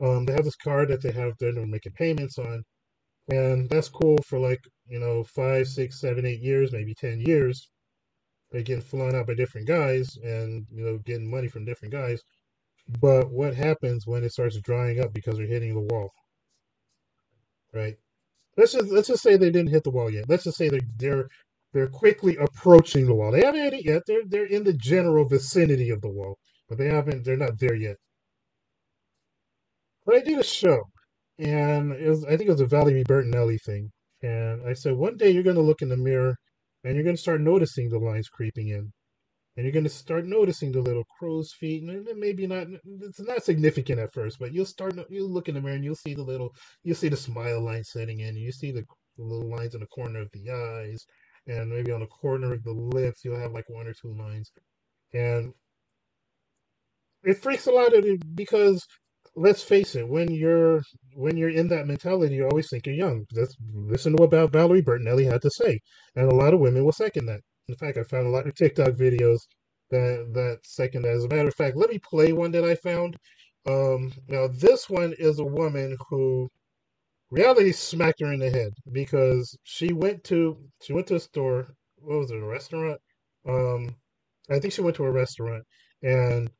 Um, 0.00 0.26
they 0.26 0.32
have 0.34 0.44
this 0.44 0.56
car 0.56 0.86
that 0.86 1.02
they 1.02 1.12
have. 1.12 1.34
They're 1.38 1.52
making 1.66 1.92
payments 1.92 2.38
on, 2.38 2.64
and 3.28 3.68
that's 3.70 3.88
cool 3.88 4.18
for 4.26 4.38
like 4.38 4.60
you 4.88 4.98
know 5.00 5.24
five, 5.24 5.68
six, 5.68 6.00
seven, 6.00 6.26
eight 6.26 6.40
years, 6.40 6.72
maybe 6.72 6.94
ten 6.94 7.20
years. 7.20 7.68
They're 8.50 8.62
getting 8.62 8.82
flown 8.82 9.14
out 9.14 9.26
by 9.28 9.34
different 9.34 9.68
guys, 9.68 10.16
and 10.22 10.66
you 10.70 10.84
know 10.84 10.98
getting 10.98 11.30
money 11.30 11.48
from 11.48 11.64
different 11.64 11.92
guys. 11.94 12.20
But 13.00 13.30
what 13.30 13.54
happens 13.54 14.06
when 14.06 14.24
it 14.24 14.32
starts 14.32 14.58
drying 14.60 15.00
up 15.00 15.12
because 15.14 15.38
they're 15.38 15.46
hitting 15.46 15.74
the 15.74 15.80
wall? 15.94 16.10
Right? 17.74 17.96
Let's 18.56 18.72
just 18.72 18.90
let's 18.90 19.08
just 19.08 19.22
say 19.22 19.36
they 19.36 19.50
didn't 19.50 19.70
hit 19.70 19.84
the 19.84 19.90
wall 19.90 20.10
yet. 20.10 20.28
Let's 20.28 20.44
just 20.44 20.58
say 20.58 20.68
they're 20.68 20.80
they're 20.98 21.28
they're 21.72 21.88
quickly 21.88 22.36
approaching 22.36 23.06
the 23.06 23.14
wall. 23.14 23.32
They 23.32 23.44
haven't 23.44 23.62
hit 23.62 23.74
it 23.74 23.84
yet. 23.86 24.02
They're 24.06 24.24
they're 24.26 24.46
in 24.46 24.64
the 24.64 24.74
general 24.74 25.26
vicinity 25.26 25.90
of 25.90 26.02
the 26.02 26.10
wall, 26.10 26.38
but 26.68 26.78
they 26.78 26.88
haven't. 26.88 27.24
They're 27.24 27.36
not 27.36 27.58
there 27.58 27.74
yet. 27.74 27.96
But 30.06 30.16
I 30.16 30.20
did 30.20 30.38
a 30.38 30.44
show, 30.44 30.82
and 31.38 31.92
it 31.92 32.08
was 32.08 32.24
I 32.24 32.36
think 32.36 32.48
it 32.48 32.52
was 32.52 32.60
a 32.60 32.66
Valerie 32.66 33.04
Bertinelli 33.04 33.60
thing, 33.62 33.90
and 34.22 34.62
I 34.68 34.74
said 34.74 34.96
one 34.96 35.16
day 35.16 35.30
you're 35.30 35.42
going 35.44 35.56
to 35.56 35.62
look 35.62 35.82
in 35.82 35.88
the 35.88 35.96
mirror, 35.96 36.36
and 36.84 36.94
you're 36.94 37.04
going 37.04 37.16
to 37.16 37.22
start 37.22 37.40
noticing 37.40 37.88
the 37.88 37.98
lines 37.98 38.28
creeping 38.28 38.68
in, 38.68 38.92
and 39.56 39.64
you're 39.64 39.72
going 39.72 39.84
to 39.84 39.90
start 39.90 40.24
noticing 40.24 40.72
the 40.72 40.80
little 40.80 41.04
crow's 41.18 41.52
feet, 41.52 41.82
and 41.82 42.06
maybe 42.18 42.46
not 42.46 42.66
it's 43.02 43.20
not 43.20 43.44
significant 43.44 44.00
at 44.00 44.12
first, 44.12 44.38
but 44.38 44.52
you'll 44.52 44.64
start 44.64 44.94
you'll 45.10 45.30
look 45.30 45.48
in 45.48 45.54
the 45.54 45.60
mirror 45.60 45.74
and 45.74 45.84
you'll 45.84 45.94
see 45.94 46.14
the 46.14 46.22
little 46.22 46.54
you'll 46.82 46.96
see 46.96 47.08
the 47.08 47.16
smile 47.16 47.60
line 47.60 47.84
setting 47.84 48.20
in, 48.20 48.36
you 48.36 48.52
see 48.52 48.72
the 48.72 48.84
little 49.18 49.50
lines 49.50 49.74
in 49.74 49.80
the 49.80 49.86
corner 49.86 50.20
of 50.20 50.30
the 50.32 50.50
eyes, 50.50 51.04
and 51.46 51.70
maybe 51.70 51.92
on 51.92 52.00
the 52.00 52.06
corner 52.06 52.52
of 52.52 52.64
the 52.64 52.72
lips 52.72 53.24
you'll 53.24 53.38
have 53.38 53.52
like 53.52 53.68
one 53.68 53.86
or 53.86 53.94
two 53.94 54.14
lines, 54.14 54.50
and 55.12 55.52
it 57.24 57.38
freaks 57.38 57.66
a 57.66 57.70
lot 57.70 57.94
of 57.94 58.04
because 58.34 58.84
let's 59.34 59.62
face 59.62 59.94
it, 59.94 60.08
when 60.08 60.32
you're 60.32 60.82
when 61.14 61.36
you're 61.36 61.48
in 61.50 61.68
that 61.68 61.86
mentality, 61.86 62.34
you 62.34 62.44
always 62.46 62.68
think 62.68 62.86
you're 62.86 62.94
young. 62.94 63.24
Just 63.32 63.56
listen 63.72 64.16
to 64.16 64.22
what 64.22 64.52
Valerie 64.52 64.82
Bertinelli 64.82 65.30
had 65.30 65.42
to 65.42 65.50
say, 65.50 65.80
and 66.16 66.30
a 66.30 66.34
lot 66.34 66.54
of 66.54 66.60
women 66.60 66.84
will 66.84 66.92
second 66.92 67.26
that. 67.26 67.40
In 67.72 67.78
fact, 67.78 67.96
I 67.96 68.02
found 68.02 68.26
a 68.26 68.30
lot 68.30 68.46
of 68.46 68.54
TikTok 68.54 68.90
videos 68.90 69.40
that 69.90 70.30
that 70.34 70.58
second. 70.62 71.06
As 71.06 71.24
a 71.24 71.28
matter 71.28 71.48
of 71.48 71.54
fact, 71.54 71.76
let 71.76 71.90
me 71.90 71.98
play 71.98 72.32
one 72.32 72.52
that 72.52 72.64
I 72.64 72.74
found. 72.74 73.16
Um, 73.66 74.12
now 74.28 74.46
this 74.48 74.90
one 74.90 75.14
is 75.18 75.38
a 75.38 75.44
woman 75.44 75.96
who 76.08 76.50
reality 77.30 77.72
smacked 77.72 78.20
her 78.20 78.32
in 78.32 78.40
the 78.40 78.50
head 78.50 78.72
because 78.92 79.56
she 79.62 79.92
went 79.94 80.22
to 80.24 80.58
she 80.82 80.92
went 80.92 81.06
to 81.06 81.16
a 81.16 81.20
store. 81.20 81.74
What 81.96 82.18
was 82.18 82.30
it? 82.30 82.42
A 82.42 82.44
restaurant? 82.44 83.00
Um, 83.48 83.96
I 84.50 84.58
think 84.58 84.74
she 84.74 84.82
went 84.82 84.96
to 84.96 85.04
a 85.04 85.10
restaurant 85.10 85.64
and 86.02 86.50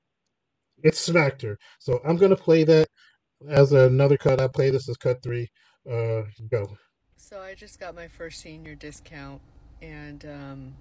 it 0.83 0.97
smacked 0.97 1.43
her. 1.43 1.59
So 1.79 2.01
I'm 2.07 2.17
gonna 2.17 2.37
play 2.37 2.65
that 2.65 2.89
as 3.49 3.73
another 3.73 4.17
cut. 4.17 4.41
I 4.41 4.49
play 4.49 4.71
this 4.71 4.89
as 4.89 4.97
cut 4.97 5.23
three. 5.23 5.49
Uh, 5.87 6.23
go. 6.51 6.75
So 7.19 7.41
I 7.41 7.55
just 7.55 7.79
got 7.79 7.95
my 7.95 8.09
first 8.09 8.41
senior 8.41 8.75
discount, 8.75 9.41
and 9.81 10.25
um, 10.25 10.75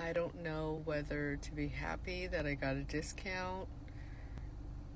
I 0.00 0.14
don't 0.14 0.42
know 0.42 0.80
whether 0.86 1.38
to 1.42 1.52
be 1.52 1.68
happy 1.68 2.26
that 2.26 2.46
I 2.46 2.54
got 2.54 2.76
a 2.76 2.82
discount. 2.82 3.68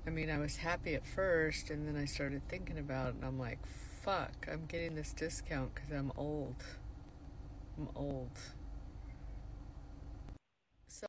I 0.07 0.11
mean, 0.11 0.31
I 0.31 0.39
was 0.39 0.57
happy 0.57 0.95
at 0.95 1.07
first, 1.07 1.69
and 1.69 1.87
then 1.87 2.01
I 2.01 2.07
started 2.07 2.49
thinking 2.49 2.79
about 2.79 3.09
it, 3.09 3.15
and 3.17 3.25
I'm 3.25 3.39
like, 3.39 3.59
fuck, 4.03 4.49
I'm 4.51 4.65
getting 4.67 4.95
this 4.95 5.13
discount 5.13 5.75
because 5.75 5.91
I'm 5.91 6.11
old. 6.17 6.55
I'm 7.77 7.89
old. 7.95 8.31
So, 10.89 11.07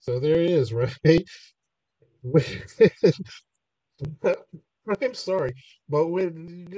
so 0.00 0.20
there 0.20 0.38
it 0.38 0.50
is, 0.50 0.72
right? 0.74 1.24
I'm 5.02 5.14
sorry, 5.14 5.54
but 5.88 6.08
when 6.08 6.68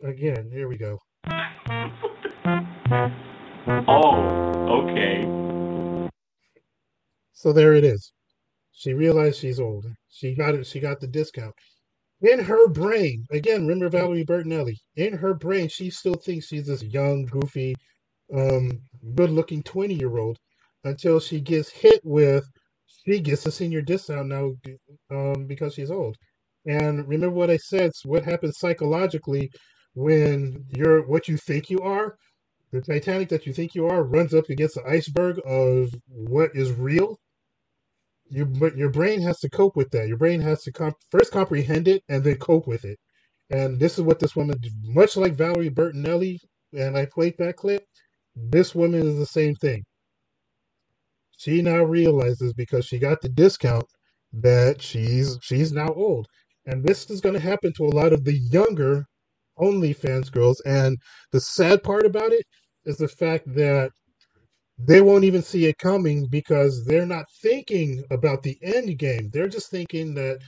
again, 0.04 0.50
here 0.52 0.68
we 0.68 0.76
go. 0.76 0.98
Oh, 3.86 4.52
okay. 4.68 5.47
So 7.40 7.52
there 7.52 7.74
it 7.74 7.84
is. 7.84 8.12
She 8.72 8.94
realized 8.94 9.38
she's 9.38 9.60
old. 9.60 9.86
She 10.10 10.34
got 10.34 10.56
it. 10.56 10.66
She 10.66 10.80
got 10.80 10.98
the 10.98 11.06
discount. 11.06 11.54
In 12.20 12.40
her 12.40 12.68
brain, 12.68 13.26
again, 13.30 13.64
remember 13.64 13.88
Valerie 13.88 14.24
Bertinelli. 14.24 14.74
In 14.96 15.12
her 15.18 15.34
brain, 15.34 15.68
she 15.68 15.88
still 15.88 16.14
thinks 16.14 16.48
she's 16.48 16.66
this 16.66 16.82
young, 16.82 17.26
goofy, 17.26 17.76
um, 18.34 18.80
good-looking 19.14 19.62
twenty-year-old 19.62 20.36
until 20.82 21.20
she 21.20 21.40
gets 21.40 21.70
hit 21.70 22.00
with 22.02 22.44
she 23.04 23.20
gets 23.20 23.46
a 23.46 23.52
senior 23.52 23.82
discount 23.82 24.26
now 24.26 24.50
um, 25.12 25.46
because 25.46 25.74
she's 25.74 25.92
old. 25.92 26.16
And 26.66 27.06
remember 27.06 27.36
what 27.36 27.50
I 27.50 27.56
said, 27.58 27.92
what 28.04 28.24
happens 28.24 28.58
psychologically 28.58 29.48
when 29.94 30.64
you're 30.74 31.06
what 31.06 31.28
you 31.28 31.36
think 31.36 31.70
you 31.70 31.78
are, 31.82 32.16
the 32.72 32.80
Titanic 32.80 33.28
that 33.28 33.46
you 33.46 33.52
think 33.52 33.76
you 33.76 33.86
are 33.86 34.02
runs 34.02 34.34
up 34.34 34.50
against 34.50 34.74
the 34.74 34.84
iceberg 34.84 35.40
of 35.46 35.94
what 36.08 36.50
is 36.54 36.72
real. 36.72 37.16
Your 38.30 38.90
brain 38.90 39.22
has 39.22 39.38
to 39.40 39.48
cope 39.48 39.76
with 39.76 39.90
that. 39.90 40.08
Your 40.08 40.16
brain 40.18 40.40
has 40.40 40.62
to 40.64 40.72
comp- 40.72 40.96
first 41.10 41.32
comprehend 41.32 41.88
it 41.88 42.02
and 42.08 42.22
then 42.22 42.36
cope 42.36 42.66
with 42.66 42.84
it. 42.84 42.98
And 43.50 43.78
this 43.78 43.98
is 43.98 44.02
what 44.04 44.18
this 44.18 44.36
woman, 44.36 44.58
much 44.82 45.16
like 45.16 45.34
Valerie 45.34 45.70
Bertinelli, 45.70 46.38
and 46.74 46.96
I 46.96 47.06
played 47.06 47.34
that 47.38 47.56
clip. 47.56 47.84
This 48.36 48.74
woman 48.74 49.06
is 49.06 49.16
the 49.16 49.26
same 49.26 49.54
thing. 49.54 49.84
She 51.38 51.62
now 51.62 51.84
realizes 51.84 52.52
because 52.52 52.84
she 52.84 52.98
got 52.98 53.20
the 53.22 53.28
discount 53.28 53.86
that 54.32 54.82
she's 54.82 55.38
she's 55.40 55.72
now 55.72 55.88
old. 55.88 56.26
And 56.66 56.84
this 56.84 57.08
is 57.10 57.20
going 57.20 57.34
to 57.34 57.40
happen 57.40 57.72
to 57.76 57.84
a 57.84 57.96
lot 57.96 58.12
of 58.12 58.24
the 58.24 58.36
younger 58.36 59.06
OnlyFans 59.58 60.30
girls. 60.30 60.60
And 60.66 60.98
the 61.32 61.40
sad 61.40 61.82
part 61.82 62.04
about 62.04 62.32
it 62.32 62.44
is 62.84 62.98
the 62.98 63.08
fact 63.08 63.44
that 63.54 63.90
they 64.78 65.00
won't 65.00 65.24
even 65.24 65.42
see 65.42 65.66
it 65.66 65.78
coming 65.78 66.26
because 66.30 66.84
they're 66.86 67.06
not 67.06 67.26
thinking 67.42 68.04
about 68.10 68.42
the 68.42 68.58
end 68.62 68.98
game. 68.98 69.30
They're 69.32 69.48
just 69.48 69.70
thinking 69.70 70.14
that 70.14 70.40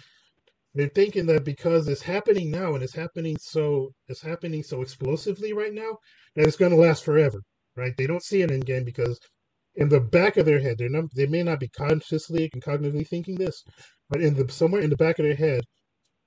they're 0.75 0.89
thinking 0.89 1.27
that 1.27 1.45
because 1.45 1.89
it's 1.89 2.03
happening 2.03 2.51
now 2.51 2.75
and 2.75 2.83
it's 2.85 2.95
happening 2.95 3.37
so 3.41 3.91
it's 4.09 4.23
happening 4.23 4.63
so 4.63 4.83
explosively 4.83 5.53
right 5.53 5.75
now 5.75 5.99
that 6.37 6.47
it's 6.47 6.57
going 6.57 6.71
to 6.73 6.77
last 6.77 7.05
forever, 7.05 7.43
right? 7.77 7.93
They 7.99 8.07
don't 8.07 8.23
see 8.23 8.43
an 8.43 8.53
end 8.53 8.67
game 8.67 8.85
because 8.85 9.19
in 9.77 9.89
the 9.89 10.01
back 10.01 10.37
of 10.37 10.47
their 10.47 10.61
head, 10.61 10.77
they're 10.79 10.91
not, 10.91 11.07
they 11.17 11.27
may 11.27 11.43
not 11.43 11.61
be 11.61 11.69
consciously 11.69 12.51
and 12.53 12.63
cognitively 12.63 13.07
thinking 13.09 13.37
this, 13.37 13.65
but 14.11 14.21
in 14.21 14.35
the 14.35 14.51
somewhere 14.53 14.83
in 14.83 14.91
the 14.91 14.97
back 14.97 15.19
of 15.19 15.25
their 15.25 15.35
head, 15.37 15.63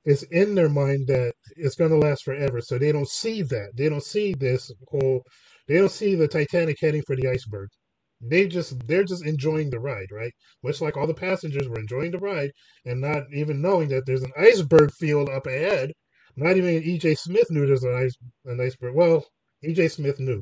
it's 0.05 0.23
in 0.23 0.55
their 0.55 0.69
mind 0.69 1.07
that 1.07 1.33
it's 1.57 1.75
going 1.75 1.91
to 1.91 1.97
last 1.97 2.23
forever. 2.23 2.61
So 2.61 2.77
they 2.77 2.91
don't 2.91 3.09
see 3.09 3.41
that. 3.43 3.71
They 3.75 3.89
don't 3.89 4.03
see 4.03 4.33
this 4.33 4.71
whole. 4.89 5.23
They 5.67 5.77
don't 5.77 5.91
see 5.91 6.15
the 6.15 6.27
Titanic 6.27 6.77
heading 6.81 7.03
for 7.07 7.15
the 7.15 7.29
iceberg. 7.29 7.69
They 8.29 8.47
just 8.47 8.87
they're 8.87 9.03
just 9.03 9.25
enjoying 9.25 9.69
the 9.69 9.79
ride, 9.79 10.11
right? 10.11 10.33
Much 10.63 10.81
like 10.81 10.97
all 10.97 11.07
the 11.07 11.13
passengers 11.13 11.67
were 11.67 11.79
enjoying 11.79 12.11
the 12.11 12.19
ride 12.19 12.51
and 12.85 13.01
not 13.01 13.23
even 13.33 13.61
knowing 13.61 13.89
that 13.89 14.05
there's 14.05 14.23
an 14.23 14.31
iceberg 14.37 14.91
field 14.93 15.29
up 15.29 15.47
ahead. 15.47 15.91
Not 16.35 16.57
even 16.57 16.83
E.J. 16.83 17.15
Smith 17.15 17.51
knew 17.51 17.67
there's 17.67 17.83
an, 17.83 17.95
ice, 17.95 18.15
an 18.45 18.59
iceberg. 18.59 18.95
Well, 18.95 19.25
E.J. 19.63 19.89
Smith 19.89 20.19
knew, 20.19 20.41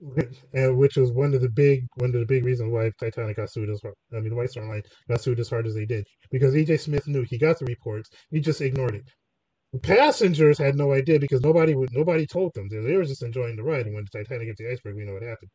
and 0.54 0.76
which 0.78 0.96
was 0.96 1.12
one 1.12 1.34
of 1.34 1.40
the 1.42 1.50
big 1.50 1.86
one 1.96 2.14
of 2.14 2.20
the 2.20 2.26
big 2.26 2.44
reasons 2.44 2.72
why 2.72 2.90
Titanic 2.98 3.36
got 3.36 3.50
sued 3.52 3.70
as 3.70 3.80
hard. 3.82 3.94
I 4.12 4.20
mean, 4.20 4.30
the 4.30 4.36
White 4.36 4.50
Star 4.50 4.66
Line 4.68 4.82
got 5.08 5.20
sued 5.20 5.40
as 5.40 5.50
hard 5.50 5.66
as 5.66 5.74
they 5.74 5.86
did 5.86 6.06
because 6.30 6.56
E.J. 6.56 6.78
Smith 6.78 7.06
knew 7.08 7.22
he 7.24 7.38
got 7.38 7.58
the 7.58 7.66
reports, 7.66 8.10
he 8.30 8.40
just 8.40 8.60
ignored 8.60 8.96
it. 8.96 9.04
The 9.72 9.80
passengers 9.80 10.58
had 10.58 10.76
no 10.76 10.92
idea 10.92 11.20
because 11.20 11.42
nobody 11.42 11.74
nobody 11.92 12.26
told 12.26 12.54
them. 12.54 12.68
They, 12.70 12.78
they 12.80 12.96
were 12.96 13.04
just 13.04 13.22
enjoying 13.22 13.56
the 13.56 13.64
ride, 13.64 13.86
and 13.86 13.94
when 13.94 14.04
the 14.10 14.18
Titanic 14.18 14.48
hit 14.48 14.56
the 14.58 14.72
iceberg, 14.72 14.96
we 14.96 15.04
know 15.04 15.14
what 15.14 15.22
happened. 15.22 15.50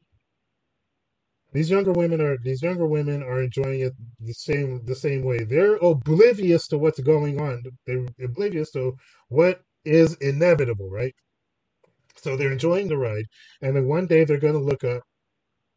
These 1.53 1.69
younger 1.69 1.91
women 1.91 2.19
are 2.19 2.37
these 2.37 2.63
younger 2.63 2.87
women 2.87 3.21
are 3.21 3.41
enjoying 3.41 3.81
it 3.81 3.93
the 4.19 4.33
same 4.33 4.83
the 4.85 4.95
same 4.95 5.23
way. 5.23 5.43
They're 5.43 5.75
oblivious 5.75 6.67
to 6.69 6.77
what's 6.79 6.99
going 6.99 7.39
on. 7.39 7.63
They're 7.85 8.07
oblivious 8.23 8.71
to 8.71 8.97
what 9.29 9.61
is 9.85 10.15
inevitable, 10.15 10.89
right? 10.89 11.13
So 12.15 12.35
they're 12.35 12.51
enjoying 12.51 12.87
the 12.87 12.97
ride, 12.97 13.25
and 13.61 13.75
then 13.75 13.85
one 13.87 14.07
day 14.07 14.23
they're 14.23 14.39
going 14.39 14.53
to 14.53 14.59
look 14.59 14.83
up, 14.83 15.03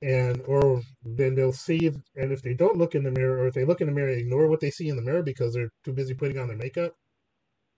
and 0.00 0.40
or 0.46 0.82
then 1.04 1.34
they'll 1.34 1.52
see, 1.52 1.88
and 2.14 2.32
if 2.32 2.42
they 2.42 2.54
don't 2.54 2.78
look 2.78 2.94
in 2.94 3.02
the 3.02 3.10
mirror, 3.10 3.38
or 3.40 3.48
if 3.48 3.54
they 3.54 3.64
look 3.64 3.80
in 3.80 3.88
the 3.88 3.92
mirror, 3.92 4.10
ignore 4.10 4.46
what 4.48 4.60
they 4.60 4.70
see 4.70 4.88
in 4.88 4.96
the 4.96 5.02
mirror 5.02 5.22
because 5.22 5.54
they're 5.54 5.70
too 5.84 5.92
busy 5.92 6.14
putting 6.14 6.38
on 6.38 6.48
their 6.48 6.56
makeup. 6.56 6.94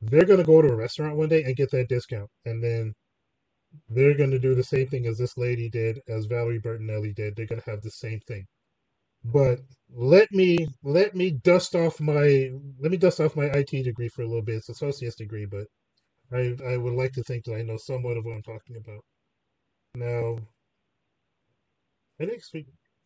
They're 0.03 0.25
going 0.27 0.39
to 0.39 0.45
go 0.45 0.63
to 0.63 0.69
a 0.69 0.77
restaurant 0.77 1.17
one 1.17 1.29
day 1.29 1.43
and 1.43 1.57
get 1.57 1.71
that 1.73 1.89
discount, 1.89 2.31
and 2.45 2.63
then 2.63 2.95
they're 3.91 4.17
going 4.17 4.31
to 4.33 4.39
do 4.41 4.55
the 4.55 4.65
same 4.65 4.89
thing 4.89 5.07
as 5.07 5.19
this 5.19 5.39
lady 5.39 5.69
did, 5.71 6.01
as 6.09 6.27
Valerie 6.27 6.61
Bertinelli 6.61 7.15
did. 7.15 7.37
They're 7.37 7.47
going 7.47 7.61
to 7.63 7.71
have 7.71 7.83
the 7.83 7.91
same 7.91 8.21
thing. 8.29 8.47
But 9.25 9.61
let 9.95 10.33
me 10.33 10.67
let 10.85 11.15
me 11.17 11.33
dust 11.33 11.75
off 11.77 12.01
my 12.01 12.51
let 12.81 12.91
me 12.91 12.97
dust 12.99 13.21
off 13.21 13.37
my 13.37 13.47
IT 13.47 13.71
degree 13.85 14.09
for 14.09 14.23
a 14.23 14.27
little 14.27 14.43
bit. 14.43 14.57
It's 14.57 14.69
associate's 14.71 15.17
degree, 15.17 15.47
but 15.47 15.67
I 16.33 16.57
I 16.67 16.77
would 16.79 16.95
like 16.95 17.13
to 17.15 17.25
think 17.25 17.45
that 17.47 17.57
I 17.57 17.63
know 17.63 17.79
somewhat 17.79 18.17
of 18.19 18.25
what 18.25 18.35
I'm 18.35 18.43
talking 18.43 18.77
about. 18.77 19.05
Now, 19.97 20.39
I 22.21 22.27
think 22.27 22.43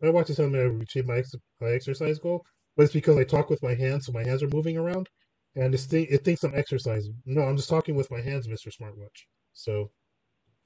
I 0.03 0.11
watch 0.11 0.29
tell 0.37 0.49
me 0.51 0.61
I 0.61 0.65
achieved 0.65 1.09
my 1.09 1.19
ex, 1.19 1.35
my 1.61 1.71
exercise 1.71 2.21
goal, 2.21 2.45
but 2.77 2.85
it's 2.85 2.95
because 2.95 3.19
I 3.19 3.25
talk 3.25 3.51
with 3.51 3.63
my 3.65 3.75
hands, 3.75 4.07
so 4.07 4.13
my 4.13 4.25
hands 4.25 4.43
are 4.45 4.49
moving 4.49 4.79
around, 4.79 5.09
and 5.57 5.75
this 5.75 5.87
thing 5.87 6.07
it 6.11 6.25
thinks 6.25 6.45
I'm 6.45 6.55
exercising. 6.57 7.17
No, 7.27 7.43
I'm 7.43 7.59
just 7.59 7.71
talking 7.71 7.97
with 7.97 8.11
my 8.13 8.23
hands, 8.23 8.49
Mister 8.49 8.71
Smartwatch. 8.71 9.27
So 9.55 9.91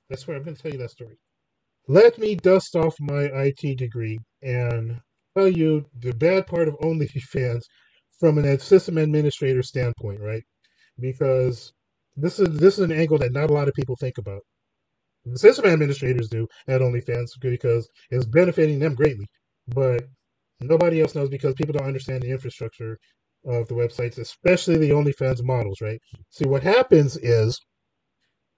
that's 0.09 0.27
where 0.27 0.37
I'm 0.37 0.43
going 0.43 0.57
to 0.57 0.63
tell 0.63 0.73
you 0.73 0.79
that 0.79 0.91
story. 0.91 1.19
Let 1.89 2.19
me 2.19 2.35
dust 2.35 2.75
off 2.77 2.95
my 3.01 3.25
IT 3.25 3.79
degree 3.79 4.19
and 4.43 5.01
tell 5.37 5.49
you 5.49 5.85
the 6.01 6.13
bad 6.15 6.47
part 6.47 6.69
of 6.69 6.79
OnlyFans 6.81 7.63
from 8.19 8.39
an 8.39 8.59
system 8.59 8.99
administrator 8.99 9.63
standpoint, 9.63 10.21
right? 10.21 10.43
Because 10.99 11.73
this 12.17 12.41
is 12.41 12.59
this 12.59 12.79
is 12.79 12.85
an 12.85 12.93
angle 12.93 13.19
that 13.19 13.33
not 13.33 13.51
a 13.51 13.53
lot 13.53 13.69
of 13.69 13.75
people 13.75 13.97
think 13.97 14.19
about. 14.19 14.41
The 15.25 15.39
system 15.39 15.67
administrators 15.67 16.29
do 16.29 16.47
at 16.69 16.81
OnlyFans 16.81 17.31
because 17.41 17.89
it's 18.11 18.27
benefiting 18.27 18.79
them 18.79 18.95
greatly, 18.95 19.27
but 19.69 20.05
nobody 20.61 21.01
else 21.01 21.15
knows 21.15 21.29
because 21.29 21.55
people 21.55 21.75
don't 21.75 21.87
understand 21.87 22.23
the 22.23 22.31
infrastructure 22.31 22.99
of 23.45 23.69
the 23.69 23.75
websites, 23.75 24.19
especially 24.19 24.79
the 24.79 24.91
OnlyFans 24.91 25.43
models, 25.45 25.81
right? 25.81 26.01
See, 26.31 26.47
what 26.47 26.63
happens 26.63 27.17
is 27.19 27.61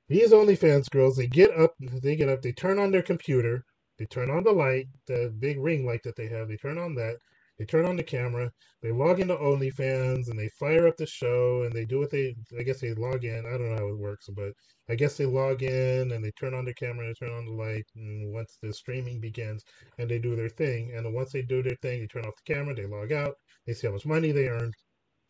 these 0.08 0.32
OnlyFans 0.32 0.90
girls, 0.90 1.16
they 1.16 1.26
get 1.26 1.50
up, 1.58 1.74
they 1.80 2.16
get 2.16 2.28
up, 2.28 2.42
they 2.42 2.52
turn 2.52 2.78
on 2.78 2.90
their 2.90 3.02
computer, 3.02 3.64
they 3.98 4.06
turn 4.06 4.30
on 4.30 4.44
the 4.44 4.52
light, 4.52 4.88
the 5.06 5.34
big 5.38 5.58
ring 5.58 5.84
light 5.84 6.02
that 6.04 6.16
they 6.16 6.28
have. 6.28 6.48
They 6.48 6.56
turn 6.56 6.78
on 6.78 6.94
that. 6.94 7.16
They 7.58 7.64
turn 7.64 7.86
on 7.86 7.96
the 7.96 8.04
camera. 8.04 8.52
They 8.82 8.92
log 8.92 9.18
into 9.18 9.34
OnlyFans 9.34 10.30
and 10.30 10.38
they 10.38 10.48
fire 10.60 10.86
up 10.86 10.96
the 10.96 11.06
show 11.06 11.64
and 11.64 11.72
they 11.72 11.84
do 11.84 11.98
what 11.98 12.10
they. 12.10 12.36
I 12.56 12.62
guess 12.62 12.80
they 12.80 12.94
log 12.94 13.24
in. 13.24 13.44
I 13.46 13.58
don't 13.58 13.70
know 13.70 13.76
how 13.76 13.88
it 13.88 13.98
works, 13.98 14.28
but 14.28 14.52
I 14.88 14.94
guess 14.94 15.16
they 15.16 15.26
log 15.26 15.64
in 15.64 16.12
and 16.12 16.24
they 16.24 16.30
turn 16.32 16.54
on 16.54 16.64
their 16.64 16.74
camera 16.74 17.08
they 17.08 17.14
turn 17.14 17.36
on 17.36 17.46
the 17.46 17.52
light. 17.52 17.84
And 17.96 18.32
once 18.32 18.58
the 18.62 18.72
streaming 18.72 19.20
begins, 19.20 19.64
and 19.98 20.08
they 20.08 20.20
do 20.20 20.36
their 20.36 20.48
thing. 20.48 20.92
And 20.96 21.12
once 21.12 21.32
they 21.32 21.42
do 21.42 21.62
their 21.62 21.76
thing, 21.82 22.00
they 22.00 22.06
turn 22.06 22.24
off 22.24 22.36
the 22.46 22.54
camera. 22.54 22.74
They 22.76 22.86
log 22.86 23.12
out. 23.12 23.34
They 23.66 23.74
see 23.74 23.88
how 23.88 23.92
much 23.92 24.06
money 24.06 24.30
they 24.30 24.48
earned. 24.48 24.74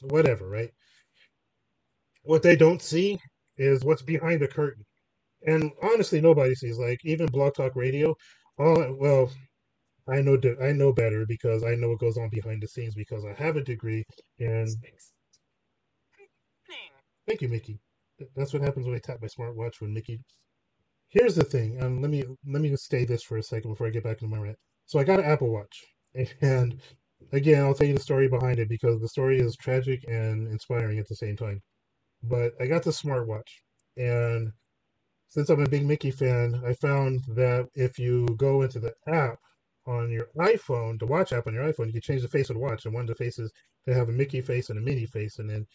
Whatever, 0.02 0.48
right? 0.48 0.70
What 2.24 2.42
they 2.42 2.56
don't 2.56 2.82
see 2.82 3.18
is 3.58 3.84
what's 3.84 4.02
behind 4.02 4.40
the 4.42 4.48
curtain. 4.48 4.84
And 5.46 5.72
honestly, 5.82 6.20
nobody 6.20 6.54
sees. 6.54 6.78
Like 6.78 7.00
even 7.04 7.26
Blog 7.26 7.54
Talk 7.54 7.76
Radio, 7.76 8.16
all 8.58 8.96
well, 8.98 9.30
I 10.08 10.20
know 10.22 10.38
I 10.62 10.72
know 10.72 10.92
better 10.92 11.26
because 11.26 11.64
I 11.64 11.74
know 11.76 11.90
what 11.90 12.00
goes 12.00 12.18
on 12.18 12.30
behind 12.30 12.62
the 12.62 12.68
scenes 12.68 12.94
because 12.94 13.24
I 13.24 13.34
have 13.42 13.56
a 13.56 13.62
degree 13.64 14.04
in. 14.38 14.66
Thank 17.26 17.42
you, 17.42 17.48
Mickey. 17.48 17.78
That's 18.36 18.52
what 18.52 18.62
happens 18.62 18.86
when 18.86 18.96
I 18.96 19.00
tap 19.00 19.18
my 19.22 19.28
smartwatch 19.28 19.80
when 19.80 19.94
Mickey. 19.94 20.20
Here's 21.08 21.34
the 21.36 21.44
thing. 21.44 21.82
Um, 21.82 22.00
let 22.02 22.10
me 22.10 22.24
let 22.46 22.62
me 22.62 22.70
just 22.70 22.84
stay 22.84 23.04
this 23.04 23.22
for 23.22 23.38
a 23.38 23.42
second 23.42 23.72
before 23.72 23.86
I 23.86 23.90
get 23.90 24.04
back 24.04 24.22
into 24.22 24.34
my 24.34 24.42
rant. 24.42 24.58
So 24.86 24.98
I 24.98 25.04
got 25.04 25.20
an 25.20 25.26
Apple 25.26 25.50
Watch, 25.50 25.84
and 26.42 26.80
again, 27.32 27.64
I'll 27.64 27.74
tell 27.74 27.86
you 27.86 27.94
the 27.94 28.00
story 28.00 28.28
behind 28.28 28.58
it 28.58 28.68
because 28.68 29.00
the 29.00 29.08
story 29.08 29.40
is 29.40 29.56
tragic 29.56 30.04
and 30.08 30.48
inspiring 30.48 30.98
at 30.98 31.08
the 31.08 31.16
same 31.16 31.36
time. 31.36 31.62
But 32.22 32.52
I 32.60 32.66
got 32.66 32.82
the 32.82 32.90
smartwatch, 32.90 33.48
and 33.96 34.52
since 35.28 35.50
I'm 35.50 35.62
a 35.62 35.68
big 35.68 35.86
Mickey 35.86 36.10
fan, 36.10 36.60
I 36.66 36.72
found 36.72 37.20
that 37.28 37.68
if 37.74 37.98
you 37.98 38.26
go 38.36 38.62
into 38.62 38.80
the 38.80 38.94
app 39.06 39.38
on 39.86 40.10
your 40.10 40.26
iPhone, 40.38 40.98
the 40.98 41.06
watch 41.06 41.32
app 41.32 41.46
on 41.46 41.54
your 41.54 41.64
iPhone, 41.64 41.86
you 41.86 41.92
can 41.92 42.00
change 42.00 42.22
the 42.22 42.28
face 42.28 42.50
of 42.50 42.56
the 42.56 42.60
watch. 42.60 42.86
And 42.86 42.94
one 42.94 43.02
of 43.02 43.08
the 43.08 43.14
faces, 43.14 43.52
they 43.86 43.92
have 43.92 44.08
a 44.08 44.12
Mickey 44.12 44.40
face 44.40 44.70
and 44.70 44.78
a 44.78 44.82
Minnie 44.82 45.06
face. 45.06 45.38
And 45.38 45.48
then, 45.48 45.66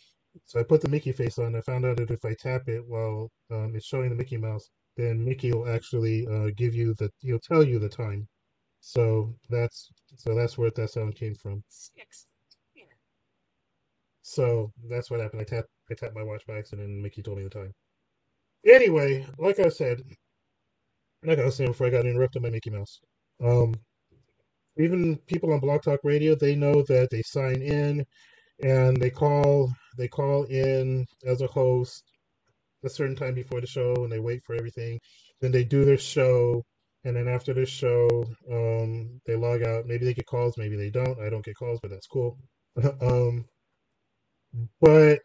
so 0.45 0.59
I 0.59 0.63
put 0.63 0.81
the 0.81 0.89
Mickey 0.89 1.11
face 1.11 1.37
on. 1.37 1.55
I 1.55 1.61
found 1.61 1.85
out 1.85 1.97
that 1.97 2.11
if 2.11 2.25
I 2.25 2.33
tap 2.33 2.67
it 2.67 2.83
while 2.87 3.31
um, 3.51 3.73
it's 3.75 3.85
showing 3.85 4.09
the 4.09 4.15
Mickey 4.15 4.37
Mouse, 4.37 4.69
then 4.97 5.23
Mickey 5.23 5.53
will 5.53 5.69
actually 5.69 6.27
uh, 6.27 6.49
give 6.57 6.75
you 6.75 6.95
the, 6.95 7.09
he'll 7.19 7.39
tell 7.39 7.63
you 7.63 7.79
the 7.79 7.89
time. 7.89 8.27
So 8.81 9.33
that's, 9.49 9.89
so 10.17 10.35
that's 10.35 10.57
where 10.57 10.71
that 10.71 10.89
sound 10.89 11.15
came 11.15 11.35
from. 11.35 11.63
Six. 11.69 12.25
So 14.23 14.71
that's 14.89 15.11
what 15.11 15.19
happened. 15.19 15.41
I 15.41 15.43
tapped, 15.43 15.69
I 15.91 15.95
tapped 15.95 16.15
my 16.15 16.23
watch 16.23 16.45
by 16.47 16.57
accident 16.57 16.87
and 16.87 17.01
Mickey 17.01 17.21
told 17.21 17.37
me 17.37 17.43
the 17.43 17.49
time. 17.49 17.73
Anyway, 18.65 19.25
like 19.37 19.59
I 19.59 19.69
said, 19.69 20.01
like 21.23 21.39
I 21.39 21.45
was 21.45 21.55
saying 21.55 21.71
before 21.71 21.87
I 21.87 21.91
got 21.91 22.05
interrupted 22.05 22.41
by 22.41 22.49
Mickey 22.49 22.69
Mouse. 22.69 22.99
Um, 23.43 23.75
even 24.77 25.17
people 25.27 25.53
on 25.53 25.59
Blog 25.59 25.83
Talk 25.83 25.99
Radio, 26.03 26.35
they 26.35 26.55
know 26.55 26.83
that 26.83 27.09
they 27.11 27.21
sign 27.23 27.61
in 27.61 28.05
and 28.63 28.97
they 28.97 29.09
call 29.09 29.71
they 29.97 30.07
call 30.07 30.43
in 30.45 31.05
as 31.25 31.41
a 31.41 31.47
host 31.47 32.03
a 32.83 32.89
certain 32.89 33.15
time 33.15 33.33
before 33.33 33.61
the 33.61 33.67
show 33.67 33.93
and 33.97 34.11
they 34.11 34.19
wait 34.19 34.41
for 34.45 34.55
everything. 34.55 34.99
Then 35.41 35.51
they 35.51 35.63
do 35.63 35.85
their 35.85 35.97
show 35.97 36.63
and 37.05 37.15
then 37.15 37.27
after 37.27 37.53
the 37.53 37.65
show, 37.65 38.07
um, 38.49 39.19
they 39.25 39.35
log 39.35 39.63
out. 39.63 39.85
Maybe 39.85 40.05
they 40.05 40.13
get 40.13 40.25
calls, 40.25 40.57
maybe 40.57 40.77
they 40.77 40.89
don't. 40.89 41.19
I 41.19 41.29
don't 41.29 41.43
get 41.43 41.55
calls, 41.57 41.79
but 41.81 41.91
that's 41.91 42.07
cool. 42.07 42.37
um, 43.01 43.45
but 44.79 45.19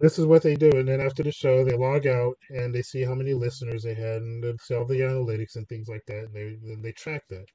this 0.00 0.18
is 0.18 0.26
what 0.26 0.42
they 0.42 0.56
do. 0.56 0.70
And 0.72 0.88
then 0.88 1.00
after 1.00 1.22
the 1.24 1.32
show, 1.32 1.64
they 1.64 1.76
log 1.76 2.06
out 2.06 2.36
and 2.50 2.74
they 2.74 2.82
see 2.82 3.02
how 3.04 3.14
many 3.14 3.34
listeners 3.34 3.84
they 3.84 3.94
had 3.94 4.22
and 4.22 4.44
they 4.44 4.54
see 4.62 4.74
all 4.74 4.86
the 4.86 5.00
analytics 5.00 5.56
and 5.56 5.68
things 5.68 5.88
like 5.88 6.04
that. 6.08 6.26
And 6.26 6.34
they 6.34 6.58
they 6.82 6.92
track 6.92 7.24
that. 7.30 7.46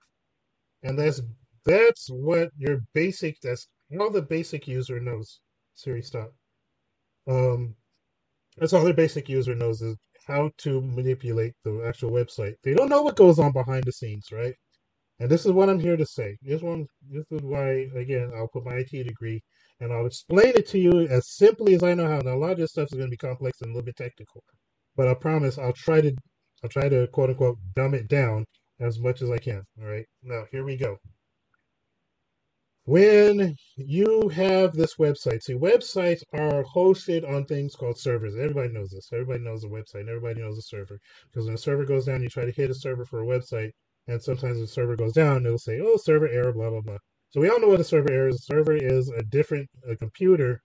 And 0.83 0.97
that's 0.99 1.21
that's 1.65 2.09
what 2.09 2.49
your 2.57 2.81
basic 2.93 3.37
that's 3.41 3.67
all 3.99 4.11
the 4.11 4.21
basic 4.21 4.67
user 4.67 4.99
knows. 4.99 5.39
Siri, 5.75 6.01
stop. 6.03 6.33
Um, 7.27 7.75
that's 8.57 8.73
all 8.73 8.83
their 8.85 8.93
basic 8.93 9.29
user 9.29 9.55
knows 9.55 9.81
is 9.81 9.97
how 10.27 10.51
to 10.59 10.81
manipulate 10.81 11.53
the 11.63 11.83
actual 11.87 12.11
website. 12.11 12.55
They 12.63 12.73
don't 12.73 12.89
know 12.89 13.03
what 13.03 13.17
goes 13.17 13.39
on 13.39 13.51
behind 13.53 13.83
the 13.85 13.91
scenes, 13.93 14.29
right? 14.31 14.55
And 15.19 15.29
this 15.29 15.45
is 15.45 15.53
what 15.53 15.69
I'm 15.69 15.79
here 15.79 15.97
to 15.97 16.05
say. 16.05 16.37
This 16.41 16.61
one, 16.61 16.87
this 17.09 17.25
is 17.31 17.41
why 17.41 17.87
again 17.95 18.31
I'll 18.35 18.49
put 18.49 18.65
my 18.65 18.75
IT 18.75 18.91
degree 18.91 19.41
and 19.79 19.91
I'll 19.93 20.05
explain 20.05 20.53
it 20.55 20.67
to 20.69 20.79
you 20.79 21.07
as 21.07 21.27
simply 21.29 21.75
as 21.75 21.83
I 21.83 21.93
know 21.93 22.07
how. 22.07 22.19
Now, 22.19 22.35
a 22.35 22.37
lot 22.37 22.51
of 22.51 22.57
this 22.57 22.71
stuff 22.71 22.89
is 22.91 22.97
going 22.97 23.07
to 23.07 23.11
be 23.11 23.17
complex 23.17 23.61
and 23.61 23.69
a 23.69 23.73
little 23.73 23.85
bit 23.85 23.95
technical, 23.97 24.43
but 24.95 25.07
I 25.07 25.13
promise 25.13 25.57
I'll 25.57 25.73
try 25.73 26.01
to, 26.01 26.13
I'll 26.63 26.69
try 26.69 26.89
to 26.89 27.07
quote 27.07 27.29
unquote 27.29 27.57
dumb 27.75 27.93
it 27.93 28.07
down 28.07 28.45
as 28.79 28.99
much 28.99 29.21
as 29.21 29.29
I 29.31 29.37
can. 29.37 29.63
All 29.81 29.87
right. 29.87 30.05
Now, 30.23 30.45
here 30.51 30.63
we 30.63 30.77
go. 30.77 30.97
When 32.87 33.55
you 33.77 34.29
have 34.29 34.73
this 34.73 34.95
website, 34.97 35.41
see, 35.41 35.55
websites 35.55 36.21
are 36.33 36.63
hosted 36.63 37.27
on 37.27 37.45
things 37.45 37.75
called 37.75 37.97
servers. 37.97 38.35
Everybody 38.35 38.69
knows 38.73 38.91
this. 38.91 39.09
Everybody 39.11 39.39
knows 39.43 39.63
a 39.63 39.67
website. 39.67 40.07
Everybody 40.07 40.41
knows 40.41 40.59
a 40.59 40.61
server. 40.61 40.99
Because 41.31 41.47
when 41.47 41.55
a 41.55 41.57
server 41.57 41.83
goes 41.83 42.05
down, 42.05 42.21
you 42.21 42.29
try 42.29 42.45
to 42.45 42.51
hit 42.51 42.69
a 42.69 42.75
server 42.75 43.03
for 43.03 43.23
a 43.23 43.25
website, 43.25 43.71
and 44.07 44.21
sometimes 44.21 44.59
the 44.59 44.67
server 44.67 44.95
goes 44.95 45.13
down, 45.13 45.45
it'll 45.45 45.57
say, 45.57 45.79
oh, 45.81 45.97
server 45.97 46.27
error, 46.27 46.53
blah, 46.53 46.69
blah, 46.69 46.81
blah. 46.81 46.97
So 47.35 47.41
we 47.41 47.49
all 47.49 47.59
know 47.59 47.67
what 47.67 47.81
a 47.81 47.83
server 47.83 48.29
is. 48.29 48.35
A 48.35 48.43
server 48.43 48.77
is 48.77 49.09
a 49.09 49.21
different 49.23 49.69
a 49.89 49.97
computer. 49.97 50.61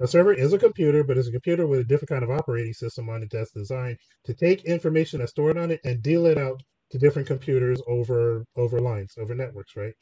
A 0.00 0.08
server 0.08 0.32
is 0.32 0.54
a 0.54 0.58
computer, 0.58 1.04
but 1.04 1.18
it's 1.18 1.28
a 1.28 1.32
computer 1.32 1.66
with 1.66 1.80
a 1.80 1.84
different 1.84 2.08
kind 2.08 2.24
of 2.24 2.30
operating 2.30 2.72
system 2.72 3.10
on 3.10 3.22
it 3.22 3.28
that's 3.30 3.52
designed 3.52 3.98
to 4.24 4.32
take 4.32 4.64
information 4.64 5.18
that's 5.18 5.32
stored 5.32 5.58
on 5.58 5.70
it 5.70 5.80
and 5.84 6.02
deal 6.02 6.24
it 6.24 6.38
out 6.38 6.62
to 6.92 6.98
different 6.98 7.28
computers 7.28 7.78
over 7.86 8.42
over 8.56 8.80
lines, 8.80 9.12
over 9.18 9.34
networks, 9.34 9.76
right? 9.76 9.92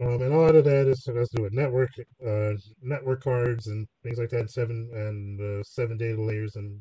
Um, 0.00 0.22
and 0.22 0.32
a 0.32 0.38
lot 0.38 0.54
of 0.54 0.64
that 0.66 0.86
is 0.86 1.04
has 1.06 1.28
to 1.30 1.36
do 1.38 1.42
with 1.42 1.54
network, 1.54 1.90
uh, 2.24 2.52
network 2.80 3.20
cards 3.24 3.66
and 3.66 3.88
things 4.04 4.18
like 4.18 4.30
that, 4.30 4.42
and 4.42 4.50
seven 4.50 4.88
and 4.94 5.40
uh, 5.40 5.64
seven 5.64 5.96
data 5.96 6.22
layers 6.22 6.54
and 6.54 6.80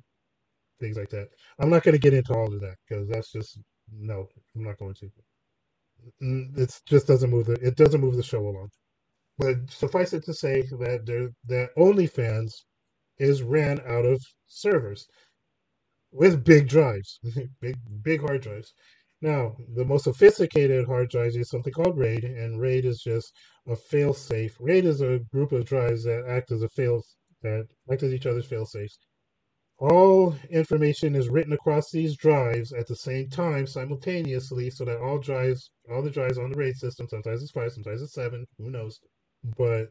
things 0.79 0.97
like 0.97 1.09
that. 1.09 1.29
I'm 1.57 1.71
not 1.71 1.81
going 1.81 1.93
to 1.93 1.99
get 1.99 2.13
into 2.13 2.35
all 2.35 2.53
of 2.53 2.61
that 2.61 2.75
because 2.87 3.09
that's 3.09 3.31
just 3.31 3.59
no, 3.91 4.27
I'm 4.55 4.63
not 4.65 4.77
going 4.77 4.93
to 4.93 5.09
it 6.21 6.81
just 6.85 7.07
doesn't 7.07 7.29
move 7.29 7.47
the 7.47 7.53
it 7.55 7.75
doesn't 7.77 8.01
move 8.01 8.15
the 8.15 8.23
show 8.23 8.41
along. 8.41 8.69
But 9.37 9.69
suffice 9.69 10.13
it 10.13 10.25
to 10.25 10.33
say 10.33 10.63
that 10.63 11.05
there 11.05 11.29
that 11.47 11.69
OnlyFans 11.77 12.53
is 13.19 13.43
ran 13.43 13.81
out 13.87 14.05
of 14.05 14.21
servers 14.47 15.07
with 16.11 16.43
big 16.43 16.67
drives, 16.67 17.19
big 17.61 17.77
big 18.03 18.21
hard 18.21 18.41
drives. 18.41 18.73
Now, 19.21 19.55
the 19.75 19.85
most 19.85 20.05
sophisticated 20.05 20.85
hard 20.85 21.09
drives 21.09 21.35
is 21.35 21.49
something 21.49 21.73
called 21.73 21.97
RAID, 21.97 22.23
and 22.23 22.59
RAID 22.61 22.85
is 22.85 23.01
just 23.01 23.33
a 23.67 23.75
fail-safe. 23.75 24.55
RAID 24.61 24.85
is 24.85 25.01
a 25.01 25.19
group 25.33 25.51
of 25.51 25.65
drives 25.65 26.05
that 26.05 26.25
act 26.27 26.51
as 26.51 26.63
a 26.63 26.69
fail 26.69 27.03
that 27.41 27.67
act 27.91 28.03
as 28.03 28.13
each 28.13 28.25
other's 28.25 28.45
fail-safes 28.45 28.97
all 29.79 30.35
information 30.51 31.15
is 31.15 31.29
written 31.29 31.53
across 31.53 31.91
these 31.91 32.15
drives 32.17 32.73
at 32.73 32.87
the 32.87 32.95
same 32.95 33.29
time 33.29 33.67
simultaneously 33.67 34.69
so 34.69 34.85
that 34.85 34.99
all 34.99 35.17
drives 35.19 35.71
all 35.91 36.01
the 36.01 36.09
drives 36.11 36.37
on 36.37 36.51
the 36.51 36.57
RAID 36.57 36.75
system 36.77 37.07
sometimes 37.07 37.41
it's 37.41 37.51
five 37.51 37.71
sometimes 37.71 38.01
it's 38.01 38.13
seven 38.13 38.45
who 38.57 38.69
knows 38.69 38.99
but 39.57 39.87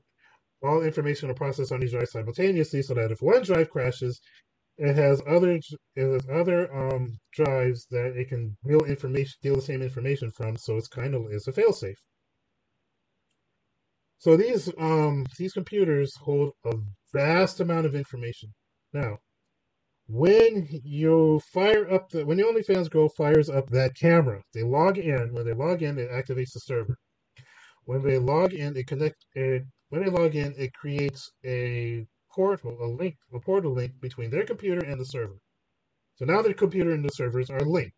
all 0.62 0.82
information 0.82 1.30
are 1.30 1.34
processed 1.34 1.72
on 1.72 1.80
these 1.80 1.92
drives 1.92 2.12
simultaneously 2.12 2.82
so 2.82 2.94
that 2.94 3.12
if 3.12 3.22
one 3.22 3.42
drive 3.42 3.70
crashes 3.70 4.20
it 4.78 4.94
has 4.96 5.22
other 5.28 5.52
it 5.96 6.12
has 6.12 6.28
other 6.30 6.72
um 6.74 7.18
drives 7.32 7.86
that 7.90 8.14
it 8.16 8.28
can 8.28 8.56
deal 8.66 8.84
information 8.84 9.34
deal 9.42 9.56
the 9.56 9.62
same 9.62 9.82
information 9.82 10.30
from 10.32 10.56
so 10.56 10.76
it's 10.76 10.88
kind 10.88 11.14
of 11.14 11.26
it's 11.30 11.48
a 11.48 11.52
failsafe 11.52 11.96
So 14.18 14.36
these 14.36 14.68
um 14.78 15.26
these 15.38 15.52
computers 15.52 16.16
hold 16.16 16.52
a 16.64 16.74
vast 17.12 17.60
amount 17.60 17.86
of 17.86 17.94
information. 17.94 18.54
Now, 18.92 19.18
when 20.08 20.66
you 20.84 21.40
fire 21.52 21.90
up 21.92 22.10
the 22.10 22.24
when 22.24 22.38
the 22.38 22.44
OnlyFans 22.44 22.90
girl 22.90 23.08
fires 23.08 23.50
up 23.50 23.70
that 23.70 23.94
camera, 23.94 24.42
they 24.54 24.62
log 24.62 24.98
in. 24.98 25.32
When 25.32 25.44
they 25.44 25.52
log 25.52 25.82
in, 25.82 25.98
it 25.98 26.10
activates 26.10 26.52
the 26.52 26.60
server. 26.60 26.96
When 27.84 28.02
they 28.02 28.18
log 28.18 28.52
in, 28.54 28.76
it 28.76 28.86
connect 28.86 29.24
it 29.34 29.64
when 29.90 30.04
they 30.04 30.10
log 30.10 30.34
in, 30.34 30.54
it 30.58 30.74
creates 30.74 31.30
a 31.44 32.06
portal, 32.30 32.76
a 32.82 32.86
link, 32.86 33.16
a 33.32 33.40
portal 33.40 33.72
link 33.72 33.92
between 34.00 34.30
their 34.30 34.44
computer 34.44 34.84
and 34.84 35.00
the 35.00 35.06
server. 35.06 35.38
So 36.16 36.24
now 36.24 36.42
their 36.42 36.54
computer 36.54 36.92
and 36.92 37.04
the 37.04 37.10
servers 37.10 37.48
are 37.48 37.60
linked. 37.60 37.96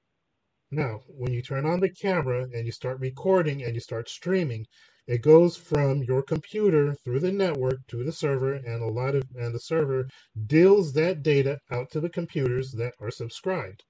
Now, 0.70 1.00
when 1.08 1.32
you 1.32 1.42
turn 1.42 1.66
on 1.66 1.80
the 1.80 1.90
camera 1.90 2.44
and 2.44 2.64
you 2.64 2.70
start 2.70 3.00
recording 3.00 3.64
and 3.64 3.74
you 3.74 3.80
start 3.80 4.08
streaming, 4.08 4.66
it 5.10 5.22
goes 5.22 5.56
from 5.56 6.04
your 6.04 6.22
computer 6.22 6.94
through 7.04 7.18
the 7.18 7.32
network 7.32 7.78
to 7.88 8.04
the 8.04 8.12
server, 8.12 8.54
and 8.54 8.80
a 8.80 8.86
lot 8.86 9.16
of 9.16 9.24
and 9.34 9.52
the 9.52 9.58
server 9.58 10.08
deals 10.46 10.92
that 10.92 11.20
data 11.24 11.58
out 11.68 11.90
to 11.90 12.00
the 12.00 12.08
computers 12.08 12.70
that 12.78 12.94
are 13.00 13.10
subscribed. 13.10 13.82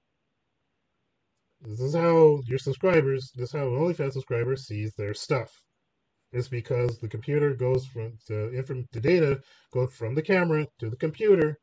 This 1.61 1.79
is 1.79 1.93
how 1.93 2.41
your 2.47 2.57
subscribers, 2.57 3.31
this 3.35 3.49
is 3.49 3.51
how 3.53 3.67
an 3.67 3.79
OnlyFans 3.79 4.13
subscriber 4.13 4.55
sees 4.55 4.95
their 4.95 5.13
stuff. 5.13 5.51
It's 6.31 6.47
because 6.47 6.97
the 6.97 7.07
computer 7.07 7.53
goes 7.53 7.85
from 7.85 8.13
the 8.27 8.87
the 8.91 8.99
data 8.99 9.41
goes 9.71 9.93
from 9.93 10.15
the 10.15 10.23
camera 10.23 10.65
to 10.79 10.89
the 10.89 10.97
computer. 10.97 11.59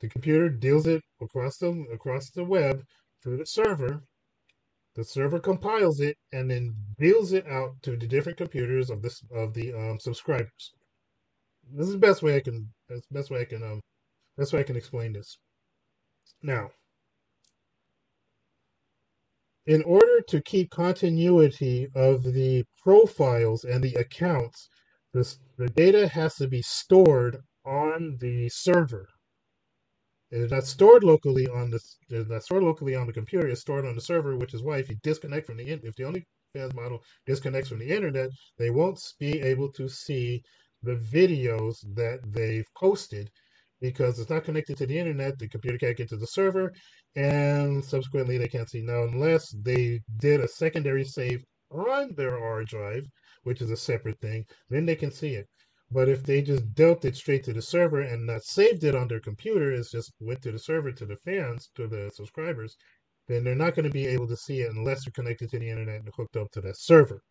The 0.00 0.08
computer 0.08 0.48
deals 0.48 0.88
it 0.88 1.02
across 1.20 1.58
the 1.58 1.70
across 1.92 2.30
the 2.30 2.44
web 2.44 2.82
through 3.22 3.36
the 3.36 3.46
server, 3.46 4.02
the 4.96 5.04
server 5.04 5.38
compiles 5.38 6.00
it 6.00 6.16
and 6.32 6.50
then 6.50 6.74
deals 6.98 7.32
it 7.32 7.46
out 7.46 7.74
to 7.82 7.96
the 7.96 8.06
different 8.06 8.38
computers 8.38 8.90
of 8.90 9.02
this 9.02 9.22
of 9.34 9.52
the 9.54 9.72
um, 9.74 9.98
subscribers. 10.00 10.72
This 11.72 11.86
is 11.86 11.92
the 11.92 11.98
best 11.98 12.22
way 12.22 12.36
I 12.36 12.40
can. 12.40 12.68
That's 12.88 13.06
best 13.10 13.30
way 13.30 13.42
I 13.42 13.44
can. 13.44 13.62
Um, 13.62 13.82
best 14.38 14.52
way 14.52 14.60
I 14.60 14.64
can 14.64 14.76
explain 14.76 15.12
this. 15.12 15.38
Now, 16.42 16.70
in 19.66 19.82
order 19.82 20.20
to 20.28 20.40
keep 20.40 20.70
continuity 20.70 21.88
of 21.94 22.22
the 22.22 22.64
profiles 22.82 23.64
and 23.64 23.82
the 23.82 23.94
accounts, 23.94 24.68
this, 25.12 25.38
the 25.58 25.68
data 25.68 26.08
has 26.08 26.36
to 26.36 26.46
be 26.46 26.62
stored 26.62 27.38
on 27.64 28.16
the 28.20 28.48
server. 28.48 29.08
It 30.30 30.40
is 30.40 30.50
not 30.50 30.64
stored 30.66 31.04
locally 31.04 31.46
on 31.46 31.70
the 31.70 31.80
it 32.10 32.16
is 32.16 32.28
not 32.28 32.42
stored 32.42 32.64
locally 32.64 32.94
on 32.96 33.06
the 33.06 33.12
computer. 33.12 33.46
It's 33.46 33.60
stored 33.60 33.86
on 33.86 33.94
the 33.94 34.00
server, 34.00 34.36
which 34.36 34.54
is 34.54 34.62
why 34.62 34.78
if 34.78 34.88
you 34.88 34.96
disconnect 35.02 35.46
from 35.46 35.56
the 35.56 35.68
if 35.68 35.94
the 35.94 36.02
OnlyFans 36.02 36.74
model 36.74 37.04
disconnects 37.26 37.68
from 37.68 37.78
the 37.78 37.90
internet, 37.90 38.30
they 38.58 38.70
won't 38.70 39.00
be 39.20 39.40
able 39.40 39.70
to 39.72 39.88
see 39.88 40.42
the 40.82 40.96
videos 40.96 41.76
that 41.94 42.20
they've 42.32 42.66
posted 42.76 43.30
because 43.80 44.18
it's 44.18 44.30
not 44.30 44.44
connected 44.44 44.76
to 44.78 44.86
the 44.86 44.98
internet. 44.98 45.38
The 45.38 45.48
computer 45.48 45.78
can't 45.78 45.96
get 45.96 46.08
to 46.08 46.16
the 46.16 46.26
server, 46.26 46.72
and 47.14 47.84
subsequently 47.84 48.36
they 48.38 48.48
can't 48.48 48.68
see 48.68 48.82
now 48.82 49.04
unless 49.04 49.50
they 49.50 50.00
did 50.18 50.40
a 50.40 50.48
secondary 50.48 51.04
save 51.04 51.44
on 51.70 52.14
their 52.16 52.36
R 52.38 52.64
drive, 52.64 53.06
which 53.44 53.60
is 53.60 53.70
a 53.70 53.76
separate 53.76 54.20
thing. 54.20 54.44
Then 54.70 54.86
they 54.86 54.96
can 54.96 55.12
see 55.12 55.34
it. 55.34 55.46
But 55.90 56.08
if 56.08 56.24
they 56.24 56.42
just 56.42 56.74
dealt 56.74 57.04
it 57.04 57.16
straight 57.16 57.44
to 57.44 57.52
the 57.52 57.62
server 57.62 58.00
and 58.02 58.26
not 58.26 58.44
saved 58.44 58.84
it 58.84 58.94
on 58.96 59.08
their 59.08 59.20
computer, 59.20 59.72
it's 59.72 59.90
just 59.92 60.12
went 60.20 60.42
to 60.42 60.52
the 60.52 60.58
server 60.58 60.92
to 60.92 61.06
the 61.06 61.16
fans, 61.24 61.70
to 61.76 61.86
the 61.86 62.10
subscribers, 62.14 62.76
then 63.28 63.44
they're 63.44 63.54
not 63.54 63.74
going 63.76 63.84
to 63.86 63.90
be 63.92 64.06
able 64.06 64.28
to 64.28 64.36
see 64.36 64.62
it 64.62 64.72
unless 64.72 65.04
they're 65.04 65.12
connected 65.12 65.50
to 65.50 65.58
the 65.58 65.70
internet 65.70 66.00
and 66.00 66.10
hooked 66.16 66.36
up 66.36 66.50
to 66.52 66.60
that 66.62 66.78
server. 66.78 67.22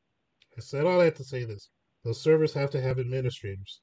I 0.57 0.61
said 0.61 0.86
all 0.86 0.99
that 0.99 1.15
to 1.18 1.23
say 1.23 1.45
this. 1.45 1.69
Those 2.03 2.22
servers 2.22 2.53
have 2.53 2.69
to 2.72 2.82
have 2.82 2.99
administrators. 2.99 3.82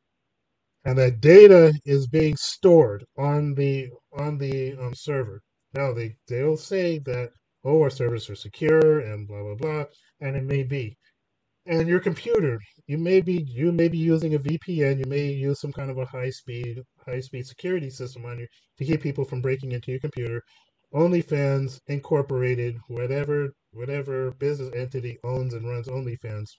And 0.85 0.99
that 0.99 1.21
data 1.23 1.75
is 1.87 2.09
being 2.09 2.37
stored 2.37 3.05
on 3.19 3.55
the 3.55 3.91
on 4.19 4.39
the 4.39 4.75
um, 4.79 4.95
server. 4.97 5.43
Now 5.75 5.95
they 5.95 6.17
they'll 6.29 6.59
say 6.59 6.99
that 7.01 7.31
oh 7.65 7.83
our 7.83 7.91
servers 7.91 8.31
are 8.31 8.37
secure 8.37 9.01
and 9.01 9.29
blah 9.29 9.43
blah 9.45 9.57
blah, 9.57 9.85
and 10.21 10.37
it 10.37 10.45
may 10.45 10.65
be 10.65 10.99
and 11.67 11.89
your 11.89 12.01
computer. 12.01 12.59
You 12.87 12.99
may 12.99 13.21
be 13.21 13.45
you 13.49 13.73
may 13.73 13.89
be 13.89 13.99
using 13.99 14.35
a 14.35 14.39
vpn 14.39 14.99
you 14.99 15.05
may 15.07 15.27
use 15.29 15.61
some 15.61 15.73
kind 15.73 15.91
of 15.91 15.99
a 15.99 16.05
high 16.07 16.31
speed 16.31 16.83
high 17.07 17.21
speed 17.21 17.47
security 17.47 17.91
system 17.91 18.25
on 18.25 18.39
you 18.39 18.47
to 18.79 18.85
keep 18.85 19.03
people 19.03 19.25
from 19.25 19.41
breaking 19.41 19.73
into 19.73 19.93
your 19.93 20.01
computer. 20.01 20.43
Onlyfans 20.93 21.81
incorporated 21.87 22.77
whatever 22.89 23.55
whatever 23.73 24.33
business 24.33 24.75
entity 24.75 25.19
owns 25.25 25.55
and 25.55 25.69
runs 25.69 25.89
onlyfans 25.89 26.51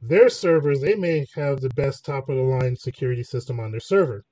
their 0.00 0.28
servers 0.28 0.80
they 0.80 0.94
may 0.94 1.26
have 1.34 1.60
the 1.60 1.70
best 1.70 2.04
top 2.04 2.28
of 2.28 2.36
the 2.36 2.42
line 2.42 2.76
security 2.76 3.24
system 3.24 3.58
on 3.60 3.70
their 3.72 3.80
server. 3.80 4.24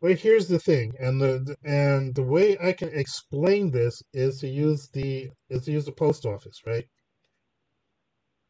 But 0.00 0.18
here's 0.18 0.48
the 0.48 0.58
thing 0.58 0.94
and 0.98 1.20
the 1.20 1.56
and 1.64 2.14
the 2.14 2.22
way 2.22 2.58
i 2.60 2.72
can 2.72 2.90
explain 2.92 3.70
this 3.70 4.02
is 4.12 4.38
to 4.40 4.48
use 4.48 4.88
the 4.92 5.30
is 5.50 5.64
to 5.64 5.72
use 5.72 5.86
the 5.86 5.92
post 5.92 6.26
office 6.26 6.60
right 6.66 6.86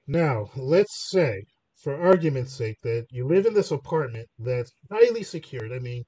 now, 0.06 0.50
let's 0.56 1.10
say, 1.10 1.44
for 1.82 2.00
argument's 2.00 2.54
sake, 2.54 2.78
that 2.82 3.06
you 3.10 3.26
live 3.26 3.46
in 3.46 3.54
this 3.54 3.70
apartment 3.72 4.28
that's 4.38 4.72
highly 4.90 5.22
secured. 5.22 5.72
I 5.72 5.78
mean, 5.80 6.04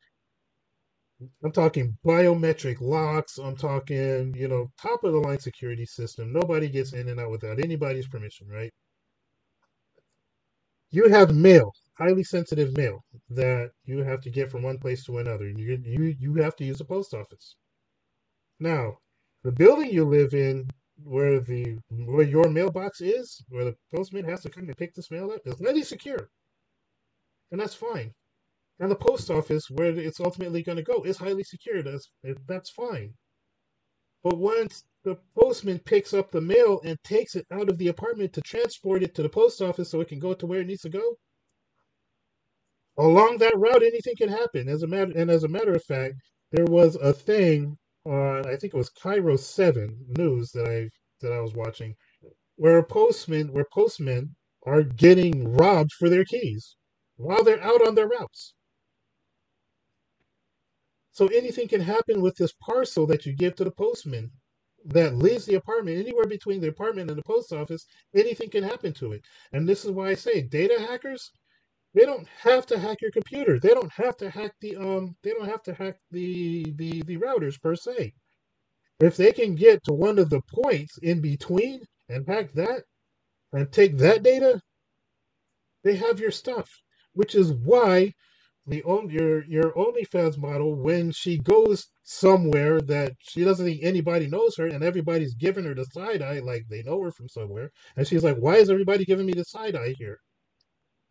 I'm 1.44 1.52
talking 1.52 1.96
biometric 2.06 2.80
locks. 2.80 3.38
I'm 3.38 3.56
talking, 3.56 4.34
you 4.36 4.48
know, 4.48 4.68
top 4.80 5.04
of 5.04 5.12
the 5.12 5.20
line 5.20 5.40
security 5.40 5.86
system. 5.86 6.32
Nobody 6.32 6.68
gets 6.68 6.92
in 6.94 7.08
and 7.08 7.20
out 7.20 7.30
without 7.30 7.60
anybody's 7.60 8.08
permission, 8.08 8.48
right? 8.48 8.72
You 10.90 11.08
have 11.10 11.34
mail, 11.34 11.72
highly 11.98 12.24
sensitive 12.24 12.76
mail 12.76 13.04
that 13.30 13.70
you 13.84 13.98
have 14.04 14.22
to 14.22 14.30
get 14.30 14.50
from 14.50 14.62
one 14.62 14.78
place 14.78 15.04
to 15.06 15.18
another. 15.18 15.48
You 15.48 15.78
you 15.84 16.16
you 16.18 16.34
have 16.36 16.56
to 16.56 16.64
use 16.64 16.80
a 16.80 16.86
post 16.86 17.14
office. 17.14 17.56
Now, 18.60 18.98
the 19.44 19.52
building 19.52 19.90
you 19.92 20.04
live 20.06 20.34
in 20.34 20.68
where 21.02 21.40
the 21.40 21.78
where 21.90 22.24
your 22.26 22.48
mailbox 22.48 23.00
is, 23.00 23.42
where 23.48 23.64
the 23.64 23.76
postman 23.94 24.24
has 24.24 24.42
to 24.42 24.50
come 24.50 24.64
and 24.64 24.76
pick 24.76 24.94
this 24.94 25.10
mail 25.10 25.30
up, 25.30 25.40
is 25.44 25.60
highly 25.60 25.82
secure, 25.82 26.28
and 27.50 27.60
that's 27.60 27.74
fine. 27.74 28.12
And 28.78 28.90
the 28.90 28.96
post 28.96 29.30
office, 29.30 29.70
where 29.70 29.98
it's 29.98 30.20
ultimately 30.20 30.62
going 30.62 30.76
to 30.76 30.82
go, 30.82 31.02
is 31.02 31.18
highly 31.18 31.44
secure. 31.44 31.82
That's 31.82 32.08
that's 32.46 32.70
fine. 32.70 33.14
But 34.22 34.38
once 34.38 34.84
the 35.04 35.16
postman 35.38 35.78
picks 35.78 36.12
up 36.12 36.30
the 36.30 36.40
mail 36.40 36.80
and 36.84 36.98
takes 37.04 37.36
it 37.36 37.46
out 37.52 37.68
of 37.68 37.78
the 37.78 37.88
apartment 37.88 38.32
to 38.32 38.40
transport 38.40 39.02
it 39.02 39.14
to 39.14 39.22
the 39.22 39.28
post 39.28 39.62
office 39.62 39.90
so 39.90 40.00
it 40.00 40.08
can 40.08 40.18
go 40.18 40.34
to 40.34 40.46
where 40.46 40.60
it 40.60 40.66
needs 40.66 40.82
to 40.82 40.88
go, 40.88 41.16
along 42.98 43.38
that 43.38 43.56
route, 43.56 43.82
anything 43.82 44.16
can 44.16 44.28
happen. 44.28 44.68
As 44.68 44.82
a 44.82 44.86
matter, 44.86 45.12
and 45.14 45.30
as 45.30 45.44
a 45.44 45.48
matter 45.48 45.74
of 45.74 45.84
fact, 45.84 46.14
there 46.50 46.64
was 46.64 46.96
a 46.96 47.12
thing 47.12 47.78
on 48.06 48.46
I 48.46 48.56
think 48.56 48.74
it 48.74 48.78
was 48.78 48.90
KIRO 48.90 49.38
Seven 49.38 50.06
News 50.18 50.52
that 50.52 50.66
I 50.66 50.90
that 51.20 51.32
I 51.32 51.40
was 51.40 51.54
watching, 51.54 51.94
where 52.56 52.82
postmen 52.82 53.52
where 53.52 53.66
postmen 53.72 54.36
are 54.66 54.82
getting 54.82 55.52
robbed 55.54 55.92
for 55.92 56.08
their 56.08 56.24
keys 56.24 56.76
while 57.16 57.44
they're 57.44 57.62
out 57.62 57.86
on 57.86 57.94
their 57.94 58.08
routes. 58.08 58.54
So 61.12 61.28
anything 61.28 61.68
can 61.68 61.80
happen 61.80 62.20
with 62.20 62.36
this 62.36 62.52
parcel 62.52 63.06
that 63.08 63.26
you 63.26 63.34
give 63.34 63.56
to 63.56 63.64
the 63.64 63.70
postman 63.70 64.30
that 64.84 65.16
leaves 65.16 65.46
the 65.46 65.54
apartment 65.54 65.98
anywhere 65.98 66.26
between 66.26 66.60
the 66.60 66.68
apartment 66.68 67.10
and 67.10 67.18
the 67.18 67.24
post 67.24 67.52
office. 67.52 67.86
Anything 68.14 68.50
can 68.50 68.64
happen 68.64 68.92
to 68.94 69.12
it, 69.12 69.22
and 69.52 69.68
this 69.68 69.84
is 69.84 69.90
why 69.90 70.10
I 70.10 70.14
say 70.14 70.42
data 70.42 70.78
hackers 70.78 71.32
they 71.96 72.04
don't 72.06 72.28
have 72.42 72.66
to 72.66 72.78
hack 72.78 73.02
your 73.02 73.10
computer. 73.10 73.58
They 73.58 73.70
don't 73.70 73.92
have 73.92 74.18
to 74.18 74.30
hack 74.30 74.52
the 74.60 74.76
um. 74.76 75.16
They 75.24 75.32
don't 75.32 75.48
have 75.48 75.64
to 75.64 75.74
hack 75.74 75.96
the 76.12 76.64
the 76.76 77.02
the 77.04 77.18
routers 77.18 77.60
per 77.60 77.74
se. 77.74 78.12
If 79.00 79.16
they 79.16 79.32
can 79.32 79.56
get 79.56 79.82
to 79.84 79.94
one 79.94 80.18
of 80.18 80.30
the 80.30 80.42
points 80.54 80.98
in 80.98 81.22
between 81.22 81.82
and 82.10 82.26
hack 82.28 82.52
that, 82.54 82.84
and 83.52 83.72
take 83.72 83.98
that 83.98 84.22
data, 84.22 84.60
they 85.84 85.96
have 85.96 86.20
your 86.20 86.30
stuff. 86.32 86.70
Which 87.14 87.34
is 87.34 87.52
why 87.52 88.12
the 88.66 88.82
only 88.84 89.14
your 89.14 89.44
your 89.46 89.72
OnlyFans 89.72 90.38
model, 90.38 90.76
when 90.76 91.12
she 91.12 91.38
goes 91.38 91.88
somewhere 92.04 92.80
that 92.82 93.12
she 93.20 93.44
doesn't 93.44 93.66
think 93.66 93.82
anybody 93.82 94.28
knows 94.28 94.56
her, 94.58 94.66
and 94.68 94.84
everybody's 94.84 95.34
giving 95.34 95.64
her 95.64 95.74
the 95.74 95.86
side 95.86 96.22
eye 96.22 96.40
like 96.40 96.66
they 96.70 96.82
know 96.82 97.02
her 97.02 97.10
from 97.12 97.28
somewhere, 97.30 97.70
and 97.96 98.06
she's 98.06 98.24
like, 98.24 98.36
"Why 98.36 98.56
is 98.56 98.70
everybody 98.70 99.06
giving 99.06 99.26
me 99.26 99.32
the 99.32 99.44
side 99.44 99.76
eye 99.76 99.94
here?" 99.98 100.18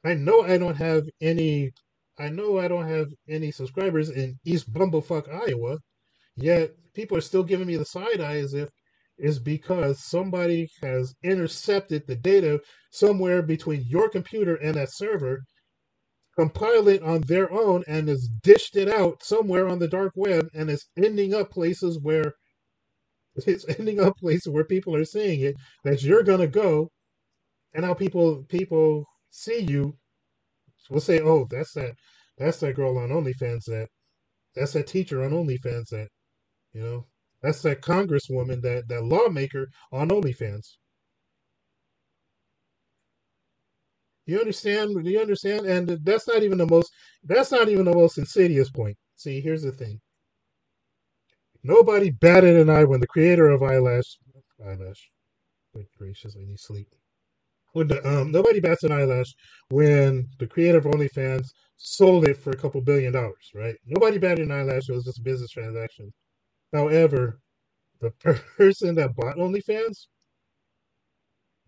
I 0.06 0.15
know 0.15 0.44
I 0.44 0.60
don't 0.60 0.77
have 0.77 1.06
any. 1.22 1.72
I 2.19 2.30
know 2.30 2.60
I 2.60 2.69
don't 2.69 2.88
have 2.90 3.07
any 3.30 3.52
subscribers 3.52 4.10
in 4.10 4.40
East 4.45 4.73
Bumblefuck, 4.73 5.30
Iowa. 5.30 5.80
Yet 6.38 6.72
people 6.95 7.18
are 7.18 7.22
still 7.22 7.44
giving 7.44 7.68
me 7.68 7.77
the 7.77 7.86
side 7.86 8.22
eye 8.22 8.38
as 8.38 8.53
if 8.56 8.69
it's 9.18 9.40
because 9.40 10.03
somebody 10.03 10.69
has 10.84 11.15
intercepted 11.23 12.07
the 12.07 12.15
data 12.18 12.61
somewhere 12.91 13.44
between 13.44 13.84
your 13.88 14.10
computer 14.10 14.56
and 14.57 14.76
that 14.76 14.91
server, 14.91 15.44
compiled 16.38 16.90
it 16.90 17.03
on 17.03 17.22
their 17.22 17.52
own, 17.52 17.84
and 17.88 18.10
has 18.10 18.30
dished 18.44 18.77
it 18.77 18.90
out 18.90 19.23
somewhere 19.23 19.68
on 19.68 19.80
the 19.80 19.88
dark 19.90 20.14
web, 20.15 20.48
and 20.56 20.69
it's 20.69 20.88
ending 20.98 21.34
up 21.34 21.52
places 21.52 21.99
where 22.02 22.34
it's 23.48 23.65
ending 23.80 23.99
up 24.02 24.18
places 24.18 24.49
where 24.53 24.65
people 24.65 24.95
are 24.95 25.06
seeing 25.06 25.41
it 25.41 25.56
that 25.86 26.03
you're 26.03 26.23
gonna 26.23 26.48
go, 26.48 26.90
and 27.73 27.86
now 27.86 27.94
people 27.94 28.44
people 28.49 29.06
see 29.35 29.61
you, 29.61 29.97
we'll 30.89 31.01
say, 31.01 31.21
oh, 31.21 31.47
that's 31.49 31.73
that, 31.73 31.95
that's 32.37 32.59
that 32.61 32.75
girl 32.75 32.97
on 32.97 33.09
OnlyFans 33.09 33.65
that, 33.65 33.87
that's 34.55 34.73
that 34.73 34.87
teacher 34.87 35.23
on 35.23 35.31
OnlyFans 35.31 35.89
that, 35.89 36.07
you 36.73 36.81
know, 36.81 37.05
that's 37.41 37.61
that 37.63 37.81
congresswoman, 37.81 38.61
that 38.63 38.87
that 38.87 39.03
lawmaker 39.03 39.67
on 39.91 40.09
OnlyFans. 40.09 40.77
You 44.25 44.39
understand? 44.39 45.03
Do 45.03 45.09
you 45.09 45.19
understand? 45.19 45.67
And 45.67 45.87
that's 46.03 46.27
not 46.27 46.43
even 46.43 46.57
the 46.57 46.67
most. 46.67 46.91
That's 47.23 47.51
not 47.51 47.69
even 47.69 47.85
the 47.85 47.93
most 47.93 48.17
insidious 48.17 48.69
point. 48.71 48.97
See, 49.15 49.41
here's 49.41 49.63
the 49.63 49.71
thing. 49.71 50.01
Nobody 51.63 52.11
batted 52.11 52.55
an 52.57 52.69
eye 52.69 52.85
when 52.85 53.01
the 53.01 53.07
creator 53.07 53.49
of 53.49 53.63
eyelash, 53.63 54.17
eyelash, 54.65 55.09
good 55.73 55.87
gracious, 55.97 56.35
I 56.39 56.45
need 56.45 56.59
sleep. 56.59 56.87
When 57.76 57.89
the, 57.89 58.07
um, 58.07 58.31
nobody 58.34 58.61
bats 58.61 58.84
an 58.85 58.93
eyelash 58.93 59.35
when 59.69 60.30
the 60.39 60.47
creator 60.47 60.80
of 60.80 60.85
OnlyFans 60.85 61.47
sold 61.77 62.27
it 62.27 62.38
for 62.38 62.52
a 62.52 62.57
couple 62.57 62.81
billion 62.81 63.14
dollars, 63.14 63.52
right? 63.56 63.76
Nobody 63.88 64.19
batted 64.19 64.47
an 64.47 64.53
eyelash. 64.53 64.89
It 64.89 64.93
was 64.93 65.06
just 65.06 65.19
a 65.19 65.23
business 65.23 65.52
transaction. 65.52 66.14
However, 66.73 67.39
the 68.02 68.11
person 68.57 68.95
that 68.95 69.15
bought 69.15 69.38
OnlyFans, 69.38 70.07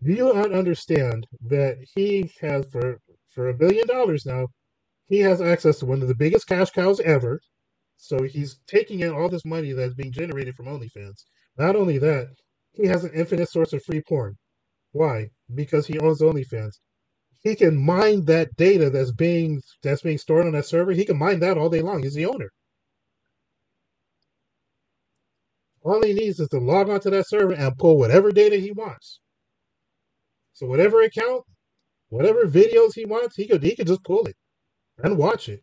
do 0.04 0.12
you 0.12 0.34
not 0.34 0.52
understand 0.52 1.26
that 1.48 1.78
he 1.96 2.30
has 2.42 2.66
for 2.72 3.00
for 3.34 3.50
a 3.50 3.54
billion 3.54 3.86
dollars 3.88 4.26
now, 4.26 4.48
he 5.08 5.20
has 5.20 5.40
access 5.42 5.78
to 5.80 5.86
one 5.86 6.02
of 6.02 6.08
the 6.08 6.16
biggest 6.16 6.48
cash 6.48 6.70
cows 6.70 7.00
ever. 7.00 7.40
So 7.96 8.22
he's 8.24 8.60
taking 8.68 9.00
in 9.00 9.12
all 9.12 9.30
this 9.30 9.46
money 9.46 9.72
that's 9.72 9.94
being 9.94 10.12
generated 10.12 10.56
from 10.56 10.66
OnlyFans. 10.66 11.24
Not 11.58 11.76
only 11.76 11.98
that, 11.98 12.28
he 12.72 12.86
has 12.86 13.04
an 13.04 13.12
infinite 13.14 13.50
source 13.50 13.72
of 13.74 13.84
free 13.84 14.02
porn. 14.08 14.36
Why? 14.92 15.30
Because 15.54 15.86
he 15.86 15.98
owns 15.98 16.20
OnlyFans. 16.20 16.78
He 17.40 17.54
can 17.54 17.76
mine 17.76 18.24
that 18.24 18.56
data 18.56 18.90
that's 18.90 19.12
being 19.12 19.62
that's 19.82 20.02
being 20.02 20.18
stored 20.18 20.46
on 20.46 20.52
that 20.52 20.66
server. 20.66 20.92
He 20.92 21.04
can 21.04 21.18
mine 21.18 21.40
that 21.40 21.56
all 21.56 21.68
day 21.68 21.80
long. 21.80 22.02
He's 22.02 22.14
the 22.14 22.26
owner. 22.26 22.50
All 25.82 26.02
he 26.02 26.12
needs 26.12 26.40
is 26.40 26.48
to 26.48 26.58
log 26.58 26.90
onto 26.90 27.10
that 27.10 27.28
server 27.28 27.54
and 27.54 27.78
pull 27.78 27.98
whatever 27.98 28.32
data 28.32 28.56
he 28.56 28.72
wants. 28.72 29.20
So 30.52 30.66
whatever 30.66 31.02
account, 31.02 31.44
whatever 32.08 32.44
videos 32.44 32.94
he 32.94 33.04
wants, 33.04 33.36
he 33.36 33.46
could 33.46 33.62
he 33.62 33.76
could 33.76 33.86
just 33.86 34.04
pull 34.04 34.26
it 34.26 34.36
and 34.98 35.16
watch 35.16 35.48
it 35.48 35.62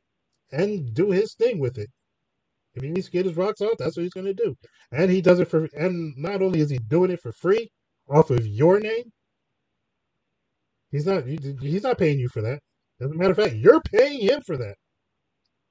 and 0.52 0.94
do 0.94 1.12
his 1.12 1.34
thing 1.36 1.60
with 1.60 1.78
it. 1.78 1.90
If 2.76 2.84
he 2.84 2.90
needs 2.90 3.08
to 3.08 3.12
get 3.12 3.26
his 3.26 3.38
rocks 3.38 3.62
off, 3.62 3.78
that's 3.78 3.98
what 3.98 4.04
he's 4.04 4.14
going 4.14 4.26
to 4.26 4.34
do. 4.34 4.56
And 4.92 5.10
he 5.10 5.22
does 5.22 5.40
it 5.40 5.48
for, 5.48 5.68
and 5.74 6.14
not 6.18 6.42
only 6.42 6.60
is 6.60 6.70
he 6.70 6.78
doing 6.78 7.12
it 7.12 7.22
for 7.22 7.32
free 7.32 7.70
off 8.10 8.32
of 8.32 8.46
your 8.46 8.80
name, 8.80 9.12
he's 10.96 11.06
not, 11.06 11.26
he's 11.26 11.84
not 11.84 11.98
paying 11.98 12.20
you 12.20 12.30
for 12.30 12.42
that. 12.42 12.60
As 13.02 13.12
a 13.12 13.14
matter 13.14 13.32
of 13.32 13.38
fact, 13.38 13.56
you're 13.56 13.82
paying 13.82 14.22
him 14.22 14.42
for 14.46 14.58
that. 14.58 14.76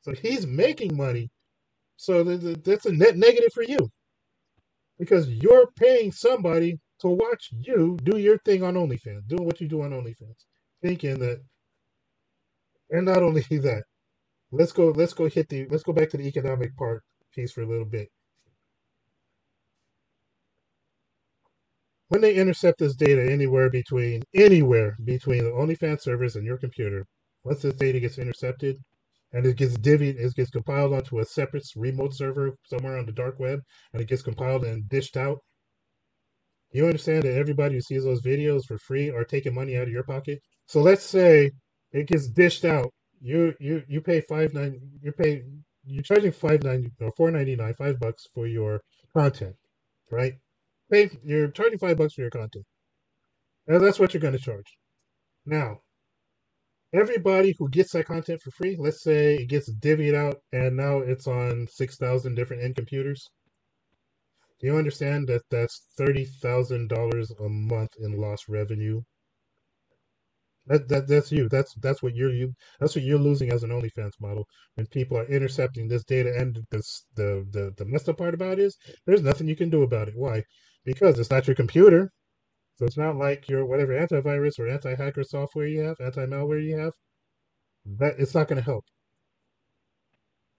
So 0.02 0.12
he's 0.12 0.46
making 0.46 0.96
money. 0.96 1.30
So 1.96 2.22
that's 2.22 2.86
a 2.86 2.92
net 2.92 3.16
negative 3.16 3.52
for 3.54 3.62
you 3.62 3.78
because 4.98 5.28
you're 5.28 5.68
paying 5.76 6.12
somebody 6.12 6.78
to 7.00 7.08
watch 7.08 7.50
you 7.52 7.98
do 8.02 8.18
your 8.18 8.38
thing 8.38 8.62
on 8.62 8.74
OnlyFans, 8.74 9.26
doing 9.26 9.44
what 9.44 9.60
you 9.60 9.68
do 9.68 9.82
on 9.82 9.90
OnlyFans, 9.90 10.44
thinking 10.82 11.18
that, 11.20 11.40
and 12.90 13.06
not 13.06 13.22
only 13.22 13.40
that, 13.50 13.84
let's 14.52 14.72
go, 14.72 14.90
let's 14.90 15.14
go 15.14 15.28
hit 15.28 15.48
the, 15.48 15.66
let's 15.68 15.82
go 15.82 15.92
back 15.92 16.10
to 16.10 16.16
the 16.16 16.26
economic 16.26 16.76
part 16.76 17.02
piece 17.34 17.52
for 17.52 17.62
a 17.62 17.66
little 17.66 17.86
bit. 17.86 18.08
When 22.08 22.20
they 22.20 22.34
intercept 22.34 22.78
this 22.80 22.94
data 22.96 23.30
anywhere 23.30 23.70
between, 23.70 24.22
anywhere 24.34 24.96
between 25.04 25.44
the 25.44 25.50
OnlyFans 25.50 26.02
servers 26.02 26.36
and 26.36 26.46
your 26.46 26.58
computer, 26.58 27.06
once 27.44 27.62
this 27.62 27.74
data 27.74 28.00
gets 28.00 28.18
intercepted, 28.18 28.76
and 29.32 29.44
it 29.46 29.56
gets 29.56 29.76
divvied, 29.76 30.16
it 30.18 30.34
gets 30.34 30.50
compiled 30.50 30.92
onto 30.94 31.18
a 31.18 31.24
separate 31.24 31.66
remote 31.76 32.14
server 32.14 32.56
somewhere 32.64 32.98
on 32.98 33.06
the 33.06 33.12
dark 33.12 33.38
web, 33.40 33.60
and 33.92 34.02
it 34.02 34.08
gets 34.08 34.22
compiled 34.22 34.64
and 34.64 34.88
dished 34.88 35.16
out. 35.16 35.40
You 36.72 36.86
understand 36.86 37.24
that 37.24 37.34
everybody 37.36 37.76
who 37.76 37.80
sees 37.80 38.04
those 38.04 38.22
videos 38.22 38.64
for 38.66 38.78
free 38.78 39.10
are 39.10 39.24
taking 39.24 39.54
money 39.54 39.76
out 39.76 39.84
of 39.84 39.90
your 39.90 40.04
pocket. 40.04 40.40
So 40.66 40.80
let's 40.82 41.04
say 41.04 41.52
it 41.92 42.08
gets 42.08 42.28
dished 42.28 42.64
out. 42.64 42.92
You 43.22 43.54
you 43.60 43.82
you 43.88 44.00
pay 44.02 44.20
five 44.22 44.54
nine. 44.54 44.80
You 45.02 45.12
pay 45.12 45.44
you're 45.84 46.02
charging 46.02 46.32
five 46.32 46.62
ninety 46.64 46.90
or 47.00 47.12
four 47.16 47.30
ninety 47.30 47.56
nine, 47.56 47.74
five 47.74 47.98
bucks 48.00 48.26
for 48.34 48.46
your 48.46 48.80
content, 49.16 49.56
right? 50.10 50.34
Pay 50.90 51.10
you're 51.24 51.48
charging 51.50 51.78
five 51.78 51.96
bucks 51.98 52.14
for 52.14 52.22
your 52.22 52.30
content. 52.30 52.64
And 53.66 53.82
that's 53.82 53.98
what 53.98 54.14
you're 54.14 54.20
going 54.20 54.34
to 54.36 54.38
charge. 54.38 54.78
Now, 55.46 55.80
everybody 56.94 57.54
who 57.58 57.68
gets 57.68 57.92
that 57.92 58.06
content 58.06 58.40
for 58.42 58.50
free, 58.52 58.76
let's 58.78 59.02
say 59.02 59.36
it 59.36 59.48
gets 59.48 59.72
divvied 59.72 60.14
out 60.14 60.40
and 60.52 60.76
now 60.76 60.98
it's 60.98 61.26
on 61.26 61.66
6,000 61.70 62.34
different 62.34 62.62
end 62.62 62.76
computers. 62.76 63.30
Do 64.60 64.66
you 64.68 64.76
understand 64.76 65.28
that 65.28 65.42
that's 65.50 65.88
$30,000 65.98 67.40
a 67.40 67.48
month 67.48 67.90
in 68.00 68.20
lost 68.20 68.48
revenue? 68.48 69.02
That, 70.66 70.88
that 70.88 71.08
that's 71.08 71.30
you. 71.30 71.48
That's 71.50 71.74
that's 71.74 72.02
what 72.02 72.14
you're 72.14 72.32
you. 72.32 72.54
That's 72.80 72.94
what 72.96 73.04
you're 73.04 73.18
losing 73.18 73.52
as 73.52 73.62
an 73.64 73.70
OnlyFans 73.70 74.12
model 74.20 74.46
when 74.76 74.86
people 74.86 75.18
are 75.18 75.26
intercepting 75.26 75.88
this 75.88 76.04
data. 76.04 76.32
And 76.38 76.58
this 76.70 77.04
the 77.16 77.46
the 77.50 77.74
the 77.76 77.84
messed 77.84 78.08
up 78.08 78.16
part 78.16 78.32
about 78.32 78.58
it 78.58 78.60
is 78.60 78.76
there's 79.06 79.22
nothing 79.22 79.46
you 79.46 79.56
can 79.56 79.68
do 79.68 79.82
about 79.82 80.08
it. 80.08 80.14
Why? 80.16 80.42
Because 80.84 81.18
it's 81.18 81.30
not 81.30 81.46
your 81.46 81.56
computer. 81.56 82.10
So 82.76 82.86
it's 82.86 82.96
not 82.96 83.16
like 83.16 83.48
your 83.48 83.64
whatever 83.64 83.92
antivirus 83.92 84.58
or 84.58 84.68
anti-hacker 84.68 85.24
software 85.24 85.66
you 85.66 85.80
have, 85.82 85.96
anti-malware 86.00 86.64
you 86.64 86.76
have. 86.78 86.92
That 87.86 88.14
it's 88.18 88.34
not 88.34 88.48
going 88.48 88.58
to 88.58 88.64
help. 88.64 88.84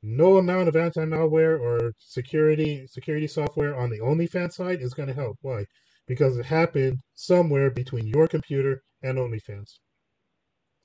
No 0.02 0.38
amount 0.38 0.68
of 0.68 0.76
anti-malware 0.76 1.60
or 1.60 1.92
security 1.98 2.86
security 2.88 3.28
software 3.28 3.76
on 3.76 3.90
the 3.90 4.00
OnlyFans 4.00 4.54
side 4.54 4.82
is 4.82 4.94
going 4.94 5.08
to 5.08 5.16
help. 5.16 5.38
Why? 5.42 5.66
Because 6.08 6.38
it 6.38 6.46
happened 6.46 7.00
somewhere 7.16 7.72
between 7.72 8.08
your 8.08 8.28
computer 8.28 8.82
and 9.02 9.18
OnlyFans. 9.18 9.80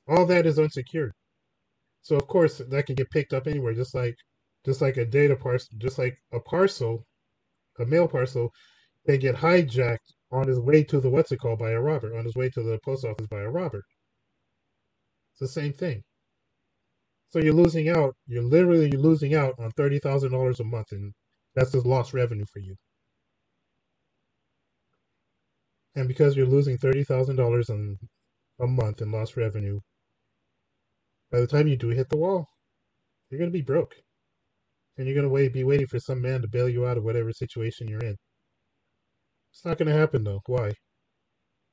All 0.08 0.26
that 0.26 0.46
is 0.46 0.58
unsecured. 0.58 1.12
So 2.02 2.16
of 2.16 2.26
course 2.26 2.58
that 2.58 2.86
can 2.86 2.94
get 2.94 3.10
picked 3.10 3.34
up 3.34 3.46
anywhere, 3.46 3.74
just 3.74 3.94
like 3.94 4.16
just 4.64 4.80
like 4.80 4.96
a 4.96 5.04
data 5.04 5.36
parcel, 5.36 5.68
just 5.78 5.98
like 5.98 6.16
a 6.32 6.40
parcel, 6.40 7.06
a 7.78 7.86
mail 7.86 8.08
parcel, 8.08 8.50
they 9.06 9.18
get 9.18 9.36
hijacked 9.36 9.98
on 10.32 10.48
his 10.48 10.60
way 10.60 10.85
to 10.85 11.01
the 11.01 11.10
what's 11.10 11.32
it 11.32 11.39
called 11.40 11.59
by 11.59 11.70
a 11.72 11.81
robber, 11.81 12.16
on 12.16 12.24
his 12.24 12.36
way 12.36 12.51
to 12.51 12.62
the 12.62 12.78
post 12.85 13.05
office 13.05 13.27
by 13.28 13.40
a 13.40 13.51
robber. 13.51 13.82
It's 15.32 15.40
the 15.40 15.48
same 15.48 15.72
thing. 15.72 16.02
So 17.31 17.40
you're 17.40 17.55
losing 17.55 17.89
out. 17.90 18.16
You're 18.27 18.43
literally 18.44 18.93
losing 18.93 19.35
out 19.35 19.55
on 19.59 19.70
thirty 19.72 19.98
thousand 20.01 20.32
dollars 20.32 20.60
a 20.60 20.64
month, 20.64 20.93
and 20.93 21.12
that's 21.55 21.72
just 21.72 21.86
lost 21.86 22.14
revenue 22.14 22.47
for 22.52 22.60
you. 22.60 22.77
And 25.97 26.09
because 26.09 26.36
you're 26.36 26.47
losing 26.47 26.78
thirty 26.78 27.05
thousand 27.05 27.36
dollars 27.36 27.70
a 28.60 28.66
month 28.66 29.02
in 29.02 29.12
lost 29.12 29.36
revenue, 29.36 29.81
by 31.32 31.40
the 31.40 31.47
time 31.47 31.68
you 31.68 31.77
do 31.77 31.90
hit 31.90 32.09
the 32.10 32.18
wall, 32.18 32.47
you're 33.31 33.40
gonna 33.40 33.51
be 33.52 33.62
broke, 33.62 33.94
and 34.98 35.06
you're 35.06 35.16
gonna 35.16 35.28
wait, 35.28 35.52
be 35.52 35.64
waiting 35.64 35.86
for 35.89 36.01
some 36.01 36.22
man 36.22 36.43
to 36.43 36.48
bail 36.48 36.68
you 36.68 36.86
out 36.86 36.98
of 36.98 37.05
whatever 37.05 37.32
situation 37.32 37.89
you're 37.89 38.01
in. 38.01 38.16
It's 39.52 39.64
not 39.64 39.78
going 39.78 39.89
to 39.89 39.98
happen 39.98 40.24
though. 40.24 40.43
Why? 40.47 40.72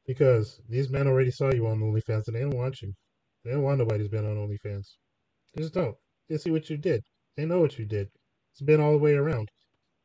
Because 0.07 0.61
these 0.69 0.89
men 0.89 1.07
already 1.07 1.31
saw 1.31 1.51
you 1.53 1.67
on 1.67 1.79
OnlyFans 1.81 2.27
and 2.27 2.35
they 2.35 2.41
don't 2.41 2.57
want 2.57 2.81
you. 2.81 2.93
They 3.45 3.51
don't 3.51 3.63
want 3.63 3.79
nobody 3.79 3.99
who's 3.99 4.09
been 4.09 4.25
on 4.25 4.37
OnlyFans. 4.37 4.87
They 5.55 5.63
just 5.63 5.73
don't. 5.73 5.95
They 6.29 6.37
see 6.37 6.51
what 6.51 6.69
you 6.69 6.77
did. 6.77 7.03
They 7.37 7.45
know 7.45 7.59
what 7.61 7.79
you 7.79 7.85
did. 7.85 8.09
It's 8.53 8.61
been 8.61 8.81
all 8.81 8.93
the 8.93 8.97
way 8.99 9.15
around. 9.15 9.49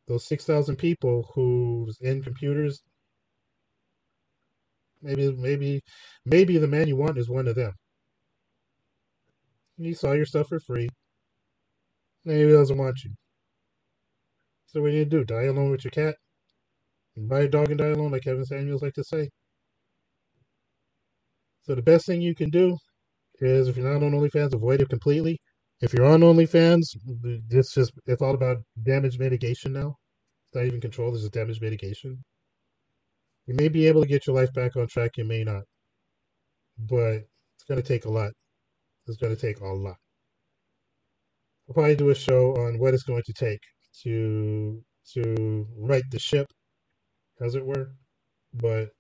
Those 0.09 0.27
6,000 0.27 0.77
people 0.77 1.31
who's 1.35 1.99
in 2.01 2.23
computers, 2.23 2.83
maybe, 5.03 5.33
maybe, 5.33 5.83
maybe 6.27 6.59
the 6.59 6.69
man 6.69 6.89
you 6.89 6.97
want 6.97 7.19
is 7.19 7.29
one 7.31 7.49
of 7.49 7.57
them. 7.57 7.73
He 9.79 9.95
saw 9.95 10.13
your 10.13 10.27
stuff 10.27 10.49
for 10.49 10.61
free. 10.61 10.89
Maybe 12.25 12.47
he 12.49 12.53
doesn't 12.53 12.79
want 12.79 13.05
you. 13.05 13.13
So 14.67 14.83
what 14.83 14.91
do 14.93 14.97
you 14.97 15.05
do? 15.07 15.25
Die 15.25 15.45
alone 15.45 15.71
with 15.71 15.85
your 15.85 15.93
cat? 15.93 16.17
Buy 17.17 17.41
a 17.43 17.49
dog 17.49 17.71
and 17.71 17.79
die 17.79 17.89
alone, 17.89 18.13
like 18.13 18.23
Kevin 18.23 18.45
Samuels 18.45 18.83
like 18.83 18.95
to 18.95 19.05
say. 19.05 19.29
So 21.63 21.75
the 21.75 21.83
best 21.83 22.07
thing 22.07 22.23
you 22.23 22.35
can 22.35 22.51
do 22.51 22.77
is, 23.41 23.69
if 23.69 23.77
you're 23.77 23.93
not 23.93 24.05
on 24.05 24.13
OnlyFans, 24.13 24.55
avoid 24.55 24.81
it 24.81 24.89
completely. 24.89 25.39
If 25.81 25.93
you're 25.93 26.07
on 26.07 26.21
OnlyFans, 26.21 26.85
it's 27.51 27.75
just 27.75 27.93
it's 28.07 28.23
all 28.23 28.35
about 28.35 28.59
damage 28.83 29.19
mitigation 29.19 29.73
now. 29.73 29.97
It's 30.49 30.55
not 30.57 30.65
even 30.67 30.81
control; 30.81 31.13
it's 31.13 31.23
just 31.23 31.33
damage 31.33 31.61
mitigation. 31.61 32.23
You 33.47 33.55
may 33.55 33.69
be 33.69 33.87
able 33.89 34.03
to 34.03 34.09
get 34.09 34.27
your 34.27 34.37
life 34.37 34.53
back 34.55 34.77
on 34.77 34.87
track. 34.89 35.13
You 35.17 35.25
may 35.25 35.45
not, 35.45 35.65
but 36.79 37.23
it's 37.57 37.65
going 37.69 37.81
to 37.81 37.87
take 37.87 38.07
a 38.07 38.11
lot. 38.11 38.33
It's 39.07 39.19
going 39.19 39.35
to 39.35 39.41
take 39.41 39.61
a 39.61 39.67
lot. 39.67 39.97
I'll 41.69 41.75
probably 41.75 41.97
do 41.97 42.11
a 42.11 42.15
show 42.15 42.55
on 42.57 42.79
what 42.79 42.95
it's 42.95 43.03
going 43.05 43.23
to 43.27 43.33
take 43.33 43.61
to 44.03 44.83
to 45.15 45.67
right 45.77 46.05
the 46.11 46.19
ship 46.19 46.47
as 47.43 47.55
it 47.57 47.67
were. 47.67 47.91
But 48.55 48.91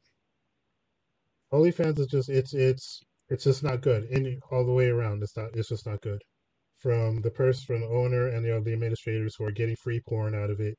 OnlyFans 1.52 1.98
is 2.00 2.08
just 2.08 2.28
it's 2.28 2.54
it's 2.54 3.00
It's 3.30 3.44
just 3.44 3.62
not 3.64 3.80
good. 3.82 4.08
Any 4.10 4.38
all 4.50 4.64
the 4.66 4.72
way 4.72 4.88
around, 4.88 5.22
it's 5.22 5.36
not. 5.36 5.50
It's 5.56 5.70
just 5.70 5.86
not 5.86 6.02
good. 6.02 6.22
From 6.80 7.22
the 7.22 7.30
person, 7.30 7.64
from 7.66 7.80
the 7.82 7.88
owner, 7.88 8.28
and 8.28 8.44
the, 8.44 8.60
the 8.64 8.74
administrators 8.74 9.36
who 9.36 9.44
are 9.46 9.52
getting 9.52 9.76
free 9.76 10.00
porn 10.08 10.34
out 10.34 10.50
of 10.50 10.60
it, 10.60 10.76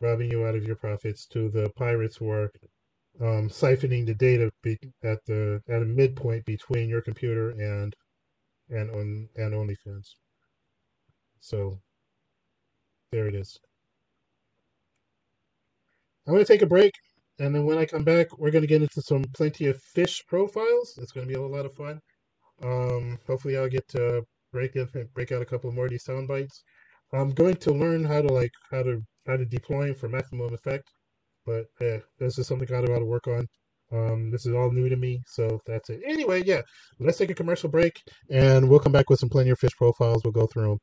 robbing 0.00 0.30
you 0.30 0.46
out 0.46 0.56
of 0.56 0.64
your 0.64 0.76
profits, 0.76 1.26
to 1.28 1.50
the 1.50 1.70
pirates 1.76 2.16
who 2.18 2.30
are 2.30 2.50
um, 3.20 3.48
siphoning 3.50 4.06
the 4.06 4.14
data 4.14 4.50
be, 4.62 4.78
at 5.04 5.18
the 5.26 5.60
at 5.68 5.82
a 5.82 5.86
midpoint 5.86 6.44
between 6.46 6.88
your 6.88 7.02
computer 7.02 7.50
and 7.50 7.94
and 8.70 8.90
on 8.90 9.28
and 9.36 9.54
OnlyFans. 9.54 10.08
So 11.40 11.80
there 13.12 13.28
it 13.28 13.34
is. 13.34 13.58
I'm 16.26 16.34
going 16.34 16.44
to 16.44 16.52
take 16.52 16.62
a 16.62 16.66
break, 16.66 16.92
and 17.38 17.54
then 17.54 17.64
when 17.66 17.78
I 17.78 17.86
come 17.86 18.04
back, 18.04 18.38
we're 18.38 18.50
going 18.50 18.62
to 18.62 18.68
get 18.68 18.82
into 18.82 19.02
some 19.02 19.24
plenty 19.34 19.66
of 19.66 19.80
fish 19.82 20.22
profiles. 20.26 20.98
It's 20.98 21.12
going 21.12 21.26
to 21.26 21.32
be 21.32 21.38
a 21.38 21.42
lot 21.42 21.66
of 21.66 21.74
fun. 21.74 22.00
Um, 22.62 23.18
hopefully, 23.26 23.56
I'll 23.56 23.68
get 23.68 23.88
to 23.90 24.22
break 24.52 24.76
break 25.14 25.32
out 25.32 25.42
a 25.42 25.46
couple 25.46 25.72
more 25.72 25.86
of 25.86 25.90
these 25.90 26.04
sound 26.04 26.28
bites. 26.28 26.62
I'm 27.12 27.30
going 27.32 27.56
to 27.56 27.72
learn 27.72 28.04
how 28.04 28.22
to 28.22 28.32
like 28.32 28.52
how 28.70 28.82
to 28.84 29.00
how 29.26 29.36
to 29.36 29.44
deploy 29.44 29.86
them 29.86 29.94
for 29.96 30.08
maximum 30.08 30.52
effect, 30.54 30.90
but 31.46 31.66
yeah, 31.80 31.98
this 32.18 32.38
is 32.38 32.46
something 32.46 32.68
I 32.72 32.82
got 32.82 32.98
to 32.98 33.04
work 33.04 33.26
on. 33.26 33.46
Um, 33.92 34.30
this 34.30 34.46
is 34.46 34.54
all 34.54 34.70
new 34.72 34.88
to 34.88 34.96
me, 34.96 35.22
so 35.26 35.60
that's 35.66 35.90
it. 35.90 36.00
Anyway, 36.06 36.42
yeah, 36.46 36.62
let's 36.98 37.18
take 37.18 37.30
a 37.30 37.34
commercial 37.34 37.68
break, 37.68 38.00
and 38.30 38.68
we'll 38.68 38.80
come 38.80 38.92
back 38.92 39.10
with 39.10 39.20
some 39.20 39.28
plenty 39.28 39.50
of 39.50 39.58
fish 39.58 39.76
profiles. 39.76 40.22
We'll 40.24 40.32
go 40.32 40.46
through 40.46 40.78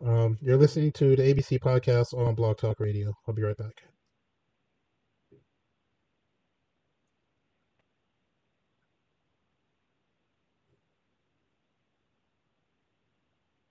them. 0.00 0.08
Um, 0.08 0.38
you're 0.42 0.56
listening 0.58 0.92
to 0.92 1.16
the 1.16 1.22
ABC 1.22 1.58
podcast 1.60 2.14
on 2.14 2.34
Blog 2.34 2.58
Talk 2.58 2.80
Radio. 2.80 3.12
I'll 3.28 3.34
be 3.34 3.42
right 3.42 3.56
back. 3.56 3.74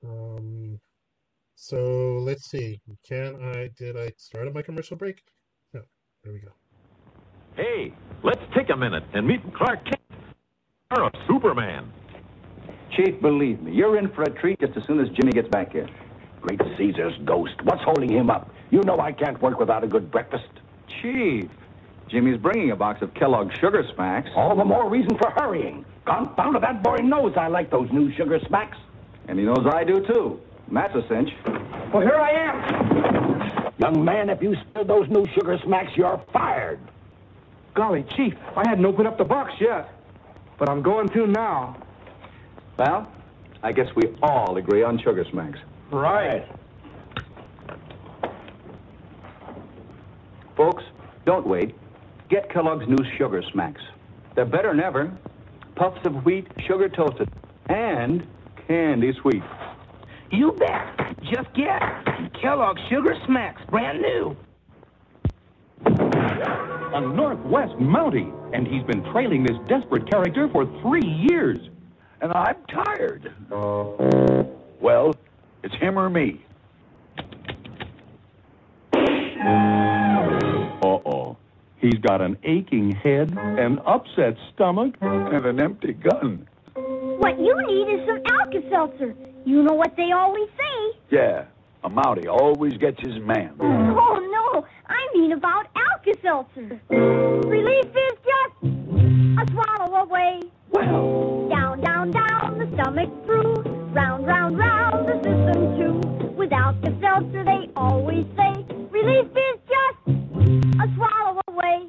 Um, 0.03 0.79
so 1.60 2.19
let's 2.22 2.49
see. 2.49 2.80
Can 3.07 3.36
I? 3.44 3.69
Did 3.77 3.98
I 3.98 4.11
start 4.18 4.48
on 4.48 4.53
my 4.53 4.61
commercial 4.61 4.98
break? 4.98 5.22
No. 5.73 5.81
There 6.23 6.34
we 6.34 6.40
go. 6.40 6.52
Hey, 7.56 7.94
let's 8.23 8.41
take 8.56 8.69
a 8.69 8.77
minute 8.77 9.03
and 9.14 9.27
meet 9.27 9.41
Clark 9.53 9.84
Kent, 9.84 10.02
or 10.95 11.03
of 11.03 11.14
Superman. 11.27 11.91
Chief, 12.95 13.19
believe 13.22 13.61
me, 13.61 13.73
you're 13.73 13.98
in 13.98 14.10
for 14.14 14.23
a 14.23 14.30
treat 14.40 14.60
just 14.60 14.76
as 14.77 14.84
soon 14.88 14.99
as 14.99 15.07
Jimmy 15.10 15.31
gets 15.34 15.49
back 15.49 15.72
here. 15.72 15.88
Great 16.41 16.61
Caesar's 16.77 17.14
ghost. 17.26 17.53
What's 17.64 17.84
holding 17.84 18.10
him 18.10 18.30
up? 18.30 18.49
You 18.72 18.81
know 18.84 18.99
I 18.99 19.11
can't 19.11 19.41
work 19.41 19.60
without 19.60 19.84
a 19.84 19.88
good 19.88 20.10
breakfast. 20.10 20.48
Chief, 21.02 21.49
Jimmy's 22.10 22.40
bringing 22.40 22.72
a 22.72 22.76
box 22.76 23.02
of 23.02 23.14
Kellogg's 23.14 23.53
Sugar 23.60 23.84
Smacks. 23.94 24.30
All 24.36 24.56
the 24.56 24.65
more 24.65 24.90
reason 24.90 25.18
for 25.18 25.30
hurrying. 25.31 25.86
Confound 26.06 26.56
it, 26.56 26.61
that 26.61 26.81
boy 26.81 26.98
knows 26.98 27.34
I 27.38 27.48
like 27.48 27.69
those 27.69 27.90
new 27.91 28.11
Sugar 28.15 28.40
Smacks. 28.48 28.77
And 29.27 29.38
he 29.38 29.45
knows 29.45 29.65
I 29.72 29.84
do, 29.84 29.95
too. 30.07 30.40
That's 30.71 30.95
a 30.95 31.07
cinch. 31.07 31.29
Well, 31.93 32.01
here 32.01 32.15
I 32.15 32.31
am. 32.31 33.73
Young 33.79 34.03
man, 34.03 34.29
if 34.29 34.41
you 34.41 34.55
spill 34.69 34.85
those 34.85 35.09
new 35.09 35.25
Sugar 35.33 35.57
Smacks, 35.63 35.91
you're 35.95 36.21
fired. 36.31 36.79
Golly, 37.73 38.03
Chief, 38.15 38.35
I 38.55 38.67
hadn't 38.67 38.85
opened 38.85 39.07
up 39.07 39.17
the 39.17 39.23
box 39.23 39.53
yet. 39.59 39.89
But 40.57 40.69
I'm 40.69 40.81
going 40.81 41.07
to 41.09 41.27
now. 41.27 41.77
Well, 42.77 43.11
I 43.63 43.71
guess 43.71 43.87
we 43.95 44.03
all 44.21 44.57
agree 44.57 44.83
on 44.83 44.99
Sugar 44.99 45.25
Smacks. 45.31 45.59
Right. 45.91 46.45
Folks, 50.55 50.83
don't 51.25 51.47
wait. 51.47 51.73
Get 52.29 52.51
Kellogg's 52.51 52.87
new 52.87 53.03
Sugar 53.17 53.41
Smacks. 53.51 53.81
They're 54.35 54.45
better 54.45 54.69
than 54.69 54.81
ever. 54.81 55.17
Puffs 55.75 56.05
of 56.05 56.25
wheat, 56.25 56.47
sugar 56.67 56.89
toasted, 56.89 57.29
and 57.69 58.27
candy 58.67 59.13
sweet. 59.21 59.43
You 60.31 60.51
bet. 60.53 61.18
Just 61.23 61.53
get 61.53 61.81
Kellogg's 62.41 62.81
Sugar 62.89 63.15
Smacks, 63.26 63.61
brand 63.69 64.01
new. 64.01 64.35
A 65.85 67.01
Northwest 67.01 67.73
Mountie, 67.80 68.31
and 68.53 68.68
he's 68.68 68.84
been 68.84 69.03
trailing 69.11 69.43
this 69.43 69.57
desperate 69.68 70.10
character 70.10 70.47
for 70.51 70.65
three 70.81 71.06
years. 71.06 71.57
And 72.22 72.31
I'm 72.34 72.57
tired. 72.68 73.34
Well, 74.81 75.15
it's 75.64 75.76
him 75.76 75.97
or 75.97 76.10
me. 76.10 76.45
Uh-oh. 80.84 81.38
He's 81.80 81.99
got 82.01 82.22
an 82.22 82.38
aching 82.43 82.91
head, 82.91 83.38
an 83.38 83.80
upset 83.85 84.35
stomach, 84.53 84.95
and 85.01 85.45
an 85.45 85.61
empty 85.61 85.93
gun. 85.93 86.47
What 86.76 87.39
you 87.39 87.56
need 87.68 87.88
is 87.93 88.06
some 88.06 88.22
Alka-Seltzer. 88.26 89.15
You 89.45 89.64
know 89.64 89.74
what 89.74 89.95
they 89.95 90.11
always 90.11 90.49
say. 90.57 90.99
Yeah, 91.11 91.45
a 91.84 91.90
Mountie 91.90 92.28
always 92.28 92.78
gets 92.78 92.99
his 93.02 93.20
man. 93.20 93.56
Oh, 93.60 94.20
no. 94.53 94.66
I 94.88 95.07
mean 95.14 95.32
about 95.32 95.68
Alka-Seltzer. 95.76 96.82
Relief 96.90 97.86
is 97.86 98.18
just 98.24 98.74
a 99.40 99.45
swallow 99.52 100.03
away. 100.03 100.41
Well. 100.72 101.48
Down, 101.49 101.82
down, 101.82 102.11
down, 102.11 102.57
the 102.60 102.68
stomach 102.76 103.10
through. 103.26 103.56
Round, 103.94 104.28
round, 104.28 104.57
round, 104.57 105.07
the 105.07 105.16
system 105.24 105.78
too. 105.78 106.30
With 106.36 106.53
Alka-Seltzer, 106.53 107.44
they 107.44 107.70
always 107.76 108.26
say, 108.38 108.66
relief 108.91 109.26
is 109.26 109.60
just 109.68 110.20
a 110.80 110.95
swallow 110.95 111.41
away. 111.48 111.88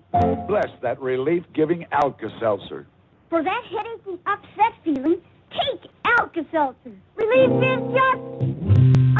Bless 0.48 0.70
that 0.82 1.00
relief-giving 1.00 1.86
Alka-Seltzer. 1.92 2.86
For 3.28 3.42
that 3.42 3.64
headache 3.70 4.06
and 4.06 4.18
upset 4.26 4.72
feeling, 4.82 5.20
take 5.50 5.90
Alka-Seltzer. 6.04 6.92
Relief 7.20 7.62
is 7.62 7.82
just 7.92 8.20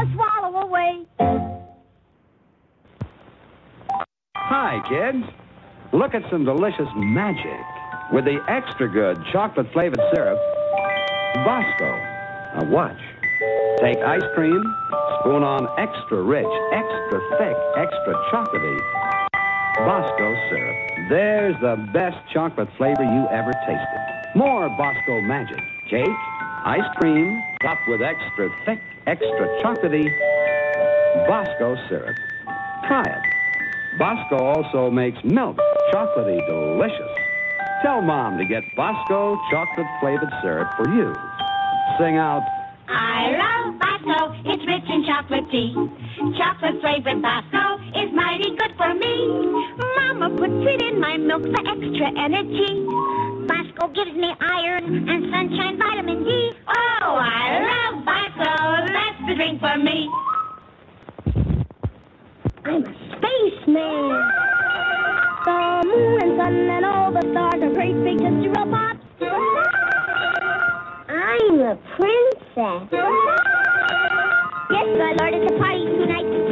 a 0.01 0.15
swallow 0.15 0.63
away. 0.63 1.05
Hi, 4.37 4.81
kids. 4.89 5.25
Look 5.93 6.15
at 6.15 6.23
some 6.31 6.45
delicious 6.45 6.89
magic 6.97 7.61
with 8.13 8.25
the 8.25 8.41
extra 8.49 8.89
good 8.89 9.19
chocolate 9.33 9.71
flavored 9.73 10.01
syrup, 10.15 10.39
Bosco. 11.45 11.91
Now 12.57 12.71
watch. 12.71 13.01
Take 13.81 13.99
ice 13.99 14.25
cream, 14.35 14.63
spoon 15.21 15.43
on 15.43 15.69
extra 15.79 16.23
rich, 16.23 16.47
extra 16.73 17.21
thick, 17.39 17.57
extra 17.77 18.15
chocolatey 18.33 18.79
Bosco 19.79 20.35
syrup. 20.49 21.09
There's 21.11 21.61
the 21.61 21.77
best 21.93 22.17
chocolate 22.33 22.69
flavor 22.79 23.05
you 23.05 23.27
ever 23.31 23.53
tasted. 23.67 24.01
More 24.35 24.69
Bosco 24.71 25.21
magic. 25.23 25.61
Cake, 25.89 26.09
ice 26.65 26.97
cream, 26.97 27.43
topped 27.63 27.89
with 27.89 28.03
extra 28.03 28.51
thick, 28.65 28.81
extra 29.07 29.49
chocolatey 29.63 30.09
Bosco 31.27 31.77
syrup. 31.89 32.17
Try 32.87 33.05
it. 33.05 33.99
Bosco 33.99 34.37
also 34.37 34.91
makes 34.91 35.19
milk 35.25 35.59
chocolatey 35.93 36.45
delicious. 36.47 37.11
Tell 37.83 38.03
Mom 38.03 38.39
to 38.39 38.45
get 38.45 38.63
Bosco 38.77 39.39
chocolate 39.51 39.87
flavored 40.01 40.33
syrup 40.43 40.73
for 40.77 40.89
you. 40.89 41.15
Sing 41.99 42.17
out, 42.17 42.43
I 42.89 43.37
love 43.39 43.79
Bosco. 43.79 44.35
It's 44.45 44.67
rich 44.67 44.85
in 44.89 45.05
chocolate 45.07 45.51
tea. 45.51 45.73
Chocolate 46.37 46.81
flavored 46.81 47.23
Bosco 47.23 47.79
is 47.95 48.13
mighty 48.13 48.57
good 48.57 48.75
for 48.77 48.95
me. 48.95 49.53
Mama 49.97 50.31
puts 50.37 50.67
it 50.67 50.83
in 50.83 51.01
my 51.01 51.17
milk 51.17 51.43
for 51.43 51.69
extra 51.69 52.11
energy. 52.19 53.30
Bosco 53.51 53.89
gives 53.89 54.17
me 54.17 54.31
iron 54.41 55.09
and 55.09 55.25
sunshine 55.33 55.77
vitamin 55.77 56.23
D. 56.23 56.53
Oh, 56.69 57.19
I 57.19 57.59
love 57.67 58.05
Bosco. 58.05 58.87
That's 58.95 59.19
the 59.27 59.35
drink 59.35 59.59
for 59.59 59.77
me. 59.77 60.09
I'm 62.65 62.85
a 62.85 62.95
spaceman. 63.11 64.23
The 65.45 65.83
moon 65.85 66.23
and 66.23 66.39
sun 66.39 66.55
and 66.55 66.85
all 66.87 67.11
the 67.11 67.23
stars 67.33 67.61
are 67.61 67.75
great 67.75 67.97
big 68.05 68.19
Tootsie 68.19 68.49
Roll 68.55 68.71
Pops. 68.71 69.01
I'm 71.09 71.61
a 71.61 71.77
princess. 71.97 72.89
Yes, 74.71 74.89
my 74.95 75.11
lord, 75.19 75.35
it's 75.35 75.51
a 75.51 75.59
party 75.59 75.85
tonight. 75.99 76.50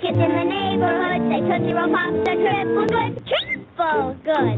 Kids 0.00 0.16
in 0.16 0.32
the 0.32 0.44
neighborhood 0.48 1.20
say 1.28 1.40
Tootsie 1.44 1.76
Roll 1.76 1.92
Pops 1.92 2.24
are 2.24 2.40
triple 2.40 2.88
good. 2.88 3.12
Triple 3.28 4.16
good. 4.24 4.56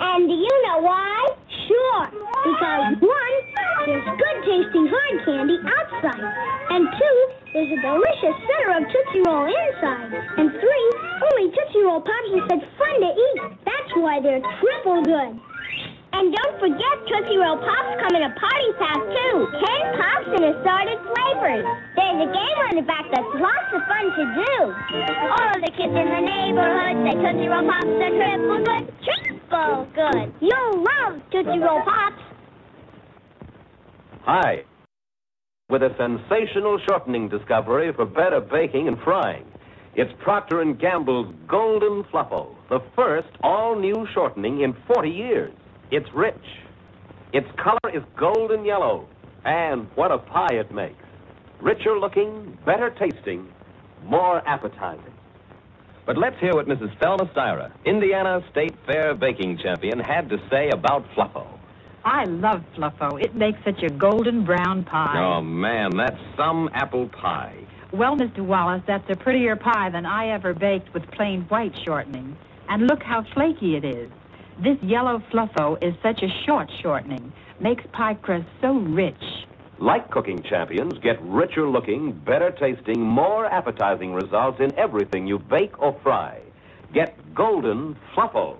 And 0.00 0.20
do 0.24 0.34
you 0.34 0.54
know 0.64 0.80
why? 0.80 1.28
Sure. 1.68 2.04
Because 2.08 2.96
one, 3.04 3.36
there's 3.84 4.08
good 4.16 4.38
tasting 4.48 4.88
hard 4.88 5.16
candy 5.24 5.58
outside. 5.68 6.32
And 6.72 6.88
two, 6.96 7.16
there's 7.52 7.72
a 7.76 7.80
delicious 7.82 8.36
center 8.48 8.70
of 8.72 8.82
Tootsie 8.88 9.22
Roll 9.28 9.52
inside. 9.52 10.16
And 10.40 10.48
three, 10.48 10.86
only 11.28 11.52
Tootsie 11.52 11.84
Roll 11.84 12.00
Pops 12.00 12.32
are 12.32 12.48
such 12.48 12.64
fun 12.80 12.94
to 13.04 13.10
eat. 13.12 13.40
That's 13.68 13.92
why 13.96 14.20
they're 14.20 14.40
triple 14.40 15.04
good. 15.04 15.40
And 16.12 16.34
don't 16.34 16.56
forget, 16.58 16.96
Tootsie 17.06 17.36
Roll 17.36 17.58
Pops 17.58 17.92
come 18.00 18.16
in 18.16 18.22
a 18.24 18.32
party 18.34 18.70
pack 18.78 19.00
too. 19.00 19.34
Ten 19.60 19.82
pops 19.96 20.28
in 20.36 20.42
assorted 20.50 20.98
flavors. 21.04 21.64
There's 21.94 22.20
a 22.24 22.30
game 22.32 22.58
on 22.68 22.74
the 22.76 22.82
back 22.82 23.04
that's 23.12 23.32
lots 23.38 23.70
of 23.72 23.82
fun 23.86 24.06
to 24.16 24.24
do. 24.34 24.54
All 25.30 25.54
the 25.60 25.72
kids 25.76 25.94
in 25.94 26.08
the 26.08 26.22
neighborhood 26.24 26.96
say 27.04 27.14
Tootsie 27.22 27.48
Roll 27.48 27.66
Pops 27.68 27.86
are 27.86 28.12
triple 28.18 28.60
good. 28.64 28.84
Triple 29.04 29.88
good. 29.94 30.26
You'll 30.40 30.82
love 30.82 31.20
Tootsie 31.30 31.60
Roll 31.60 31.82
Pops. 31.84 32.22
Hi. 34.24 34.64
With 35.70 35.82
a 35.82 35.94
sensational 35.98 36.78
shortening 36.88 37.28
discovery 37.28 37.92
for 37.94 38.06
better 38.06 38.40
baking 38.40 38.88
and 38.88 38.98
frying. 39.04 39.44
It's 39.94 40.12
Procter 40.22 40.64
& 40.74 40.80
Gamble's 40.80 41.34
Golden 41.48 42.04
Fluffo, 42.04 42.54
the 42.68 42.80
first 42.94 43.28
all-new 43.42 44.06
shortening 44.14 44.60
in 44.60 44.74
40 44.86 45.10
years. 45.10 45.52
It's 45.90 46.08
rich. 46.14 46.34
Its 47.32 47.48
color 47.56 47.94
is 47.94 48.02
golden 48.16 48.64
yellow. 48.64 49.08
And 49.44 49.88
what 49.94 50.12
a 50.12 50.18
pie 50.18 50.54
it 50.54 50.72
makes. 50.72 51.04
Richer 51.60 51.98
looking, 51.98 52.58
better 52.64 52.90
tasting, 52.90 53.48
more 54.04 54.46
appetizing. 54.46 55.14
But 56.06 56.16
let's 56.16 56.38
hear 56.40 56.54
what 56.54 56.66
Mrs. 56.66 56.98
Thelma 57.00 57.26
Styra, 57.34 57.70
Indiana 57.84 58.42
State 58.50 58.74
Fair 58.86 59.14
baking 59.14 59.58
champion, 59.58 59.98
had 59.98 60.28
to 60.30 60.38
say 60.50 60.70
about 60.70 61.04
Fluffo. 61.14 61.46
I 62.04 62.24
love 62.24 62.62
Fluffo. 62.76 63.22
It 63.22 63.34
makes 63.34 63.58
such 63.64 63.82
a 63.82 63.90
golden 63.90 64.44
brown 64.44 64.84
pie. 64.84 65.18
Oh, 65.18 65.42
man, 65.42 65.90
that's 65.96 66.16
some 66.36 66.70
apple 66.72 67.08
pie. 67.08 67.58
Well, 67.92 68.16
Mr. 68.16 68.40
Wallace, 68.40 68.82
that's 68.86 69.08
a 69.10 69.16
prettier 69.16 69.56
pie 69.56 69.90
than 69.90 70.06
I 70.06 70.28
ever 70.28 70.54
baked 70.54 70.94
with 70.94 71.10
plain 71.10 71.42
white 71.48 71.74
shortening. 71.84 72.36
And 72.68 72.86
look 72.86 73.02
how 73.02 73.24
flaky 73.34 73.76
it 73.76 73.84
is. 73.84 74.10
This 74.62 74.76
yellow 74.82 75.22
Fluffo 75.32 75.76
is 75.80 75.94
such 76.02 76.20
a 76.22 76.28
short 76.44 76.68
shortening. 76.82 77.32
Makes 77.60 77.84
pie 77.92 78.14
crust 78.14 78.46
so 78.60 78.72
rich. 78.72 79.14
Like 79.78 80.10
cooking 80.10 80.42
champions, 80.42 80.94
get 80.98 81.22
richer 81.22 81.68
looking, 81.68 82.10
better 82.26 82.50
tasting, 82.50 83.00
more 83.00 83.46
appetizing 83.46 84.12
results 84.12 84.58
in 84.60 84.76
everything 84.76 85.28
you 85.28 85.38
bake 85.38 85.80
or 85.80 85.96
fry. 86.02 86.40
Get 86.92 87.14
Golden 87.36 87.96
Fluffo. 88.16 88.56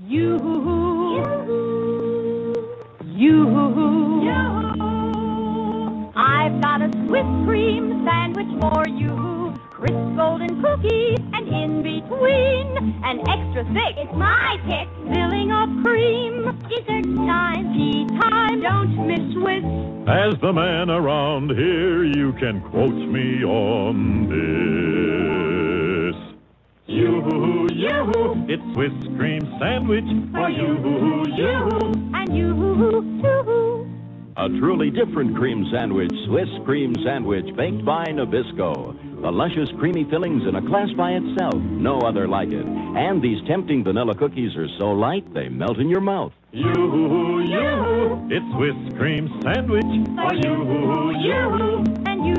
Yu-hoo-hoo. 0.00 1.16
You, 3.06 3.46
you, 4.26 4.32
I've 6.14 6.60
got 6.60 6.82
a 6.82 6.90
Swiss 7.06 7.24
cream 7.46 8.04
sandwich 8.04 8.48
for 8.60 8.86
you. 8.86 9.54
Crisp 9.70 10.16
golden 10.16 10.60
cookie, 10.62 10.92
and 10.92 11.11
in 11.11 11.11
between, 13.16 13.28
an 13.28 13.40
extra 13.40 13.64
thick. 13.72 13.96
It's 13.96 14.14
my 14.14 14.56
pick. 14.64 14.88
Filling 15.12 15.52
of 15.52 15.84
cream. 15.84 16.44
Dessert 16.68 17.04
time. 17.26 17.72
Tea 17.74 18.06
time, 18.20 18.60
don't 18.62 19.06
miss 19.06 19.34
with. 19.36 19.64
As 20.08 20.34
the 20.40 20.52
man 20.52 20.90
around 20.90 21.50
here, 21.50 22.04
you 22.04 22.32
can 22.34 22.60
quote 22.70 22.94
me 22.94 23.44
on 23.44 24.28
this. 24.28 26.16
You, 26.86 27.22
you, 27.72 28.46
it's 28.48 28.62
Swiss 28.74 28.92
cream 29.16 29.40
sandwich 29.58 30.04
for 30.32 30.50
you, 30.50 30.76
you. 31.36 31.68
And 32.14 32.36
you, 32.36 32.52
too. 33.22 33.88
A 34.36 34.48
truly 34.58 34.90
different 34.90 35.36
cream 35.36 35.66
sandwich, 35.72 36.12
Swiss 36.26 36.48
cream 36.64 36.94
sandwich, 37.04 37.46
baked 37.56 37.84
by 37.84 38.06
Nabisco. 38.06 38.81
The 39.22 39.30
luscious, 39.30 39.68
creamy 39.78 40.04
fillings 40.10 40.42
in 40.48 40.56
a 40.56 40.68
class 40.68 40.90
by 40.96 41.12
itself, 41.12 41.54
no 41.54 42.00
other 42.00 42.26
like 42.26 42.48
it. 42.48 42.66
And 42.66 43.22
these 43.22 43.38
tempting 43.46 43.84
vanilla 43.84 44.16
cookies 44.16 44.56
are 44.56 44.66
so 44.80 44.90
light 44.90 45.32
they 45.32 45.48
melt 45.48 45.78
in 45.78 45.88
your 45.88 46.00
mouth. 46.00 46.32
You, 46.50 46.64
you, 46.66 48.28
it's 48.28 48.44
Swiss 48.56 48.98
cream 48.98 49.28
sandwich 49.44 49.84
for 50.16 50.34
you, 50.34 51.12
you. 51.22 51.84
And 52.04 52.26
you, 52.26 52.34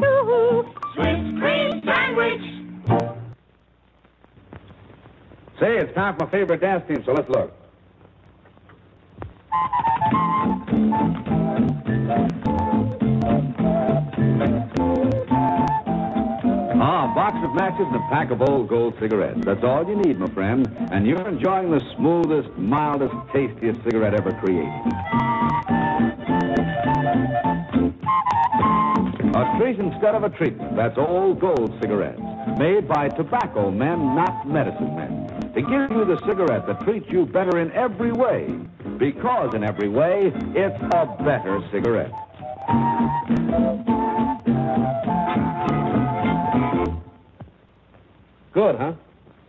too. 0.00 0.74
Swiss 0.94 1.20
cream 1.38 1.82
sandwich. 1.84 2.44
Say, 5.60 5.76
it's 5.76 5.94
time 5.94 6.16
for 6.16 6.24
my 6.24 6.30
favorite 6.30 6.62
dance 6.62 6.84
team, 6.88 7.02
so 7.04 7.12
let's 7.12 7.28
look. 7.28 7.52
Ah, 14.80 15.07
a 17.08 17.14
box 17.14 17.36
of 17.42 17.54
matches 17.54 17.86
and 17.86 17.96
a 17.96 18.08
pack 18.10 18.30
of 18.30 18.42
old 18.42 18.68
gold 18.68 18.94
cigarettes. 19.00 19.40
That's 19.44 19.64
all 19.64 19.86
you 19.88 19.96
need, 19.96 20.18
my 20.18 20.28
friend. 20.28 20.66
And 20.90 21.06
you're 21.06 21.26
enjoying 21.26 21.70
the 21.70 21.80
smoothest, 21.96 22.50
mildest, 22.58 23.14
tastiest 23.32 23.82
cigarette 23.84 24.14
ever 24.14 24.32
created. 24.32 24.68
A 29.34 29.58
treat 29.58 29.78
instead 29.78 30.14
of 30.14 30.24
a 30.24 30.30
treatment. 30.30 30.76
That's 30.76 30.98
old 30.98 31.40
gold 31.40 31.78
cigarettes. 31.80 32.20
Made 32.58 32.88
by 32.88 33.08
tobacco 33.08 33.70
men, 33.70 34.14
not 34.14 34.46
medicine 34.46 34.94
men. 34.96 35.28
To 35.54 35.62
give 35.62 35.90
you 35.96 36.04
the 36.04 36.18
cigarette 36.26 36.66
that 36.66 36.80
treats 36.82 37.06
you 37.10 37.24
better 37.24 37.58
in 37.58 37.72
every 37.72 38.12
way. 38.12 38.54
Because 38.98 39.54
in 39.54 39.64
every 39.64 39.88
way, 39.88 40.32
it's 40.54 40.82
a 40.92 41.06
better 41.24 41.62
cigarette. 41.72 42.12
Good, 48.52 48.76
huh? 48.76 48.92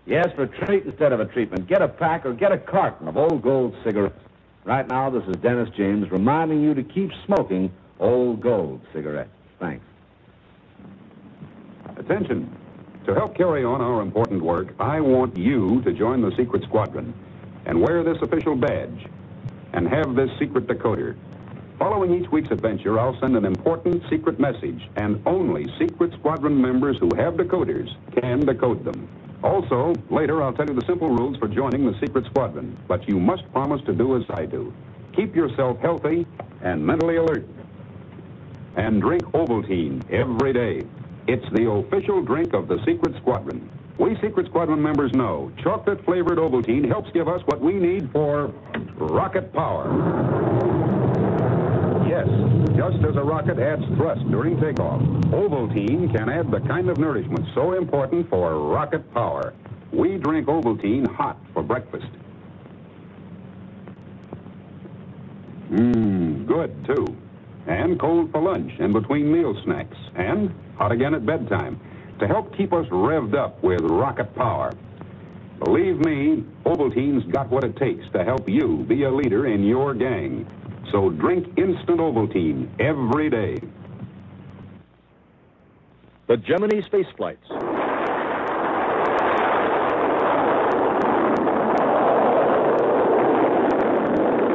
Yes, 0.05 0.27
for 0.35 0.43
a 0.43 0.65
treat 0.65 0.85
instead 0.85 1.13
of 1.13 1.19
a 1.19 1.25
treatment. 1.25 1.67
Get 1.67 1.81
a 1.81 1.87
pack 1.87 2.25
or 2.25 2.33
get 2.33 2.51
a 2.51 2.57
carton 2.57 3.07
of 3.07 3.17
old 3.17 3.41
gold 3.41 3.75
cigarettes. 3.83 4.19
Right 4.65 4.87
now, 4.87 5.09
this 5.09 5.23
is 5.27 5.35
Dennis 5.37 5.69
James 5.75 6.11
reminding 6.11 6.61
you 6.61 6.73
to 6.73 6.83
keep 6.83 7.11
smoking 7.25 7.71
old 7.99 8.41
gold 8.41 8.81
cigarettes. 8.93 9.29
Thanks. 9.59 9.85
Attention. 11.97 12.55
To 13.05 13.13
help 13.13 13.35
carry 13.35 13.63
on 13.63 13.81
our 13.81 14.01
important 14.01 14.41
work, 14.41 14.73
I 14.79 14.99
want 14.99 15.37
you 15.37 15.81
to 15.81 15.93
join 15.93 16.21
the 16.21 16.35
Secret 16.35 16.63
Squadron 16.63 17.13
and 17.65 17.81
wear 17.81 18.03
this 18.03 18.17
official 18.21 18.55
badge 18.55 19.07
and 19.73 19.87
have 19.87 20.15
this 20.15 20.29
secret 20.39 20.67
decoder. 20.67 21.15
Following 21.79 22.21
each 22.21 22.29
week's 22.29 22.51
adventure, 22.51 22.99
I'll 22.99 23.17
send 23.21 23.37
an 23.37 23.45
important 23.45 24.03
secret 24.09 24.37
message, 24.37 24.81
and 24.97 25.21
only 25.25 25.65
Secret 25.79 26.11
Squadron 26.19 26.61
members 26.61 26.97
who 26.99 27.09
have 27.15 27.35
decoders 27.35 27.87
can 28.19 28.41
decode 28.41 28.83
them. 28.83 29.07
Also, 29.41 29.93
later 30.09 30.43
I'll 30.43 30.51
tell 30.51 30.67
you 30.67 30.75
the 30.75 30.85
simple 30.85 31.07
rules 31.07 31.37
for 31.37 31.47
joining 31.47 31.89
the 31.89 31.97
Secret 32.01 32.25
Squadron, 32.25 32.77
but 32.89 33.07
you 33.07 33.17
must 33.17 33.49
promise 33.53 33.81
to 33.85 33.93
do 33.93 34.17
as 34.17 34.23
I 34.29 34.45
do. 34.45 34.73
Keep 35.15 35.37
yourself 35.37 35.79
healthy 35.79 36.27
and 36.61 36.85
mentally 36.85 37.15
alert. 37.15 37.47
And 38.75 39.01
drink 39.01 39.23
Ovaltine 39.31 40.03
every 40.11 40.51
day. 40.51 40.85
It's 41.27 41.49
the 41.53 41.71
official 41.71 42.21
drink 42.21 42.53
of 42.53 42.67
the 42.67 42.79
Secret 42.85 43.15
Squadron. 43.21 43.69
We 43.97 44.17
Secret 44.21 44.47
Squadron 44.47 44.81
members 44.81 45.13
know 45.13 45.49
chocolate 45.63 46.03
flavored 46.03 46.39
Ovaltine 46.39 46.85
helps 46.89 47.09
give 47.11 47.29
us 47.29 47.41
what 47.45 47.61
we 47.61 47.73
need 47.73 48.11
for 48.11 48.53
rocket 48.97 49.53
power. 49.53 50.49
Yes, 52.19 52.75
just 52.75 53.05
as 53.05 53.15
a 53.15 53.23
rocket 53.23 53.59
adds 53.59 53.85
thrust 53.95 54.29
during 54.29 54.59
takeoff, 54.59 55.01
Ovaltine 55.31 56.13
can 56.13 56.27
add 56.27 56.51
the 56.51 56.59
kind 56.61 56.89
of 56.89 56.97
nourishment 56.97 57.45
so 57.55 57.73
important 57.73 58.29
for 58.29 58.59
rocket 58.59 59.09
power. 59.13 59.53
We 59.93 60.17
drink 60.17 60.47
Ovaltine 60.47 61.07
hot 61.07 61.37
for 61.53 61.63
breakfast. 61.63 62.07
Mmm, 65.71 66.45
good 66.45 66.85
too. 66.85 67.15
And 67.67 67.97
cold 67.97 68.31
for 68.33 68.41
lunch 68.41 68.73
and 68.79 68.91
between 68.91 69.31
meal 69.31 69.55
snacks. 69.63 69.97
And 70.15 70.53
hot 70.77 70.91
again 70.91 71.13
at 71.13 71.25
bedtime 71.25 71.79
to 72.19 72.27
help 72.27 72.55
keep 72.57 72.73
us 72.73 72.85
revved 72.87 73.35
up 73.35 73.63
with 73.63 73.79
rocket 73.81 74.35
power. 74.35 74.73
Believe 75.63 75.99
me, 75.99 76.43
Ovaltine's 76.65 77.31
got 77.31 77.49
what 77.49 77.63
it 77.63 77.77
takes 77.77 78.03
to 78.11 78.25
help 78.25 78.49
you 78.49 78.83
be 78.89 79.03
a 79.03 79.11
leader 79.11 79.47
in 79.47 79.63
your 79.63 79.93
gang. 79.93 80.45
So 80.91 81.09
drink 81.11 81.45
instant 81.57 81.99
Ovaltine 81.99 82.67
every 82.79 83.29
day. 83.29 83.57
The 86.27 86.37
Gemini 86.37 86.81
space 86.85 87.05
flights. 87.15 87.47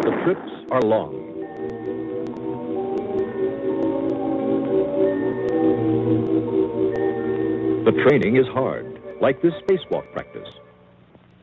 The 0.03 0.11
trips 0.25 0.51
are 0.73 0.83
long. 0.83 1.31
The 7.85 7.93
training 8.09 8.37
is 8.37 8.47
hard, 8.49 8.99
like 9.21 9.41
this 9.41 9.53
spacewalk 9.63 10.11
practice. 10.13 10.49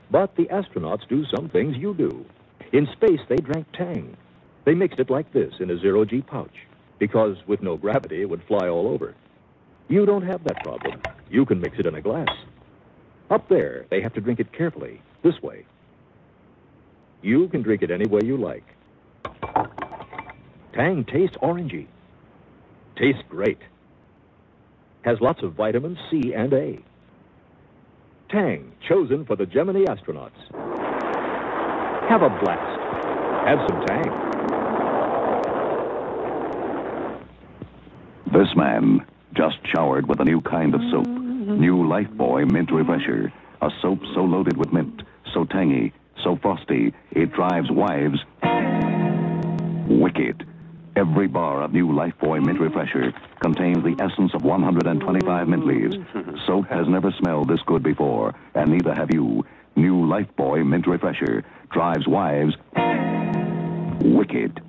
But 0.09 0.35
the 0.35 0.45
astronauts 0.45 1.07
do 1.07 1.23
some 1.33 1.47
things 1.47 1.77
you 1.77 1.93
do. 1.93 2.25
In 2.73 2.87
space, 2.93 3.21
they 3.29 3.37
drank 3.37 3.67
Tang. 3.73 4.17
They 4.65 4.73
mixed 4.73 4.99
it 4.99 5.09
like 5.09 5.33
this 5.33 5.53
in 5.59 5.71
a 5.71 5.79
zero 5.79 6.05
G 6.05 6.21
pouch, 6.21 6.55
because 6.99 7.37
with 7.47 7.61
no 7.61 7.77
gravity, 7.77 8.21
it 8.21 8.29
would 8.29 8.43
fly 8.43 8.67
all 8.67 8.87
over. 8.87 9.15
You 9.87 10.05
don't 10.05 10.25
have 10.25 10.43
that 10.43 10.63
problem. 10.63 11.01
You 11.29 11.45
can 11.45 11.59
mix 11.59 11.79
it 11.79 11.85
in 11.85 11.95
a 11.95 12.01
glass. 12.01 12.29
Up 13.29 13.47
there, 13.49 13.85
they 13.89 14.01
have 14.01 14.13
to 14.13 14.21
drink 14.21 14.39
it 14.39 14.53
carefully, 14.53 15.01
this 15.23 15.41
way. 15.41 15.65
You 17.21 17.47
can 17.47 17.61
drink 17.61 17.81
it 17.81 17.91
any 17.91 18.05
way 18.05 18.21
you 18.23 18.37
like. 18.37 18.63
Tang 20.73 21.05
tastes 21.05 21.37
orangey. 21.41 21.87
Tastes 22.97 23.21
great. 23.29 23.59
Has 25.03 25.19
lots 25.21 25.41
of 25.43 25.53
vitamins 25.53 25.97
C 26.09 26.33
and 26.33 26.53
A. 26.53 26.79
Tang, 28.29 28.71
chosen 28.87 29.25
for 29.25 29.35
the 29.35 29.45
Gemini 29.45 29.85
astronauts. 29.85 30.39
Have 32.09 32.21
a 32.21 32.29
blast. 32.41 32.79
Have 33.47 33.59
some 33.67 33.85
Tang. 33.87 34.10
This 38.41 38.55
man 38.55 39.05
just 39.35 39.59
showered 39.71 40.07
with 40.07 40.19
a 40.19 40.25
new 40.25 40.41
kind 40.41 40.73
of 40.73 40.81
soap. 40.89 41.05
New 41.05 41.83
Lifebuoy 41.83 42.51
Mint 42.51 42.71
Refresher. 42.71 43.31
A 43.61 43.69
soap 43.83 43.99
so 44.15 44.21
loaded 44.21 44.57
with 44.57 44.73
mint, 44.73 45.03
so 45.31 45.45
tangy, 45.45 45.93
so 46.23 46.39
frosty, 46.41 46.91
it 47.11 47.31
drives 47.33 47.69
wives 47.69 48.17
wicked. 49.87 50.47
Every 50.95 51.27
bar 51.27 51.61
of 51.61 51.71
new 51.71 51.89
Lifebuoy 51.89 52.43
Mint 52.43 52.59
Refresher 52.59 53.13
contains 53.43 53.83
the 53.83 53.95
essence 54.03 54.33
of 54.33 54.43
125 54.43 55.47
mint 55.47 55.67
leaves. 55.67 55.95
Soap 56.47 56.65
has 56.65 56.87
never 56.87 57.11
smelled 57.19 57.47
this 57.47 57.61
good 57.67 57.83
before, 57.83 58.33
and 58.55 58.71
neither 58.71 58.95
have 58.95 59.13
you. 59.13 59.45
New 59.75 60.07
Lifebuoy 60.07 60.65
Mint 60.65 60.87
Refresher 60.87 61.43
drives 61.69 62.07
wives 62.07 62.55
wicked. 64.01 64.61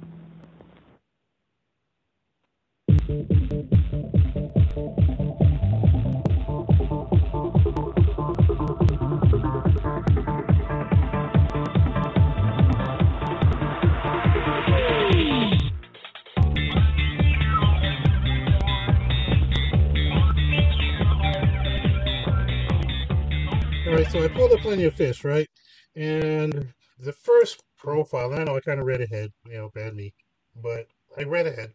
So 24.13 24.23
I 24.23 24.29
pulled 24.29 24.53
up 24.53 24.61
plenty 24.61 24.85
of 24.85 24.95
fish, 24.95 25.25
right? 25.25 25.49
And 25.97 26.69
the 26.99 27.15
first 27.15 27.63
profile, 27.79 28.35
I 28.35 28.45
know 28.45 28.57
I 28.57 28.61
kind 28.61 28.79
of 28.79 28.85
read 28.85 29.01
ahead, 29.01 29.31
you 29.47 29.55
know, 29.55 29.71
bad 29.75 29.95
me, 29.95 30.13
but 30.55 30.87
I 31.17 31.23
read 31.23 31.47
ahead. 31.47 31.73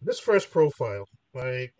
This 0.00 0.18
first 0.18 0.50
profile, 0.50 1.04
like, 1.34 1.74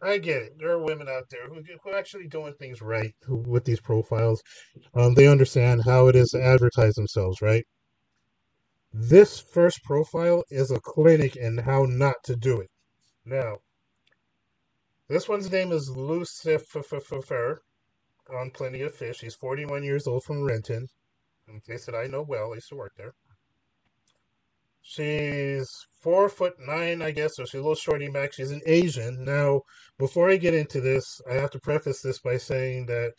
I 0.00 0.18
get 0.18 0.42
it. 0.42 0.52
There 0.60 0.70
are 0.70 0.78
women 0.78 1.08
out 1.08 1.24
there 1.28 1.48
who, 1.48 1.60
who 1.82 1.90
are 1.90 1.98
actually 1.98 2.28
doing 2.28 2.54
things 2.54 2.80
right 2.80 3.12
with 3.26 3.64
these 3.64 3.80
profiles. 3.80 4.40
Um, 4.94 5.14
they 5.14 5.26
understand 5.26 5.82
how 5.84 6.06
it 6.06 6.14
is 6.14 6.28
to 6.28 6.40
advertise 6.40 6.94
themselves, 6.94 7.42
right? 7.42 7.64
This 8.92 9.40
first 9.40 9.82
profile 9.82 10.44
is 10.50 10.70
a 10.70 10.78
clinic 10.78 11.34
in 11.34 11.58
how 11.58 11.84
not 11.84 12.14
to 12.24 12.36
do 12.36 12.60
it. 12.60 12.70
Now, 13.24 13.56
this 15.08 15.28
one's 15.28 15.50
name 15.50 15.72
is 15.72 15.90
Lucifer 15.90 16.82
on 18.34 18.50
Plenty 18.50 18.82
of 18.82 18.94
Fish. 18.94 19.20
He's 19.20 19.34
41 19.34 19.84
years 19.84 20.06
old 20.06 20.24
from 20.24 20.42
Renton. 20.42 20.86
In 21.48 21.60
case 21.60 21.86
that 21.86 21.94
I 21.94 22.06
know 22.06 22.22
well, 22.22 22.52
I 22.52 22.56
used 22.56 22.68
to 22.68 22.76
work 22.76 22.92
there. 22.96 23.12
She's 24.82 25.68
four 26.00 26.28
foot 26.28 26.54
nine, 26.58 27.02
I 27.02 27.10
guess, 27.10 27.36
so 27.36 27.44
she's 27.44 27.54
a 27.60 27.62
little 27.62 27.74
shorty 27.74 28.08
back. 28.08 28.32
She's 28.32 28.50
an 28.50 28.62
Asian. 28.66 29.24
Now, 29.24 29.62
before 29.98 30.30
I 30.30 30.36
get 30.36 30.54
into 30.54 30.80
this, 30.80 31.20
I 31.30 31.34
have 31.34 31.50
to 31.50 31.60
preface 31.60 32.00
this 32.00 32.18
by 32.20 32.38
saying 32.38 32.86
that 32.86 33.12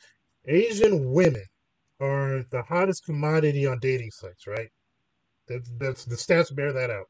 Asian 0.45 1.11
women 1.11 1.45
are 1.99 2.43
the 2.49 2.63
hottest 2.63 3.05
commodity 3.05 3.65
on 3.67 3.79
dating 3.79 4.11
sites, 4.11 4.47
right? 4.47 4.69
That, 5.47 5.61
that's 5.79 6.05
the 6.05 6.15
stats 6.15 6.53
bear 6.53 6.73
that 6.73 6.89
out. 6.89 7.07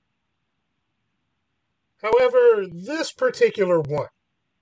However, 2.02 2.65
this 2.69 3.11
particular 3.11 3.80
one, 3.80 4.10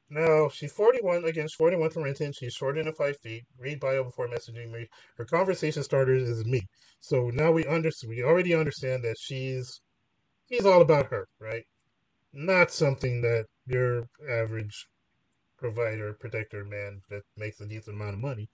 now, 0.10 0.50
she's 0.50 0.72
41. 0.72 1.24
against 1.26 1.54
she's 1.54 1.58
41 1.58 1.92
from 1.92 2.04
Renton. 2.04 2.34
She's 2.34 2.54
shorter 2.54 2.84
than 2.84 2.94
5 2.94 3.18
feet. 3.18 3.44
Read 3.60 3.80
bio 3.80 4.04
before 4.04 4.28
messaging 4.28 4.72
me. 4.72 4.88
Her 5.18 5.26
conversation 5.26 5.84
starter 5.84 6.14
is 6.16 6.46
me. 6.46 6.68
So 7.00 7.30
now 7.30 7.52
we 7.52 7.66
understand. 7.68 8.10
We 8.10 8.24
already 8.24 8.56
understand 8.56 9.04
that 9.04 9.18
she's 9.20 9.82
she's 10.50 10.66
all 10.66 10.82
about 10.82 11.08
her, 11.08 11.28
right? 11.40 11.64
Not 12.34 12.72
something 12.72 13.22
that 13.22 13.46
your 13.68 14.08
average 14.30 14.88
provider, 15.58 16.14
protector 16.14 16.66
man 16.66 17.02
that 17.10 17.24
makes 17.38 17.62
a 17.62 17.68
decent 17.68 17.96
amount 17.98 18.16
of 18.16 18.22
money 18.22 18.50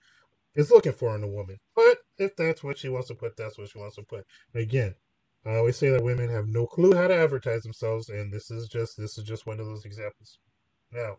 is 0.54 0.70
looking 0.70 0.92
for 0.92 1.14
in 1.16 1.22
a 1.24 1.28
woman. 1.28 1.58
But 1.74 1.98
if 2.18 2.36
that's 2.36 2.64
what 2.64 2.78
she 2.78 2.88
wants 2.88 3.08
to 3.08 3.14
put, 3.14 3.36
that's 3.36 3.58
what 3.58 3.70
she 3.70 3.78
wants 3.78 3.96
to 3.96 4.02
put. 4.02 4.24
Again, 4.54 4.94
I 5.46 5.56
always 5.56 5.76
say 5.76 5.90
that 5.90 6.02
women 6.02 6.28
have 6.30 6.48
no 6.48 6.66
clue 6.66 6.94
how 6.94 7.08
to 7.08 7.16
advertise 7.16 7.62
themselves, 7.62 8.08
and 8.10 8.32
this 8.32 8.50
is 8.50 8.68
just 8.68 8.96
this 8.98 9.18
is 9.18 9.24
just 9.24 9.46
one 9.46 9.60
of 9.60 9.66
those 9.66 9.84
examples. 9.84 10.38
Now, 10.92 11.18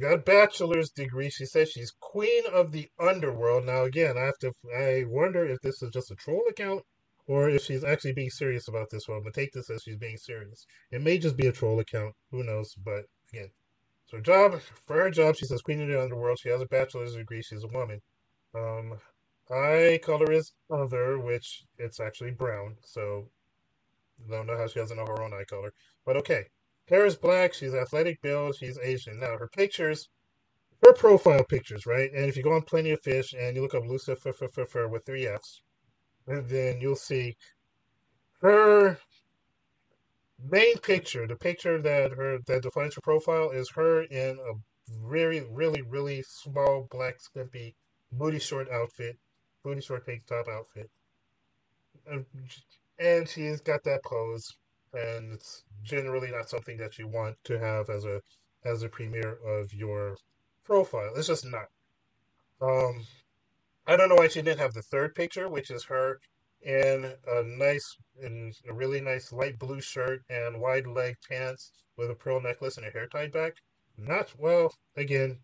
got 0.00 0.14
a 0.14 0.18
bachelor's 0.18 0.90
degree. 0.90 1.28
She 1.30 1.44
says 1.44 1.70
she's 1.70 1.92
queen 2.00 2.44
of 2.52 2.72
the 2.72 2.88
underworld. 2.98 3.66
Now, 3.66 3.82
again, 3.82 4.16
I 4.16 4.22
have 4.22 4.38
to. 4.38 4.52
I 4.74 5.04
wonder 5.06 5.46
if 5.46 5.60
this 5.60 5.82
is 5.82 5.90
just 5.90 6.10
a 6.10 6.14
troll 6.14 6.44
account 6.48 6.82
or 7.26 7.48
if 7.50 7.62
she's 7.62 7.84
actually 7.84 8.14
being 8.14 8.30
serious 8.30 8.68
about 8.68 8.88
this 8.90 9.06
one. 9.06 9.22
But 9.22 9.34
take 9.34 9.52
this 9.52 9.70
as 9.70 9.82
she's 9.82 9.96
being 9.96 10.16
serious. 10.16 10.66
It 10.90 11.02
may 11.02 11.18
just 11.18 11.36
be 11.36 11.46
a 11.46 11.52
troll 11.52 11.80
account. 11.80 12.14
Who 12.30 12.42
knows? 12.42 12.74
But 12.74 13.04
again, 13.32 13.50
so 14.06 14.18
job 14.20 14.60
for 14.86 14.96
her 14.96 15.10
job, 15.10 15.36
she 15.36 15.46
says 15.46 15.62
queen 15.62 15.82
of 15.82 15.88
the 15.88 16.02
underworld. 16.02 16.38
She 16.38 16.48
has 16.48 16.62
a 16.62 16.66
bachelor's 16.66 17.14
degree. 17.14 17.42
She's 17.42 17.64
a 17.64 17.68
woman. 17.68 18.00
Um, 18.54 18.98
eye 19.50 20.00
color 20.02 20.32
is 20.32 20.52
other, 20.70 21.18
which 21.18 21.64
it's 21.78 22.00
actually 22.00 22.30
brown. 22.30 22.76
So 22.82 23.28
I 24.26 24.36
don't 24.36 24.46
know 24.46 24.56
how 24.56 24.66
she 24.68 24.80
doesn't 24.80 24.96
know 24.96 25.06
her 25.06 25.22
own 25.22 25.34
eye 25.34 25.44
color. 25.44 25.72
But 26.06 26.16
okay. 26.18 26.46
Hair 26.92 27.06
is 27.06 27.16
black. 27.16 27.54
She's 27.54 27.72
athletic 27.72 28.20
build. 28.20 28.54
She's 28.54 28.78
Asian. 28.78 29.18
Now, 29.18 29.38
her 29.38 29.48
pictures, 29.48 30.10
her 30.84 30.92
profile 30.92 31.42
pictures, 31.42 31.86
right? 31.86 32.12
And 32.12 32.26
if 32.26 32.36
you 32.36 32.42
go 32.42 32.52
on 32.52 32.62
Plenty 32.62 32.90
of 32.90 33.00
Fish 33.00 33.32
and 33.32 33.56
you 33.56 33.62
look 33.62 33.74
up 33.74 33.86
Lucifer 33.86 34.30
with 34.88 35.06
three 35.06 35.26
F's, 35.26 35.62
then 36.26 36.82
you'll 36.82 36.96
see 36.96 37.34
her 38.42 38.98
main 40.38 40.76
picture, 40.78 41.26
the 41.26 41.36
picture 41.36 41.80
that 41.80 42.12
her 42.12 42.40
that 42.46 42.62
defines 42.62 42.94
her 42.94 43.00
profile 43.00 43.50
is 43.50 43.70
her 43.70 44.02
in 44.02 44.38
a 44.38 44.52
very, 45.08 45.40
really, 45.50 45.80
really 45.80 46.22
small 46.28 46.86
black 46.90 47.20
skimpy 47.20 47.74
booty 48.12 48.38
short 48.38 48.68
outfit, 48.70 49.16
booty 49.64 49.80
short 49.80 50.04
tank 50.04 50.26
top 50.26 50.46
outfit, 50.46 50.90
and 52.98 53.26
she's 53.26 53.62
got 53.62 53.82
that 53.84 54.04
pose 54.04 54.58
and 54.94 55.32
it's 55.32 55.64
generally 55.82 56.30
not 56.30 56.48
something 56.48 56.76
that 56.78 56.98
you 56.98 57.08
want 57.08 57.36
to 57.44 57.58
have 57.58 57.88
as 57.90 58.04
a 58.04 58.20
as 58.64 58.82
a 58.82 58.88
premiere 58.88 59.38
of 59.44 59.72
your 59.72 60.16
profile. 60.64 61.12
It's 61.16 61.26
just 61.26 61.46
not. 61.46 61.66
Um, 62.60 63.04
I 63.86 63.96
don't 63.96 64.08
know 64.08 64.14
why 64.16 64.28
she 64.28 64.42
didn't 64.42 64.60
have 64.60 64.74
the 64.74 64.82
third 64.82 65.14
picture, 65.14 65.48
which 65.48 65.70
is 65.70 65.84
her 65.84 66.20
in 66.62 67.12
a 67.26 67.42
nice, 67.42 67.96
in 68.20 68.52
a 68.68 68.72
really 68.72 69.00
nice 69.00 69.32
light 69.32 69.58
blue 69.58 69.80
shirt 69.80 70.22
and 70.30 70.60
wide 70.60 70.86
leg 70.86 71.16
pants 71.28 71.72
with 71.96 72.10
a 72.10 72.14
pearl 72.14 72.40
necklace 72.40 72.76
and 72.76 72.86
a 72.86 72.90
hair 72.90 73.08
tied 73.08 73.32
back. 73.32 73.54
Not 73.98 74.32
well. 74.38 74.72
Again, 74.96 75.38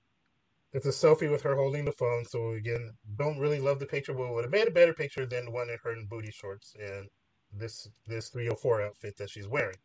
it's 0.73 0.87
a 0.87 0.91
selfie 0.91 1.31
with 1.31 1.43
her 1.43 1.57
holding 1.57 1.85
the 1.85 1.93
phone. 1.93 2.25
So 2.25 2.53
again, 2.53 2.93
don't 3.17 3.39
really 3.39 3.61
love 3.61 3.81
the 3.81 3.87
picture, 3.87 4.15
but 4.15 4.33
would 4.33 4.45
have 4.45 4.53
made 4.53 4.69
a 4.69 4.73
better 4.73 4.95
picture 4.95 5.27
than 5.27 5.53
one 5.53 5.71
in 5.71 5.79
her 5.83 5.93
in 5.93 6.07
booty 6.07 6.31
shorts 6.31 6.75
and 6.79 7.09
this 7.53 7.89
this 8.07 8.29
304 8.29 8.83
outfit 8.83 9.17
that 9.17 9.31
she's 9.31 9.49
wearing. 9.49 9.77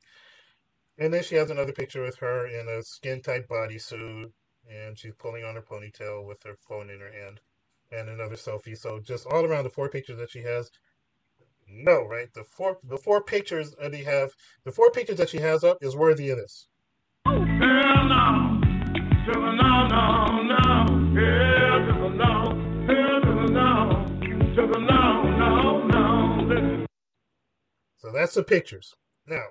And 0.97 1.13
then 1.13 1.23
she 1.23 1.35
has 1.35 1.49
another 1.49 1.71
picture 1.71 2.03
with 2.03 2.17
her 2.17 2.47
in 2.47 2.67
a 2.67 2.83
skin 2.83 3.21
tight 3.21 3.47
bodysuit, 3.47 4.31
and 4.69 4.97
she's 4.97 5.15
pulling 5.15 5.43
on 5.43 5.55
her 5.55 5.61
ponytail 5.61 6.25
with 6.25 6.43
her 6.43 6.55
phone 6.55 6.89
in 6.89 6.99
her 6.99 7.11
hand, 7.11 7.41
and 7.91 8.09
another 8.09 8.35
selfie. 8.35 8.77
So 8.77 8.99
just 8.99 9.25
all 9.27 9.45
around 9.45 9.63
the 9.63 9.69
four 9.69 9.89
pictures 9.89 10.17
that 10.17 10.29
she 10.29 10.41
has. 10.41 10.69
No, 11.67 12.05
right? 12.05 12.31
The 12.33 12.43
four 12.43 12.77
the 12.83 12.97
four 12.97 13.23
pictures 13.23 13.73
that 13.81 13.93
he 13.93 14.03
have 14.03 14.31
the 14.65 14.71
four 14.71 14.91
pictures 14.91 15.17
that 15.17 15.29
she 15.29 15.39
has 15.39 15.63
up 15.63 15.77
is 15.81 15.95
worthy 15.95 16.29
of 16.29 16.37
this. 16.37 16.67
Hell 17.25 17.39
no, 17.39 18.61
the 19.25 19.39
no, 19.39 19.87
no, 19.87 20.43
no, 20.43 21.21
hell 21.21 21.62
So 28.03 28.11
that's 28.11 28.33
the 28.33 28.43
pictures. 28.43 28.93
Now, 29.27 29.45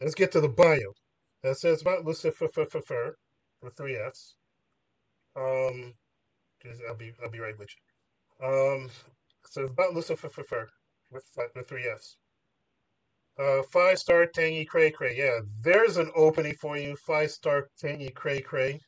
let's 0.00 0.16
get 0.16 0.32
to 0.32 0.40
the 0.40 0.48
bio. 0.48 0.94
That 1.44 1.56
says 1.58 1.82
about 1.82 2.04
Lucifer 2.04 2.48
with 3.62 3.76
three 3.76 3.96
F's. 3.96 4.34
Um, 5.36 5.94
I'll 6.88 6.96
be 6.96 7.12
I'll 7.22 7.30
be 7.30 7.38
right 7.38 7.56
with 7.56 7.68
you. 7.70 8.46
Um, 8.46 8.90
so 9.48 9.64
about 9.64 9.94
Lucifer 9.94 10.28
with 10.28 10.52
with 11.12 11.68
three 11.68 11.88
F's. 11.88 12.16
Uh, 13.38 13.62
five 13.72 13.98
star 13.98 14.26
tangy 14.26 14.64
cray 14.64 14.90
cray. 14.90 15.16
Yeah, 15.16 15.40
there's 15.62 15.96
an 15.96 16.10
opening 16.16 16.54
for 16.54 16.76
you. 16.76 16.96
Five 16.96 17.30
star 17.30 17.68
tangy 17.78 18.10
cray 18.10 18.40
cray. 18.40 18.80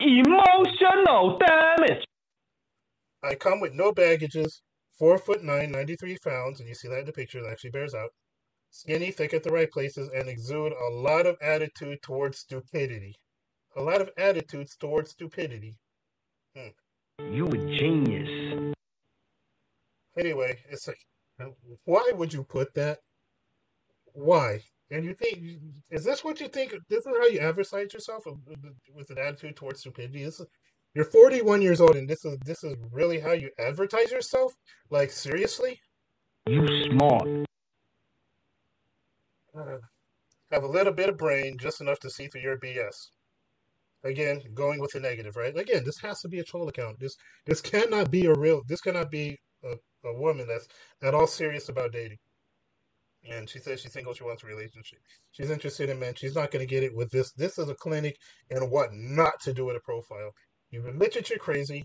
Emotional 0.00 1.38
damage. 1.38 2.04
I 3.22 3.34
come 3.34 3.60
with 3.60 3.74
no 3.74 3.92
baggages. 3.92 4.62
Four 4.98 5.18
foot 5.18 5.42
nine, 5.42 5.72
93 5.72 6.18
pounds, 6.24 6.60
and 6.60 6.68
you 6.68 6.74
see 6.74 6.88
that 6.88 7.00
in 7.00 7.06
the 7.06 7.12
picture, 7.12 7.42
that 7.42 7.50
actually 7.50 7.70
bears 7.70 7.94
out. 7.94 8.10
Skinny, 8.70 9.10
thick 9.10 9.34
at 9.34 9.42
the 9.42 9.50
right 9.50 9.70
places, 9.70 10.08
and 10.14 10.28
exude 10.28 10.72
a 10.72 10.92
lot 10.94 11.26
of 11.26 11.36
attitude 11.42 12.00
towards 12.02 12.38
stupidity. 12.38 13.16
a 13.76 13.82
lot 13.82 14.00
of 14.00 14.10
attitudes 14.16 14.76
towards 14.76 15.10
stupidity. 15.10 15.76
Hmm. 16.56 16.68
You 17.34 17.46
a 17.48 17.56
genius. 17.58 18.74
Anyway, 20.18 20.58
it's 20.70 20.88
like, 20.88 21.00
why 21.84 22.10
would 22.14 22.32
you 22.32 22.44
put 22.44 22.74
that? 22.74 22.98
Why? 24.14 24.60
And 24.90 25.04
you 25.04 25.14
think, 25.14 25.42
is 25.90 26.04
this 26.04 26.22
what 26.22 26.40
you 26.40 26.48
think? 26.48 26.74
This 26.90 27.06
is 27.06 27.16
how 27.18 27.26
you 27.26 27.40
advertise 27.40 27.94
yourself 27.94 28.24
with 28.94 29.10
an 29.10 29.18
attitude 29.18 29.56
towards 29.56 29.80
stupidity? 29.80 30.24
This 30.24 30.40
is, 30.40 30.46
you're 30.94 31.04
41 31.04 31.62
years 31.62 31.80
old, 31.80 31.96
and 31.96 32.08
this 32.08 32.24
is 32.24 32.38
this 32.44 32.62
is 32.64 32.74
really 32.90 33.18
how 33.18 33.32
you 33.32 33.50
advertise 33.58 34.10
yourself? 34.10 34.52
Like 34.90 35.10
seriously? 35.10 35.80
You 36.46 36.66
smart. 36.90 37.28
Uh, 39.56 39.78
have 40.50 40.64
a 40.64 40.68
little 40.68 40.92
bit 40.92 41.08
of 41.08 41.16
brain, 41.16 41.56
just 41.58 41.80
enough 41.80 41.98
to 42.00 42.10
see 42.10 42.26
through 42.28 42.42
your 42.42 42.58
BS. 42.58 43.08
Again, 44.04 44.40
going 44.54 44.80
with 44.80 44.92
the 44.92 45.00
negative, 45.00 45.36
right? 45.36 45.56
Again, 45.56 45.82
this 45.84 45.98
has 46.00 46.20
to 46.20 46.28
be 46.28 46.40
a 46.40 46.44
troll 46.44 46.68
account. 46.68 46.98
This 46.98 47.16
this 47.46 47.60
cannot 47.60 48.10
be 48.10 48.26
a 48.26 48.34
real. 48.34 48.62
This 48.68 48.80
cannot 48.80 49.10
be 49.10 49.38
a, 49.64 49.76
a 50.04 50.14
woman 50.14 50.46
that's 50.46 50.68
at 51.02 51.14
all 51.14 51.26
serious 51.26 51.68
about 51.68 51.92
dating. 51.92 52.18
And 53.30 53.48
she 53.48 53.60
says 53.60 53.80
she's 53.80 53.92
single. 53.92 54.12
She 54.12 54.24
wants 54.24 54.42
a 54.42 54.46
relationship. 54.46 54.98
She's 55.30 55.50
interested 55.50 55.88
in 55.88 56.00
men. 56.00 56.14
She's 56.16 56.34
not 56.34 56.50
going 56.50 56.66
to 56.66 56.70
get 56.74 56.82
it 56.82 56.94
with 56.94 57.10
this. 57.10 57.32
This 57.32 57.56
is 57.56 57.68
a 57.68 57.74
clinic 57.74 58.16
and 58.50 58.68
what 58.68 58.92
not 58.92 59.34
to 59.42 59.54
do 59.54 59.64
with 59.64 59.76
a 59.76 59.80
profile. 59.80 60.32
You're 60.72 61.38
crazy. 61.38 61.84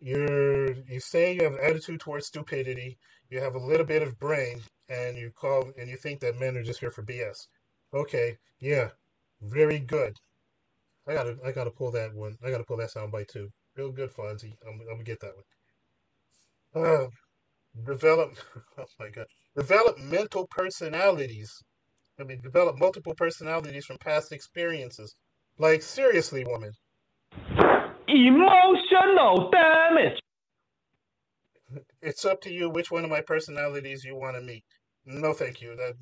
You're 0.00 0.72
you 0.72 1.00
say 1.00 1.34
you 1.34 1.44
have 1.44 1.54
an 1.54 1.60
attitude 1.62 2.00
towards 2.00 2.26
stupidity. 2.26 2.98
You 3.30 3.40
have 3.40 3.54
a 3.54 3.58
little 3.58 3.86
bit 3.86 4.02
of 4.02 4.18
brain, 4.18 4.60
and 4.88 5.16
you 5.16 5.30
call 5.30 5.70
and 5.78 5.88
you 5.88 5.96
think 5.96 6.20
that 6.20 6.38
men 6.40 6.56
are 6.56 6.62
just 6.64 6.80
here 6.80 6.90
for 6.90 7.04
BS. 7.04 7.46
Okay, 7.94 8.36
yeah, 8.60 8.90
very 9.40 9.78
good. 9.78 10.16
I 11.06 11.14
gotta 11.14 11.36
I 11.46 11.52
gotta 11.52 11.70
pull 11.70 11.92
that 11.92 12.14
one. 12.14 12.36
I 12.44 12.50
gotta 12.50 12.64
pull 12.64 12.76
that 12.78 12.92
soundbite 12.92 13.28
too. 13.28 13.50
Real 13.76 13.92
good, 13.92 14.12
Fonzie. 14.12 14.56
I'm, 14.66 14.80
I'm 14.80 14.86
gonna 14.86 15.04
get 15.04 15.20
that 15.20 15.34
one. 16.74 16.84
Uh, 16.84 17.06
develop. 17.86 18.36
Oh 18.78 18.84
my 18.98 19.08
god. 19.10 19.26
Develop 19.56 19.98
mental 19.98 20.48
personalities. 20.50 21.62
I 22.20 22.24
mean, 22.24 22.40
develop 22.42 22.78
multiple 22.78 23.14
personalities 23.16 23.84
from 23.86 23.98
past 23.98 24.32
experiences. 24.32 25.14
Like 25.58 25.82
seriously, 25.82 26.44
woman. 26.44 26.72
Emotional 28.08 29.50
damage. 29.50 30.20
It's 32.02 32.24
up 32.24 32.40
to 32.42 32.52
you 32.52 32.70
which 32.70 32.90
one 32.90 33.04
of 33.04 33.10
my 33.10 33.22
personalities 33.22 34.04
you 34.04 34.16
want 34.16 34.36
to 34.36 34.42
meet. 34.42 34.64
No, 35.06 35.32
thank 35.32 35.60
you. 35.62 35.74
That 35.76 35.94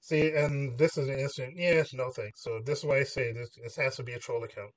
see, 0.00 0.32
and 0.32 0.76
this 0.78 0.98
is 0.98 1.08
an 1.08 1.18
instant. 1.18 1.54
Yes, 1.56 1.94
no 1.94 2.10
thanks. 2.10 2.42
So 2.42 2.60
this 2.64 2.80
is 2.80 2.84
why 2.84 2.98
I 2.98 3.04
say 3.04 3.32
this. 3.32 3.50
This 3.62 3.76
has 3.76 3.96
to 3.96 4.02
be 4.02 4.12
a 4.12 4.18
troll 4.18 4.44
account. 4.44 4.72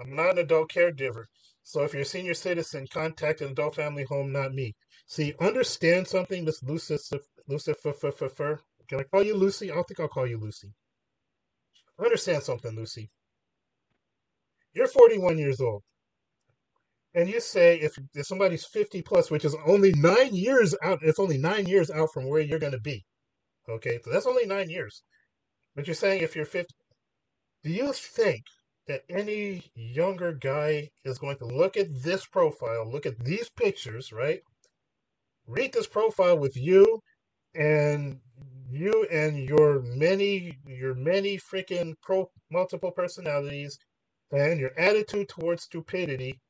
I'm 0.00 0.14
not 0.14 0.32
an 0.32 0.38
adult 0.38 0.70
caregiver. 0.70 1.24
So 1.62 1.82
if 1.82 1.92
you're 1.94 2.02
a 2.02 2.06
senior 2.06 2.34
citizen, 2.34 2.86
contact 2.92 3.40
an 3.40 3.52
adult 3.52 3.76
family 3.76 4.04
home, 4.08 4.32
not 4.32 4.54
me. 4.54 4.74
See, 5.06 5.34
understand 5.40 6.06
something, 6.06 6.44
Miss 6.44 6.62
Lucifer. 6.62 7.18
Lucifer. 7.48 8.60
Can 8.88 9.00
I 9.00 9.04
call 9.04 9.22
you 9.22 9.36
Lucy? 9.36 9.70
I 9.70 9.74
don't 9.74 9.88
think 9.88 10.00
I'll 10.00 10.08
call 10.08 10.26
you 10.26 10.38
Lucy. 10.38 10.72
Understand 11.98 12.42
something, 12.42 12.76
Lucy. 12.76 13.10
You're 14.76 14.86
41 14.86 15.38
years 15.38 15.58
old. 15.58 15.82
And 17.14 17.30
you 17.30 17.40
say 17.40 17.80
if, 17.80 17.96
if 18.14 18.26
somebody's 18.26 18.66
50 18.66 19.00
plus, 19.00 19.30
which 19.30 19.46
is 19.46 19.56
only 19.64 19.92
nine 19.92 20.34
years 20.34 20.74
out, 20.82 20.98
it's 21.00 21.18
only 21.18 21.38
nine 21.38 21.64
years 21.64 21.90
out 21.90 22.12
from 22.12 22.28
where 22.28 22.42
you're 22.42 22.58
going 22.58 22.72
to 22.72 22.80
be. 22.80 23.02
Okay, 23.70 23.98
so 24.04 24.10
that's 24.10 24.26
only 24.26 24.44
nine 24.44 24.68
years. 24.68 25.02
But 25.74 25.86
you're 25.86 25.94
saying 25.94 26.22
if 26.22 26.36
you're 26.36 26.44
50, 26.44 26.74
do 27.64 27.70
you 27.70 27.90
think 27.94 28.42
that 28.86 29.00
any 29.08 29.62
younger 29.74 30.34
guy 30.34 30.90
is 31.06 31.16
going 31.16 31.38
to 31.38 31.46
look 31.46 31.78
at 31.78 32.02
this 32.02 32.26
profile, 32.26 32.86
look 32.92 33.06
at 33.06 33.18
these 33.24 33.48
pictures, 33.48 34.12
right? 34.12 34.40
Read 35.46 35.72
this 35.72 35.86
profile 35.86 36.38
with 36.38 36.54
you 36.54 37.00
and 37.54 38.20
you 38.70 39.06
and 39.10 39.48
your 39.48 39.80
many 39.80 40.58
your 40.66 40.94
many 40.94 41.38
freaking 41.38 41.94
pro 42.02 42.28
multiple 42.50 42.90
personalities 42.90 43.78
and 44.32 44.60
your 44.60 44.72
attitude 44.78 45.28
towards 45.28 45.64
stupidity 45.64 46.40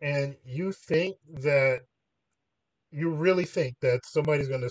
and 0.00 0.36
you 0.44 0.72
think 0.72 1.16
that 1.32 1.80
you 2.90 3.10
really 3.10 3.44
think 3.44 3.76
that 3.80 4.00
somebody's 4.04 4.48
going 4.48 4.62
to 4.62 4.70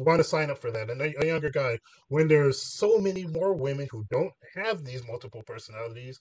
want 0.00 0.18
to 0.18 0.24
sign 0.24 0.50
up 0.50 0.58
for 0.58 0.70
that 0.70 0.90
and 0.90 1.00
a, 1.00 1.22
a 1.22 1.26
younger 1.26 1.50
guy 1.50 1.78
when 2.08 2.28
there's 2.28 2.62
so 2.62 2.98
many 2.98 3.26
more 3.26 3.54
women 3.54 3.86
who 3.90 4.04
don't 4.10 4.32
have 4.54 4.84
these 4.84 5.06
multiple 5.06 5.42
personalities 5.46 6.20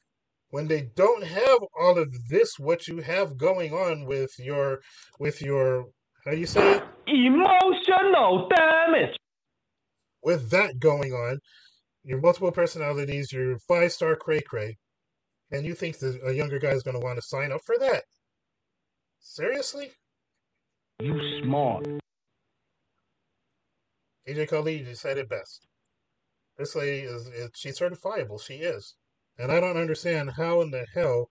when 0.51 0.67
they 0.67 0.89
don't 0.95 1.23
have 1.23 1.59
all 1.80 1.97
of 1.97 2.13
this 2.30 2.59
what 2.59 2.88
you 2.88 3.01
have 3.01 3.38
going 3.38 3.73
on 3.73 4.05
with 4.05 4.31
your 4.39 4.80
with 5.19 5.41
your 5.41 5.85
how 6.26 6.31
do 6.31 6.38
you 6.38 6.45
say 6.45 6.76
it 6.76 6.84
Emotional 7.07 8.47
damage. 8.49 9.15
with 10.23 10.49
that 10.51 10.80
going 10.80 11.13
on 11.13 11.39
your 12.03 12.22
multiple 12.22 12.51
personalities 12.51 13.31
your 13.31 13.57
five 13.67 13.91
star 13.91 14.15
cray 14.15 14.41
cray 14.41 14.77
and 15.51 15.65
you 15.65 15.73
think 15.73 15.99
that 15.99 16.19
a 16.26 16.34
younger 16.34 16.59
guy 16.59 16.72
is 16.72 16.84
going 16.84 16.99
to 16.99 17.05
want 17.05 17.17
to 17.17 17.22
sign 17.22 17.51
up 17.51 17.61
for 17.65 17.77
that 17.77 18.03
seriously 19.19 19.91
You 20.99 21.41
smart. 21.43 21.85
DJ 24.27 24.47
Khaled, 24.47 24.88
you 24.88 24.95
said 24.95 25.17
it 25.17 25.30
best. 25.30 25.67
This 26.57 26.76
lady 26.76 27.05
is, 27.05 27.27
is 27.27 27.49
she's 27.55 27.80
certifiable. 27.80 28.41
She 28.41 28.55
is. 28.55 28.95
And 29.38 29.51
I 29.51 29.59
don't 29.59 29.77
understand 29.77 30.31
how 30.38 30.61
in 30.61 30.72
the 30.72 30.85
hell 30.95 31.30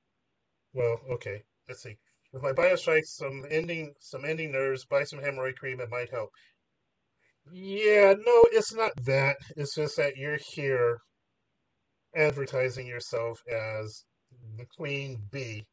well, 0.75 0.99
okay, 1.09 1.43
let's 1.69 1.83
see. 1.83 1.97
If 2.33 2.43
my 2.43 2.53
bio 2.53 2.75
strikes 2.75 3.17
some 3.17 3.45
ending 3.49 3.95
some 4.01 4.25
ending 4.25 4.51
nerves, 4.51 4.85
buy 4.85 5.05
some 5.05 5.21
hemorrhoid 5.21 5.57
cream, 5.57 5.81
it 5.81 5.89
might 5.89 6.11
help. 6.11 6.31
Yeah, 7.53 8.15
no, 8.15 8.45
it's 8.51 8.75
not 8.75 8.93
that. 9.05 9.37
It's 9.57 9.77
just 9.77 9.97
that 9.97 10.17
you're 10.17 10.39
here 10.55 10.99
advertising 12.17 12.87
yourself 12.87 13.43
as 13.51 14.05
the 14.59 14.67
queen 14.77 15.23
bee, 15.33 15.65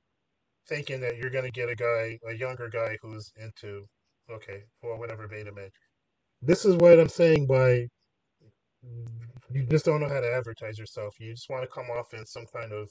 thinking 0.68 1.02
that 1.02 1.18
you're 1.18 1.30
gonna 1.32 1.52
get 1.52 1.70
a 1.70 1.76
guy, 1.76 2.20
a 2.30 2.34
younger 2.34 2.70
guy 2.70 2.98
who's 3.02 3.32
into 3.38 3.86
okay, 4.32 4.64
well 4.84 5.00
whatever 5.00 5.28
beta 5.28 5.52
man. 5.54 5.70
This 6.42 6.66
is 6.66 6.76
what 6.78 7.00
I'm 7.00 7.10
saying 7.10 7.48
by 7.48 7.88
you 9.54 9.64
just 9.70 9.86
don't 9.86 10.02
know 10.02 10.10
how 10.10 10.22
to 10.22 10.34
advertise 10.34 10.80
yourself. 10.80 11.16
You 11.20 11.34
just 11.34 11.50
want 11.50 11.64
to 11.64 11.70
come 11.70 11.88
off 11.92 12.14
in 12.14 12.26
some 12.26 12.46
kind 12.54 12.74
of 12.74 12.90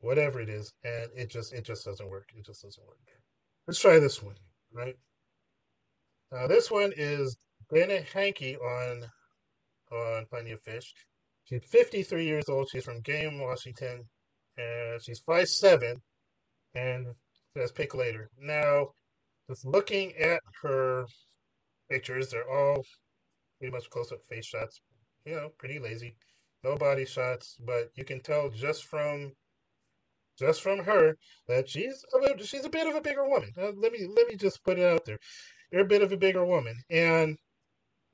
whatever 0.00 0.40
it 0.40 0.50
is, 0.50 0.72
and 0.84 1.10
it 1.16 1.30
just 1.30 1.52
it 1.54 1.64
just 1.64 1.84
doesn't 1.84 2.08
work. 2.10 2.28
It 2.36 2.46
just 2.46 2.62
doesn't 2.62 2.86
work. 2.86 2.98
Let's 3.66 3.80
try 3.80 3.98
this 3.98 4.22
one, 4.22 4.36
right? 4.72 4.96
Uh, 6.32 6.46
this 6.48 6.70
one 6.70 6.92
is 6.96 7.36
Bennett 7.70 8.06
Hankey 8.14 8.56
on 8.56 9.04
on 9.92 10.26
Plenty 10.30 10.52
of 10.52 10.62
Fish. 10.62 10.94
She's 11.48 11.64
53 11.64 12.26
years 12.26 12.48
old. 12.48 12.68
She's 12.70 12.84
from 12.84 13.00
Game, 13.00 13.40
Washington, 13.40 14.04
and 14.58 15.02
she's 15.02 15.22
5'7", 15.22 15.96
and 16.74 17.06
says 17.56 17.72
pick 17.72 17.94
later. 17.94 18.28
Now, 18.38 18.88
just 19.48 19.64
looking 19.64 20.14
at 20.16 20.42
her 20.62 21.06
pictures, 21.90 22.28
they're 22.28 22.50
all 22.50 22.84
pretty 23.58 23.72
much 23.72 23.88
close-up 23.88 24.20
face 24.28 24.44
shots. 24.44 24.82
You 25.24 25.36
know, 25.36 25.48
pretty 25.58 25.78
lazy, 25.78 26.16
no 26.64 26.76
body 26.76 27.06
shots, 27.06 27.56
but 27.64 27.90
you 27.94 28.04
can 28.04 28.20
tell 28.20 28.50
just 28.50 28.84
from 28.84 29.32
just 30.38 30.62
from 30.62 30.80
her 30.80 31.16
that 31.48 31.68
she's 31.68 32.04
a 32.14 32.44
she's 32.44 32.64
a 32.64 32.70
bit 32.70 32.86
of 32.86 32.94
a 32.94 33.00
bigger 33.00 33.26
woman. 33.26 33.52
Uh, 33.56 33.72
let 33.76 33.92
me 33.92 34.06
let 34.14 34.28
me 34.28 34.36
just 34.36 34.62
put 34.64 34.78
it 34.78 34.84
out 34.84 35.04
there. 35.06 35.18
You're 35.72 35.82
a 35.82 35.86
bit 35.94 36.02
of 36.02 36.12
a 36.12 36.16
bigger 36.16 36.44
woman, 36.44 36.76
and 36.90 37.38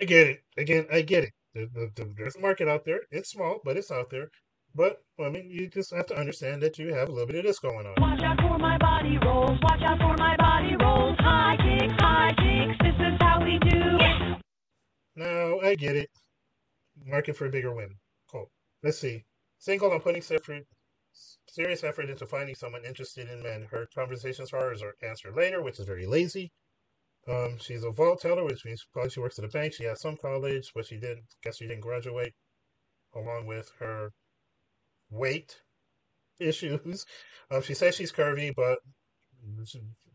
I 0.01 0.05
get 0.05 0.28
it. 0.28 0.44
Again, 0.56 0.86
I 0.93 1.02
get 1.02 1.24
it. 1.24 1.32
There- 1.55 1.67
there- 1.67 1.91
there- 1.95 2.15
There's 2.17 2.37
a 2.37 2.41
market 2.41 2.69
out 2.69 2.85
there. 2.85 3.03
It's 3.11 3.31
small, 3.31 3.61
but 3.65 3.77
it's 3.77 3.91
out 3.91 4.11
there. 4.11 4.31
But 4.75 5.03
I 5.21 5.29
mean, 5.29 5.51
you 5.51 5.69
just 5.69 5.95
have 5.95 6.07
to 6.07 6.17
understand 6.17 6.63
that 6.63 6.79
you 6.79 6.93
have 6.93 7.09
a 7.09 7.13
little 7.13 7.29
bit 7.29 7.37
of 7.37 7.45
this 7.45 7.61
going 7.61 7.87
on. 7.87 7.95
Watch 7.99 8.23
out 8.23 8.41
for 8.41 8.59
my 8.59 8.77
body 8.79 9.19
rolls. 9.19 9.59
Watch 9.63 9.83
out 9.83 9.99
for 9.99 10.17
my 10.17 10.37
body 10.37 10.75
rolls. 10.77 11.17
High 11.21 11.57
kicks, 11.57 11.95
high 11.95 12.35
kicks. 12.35 12.77
This 12.83 12.95
is 12.97 13.17
how 13.21 13.39
we 13.45 13.59
do. 13.61 13.79
Yeah. 14.01 14.41
No, 15.15 15.61
I 15.61 15.77
get 15.77 15.95
it. 15.95 16.11
Market 17.07 17.37
for 17.37 17.47
a 17.47 17.51
bigger 17.51 17.73
win. 17.73 17.95
Cool. 18.29 18.51
Let's 18.83 18.99
see. 18.99 19.25
Single 19.59 19.93
and 19.93 20.03
putting 20.03 20.23
effort, 20.29 20.65
serious 21.49 21.85
effort 21.85 22.11
into 22.11 22.27
finding 22.27 22.57
someone 22.57 22.85
interested 22.85 23.29
in 23.29 23.43
men. 23.45 23.63
Her 23.71 23.87
conversations 23.95 24.53
are 24.53 24.75
answered 25.03 25.37
later, 25.37 25.63
which 25.63 25.79
is 25.79 25.87
very 25.87 26.07
lazy. 26.07 26.51
Um, 27.29 27.57
she's 27.59 27.85
a 27.85 27.91
vault 27.91 28.21
teller, 28.21 28.45
which 28.45 28.65
means 28.65 28.87
probably 28.93 29.11
she 29.11 29.21
works 29.21 29.39
at 29.39 29.45
a 29.47 29.49
bank. 29.49 29.75
She 29.75 29.85
has 29.85 30.01
some 30.01 30.17
college, 30.17 30.71
but 30.75 30.87
she 30.87 30.97
didn't. 30.97 31.25
Guess 31.43 31.59
she 31.59 31.67
didn't 31.67 31.83
graduate. 31.83 32.35
Along 33.15 33.47
with 33.47 33.71
her 33.79 34.11
weight 35.11 35.57
issues. 36.39 37.07
Um, 37.51 37.61
she 37.61 37.75
says 37.75 37.95
she's 37.95 38.11
curvy, 38.11 38.55
but 38.57 38.79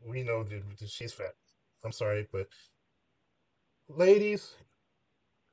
we 0.06 0.24
know 0.24 0.44
that 0.44 0.64
she's 0.90 1.14
fat. 1.14 1.34
I'm 1.86 1.92
sorry, 1.92 2.28
but 2.34 2.48
ladies, 3.88 4.56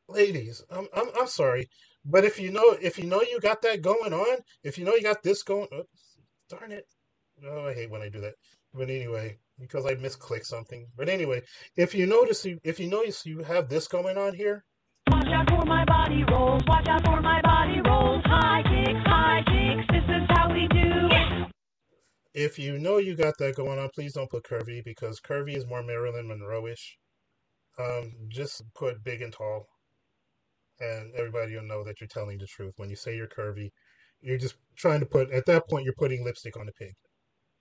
ladies, 0.09 0.65
I'm, 0.71 0.89
I'm 0.95 1.09
I'm 1.21 1.27
sorry, 1.27 1.69
but 2.05 2.25
if 2.25 2.41
you 2.41 2.51
know 2.51 2.77
if 2.81 2.99
you 2.99 3.05
know 3.07 3.21
you 3.23 3.41
got 3.41 3.63
that 3.63 3.83
going 3.83 4.15
on, 4.15 4.39
if 4.65 4.79
you 4.79 4.85
know 4.87 4.95
you 4.95 5.03
got 5.03 5.23
this 5.23 5.43
going, 5.43 5.69
oh, 5.73 5.85
darn 6.49 6.73
it, 6.73 6.87
oh 7.47 7.67
I 7.69 7.75
hate 7.75 7.91
when 7.91 8.03
I 8.03 8.09
do 8.09 8.21
that. 8.23 8.35
But 8.73 8.91
anyway, 8.91 9.39
because 9.59 9.87
I 9.87 9.95
misclick 9.95 10.45
something. 10.45 10.87
But 10.97 11.09
anyway, 11.09 11.43
if 11.77 11.95
you 11.95 12.07
notice, 12.07 12.45
you- 12.45 12.61
if 12.65 12.79
you 12.81 12.89
notice 12.89 13.25
you 13.27 13.41
have 13.45 13.69
this 13.69 13.89
going 13.89 14.17
on 14.19 14.35
here, 14.35 14.65
Watch 15.09 15.27
out 15.29 15.49
for 15.49 15.65
my 15.67 15.85
body 15.85 16.25
rolls. 16.25 16.63
Watch 16.67 16.89
out 16.89 17.05
for 17.05 17.21
my 17.21 17.41
body 17.43 17.81
rolls. 17.89 18.23
High 18.25 18.63
kicks, 18.63 19.01
high 19.07 19.43
kicks. 19.47 19.87
This 19.93 20.05
is 20.05 20.27
how 20.31 20.53
we 20.53 20.67
do. 20.69 21.47
if 22.35 22.59
you 22.59 22.79
know 22.79 22.99
you 22.99 23.17
got 23.17 23.35
that 23.39 23.55
going 23.57 23.79
on, 23.79 23.89
please 23.95 24.13
don't 24.13 24.31
put 24.31 24.45
curvy 24.45 24.83
because 24.85 25.21
curvy 25.21 25.57
is 25.57 25.67
more 25.67 25.83
Marilyn 25.83 26.29
Monroe-ish. 26.29 26.99
Um, 27.79 28.13
just 28.29 28.63
put 28.75 29.03
big 29.05 29.23
and 29.23 29.33
tall, 29.33 29.67
and 30.81 31.15
everybody 31.15 31.55
will 31.55 31.63
know 31.63 31.83
that 31.85 32.01
you're 32.01 32.09
telling 32.09 32.39
the 32.39 32.47
truth. 32.47 32.75
When 32.77 32.91
you 32.91 32.97
say 32.97 33.17
you're 33.17 33.29
curvy, 33.29 33.71
you're 34.21 34.39
just 34.39 34.57
trying 34.77 35.01
to 35.01 35.07
put. 35.07 35.31
At 35.31 35.47
that 35.47 35.69
point, 35.69 35.85
you're 35.85 35.95
putting 35.99 36.25
lipstick 36.25 36.57
on 36.59 36.69
a 36.69 36.73
pig. 36.73 36.95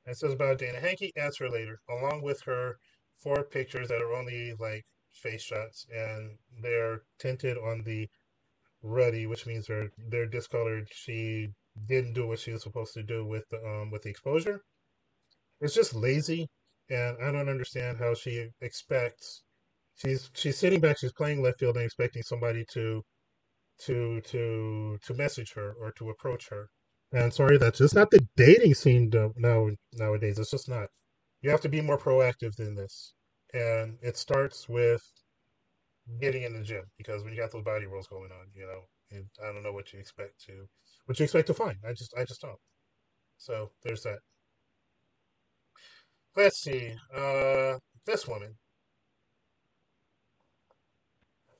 It 0.06 0.18
says 0.18 0.34
about 0.34 0.58
Dana 0.60 0.80
Hankey. 0.80 1.12
Answer 1.16 1.50
later, 1.50 1.80
along 1.90 2.22
with 2.24 2.42
her 2.42 2.78
four 3.18 3.44
pictures 3.44 3.90
that 3.90 4.02
are 4.02 4.14
only 4.14 4.54
like 4.54 4.86
face 5.12 5.44
shots, 5.44 5.86
and 5.94 6.38
they're 6.62 7.04
tinted 7.20 7.58
on 7.58 7.84
the 7.84 8.10
ruddy, 8.82 9.26
which 9.28 9.46
means 9.46 9.68
they're 9.68 9.92
they're 9.98 10.26
discolored. 10.28 10.88
She 10.94 11.50
didn't 11.88 12.14
do 12.14 12.28
what 12.28 12.40
she 12.40 12.52
was 12.52 12.64
supposed 12.64 12.94
to 12.96 13.04
do 13.04 13.26
with 13.26 13.50
the 13.50 13.58
um 13.66 13.92
with 13.92 14.04
the 14.04 14.10
exposure. 14.10 14.64
It's 15.60 15.74
just 15.74 15.94
lazy, 15.94 16.48
and 16.90 17.18
I 17.22 17.30
don't 17.32 17.50
understand 17.50 17.98
how 17.98 18.14
she 18.14 18.52
expects. 18.62 19.44
She's 19.96 20.30
she's 20.34 20.58
sitting 20.58 20.80
back, 20.80 20.98
she's 21.00 21.12
playing 21.14 21.42
left 21.42 21.60
field, 21.60 21.76
and 21.76 21.86
expecting 21.86 22.24
somebody 22.24 22.64
to 22.74 23.04
to 23.86 24.22
to 24.22 24.98
to 25.04 25.14
message 25.14 25.54
her 25.54 25.74
or 25.74 25.92
to 25.94 26.10
approach 26.10 26.50
her. 26.50 26.70
And 27.16 27.34
sorry, 27.34 27.58
that's 27.58 27.78
just 27.78 27.96
not 27.96 28.12
the 28.12 28.28
dating 28.36 28.74
scene 28.74 29.10
now 29.38 29.70
nowadays. 29.94 30.38
It's 30.38 30.52
just 30.52 30.68
not. 30.68 30.90
You 31.42 31.50
have 31.50 31.62
to 31.62 31.70
be 31.70 31.80
more 31.80 31.98
proactive 31.98 32.58
than 32.58 32.76
this, 32.76 33.14
and 33.54 33.98
it 34.02 34.18
starts 34.18 34.68
with 34.68 35.02
getting 36.20 36.44
in 36.44 36.52
the 36.52 36.62
gym 36.62 36.84
because 36.98 37.24
when 37.24 37.32
you 37.34 37.40
got 37.40 37.54
those 37.54 37.64
body 37.64 37.86
rolls 37.86 38.08
going 38.08 38.32
on, 38.34 38.48
you 38.54 38.68
know, 38.68 38.82
and 39.12 39.26
I 39.42 39.54
don't 39.54 39.64
know 39.64 39.72
what 39.72 39.94
you 39.94 40.00
expect 40.00 40.44
to 40.48 40.68
what 41.06 41.18
you 41.18 41.24
expect 41.24 41.48
to 41.48 41.54
find. 41.54 41.78
I 41.88 41.94
just 41.94 42.14
I 42.18 42.26
just 42.26 42.42
don't. 42.42 42.60
So 43.38 43.72
there's 43.82 44.04
that. 44.04 44.20
Let's 46.36 46.60
see. 46.60 46.96
Uh, 47.16 47.76
this 48.06 48.28
woman. 48.28 48.56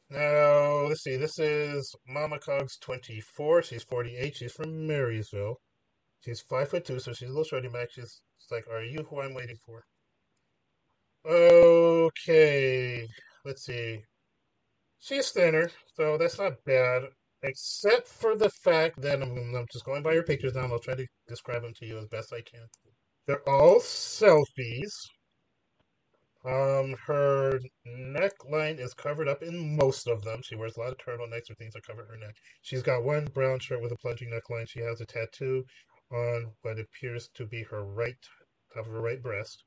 Now, 0.10 0.88
let's 0.88 1.04
see. 1.04 1.16
This 1.18 1.38
is 1.40 1.96
Mama 2.08 2.40
Cogs 2.40 2.78
24. 2.80 3.64
She's 3.64 3.84
48. 3.84 4.36
She's 4.36 4.52
from 4.54 4.88
Marysville. 4.88 5.60
She's 6.22 6.42
five 6.42 6.70
foot 6.70 6.86
two, 6.86 7.00
so 7.00 7.14
she's 7.14 7.30
a 7.30 7.32
little 7.32 7.44
shorty 7.46 7.70
Mac. 7.70 7.92
She's, 7.92 8.22
like, 8.52 8.68
"Are 8.68 8.84
you 8.84 9.04
who 9.10 9.22
I'm 9.22 9.34
waiting 9.36 9.58
for?" 9.66 9.84
Okay. 11.26 13.08
Let's 13.46 13.66
see. 13.66 14.02
She's 15.00 15.32
thinner, 15.32 15.72
so 15.96 16.18
that's 16.18 16.38
not 16.40 16.64
bad, 16.66 17.04
except 17.44 18.08
for 18.08 18.36
the 18.36 18.50
fact 18.50 19.02
that 19.02 19.22
I'm, 19.22 19.56
I'm 19.56 19.68
just 19.72 19.86
going 19.86 20.04
by 20.04 20.16
her 20.16 20.24
pictures 20.24 20.54
now. 20.56 20.66
and 20.66 20.74
I'll 20.74 20.80
try 20.80 20.96
to 20.96 21.08
describe 21.28 21.62
them 21.64 21.74
to 21.76 21.86
you 21.86 21.98
as 22.00 22.08
best 22.08 22.34
I 22.34 22.42
can. 22.42 22.68
They're 23.28 23.48
all 23.50 23.80
selfies. 23.80 24.92
Um, 26.46 26.96
her 27.08 27.60
neckline 27.88 28.80
is 28.80 28.94
covered 28.94 29.28
up 29.28 29.42
in 29.42 29.76
most 29.76 30.08
of 30.08 30.24
them. 30.24 30.42
She 30.44 30.56
wears 30.56 30.78
a 30.78 30.82
lot 30.82 30.92
of 30.92 30.98
turtlenecks 30.98 31.50
or 31.50 31.56
things 31.56 31.74
that 31.74 31.86
cover 31.86 32.06
her 32.06 32.18
neck. 32.18 32.36
She's 32.62 32.84
got 32.84 33.04
one 33.04 33.26
brown 33.34 33.60
shirt 33.60 33.82
with 33.82 33.92
a 33.92 33.98
plunging 33.98 34.30
neckline. 34.30 34.70
She 34.70 34.82
has 34.82 35.02
a 35.02 35.06
tattoo 35.06 35.66
on 36.12 36.52
what 36.62 36.80
appears 36.80 37.30
to 37.36 37.46
be 37.48 37.64
her 37.64 37.84
right 37.84 38.16
top 38.74 38.86
of 38.86 38.92
her 38.92 39.02
right 39.02 39.22
breast. 39.22 39.64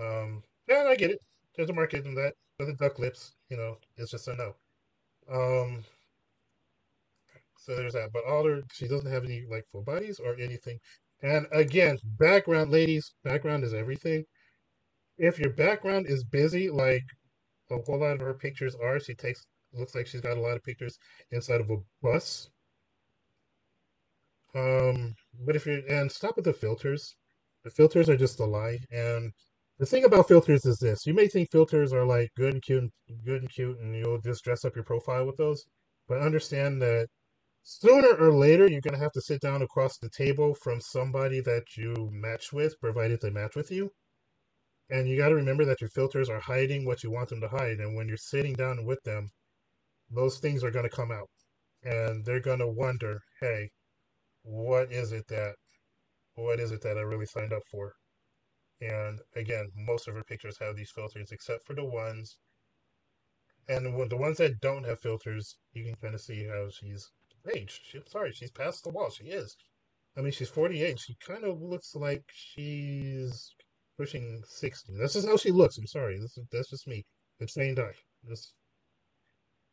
Um, 0.00 0.42
yeah, 0.68 0.84
I 0.88 0.96
get 0.96 1.10
it. 1.10 1.20
There's 1.56 1.70
a 1.70 1.74
market 1.74 2.06
in 2.06 2.14
that. 2.14 2.34
With 2.58 2.68
the 2.68 2.74
duck 2.74 2.98
lips, 2.98 3.32
you 3.50 3.56
know, 3.56 3.76
it's 3.96 4.10
just 4.10 4.28
a 4.28 4.34
no. 4.34 4.54
Um, 5.30 5.84
so 7.58 7.76
there's 7.76 7.92
that. 7.94 8.12
But 8.12 8.24
all 8.24 8.44
her, 8.46 8.62
she 8.72 8.88
doesn't 8.88 9.10
have 9.10 9.24
any 9.24 9.44
like 9.50 9.64
full 9.70 9.82
bodies 9.82 10.20
or 10.20 10.34
anything. 10.40 10.78
And 11.22 11.46
again, 11.52 11.98
background, 12.18 12.70
ladies, 12.70 13.12
background 13.24 13.64
is 13.64 13.74
everything. 13.74 14.24
If 15.18 15.38
your 15.38 15.50
background 15.50 16.06
is 16.06 16.24
busy, 16.24 16.70
like 16.70 17.04
a 17.70 17.76
whole 17.78 18.00
lot 18.00 18.14
of 18.14 18.20
her 18.20 18.34
pictures 18.34 18.74
are, 18.76 19.00
she 19.00 19.14
takes 19.14 19.46
looks 19.72 19.94
like 19.94 20.06
she's 20.06 20.20
got 20.22 20.38
a 20.38 20.40
lot 20.40 20.56
of 20.56 20.64
pictures 20.64 20.98
inside 21.30 21.60
of 21.60 21.70
a 21.70 21.76
bus. 22.02 22.48
Um, 24.54 25.14
but 25.46 25.56
if 25.56 25.66
you're 25.66 25.82
and 25.88 26.10
stop 26.10 26.36
with 26.36 26.44
the 26.44 26.52
filters. 26.52 27.16
The 27.64 27.70
filters 27.70 28.08
are 28.08 28.16
just 28.16 28.40
a 28.40 28.44
lie. 28.44 28.78
And 28.90 29.32
the 29.78 29.86
thing 29.86 30.04
about 30.04 30.28
filters 30.28 30.64
is 30.64 30.78
this: 30.78 31.06
you 31.06 31.14
may 31.14 31.28
think 31.28 31.50
filters 31.50 31.92
are 31.92 32.04
like 32.04 32.30
good 32.36 32.54
and 32.54 32.62
cute, 32.62 32.82
and 33.08 33.24
good 33.24 33.42
and 33.42 33.50
cute, 33.50 33.78
and 33.78 33.94
you'll 33.96 34.20
just 34.20 34.44
dress 34.44 34.64
up 34.64 34.74
your 34.74 34.84
profile 34.84 35.26
with 35.26 35.36
those. 35.36 35.64
But 36.08 36.22
understand 36.22 36.80
that 36.82 37.08
sooner 37.62 38.14
or 38.16 38.32
later 38.32 38.68
you're 38.68 38.80
gonna 38.80 38.98
have 38.98 39.12
to 39.12 39.20
sit 39.20 39.40
down 39.40 39.62
across 39.62 39.98
the 39.98 40.10
table 40.10 40.54
from 40.54 40.80
somebody 40.80 41.40
that 41.40 41.76
you 41.76 42.10
match 42.12 42.52
with, 42.52 42.80
provided 42.80 43.20
they 43.20 43.30
match 43.30 43.56
with 43.56 43.70
you. 43.70 43.92
And 44.90 45.08
you 45.08 45.16
got 45.18 45.28
to 45.28 45.34
remember 45.34 45.64
that 45.66 45.80
your 45.80 45.90
filters 45.90 46.28
are 46.30 46.40
hiding 46.40 46.84
what 46.86 47.02
you 47.02 47.10
want 47.10 47.28
them 47.28 47.40
to 47.42 47.48
hide. 47.48 47.78
And 47.78 47.94
when 47.94 48.08
you're 48.08 48.16
sitting 48.16 48.54
down 48.54 48.84
with 48.84 49.02
them, 49.04 49.28
those 50.10 50.38
things 50.38 50.64
are 50.64 50.70
going 50.70 50.88
to 50.88 50.96
come 50.96 51.10
out. 51.10 51.28
And 51.82 52.24
they're 52.24 52.40
going 52.40 52.60
to 52.60 52.68
wonder, 52.68 53.20
hey, 53.40 53.70
what 54.42 54.90
is 54.90 55.12
it 55.12 55.26
that, 55.28 55.54
what 56.34 56.58
is 56.58 56.72
it 56.72 56.80
that 56.82 56.96
I 56.96 57.02
really 57.02 57.26
signed 57.26 57.52
up 57.52 57.62
for? 57.70 57.92
And 58.80 59.20
again, 59.36 59.66
most 59.76 60.08
of 60.08 60.14
her 60.14 60.24
pictures 60.24 60.56
have 60.60 60.76
these 60.76 60.92
filters, 60.94 61.32
except 61.32 61.66
for 61.66 61.74
the 61.74 61.84
ones, 61.84 62.38
and 63.68 63.84
the 63.84 64.16
ones 64.16 64.38
that 64.38 64.60
don't 64.60 64.86
have 64.86 65.00
filters, 65.00 65.56
you 65.72 65.84
can 65.84 65.94
kind 65.96 66.14
of 66.14 66.20
see 66.22 66.46
how 66.46 66.68
she's 66.70 67.10
aged. 67.54 67.80
She, 67.84 68.00
sorry, 68.06 68.32
she's 68.32 68.50
past 68.50 68.84
the 68.84 68.90
wall. 68.90 69.10
She 69.10 69.24
is. 69.24 69.54
I 70.16 70.22
mean, 70.22 70.32
she's 70.32 70.48
48. 70.48 70.98
She 70.98 71.16
kind 71.20 71.44
of 71.44 71.60
looks 71.60 71.94
like 71.94 72.22
she's 72.32 73.54
pushing 73.98 74.42
60. 74.46 74.94
This 74.96 75.16
is 75.16 75.26
how 75.26 75.36
she 75.36 75.50
looks. 75.50 75.78
I'm 75.78 75.86
sorry. 75.86 76.18
This 76.18 76.38
is, 76.38 76.46
that's 76.52 76.70
just 76.70 76.88
me. 76.88 77.04
It's 77.40 77.54
saying 77.54 77.74
die. 77.76 77.94
This, 78.24 78.54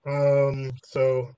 um, 0.07 0.71
so 0.83 1.31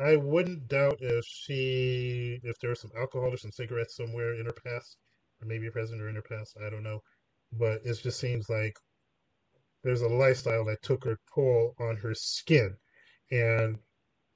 I 0.00 0.16
wouldn't 0.16 0.68
doubt 0.68 0.98
if 1.00 1.24
she, 1.26 2.40
if 2.42 2.58
there 2.60 2.70
was 2.70 2.80
some 2.80 2.92
alcohol 2.98 3.32
or 3.32 3.36
some 3.38 3.52
cigarettes 3.52 3.96
somewhere 3.96 4.34
in 4.34 4.46
her 4.46 4.52
past, 4.64 4.98
or 5.40 5.48
maybe 5.48 5.70
present 5.70 6.02
or 6.02 6.08
in 6.08 6.16
her 6.16 6.22
past. 6.22 6.56
I 6.64 6.70
don't 6.70 6.82
know. 6.82 7.00
But 7.52 7.80
it 7.84 7.98
just 8.02 8.20
seems 8.20 8.50
like 8.50 8.76
there's 9.84 10.02
a 10.02 10.08
lifestyle 10.08 10.64
that 10.66 10.82
took 10.82 11.04
her 11.04 11.18
toll 11.34 11.74
on 11.78 11.96
her 11.96 12.14
skin. 12.14 12.76
And 13.30 13.78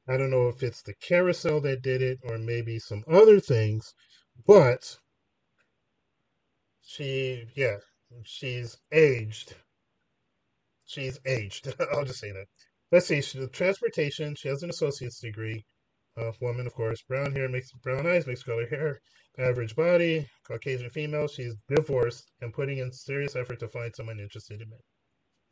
I 0.09 0.17
don't 0.17 0.31
know 0.31 0.49
if 0.49 0.63
it's 0.63 0.83
the 0.83 0.95
carousel 0.95 1.61
that 1.63 1.83
did 1.83 2.03
it 2.03 2.19
or 2.25 2.39
maybe 2.39 2.79
some 2.79 3.05
other 3.11 3.41
things, 3.41 3.95
but 4.47 4.99
she, 6.91 7.45
yeah, 7.55 7.77
she's 8.25 8.79
aged. 8.91 9.55
She's 10.87 11.21
aged. 11.27 11.75
I'll 11.93 12.07
just 12.07 12.19
say 12.19 12.33
that. 12.33 12.47
Let's 12.91 13.07
see. 13.07 13.21
She, 13.21 13.47
transportation. 13.49 14.35
She 14.35 14.49
has 14.49 14.63
an 14.63 14.71
associate's 14.71 15.21
degree. 15.21 15.67
Uh, 16.17 16.33
woman, 16.41 16.67
of 16.67 16.73
course. 16.73 17.03
Brown 17.03 17.35
hair, 17.35 17.47
mixed 17.47 17.79
brown 17.83 18.07
eyes, 18.07 18.27
mixed 18.27 18.47
color 18.47 18.67
hair. 18.67 19.03
Average 19.39 19.77
body. 19.77 20.27
Caucasian 20.47 20.89
female. 20.89 21.29
She's 21.29 21.55
divorced 21.69 22.33
and 22.41 22.55
putting 22.55 22.79
in 22.79 22.91
serious 22.91 23.37
effort 23.37 23.61
to 23.61 23.69
find 23.69 23.95
someone 23.95 24.19
interested 24.19 24.63
in 24.63 24.73
it. 24.73 24.83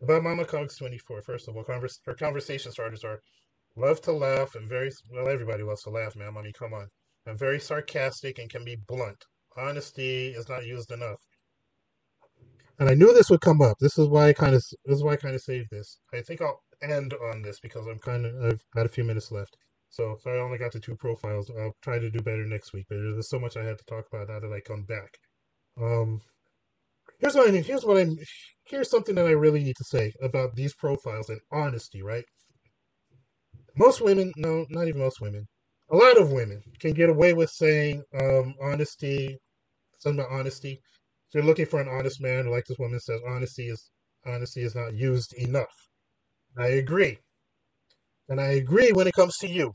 About 0.03 0.23
Mama 0.23 0.47
Cogs 0.47 0.79
24. 0.79 1.21
First 1.21 1.49
of 1.49 1.57
all, 1.59 1.65
converse, 1.65 2.01
her 2.07 2.15
conversation 2.15 2.73
starters 2.73 3.05
are 3.05 3.21
love 3.77 4.01
to 4.01 4.13
laugh 4.13 4.55
and 4.55 4.71
very 4.71 4.91
well. 5.11 5.29
Everybody 5.29 5.65
loves 5.65 5.83
to 5.83 5.91
laugh, 5.91 6.17
ma'am. 6.17 6.39
I 6.39 6.43
mean, 6.43 6.55
come 6.55 6.73
on. 6.73 6.89
And 7.27 7.39
very 7.39 7.61
sarcastic 7.61 8.39
and 8.39 8.49
can 8.49 8.65
be 8.65 8.77
blunt. 8.89 9.23
Honesty 9.55 10.29
is 10.29 10.49
not 10.49 10.65
used 10.65 10.91
enough 10.91 11.21
and 12.79 12.89
I 12.89 12.95
knew 12.95 13.13
this 13.13 13.31
would 13.31 13.41
come 13.41 13.63
up. 13.63 13.79
This 13.79 13.99
is 13.99 14.09
why 14.09 14.29
I 14.29 14.33
kind 14.33 14.55
of 14.55 14.63
this 14.85 14.97
is 14.97 15.03
why 15.03 15.13
I 15.15 15.17
kind 15.17 15.35
of 15.35 15.41
saved 15.41 15.69
this. 15.71 15.99
I 16.13 16.21
think 16.21 16.41
I'll 16.43 16.61
end 16.83 17.15
on 17.33 17.43
this 17.43 17.59
because 17.61 17.87
I'm 17.87 17.99
kind 17.99 18.27
of 18.27 18.35
I've 18.45 18.61
got 18.75 18.87
a 18.87 18.91
few 18.91 19.05
minutes 19.05 19.33
left. 19.33 19.57
So 19.89 20.13
if 20.13 20.27
I 20.27 20.39
only 20.39 20.59
got 20.59 20.73
to 20.73 20.81
two 20.81 20.97
profiles, 20.97 21.51
I'll 21.51 21.77
try 21.83 21.99
to 21.99 22.11
do 22.11 22.19
better 22.21 22.45
next 22.45 22.73
week. 22.73 22.87
But 22.89 22.97
there's 22.97 23.31
so 23.31 23.39
much 23.39 23.57
I 23.57 23.65
had 23.65 23.79
to 23.79 23.85
talk 23.85 24.05
about 24.13 24.29
now 24.29 24.41
that 24.41 24.55
I 24.55 24.61
come 24.61 24.83
back. 24.83 25.17
Um, 25.81 26.21
here's 27.19 27.35
what 27.35 27.49
I 27.49 27.53
here's 27.59 27.85
what 27.85 27.99
I'm 27.99 28.17
here's 28.67 28.91
something 28.91 29.15
that 29.15 29.27
I 29.27 29.31
really 29.31 29.65
need 29.65 29.77
to 29.77 29.85
say 29.85 30.13
about 30.23 30.55
these 30.55 30.75
profiles 30.75 31.31
and 31.31 31.41
honesty. 31.51 32.03
Right? 32.03 32.25
Most 33.77 34.01
women, 34.01 34.33
no, 34.37 34.67
not 34.71 34.89
even 34.89 35.01
most 35.01 35.21
women. 35.21 35.47
A 35.91 35.97
lot 35.97 36.19
of 36.19 36.33
women 36.33 36.63
can 36.81 36.93
get 36.93 37.09
away 37.09 37.33
with 37.33 37.51
saying 37.51 38.03
um, 38.21 38.55
honesty, 38.61 39.39
something 39.99 40.25
about 40.25 40.33
honesty 40.33 40.81
they're 41.33 41.43
looking 41.43 41.67
for 41.67 41.81
an 41.81 41.89
honest 41.89 42.21
man, 42.21 42.51
like 42.51 42.65
this 42.67 42.79
woman 42.79 43.01
says, 43.01 43.21
honesty 43.29 43.69
is 43.69 43.91
honesty 44.25 44.63
is 44.63 44.75
not 44.75 44.95
used 44.95 45.35
enough. 45.35 45.89
I 46.59 46.69
agree. 46.69 47.19
And 48.29 48.41
I 48.41 48.49
agree 48.53 48.93
when 48.93 49.07
it 49.07 49.15
comes 49.15 49.37
to 49.39 49.49
you 49.49 49.73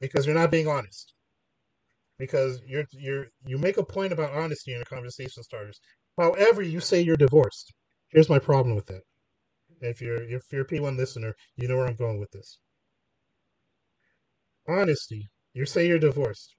because 0.00 0.26
you're 0.26 0.34
not 0.34 0.50
being 0.50 0.68
honest. 0.68 1.14
Because 2.18 2.60
you're 2.66 2.84
you're 2.92 3.26
you 3.46 3.58
make 3.58 3.76
a 3.76 3.84
point 3.84 4.12
about 4.12 4.32
honesty 4.32 4.72
in 4.72 4.78
your 4.78 4.84
conversation 4.86 5.42
starters. 5.42 5.78
However, 6.18 6.62
you 6.62 6.80
say 6.80 7.00
you're 7.00 7.16
divorced. 7.16 7.72
Here's 8.08 8.28
my 8.28 8.38
problem 8.38 8.74
with 8.74 8.86
that. 8.86 9.02
If 9.80 10.00
you're 10.00 10.22
if 10.22 10.42
you're 10.50 10.62
a 10.62 10.66
P1 10.66 10.96
listener, 10.96 11.34
you 11.56 11.68
know 11.68 11.76
where 11.76 11.86
I'm 11.86 11.94
going 11.94 12.18
with 12.18 12.30
this. 12.32 12.58
Honesty. 14.68 15.28
You 15.54 15.66
say 15.66 15.86
you're 15.86 15.98
divorced. 15.98 16.54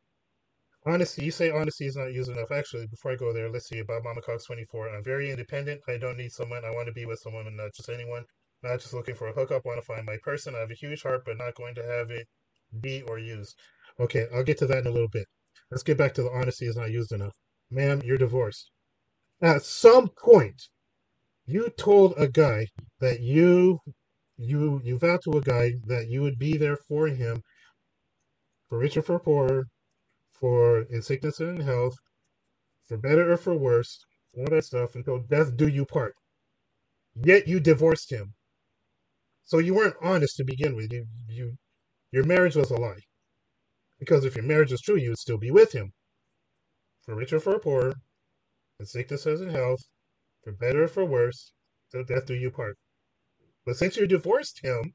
Honesty, 0.90 1.24
you 1.24 1.30
say 1.30 1.52
honesty 1.52 1.86
is 1.86 1.96
not 1.96 2.14
used 2.14 2.32
enough. 2.32 2.50
Actually, 2.52 2.88
before 2.88 3.12
I 3.12 3.16
go 3.16 3.32
there, 3.32 3.48
let's 3.48 3.68
see 3.70 3.78
about 3.78 4.04
Mama 4.04 4.24
Cox 4.24 4.46
24. 4.46 4.90
I'm 4.90 5.04
very 5.04 5.30
independent. 5.30 5.82
I 5.88 5.98
don't 5.98 6.18
need 6.18 6.32
someone. 6.32 6.66
I 6.66 6.72
want 6.72 6.88
to 6.88 6.94
be 6.94 7.06
with 7.06 7.20
someone 7.20 7.46
and 7.46 7.56
not 7.56 7.76
just 7.76 7.90
anyone. 7.90 8.24
Not 8.64 8.80
just 8.80 8.96
looking 8.96 9.14
for 9.14 9.28
a 9.28 9.34
hookup. 9.34 9.62
I 9.66 9.70
Want 9.70 9.80
to 9.80 9.86
find 9.86 10.04
my 10.04 10.18
person. 10.24 10.56
I 10.56 10.62
have 10.62 10.72
a 10.72 10.74
huge 10.74 11.04
heart, 11.04 11.22
but 11.26 11.38
not 11.38 11.54
going 11.54 11.76
to 11.76 11.84
have 11.84 12.10
it 12.10 12.28
be 12.82 13.04
or 13.04 13.20
use. 13.20 13.54
Okay, 14.00 14.26
I'll 14.34 14.44
get 14.44 14.58
to 14.60 14.66
that 14.66 14.80
in 14.80 14.88
a 14.88 14.92
little 14.92 15.10
bit. 15.10 15.28
Let's 15.70 15.84
get 15.84 16.00
back 16.00 16.16
to 16.16 16.24
the 16.24 16.32
honesty 16.32 16.66
is 16.66 16.76
not 16.76 16.90
used 16.90 17.12
enough. 17.12 17.36
Ma'am, 17.70 18.02
you're 18.04 18.18
divorced. 18.18 18.72
At 19.44 19.62
some 19.62 20.10
point, 20.10 20.70
you 21.46 21.70
told 21.70 22.16
a 22.18 22.28
guy 22.28 22.66
that 23.00 23.20
you 23.20 23.80
you 24.38 24.82
you 24.84 24.98
vowed 24.98 25.22
to 25.26 25.38
a 25.38 25.42
guy 25.42 25.74
that 25.86 26.08
you 26.08 26.24
would 26.24 26.40
be 26.40 26.58
there 26.58 26.78
for 26.78 27.08
him 27.08 27.44
for 28.70 28.80
richer 28.80 29.04
for 29.04 29.20
poorer, 29.20 29.68
for 30.40 30.82
in 30.84 31.02
sickness 31.02 31.40
and 31.40 31.60
in 31.60 31.66
health, 31.66 31.96
for 32.88 32.98
better 32.98 33.32
or 33.32 33.38
for 33.38 33.56
worse, 33.56 34.06
all 34.36 34.46
that 34.46 34.66
stuff 34.66 34.96
until 34.96 35.20
death 35.20 35.58
do 35.58 35.68
you 35.68 35.86
part. 35.86 36.16
Yet 37.16 37.48
you 37.48 37.60
divorced 37.60 38.12
him. 38.12 38.36
So 39.44 39.58
you 39.58 39.74
weren't 39.74 39.98
honest 40.02 40.38
to 40.38 40.44
begin 40.44 40.76
with. 40.76 40.92
You 40.92 41.08
you 41.28 41.58
your 42.12 42.24
marriage 42.24 42.56
was 42.56 42.72
a 42.72 42.78
lie. 42.78 43.02
Because 44.00 44.24
if 44.24 44.36
your 44.36 44.46
marriage 44.46 44.72
was 44.72 44.82
true, 44.82 44.96
you 44.96 45.10
would 45.10 45.20
still 45.20 45.38
be 45.38 45.52
with 45.52 45.74
him. 45.74 45.94
For 47.02 47.16
richer 47.16 47.38
or 47.38 47.40
for 47.40 47.60
poorer, 47.60 47.96
in 48.80 48.86
sickness 48.86 49.28
as 49.28 49.42
in 49.42 49.50
health, 49.50 49.82
for 50.44 50.54
better 50.54 50.84
or 50.84 50.88
for 50.88 51.04
worse, 51.04 51.52
till 51.92 52.04
death 52.04 52.26
do 52.26 52.36
you 52.36 52.50
part. 52.50 52.78
But 53.66 53.76
since 53.76 53.98
you 53.98 54.08
divorced 54.08 54.64
him, 54.64 54.94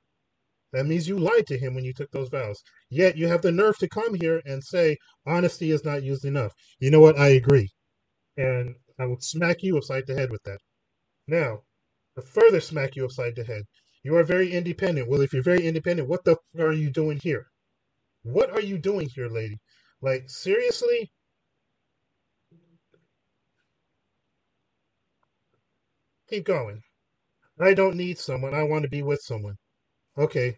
that 0.74 0.86
means 0.86 1.08
you 1.08 1.18
lied 1.18 1.48
to 1.48 1.58
him 1.58 1.74
when 1.74 1.84
you 1.84 1.94
took 1.94 2.12
those 2.12 2.30
vows. 2.30 2.62
Yet 2.90 3.18
you 3.18 3.28
have 3.28 3.42
the 3.42 3.52
nerve 3.52 3.78
to 3.80 3.88
come 3.88 4.14
here 4.14 4.42
and 4.46 4.64
say 4.64 4.98
honesty 5.26 5.72
is 5.72 5.84
not 5.84 6.04
used 6.04 6.26
enough. 6.26 6.54
You 6.80 6.92
know 6.92 7.00
what? 7.00 7.18
I 7.18 7.30
agree. 7.30 7.70
And 8.38 8.76
I 9.00 9.06
will 9.06 9.20
smack 9.20 9.62
you 9.62 9.78
upside 9.78 10.06
the 10.06 10.14
head 10.14 10.30
with 10.30 10.42
that. 10.44 10.58
Now, 11.28 11.62
to 12.16 12.22
further 12.22 12.60
smack 12.60 12.96
you 12.96 13.04
upside 13.06 13.36
the 13.36 13.44
head, 13.44 13.64
you 14.04 14.16
are 14.16 14.24
very 14.24 14.52
independent. 14.52 15.08
Well, 15.08 15.22
if 15.22 15.32
you're 15.32 15.42
very 15.42 15.66
independent, 15.66 16.08
what 16.08 16.24
the 16.24 16.32
f- 16.32 16.60
are 16.60 16.72
you 16.72 16.90
doing 16.90 17.18
here? 17.22 17.46
What 18.24 18.50
are 18.50 18.62
you 18.62 18.78
doing 18.78 19.08
here, 19.14 19.28
lady? 19.28 19.58
Like, 20.02 20.30
seriously? 20.30 21.12
Keep 26.30 26.46
going. 26.46 26.82
I 27.60 27.74
don't 27.74 27.96
need 27.96 28.18
someone. 28.18 28.54
I 28.54 28.64
want 28.64 28.84
to 28.84 28.90
be 28.90 29.02
with 29.02 29.22
someone. 29.22 29.56
Okay. 30.18 30.56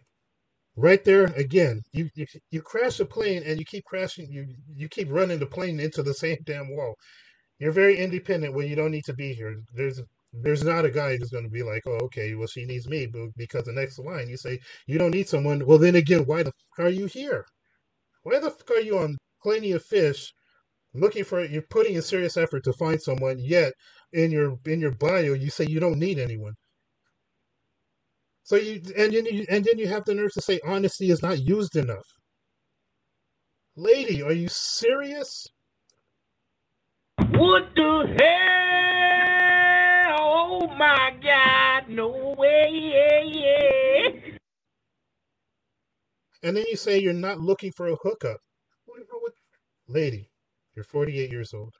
Right 0.77 1.03
there 1.03 1.25
again. 1.25 1.81
You 1.93 2.09
you, 2.15 2.25
you 2.51 2.61
crash 2.61 2.99
a 2.99 3.05
plane 3.05 3.43
and 3.45 3.59
you 3.59 3.65
keep 3.65 3.83
crashing 3.85 4.31
you 4.31 4.47
you 4.75 4.89
keep 4.89 5.09
running 5.11 5.39
the 5.39 5.45
plane 5.47 5.79
into 5.79 6.03
the 6.03 6.13
same 6.13 6.37
damn 6.45 6.75
wall. 6.75 6.95
You're 7.59 7.71
very 7.71 7.97
independent 7.97 8.53
when 8.53 8.67
you 8.67 8.75
don't 8.75 8.91
need 8.91 9.05
to 9.05 9.13
be 9.13 9.33
here. 9.33 9.55
There's 9.73 10.01
there's 10.33 10.63
not 10.63 10.85
a 10.85 10.91
guy 10.91 11.17
who's 11.17 11.31
going 11.31 11.45
to 11.45 11.49
be 11.49 11.63
like, 11.63 11.83
oh, 11.87 11.99
okay, 12.05 12.35
well, 12.35 12.47
she 12.47 12.65
needs 12.65 12.87
me, 12.89 13.07
but 13.07 13.29
because 13.37 13.63
the 13.65 13.73
next 13.73 13.99
line 13.99 14.29
you 14.29 14.37
say 14.37 14.59
you 14.87 14.99
don't 14.99 15.11
need 15.11 15.29
someone. 15.29 15.65
Well, 15.65 15.79
then 15.79 15.95
again, 15.95 16.25
why 16.25 16.43
the 16.43 16.51
fuck 16.77 16.87
are 16.87 16.89
you 16.89 17.05
here? 17.07 17.45
Why 18.23 18.39
the 18.39 18.51
fuck 18.51 18.71
are 18.71 18.81
you 18.81 18.99
on 18.99 19.17
plenty 19.43 19.71
of 19.73 19.83
fish, 19.85 20.33
looking 20.93 21.23
for? 21.25 21.43
You're 21.45 21.63
putting 21.63 21.97
a 21.97 22.01
serious 22.03 22.37
effort 22.37 22.63
to 22.65 22.73
find 22.73 23.01
someone, 23.01 23.39
yet 23.39 23.73
in 24.13 24.31
your 24.31 24.57
in 24.65 24.81
your 24.81 24.91
bio 24.93 25.33
you 25.33 25.49
say 25.49 25.65
you 25.67 25.79
don't 25.79 25.99
need 25.99 26.19
anyone. 26.19 26.53
So 28.47 28.55
you 28.55 28.81
and 28.97 29.13
then 29.13 29.25
you 29.25 29.45
and 29.49 29.65
then 29.65 29.77
you 29.77 29.89
have 29.89 30.05
the 30.05 30.15
nerve 30.15 30.31
to 30.35 30.41
say 30.41 30.61
honesty 30.65 31.11
is 31.11 31.21
not 31.21 31.41
used 31.41 31.75
enough. 31.75 32.07
Lady, 33.75 34.23
are 34.23 34.31
you 34.31 34.47
serious? 34.47 35.47
What 37.31 37.75
the 37.75 38.15
hell? 38.19 40.17
Oh 40.19 40.67
my 40.77 41.13
God! 41.21 41.89
No 41.89 42.35
way! 42.39 42.69
Yeah, 42.71 43.21
yeah. 43.23 44.09
And 46.43 46.55
then 46.55 46.65
you 46.69 46.77
say 46.77 46.99
you're 46.99 47.11
not 47.13 47.39
looking 47.41 47.73
for 47.75 47.87
a 47.89 47.97
hookup. 48.01 48.39
Lady, 49.89 50.29
you're 50.75 50.85
48 50.85 51.31
years 51.31 51.53
old. 51.53 51.75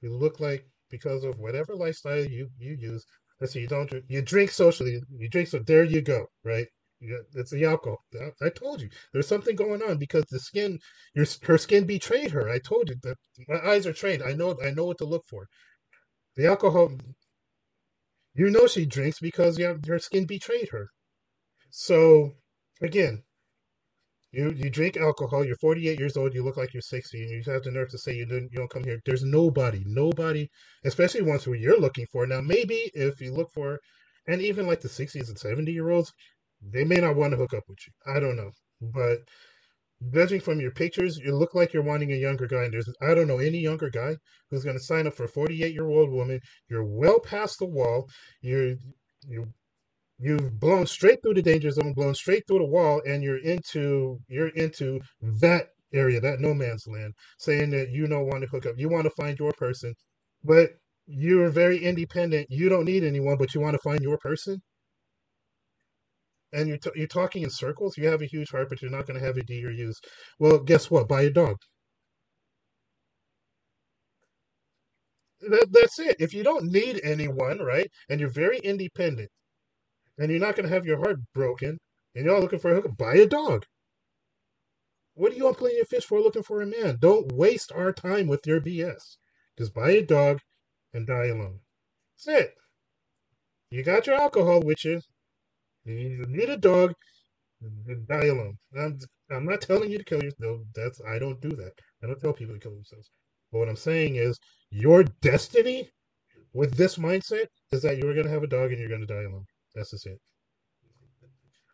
You 0.00 0.16
look 0.16 0.40
like 0.40 0.64
because 0.90 1.24
of 1.24 1.38
whatever 1.38 1.76
lifestyle 1.76 2.24
you 2.24 2.48
you 2.58 2.78
use. 2.80 3.04
Let's 3.42 3.54
see, 3.54 3.62
you 3.62 3.66
don't 3.66 3.92
you 4.06 4.22
drink 4.22 4.52
socially. 4.52 5.02
You 5.18 5.28
drink 5.28 5.48
so 5.48 5.58
there 5.58 5.82
you 5.82 6.00
go, 6.00 6.26
right? 6.44 6.68
You 7.00 7.24
it's 7.34 7.50
the 7.50 7.64
alcohol. 7.64 7.98
I, 8.40 8.50
told 8.50 8.80
you 8.80 8.88
there's 9.12 9.26
something 9.26 9.56
going 9.56 9.82
on 9.82 9.98
because 9.98 10.24
the 10.30 10.38
skin, 10.38 10.78
your 11.12 11.26
her 11.42 11.58
skin 11.58 11.84
betrayed 11.84 12.30
her. 12.30 12.48
I 12.48 12.60
told 12.60 12.88
you 12.88 12.94
that 13.02 13.16
my 13.48 13.58
eyes 13.68 13.84
are 13.84 13.92
trained. 13.92 14.22
I 14.22 14.34
know 14.34 14.56
I 14.64 14.70
know 14.70 14.84
what 14.84 14.98
to 14.98 15.04
look 15.04 15.24
for. 15.28 15.48
The 16.36 16.46
alcohol. 16.46 16.92
You 18.32 18.48
know 18.48 18.68
she 18.68 18.86
drinks 18.86 19.18
because 19.18 19.58
yeah, 19.58 19.74
her 19.88 19.98
skin 19.98 20.24
betrayed 20.24 20.68
her. 20.68 20.90
So 21.70 22.36
again, 22.80 23.24
you 24.32 24.50
you 24.56 24.70
drink 24.70 24.96
alcohol. 24.96 25.44
You're 25.44 25.56
48 25.56 25.98
years 25.98 26.16
old. 26.16 26.34
You 26.34 26.44
look 26.44 26.56
like 26.56 26.72
you're 26.72 26.80
60, 26.82 27.22
and 27.22 27.30
you 27.30 27.52
have 27.52 27.62
the 27.62 27.70
nerve 27.70 27.90
to 27.90 27.98
say 27.98 28.14
you 28.14 28.26
don't 28.26 28.48
you 28.50 28.58
don't 28.58 28.70
come 28.70 28.84
here. 28.84 29.00
There's 29.04 29.22
nobody, 29.24 29.82
nobody, 29.86 30.48
especially 30.84 31.22
ones 31.22 31.44
who 31.44 31.52
you're 31.54 31.80
looking 31.80 32.06
for. 32.12 32.26
Now 32.26 32.40
maybe 32.40 32.90
if 32.94 33.20
you 33.20 33.32
look 33.34 33.50
for, 33.52 33.78
and 34.26 34.40
even 34.40 34.66
like 34.66 34.80
the 34.80 34.88
60s 34.88 35.28
and 35.28 35.38
70 35.38 35.70
year 35.72 35.90
olds, 35.90 36.12
they 36.62 36.84
may 36.84 36.96
not 36.96 37.16
want 37.16 37.32
to 37.32 37.36
hook 37.36 37.54
up 37.54 37.64
with 37.68 37.78
you. 37.86 37.92
I 38.14 38.20
don't 38.20 38.36
know, 38.36 38.50
but 38.80 39.18
judging 40.14 40.40
from 40.40 40.60
your 40.60 40.72
pictures, 40.72 41.18
you 41.18 41.34
look 41.36 41.54
like 41.54 41.72
you're 41.72 41.82
wanting 41.82 42.12
a 42.12 42.16
younger 42.16 42.46
guy. 42.46 42.64
And 42.64 42.72
there's 42.72 42.88
I 43.00 43.14
don't 43.14 43.28
know 43.28 43.38
any 43.38 43.58
younger 43.58 43.90
guy 43.90 44.16
who's 44.50 44.64
going 44.64 44.76
to 44.76 44.82
sign 44.82 45.06
up 45.06 45.14
for 45.14 45.24
a 45.24 45.28
48 45.28 45.72
year 45.72 45.88
old 45.88 46.10
woman. 46.10 46.40
You're 46.68 46.84
well 46.84 47.20
past 47.20 47.58
the 47.58 47.66
wall. 47.66 48.08
You're 48.40 48.74
you 49.28 49.46
you've 50.18 50.58
blown 50.60 50.86
straight 50.86 51.22
through 51.22 51.34
the 51.34 51.42
danger 51.42 51.70
zone, 51.70 51.92
blown 51.94 52.14
straight 52.14 52.44
through 52.46 52.60
the 52.60 52.64
wall, 52.66 53.02
and 53.06 53.22
you're 53.22 53.38
into 53.38 54.20
you're 54.28 54.48
into 54.48 55.00
that 55.20 55.68
area, 55.94 56.20
that 56.20 56.40
no 56.40 56.54
man's 56.54 56.86
land, 56.86 57.14
saying 57.38 57.70
that 57.70 57.90
you 57.90 58.06
don't 58.06 58.26
want 58.26 58.42
to 58.42 58.48
hook 58.48 58.66
up, 58.66 58.74
you 58.78 58.88
want 58.88 59.04
to 59.04 59.10
find 59.10 59.38
your 59.38 59.52
person, 59.52 59.94
but 60.44 60.70
you're 61.06 61.50
very 61.50 61.78
independent. 61.78 62.46
You 62.50 62.68
don't 62.68 62.84
need 62.84 63.04
anyone, 63.04 63.36
but 63.36 63.54
you 63.54 63.60
want 63.60 63.74
to 63.74 63.82
find 63.82 64.00
your 64.00 64.18
person. 64.18 64.62
And 66.52 66.68
you're, 66.68 66.78
t- 66.78 66.90
you're 66.94 67.06
talking 67.06 67.42
in 67.42 67.50
circles. 67.50 67.96
You 67.96 68.08
have 68.08 68.22
a 68.22 68.26
huge 68.26 68.50
heart, 68.50 68.68
but 68.68 68.82
you're 68.82 68.90
not 68.90 69.06
going 69.06 69.18
to 69.18 69.26
have 69.26 69.36
a 69.36 69.42
D 69.42 69.64
or 69.64 69.70
use. 69.70 69.98
Well, 70.38 70.58
guess 70.58 70.90
what? 70.90 71.08
Buy 71.08 71.22
a 71.22 71.30
dog. 71.30 71.56
That, 75.40 75.68
that's 75.72 75.98
it. 75.98 76.16
If 76.20 76.34
you 76.34 76.42
don't 76.44 76.66
need 76.72 77.00
anyone, 77.04 77.58
right, 77.58 77.90
and 78.08 78.20
you're 78.20 78.30
very 78.30 78.58
independent, 78.58 79.30
and 80.18 80.30
you're 80.30 80.40
not 80.40 80.56
going 80.56 80.68
to 80.68 80.74
have 80.74 80.86
your 80.86 80.98
heart 80.98 81.18
broken, 81.34 81.78
and 82.14 82.24
you're 82.24 82.34
all 82.34 82.40
looking 82.40 82.58
for 82.58 82.72
a 82.72 82.74
hookup, 82.74 82.96
buy 82.96 83.14
a 83.14 83.26
dog. 83.26 83.64
What 85.14 85.32
are 85.32 85.36
you 85.36 85.46
on 85.48 85.54
Plenty 85.54 85.80
of 85.80 85.88
Fish 85.88 86.04
for 86.04 86.20
looking 86.20 86.42
for 86.42 86.62
a 86.62 86.66
man? 86.66 86.98
Don't 87.00 87.32
waste 87.32 87.72
our 87.72 87.92
time 87.92 88.28
with 88.28 88.46
your 88.46 88.60
BS. 88.60 89.16
Just 89.58 89.74
buy 89.74 89.90
a 89.90 90.02
dog 90.02 90.40
and 90.94 91.06
die 91.06 91.26
alone. 91.26 91.60
That's 92.24 92.40
it. 92.40 92.54
You 93.70 93.82
got 93.82 94.06
your 94.06 94.16
alcohol 94.16 94.62
with 94.62 94.84
you. 94.84 95.00
You 95.84 96.24
need 96.28 96.48
a 96.48 96.56
dog, 96.56 96.94
and 97.62 98.06
die 98.08 98.26
alone. 98.26 98.58
I'm, 98.78 98.98
I'm 99.30 99.44
not 99.44 99.60
telling 99.60 99.90
you 99.90 99.98
to 99.98 100.04
kill 100.04 100.22
yourself. 100.22 100.40
No, 100.40 100.64
that's 100.74 101.00
I 101.08 101.18
don't 101.18 101.40
do 101.40 101.50
that. 101.50 101.72
I 102.02 102.06
don't 102.06 102.20
tell 102.20 102.32
people 102.32 102.54
to 102.54 102.60
kill 102.60 102.74
themselves. 102.74 103.10
But 103.50 103.58
what 103.60 103.68
I'm 103.68 103.76
saying 103.76 104.16
is, 104.16 104.38
your 104.70 105.04
destiny 105.20 105.90
with 106.52 106.74
this 106.76 106.96
mindset 106.96 107.46
is 107.72 107.82
that 107.82 107.98
you're 107.98 108.14
going 108.14 108.26
to 108.26 108.32
have 108.32 108.42
a 108.42 108.48
dog 108.48 108.70
and 108.70 108.80
you're 108.80 108.88
going 108.88 109.06
to 109.06 109.14
die 109.14 109.22
alone. 109.24 109.46
That's 109.74 109.90
just 109.90 110.06
it. 110.06 110.18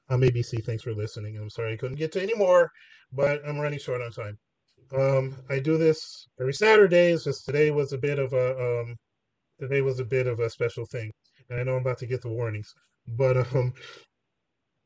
I'm 0.09 0.23
ABC. 0.23 0.65
Thanks 0.65 0.83
for 0.83 0.95
listening. 0.95 1.37
I'm 1.37 1.51
sorry 1.51 1.75
I 1.75 1.77
couldn't 1.77 1.99
get 1.99 2.12
to 2.12 2.23
any 2.23 2.35
more, 2.35 2.70
but 3.12 3.43
I'm 3.47 3.59
running 3.59 3.79
short 3.79 4.01
on 4.03 4.11
time. 4.12 4.39
Um, 4.97 5.37
I 5.51 5.59
do 5.59 5.77
this 5.77 6.27
every 6.41 6.55
Saturday. 6.55 7.12
It's 7.12 7.25
just 7.25 7.45
today 7.45 7.70
was 7.70 7.93
a 7.93 7.99
bit 7.99 8.19
of 8.19 8.33
a 8.33 8.81
um, 8.83 8.97
today 9.61 9.83
was 9.83 10.01
a 10.01 10.05
bit 10.05 10.27
of 10.27 10.41
a 10.41 10.49
special 10.51 10.87
thing, 10.87 11.11
and 11.51 11.61
I 11.61 11.62
know 11.65 11.75
I'm 11.77 11.83
about 11.83 11.99
to 11.99 12.07
get 12.07 12.23
the 12.23 12.31
warnings, 12.31 12.73
but 13.07 13.37
um, 13.55 13.75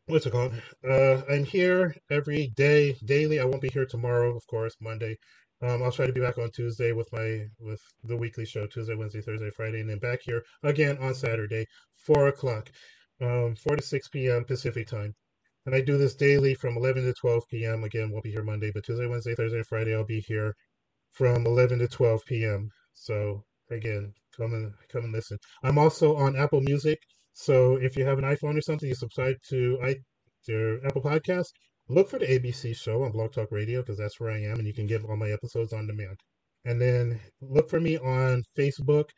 what's 0.06 0.26
it 0.26 0.32
called? 0.32 0.55
Uh, 0.89 1.22
I'm 1.30 1.44
here 1.44 1.94
every 2.10 2.52
day, 2.56 2.97
daily. 3.05 3.40
I 3.40 3.44
won't 3.44 3.62
be 3.62 3.70
here 3.72 3.86
tomorrow, 3.86 4.36
of 4.36 4.47
course, 4.48 4.74
Monday. 4.80 5.16
Um, 5.62 5.82
I'll 5.82 5.93
try 5.93 6.06
to 6.06 6.12
be 6.12 6.20
back 6.20 6.39
on 6.39 6.51
Tuesday 6.51 6.93
with 6.93 7.09
my 7.12 7.47
with 7.60 7.80
the 8.05 8.16
weekly 8.16 8.44
show, 8.44 8.66
Tuesday, 8.66 8.97
Wednesday, 8.97 9.20
Thursday, 9.20 9.51
Friday, 9.51 9.80
and 9.80 9.90
then 9.90 9.98
back 9.98 10.20
here 10.22 10.43
again 10.64 10.98
on 10.98 11.14
Saturday, 11.14 11.66
four 11.97 12.26
o'clock, 12.28 12.70
um, 13.22 13.54
four 13.56 13.76
to 13.76 13.82
six 13.82 14.08
p.m. 14.08 14.44
Pacific 14.44 14.86
time. 14.86 15.14
And 15.66 15.74
I 15.74 15.80
do 15.80 15.96
this 15.96 16.14
daily 16.16 16.54
from 16.54 16.76
11 16.76 17.04
to 17.04 17.14
12 17.14 17.44
p.m. 17.48 17.84
Again, 17.84 18.10
we'll 18.10 18.22
be 18.22 18.32
here 18.32 18.42
Monday, 18.42 18.72
but 18.74 18.84
Tuesday, 18.84 19.06
Wednesday, 19.06 19.34
Thursday, 19.34 19.62
Friday, 19.62 19.94
I'll 19.94 20.04
be 20.04 20.20
here 20.20 20.54
from 21.12 21.46
11 21.46 21.78
to 21.80 21.88
12 21.88 22.22
p.m. 22.26 22.70
So 22.94 23.44
again, 23.70 24.12
come 24.36 24.54
and 24.54 24.72
come 24.90 25.04
and 25.04 25.12
listen. 25.12 25.38
I'm 25.62 25.78
also 25.78 26.16
on 26.16 26.36
Apple 26.36 26.60
Music. 26.62 26.98
So 27.32 27.76
if 27.76 27.96
you 27.96 28.04
have 28.04 28.18
an 28.18 28.24
iPhone 28.24 28.58
or 28.58 28.60
something, 28.60 28.88
you 28.88 28.94
subscribe 28.94 29.36
to 29.50 29.78
i 29.82 29.96
to 30.46 30.80
Apple 30.84 31.02
Podcast. 31.02 31.48
Look 31.88 32.08
for 32.10 32.18
the 32.18 32.26
ABC 32.26 32.76
show 32.76 33.04
on 33.04 33.12
Blog 33.12 33.32
Talk 33.32 33.50
Radio 33.50 33.80
because 33.80 33.98
that's 33.98 34.18
where 34.18 34.30
I 34.30 34.42
am, 34.42 34.58
and 34.58 34.66
you 34.66 34.74
can 34.74 34.86
get 34.86 35.04
all 35.04 35.16
my 35.16 35.30
episodes 35.30 35.72
on 35.72 35.86
demand. 35.86 36.18
And 36.64 36.80
then 36.80 37.20
look 37.40 37.68
for 37.70 37.80
me 37.80 37.98
on 37.98 38.42
Facebook. 38.58 39.10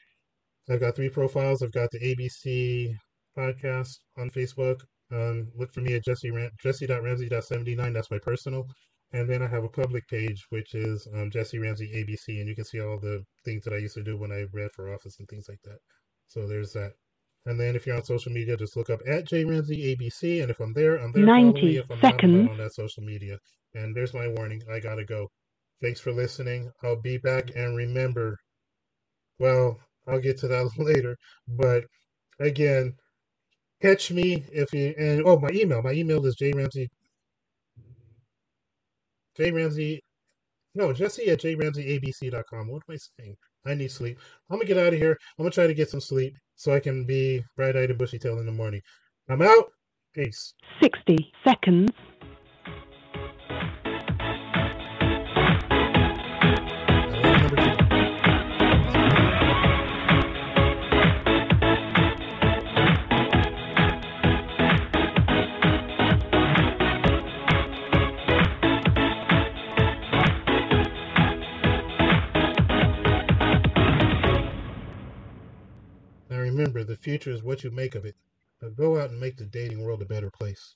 I've 0.68 0.81
got 0.81 0.97
three 0.97 1.10
profiles. 1.10 1.62
I've 1.62 1.72
got 1.72 1.90
the 1.90 2.01
ABC 2.01 2.94
podcast 3.36 3.90
on 4.19 4.31
Facebook. 4.31 4.81
Um, 5.12 5.48
look 5.56 5.73
for 5.73 5.81
me 5.81 5.94
at 5.94 6.05
Jesse 6.05 6.31
Ram- 6.31 6.51
Jesse.Ramsey.79. 6.62 7.93
That's 7.93 8.11
my 8.11 8.19
personal. 8.19 8.66
And 9.12 9.28
then 9.31 9.43
I 9.43 9.47
have 9.47 9.65
a 9.65 9.69
public 9.69 10.06
page, 10.09 10.44
which 10.51 10.74
is 10.74 11.06
um, 11.15 11.31
Jesse 11.31 11.59
Ramsey 11.59 11.89
ABC, 11.94 12.40
and 12.40 12.48
you 12.48 12.55
can 12.56 12.65
see 12.65 12.81
all 12.81 12.98
the 12.98 13.23
things 13.44 13.62
that 13.65 13.73
I 13.73 13.78
used 13.78 13.94
to 13.94 14.02
do 14.02 14.16
when 14.19 14.32
I 14.32 14.44
ran 14.52 14.69
for 14.74 14.93
office 14.93 15.16
and 15.20 15.28
things 15.28 15.47
like 15.48 15.61
that. 15.65 15.78
So 16.27 16.48
there's 16.48 16.73
that. 16.73 16.93
And 17.47 17.61
then 17.61 17.77
if 17.77 17.86
you're 17.86 17.94
on 17.97 18.02
social 18.05 18.32
media, 18.32 18.56
just 18.56 18.77
look 18.77 18.90
up 18.90 19.01
at 19.06 19.27
J 19.28 19.44
Ramsey 19.44 19.94
ABC, 19.94 20.43
and 20.43 20.51
if 20.51 20.59
I'm 20.61 20.73
there, 20.73 20.97
I'm 20.97 21.12
there. 21.12 21.24
90 21.24 21.62
me. 21.62 21.77
If 21.77 21.90
I'm 21.90 22.01
seconds. 22.01 22.32
not, 22.35 22.40
I'm 22.40 22.48
on 22.48 22.59
that 22.59 22.74
social 22.74 23.02
media. 23.05 23.39
And 23.74 23.94
there's 23.94 24.15
my 24.15 24.27
warning. 24.28 24.62
I 24.73 24.81
gotta 24.81 25.05
go. 25.05 25.28
Thanks 25.82 26.01
for 26.01 26.12
listening. 26.12 26.70
I'll 26.82 27.01
be 27.01 27.19
back, 27.19 27.51
and 27.55 27.77
remember, 27.77 28.39
well, 29.39 29.78
I'll 30.09 30.20
get 30.20 30.39
to 30.39 30.48
that 30.48 30.70
later. 30.78 31.16
But 31.47 31.85
again, 32.40 32.94
catch 33.85 34.11
me 34.11 34.43
if 34.51 34.73
you 34.73 34.94
and 34.98 35.23
oh, 35.27 35.39
my 35.39 35.51
email. 35.51 35.82
My 35.82 35.93
email 35.93 36.24
is 36.24 36.36
jramsey 36.36 36.89
J 39.36 39.51
Ramsey. 39.51 40.01
No, 40.74 40.93
Jesse 40.93 41.28
at 41.31 41.40
jramseyabc.com. 41.40 42.69
What 42.69 42.82
am 42.89 42.94
I 42.94 42.98
saying? 43.19 43.36
I 43.66 43.74
need 43.74 43.90
sleep. 43.90 44.19
I'm 44.51 44.59
gonna 44.59 44.69
get 44.69 44.78
out 44.78 44.93
of 44.93 44.98
here. 44.98 45.16
I'm 45.39 45.44
gonna 45.44 45.51
try 45.51 45.66
to 45.66 45.74
get 45.74 45.90
some 45.90 46.01
sleep 46.01 46.36
so 46.56 46.74
I 46.74 46.81
can 46.81 47.05
be 47.05 47.43
bright 47.56 47.77
eyed 47.77 47.90
and 47.90 47.98
bushy 47.98 48.19
tailed 48.19 48.40
in 48.40 48.47
the 48.47 48.52
morning. 48.52 48.81
I'm 49.28 49.43
out. 49.43 49.66
Peace. 50.15 50.55
60 50.82 51.32
seconds. 51.44 51.90
Future 77.05 77.31
is 77.31 77.43
what 77.43 77.62
you 77.62 77.70
make 77.70 77.94
of 77.94 78.06
it. 78.06 78.16
Now 78.62 78.70
go 78.70 78.98
out 78.98 79.10
and 79.10 79.20
make 79.20 79.36
the 79.36 79.44
dating 79.44 79.82
world 79.82 80.01
a 80.01 80.06
better 80.06 80.31
place. 80.31 80.72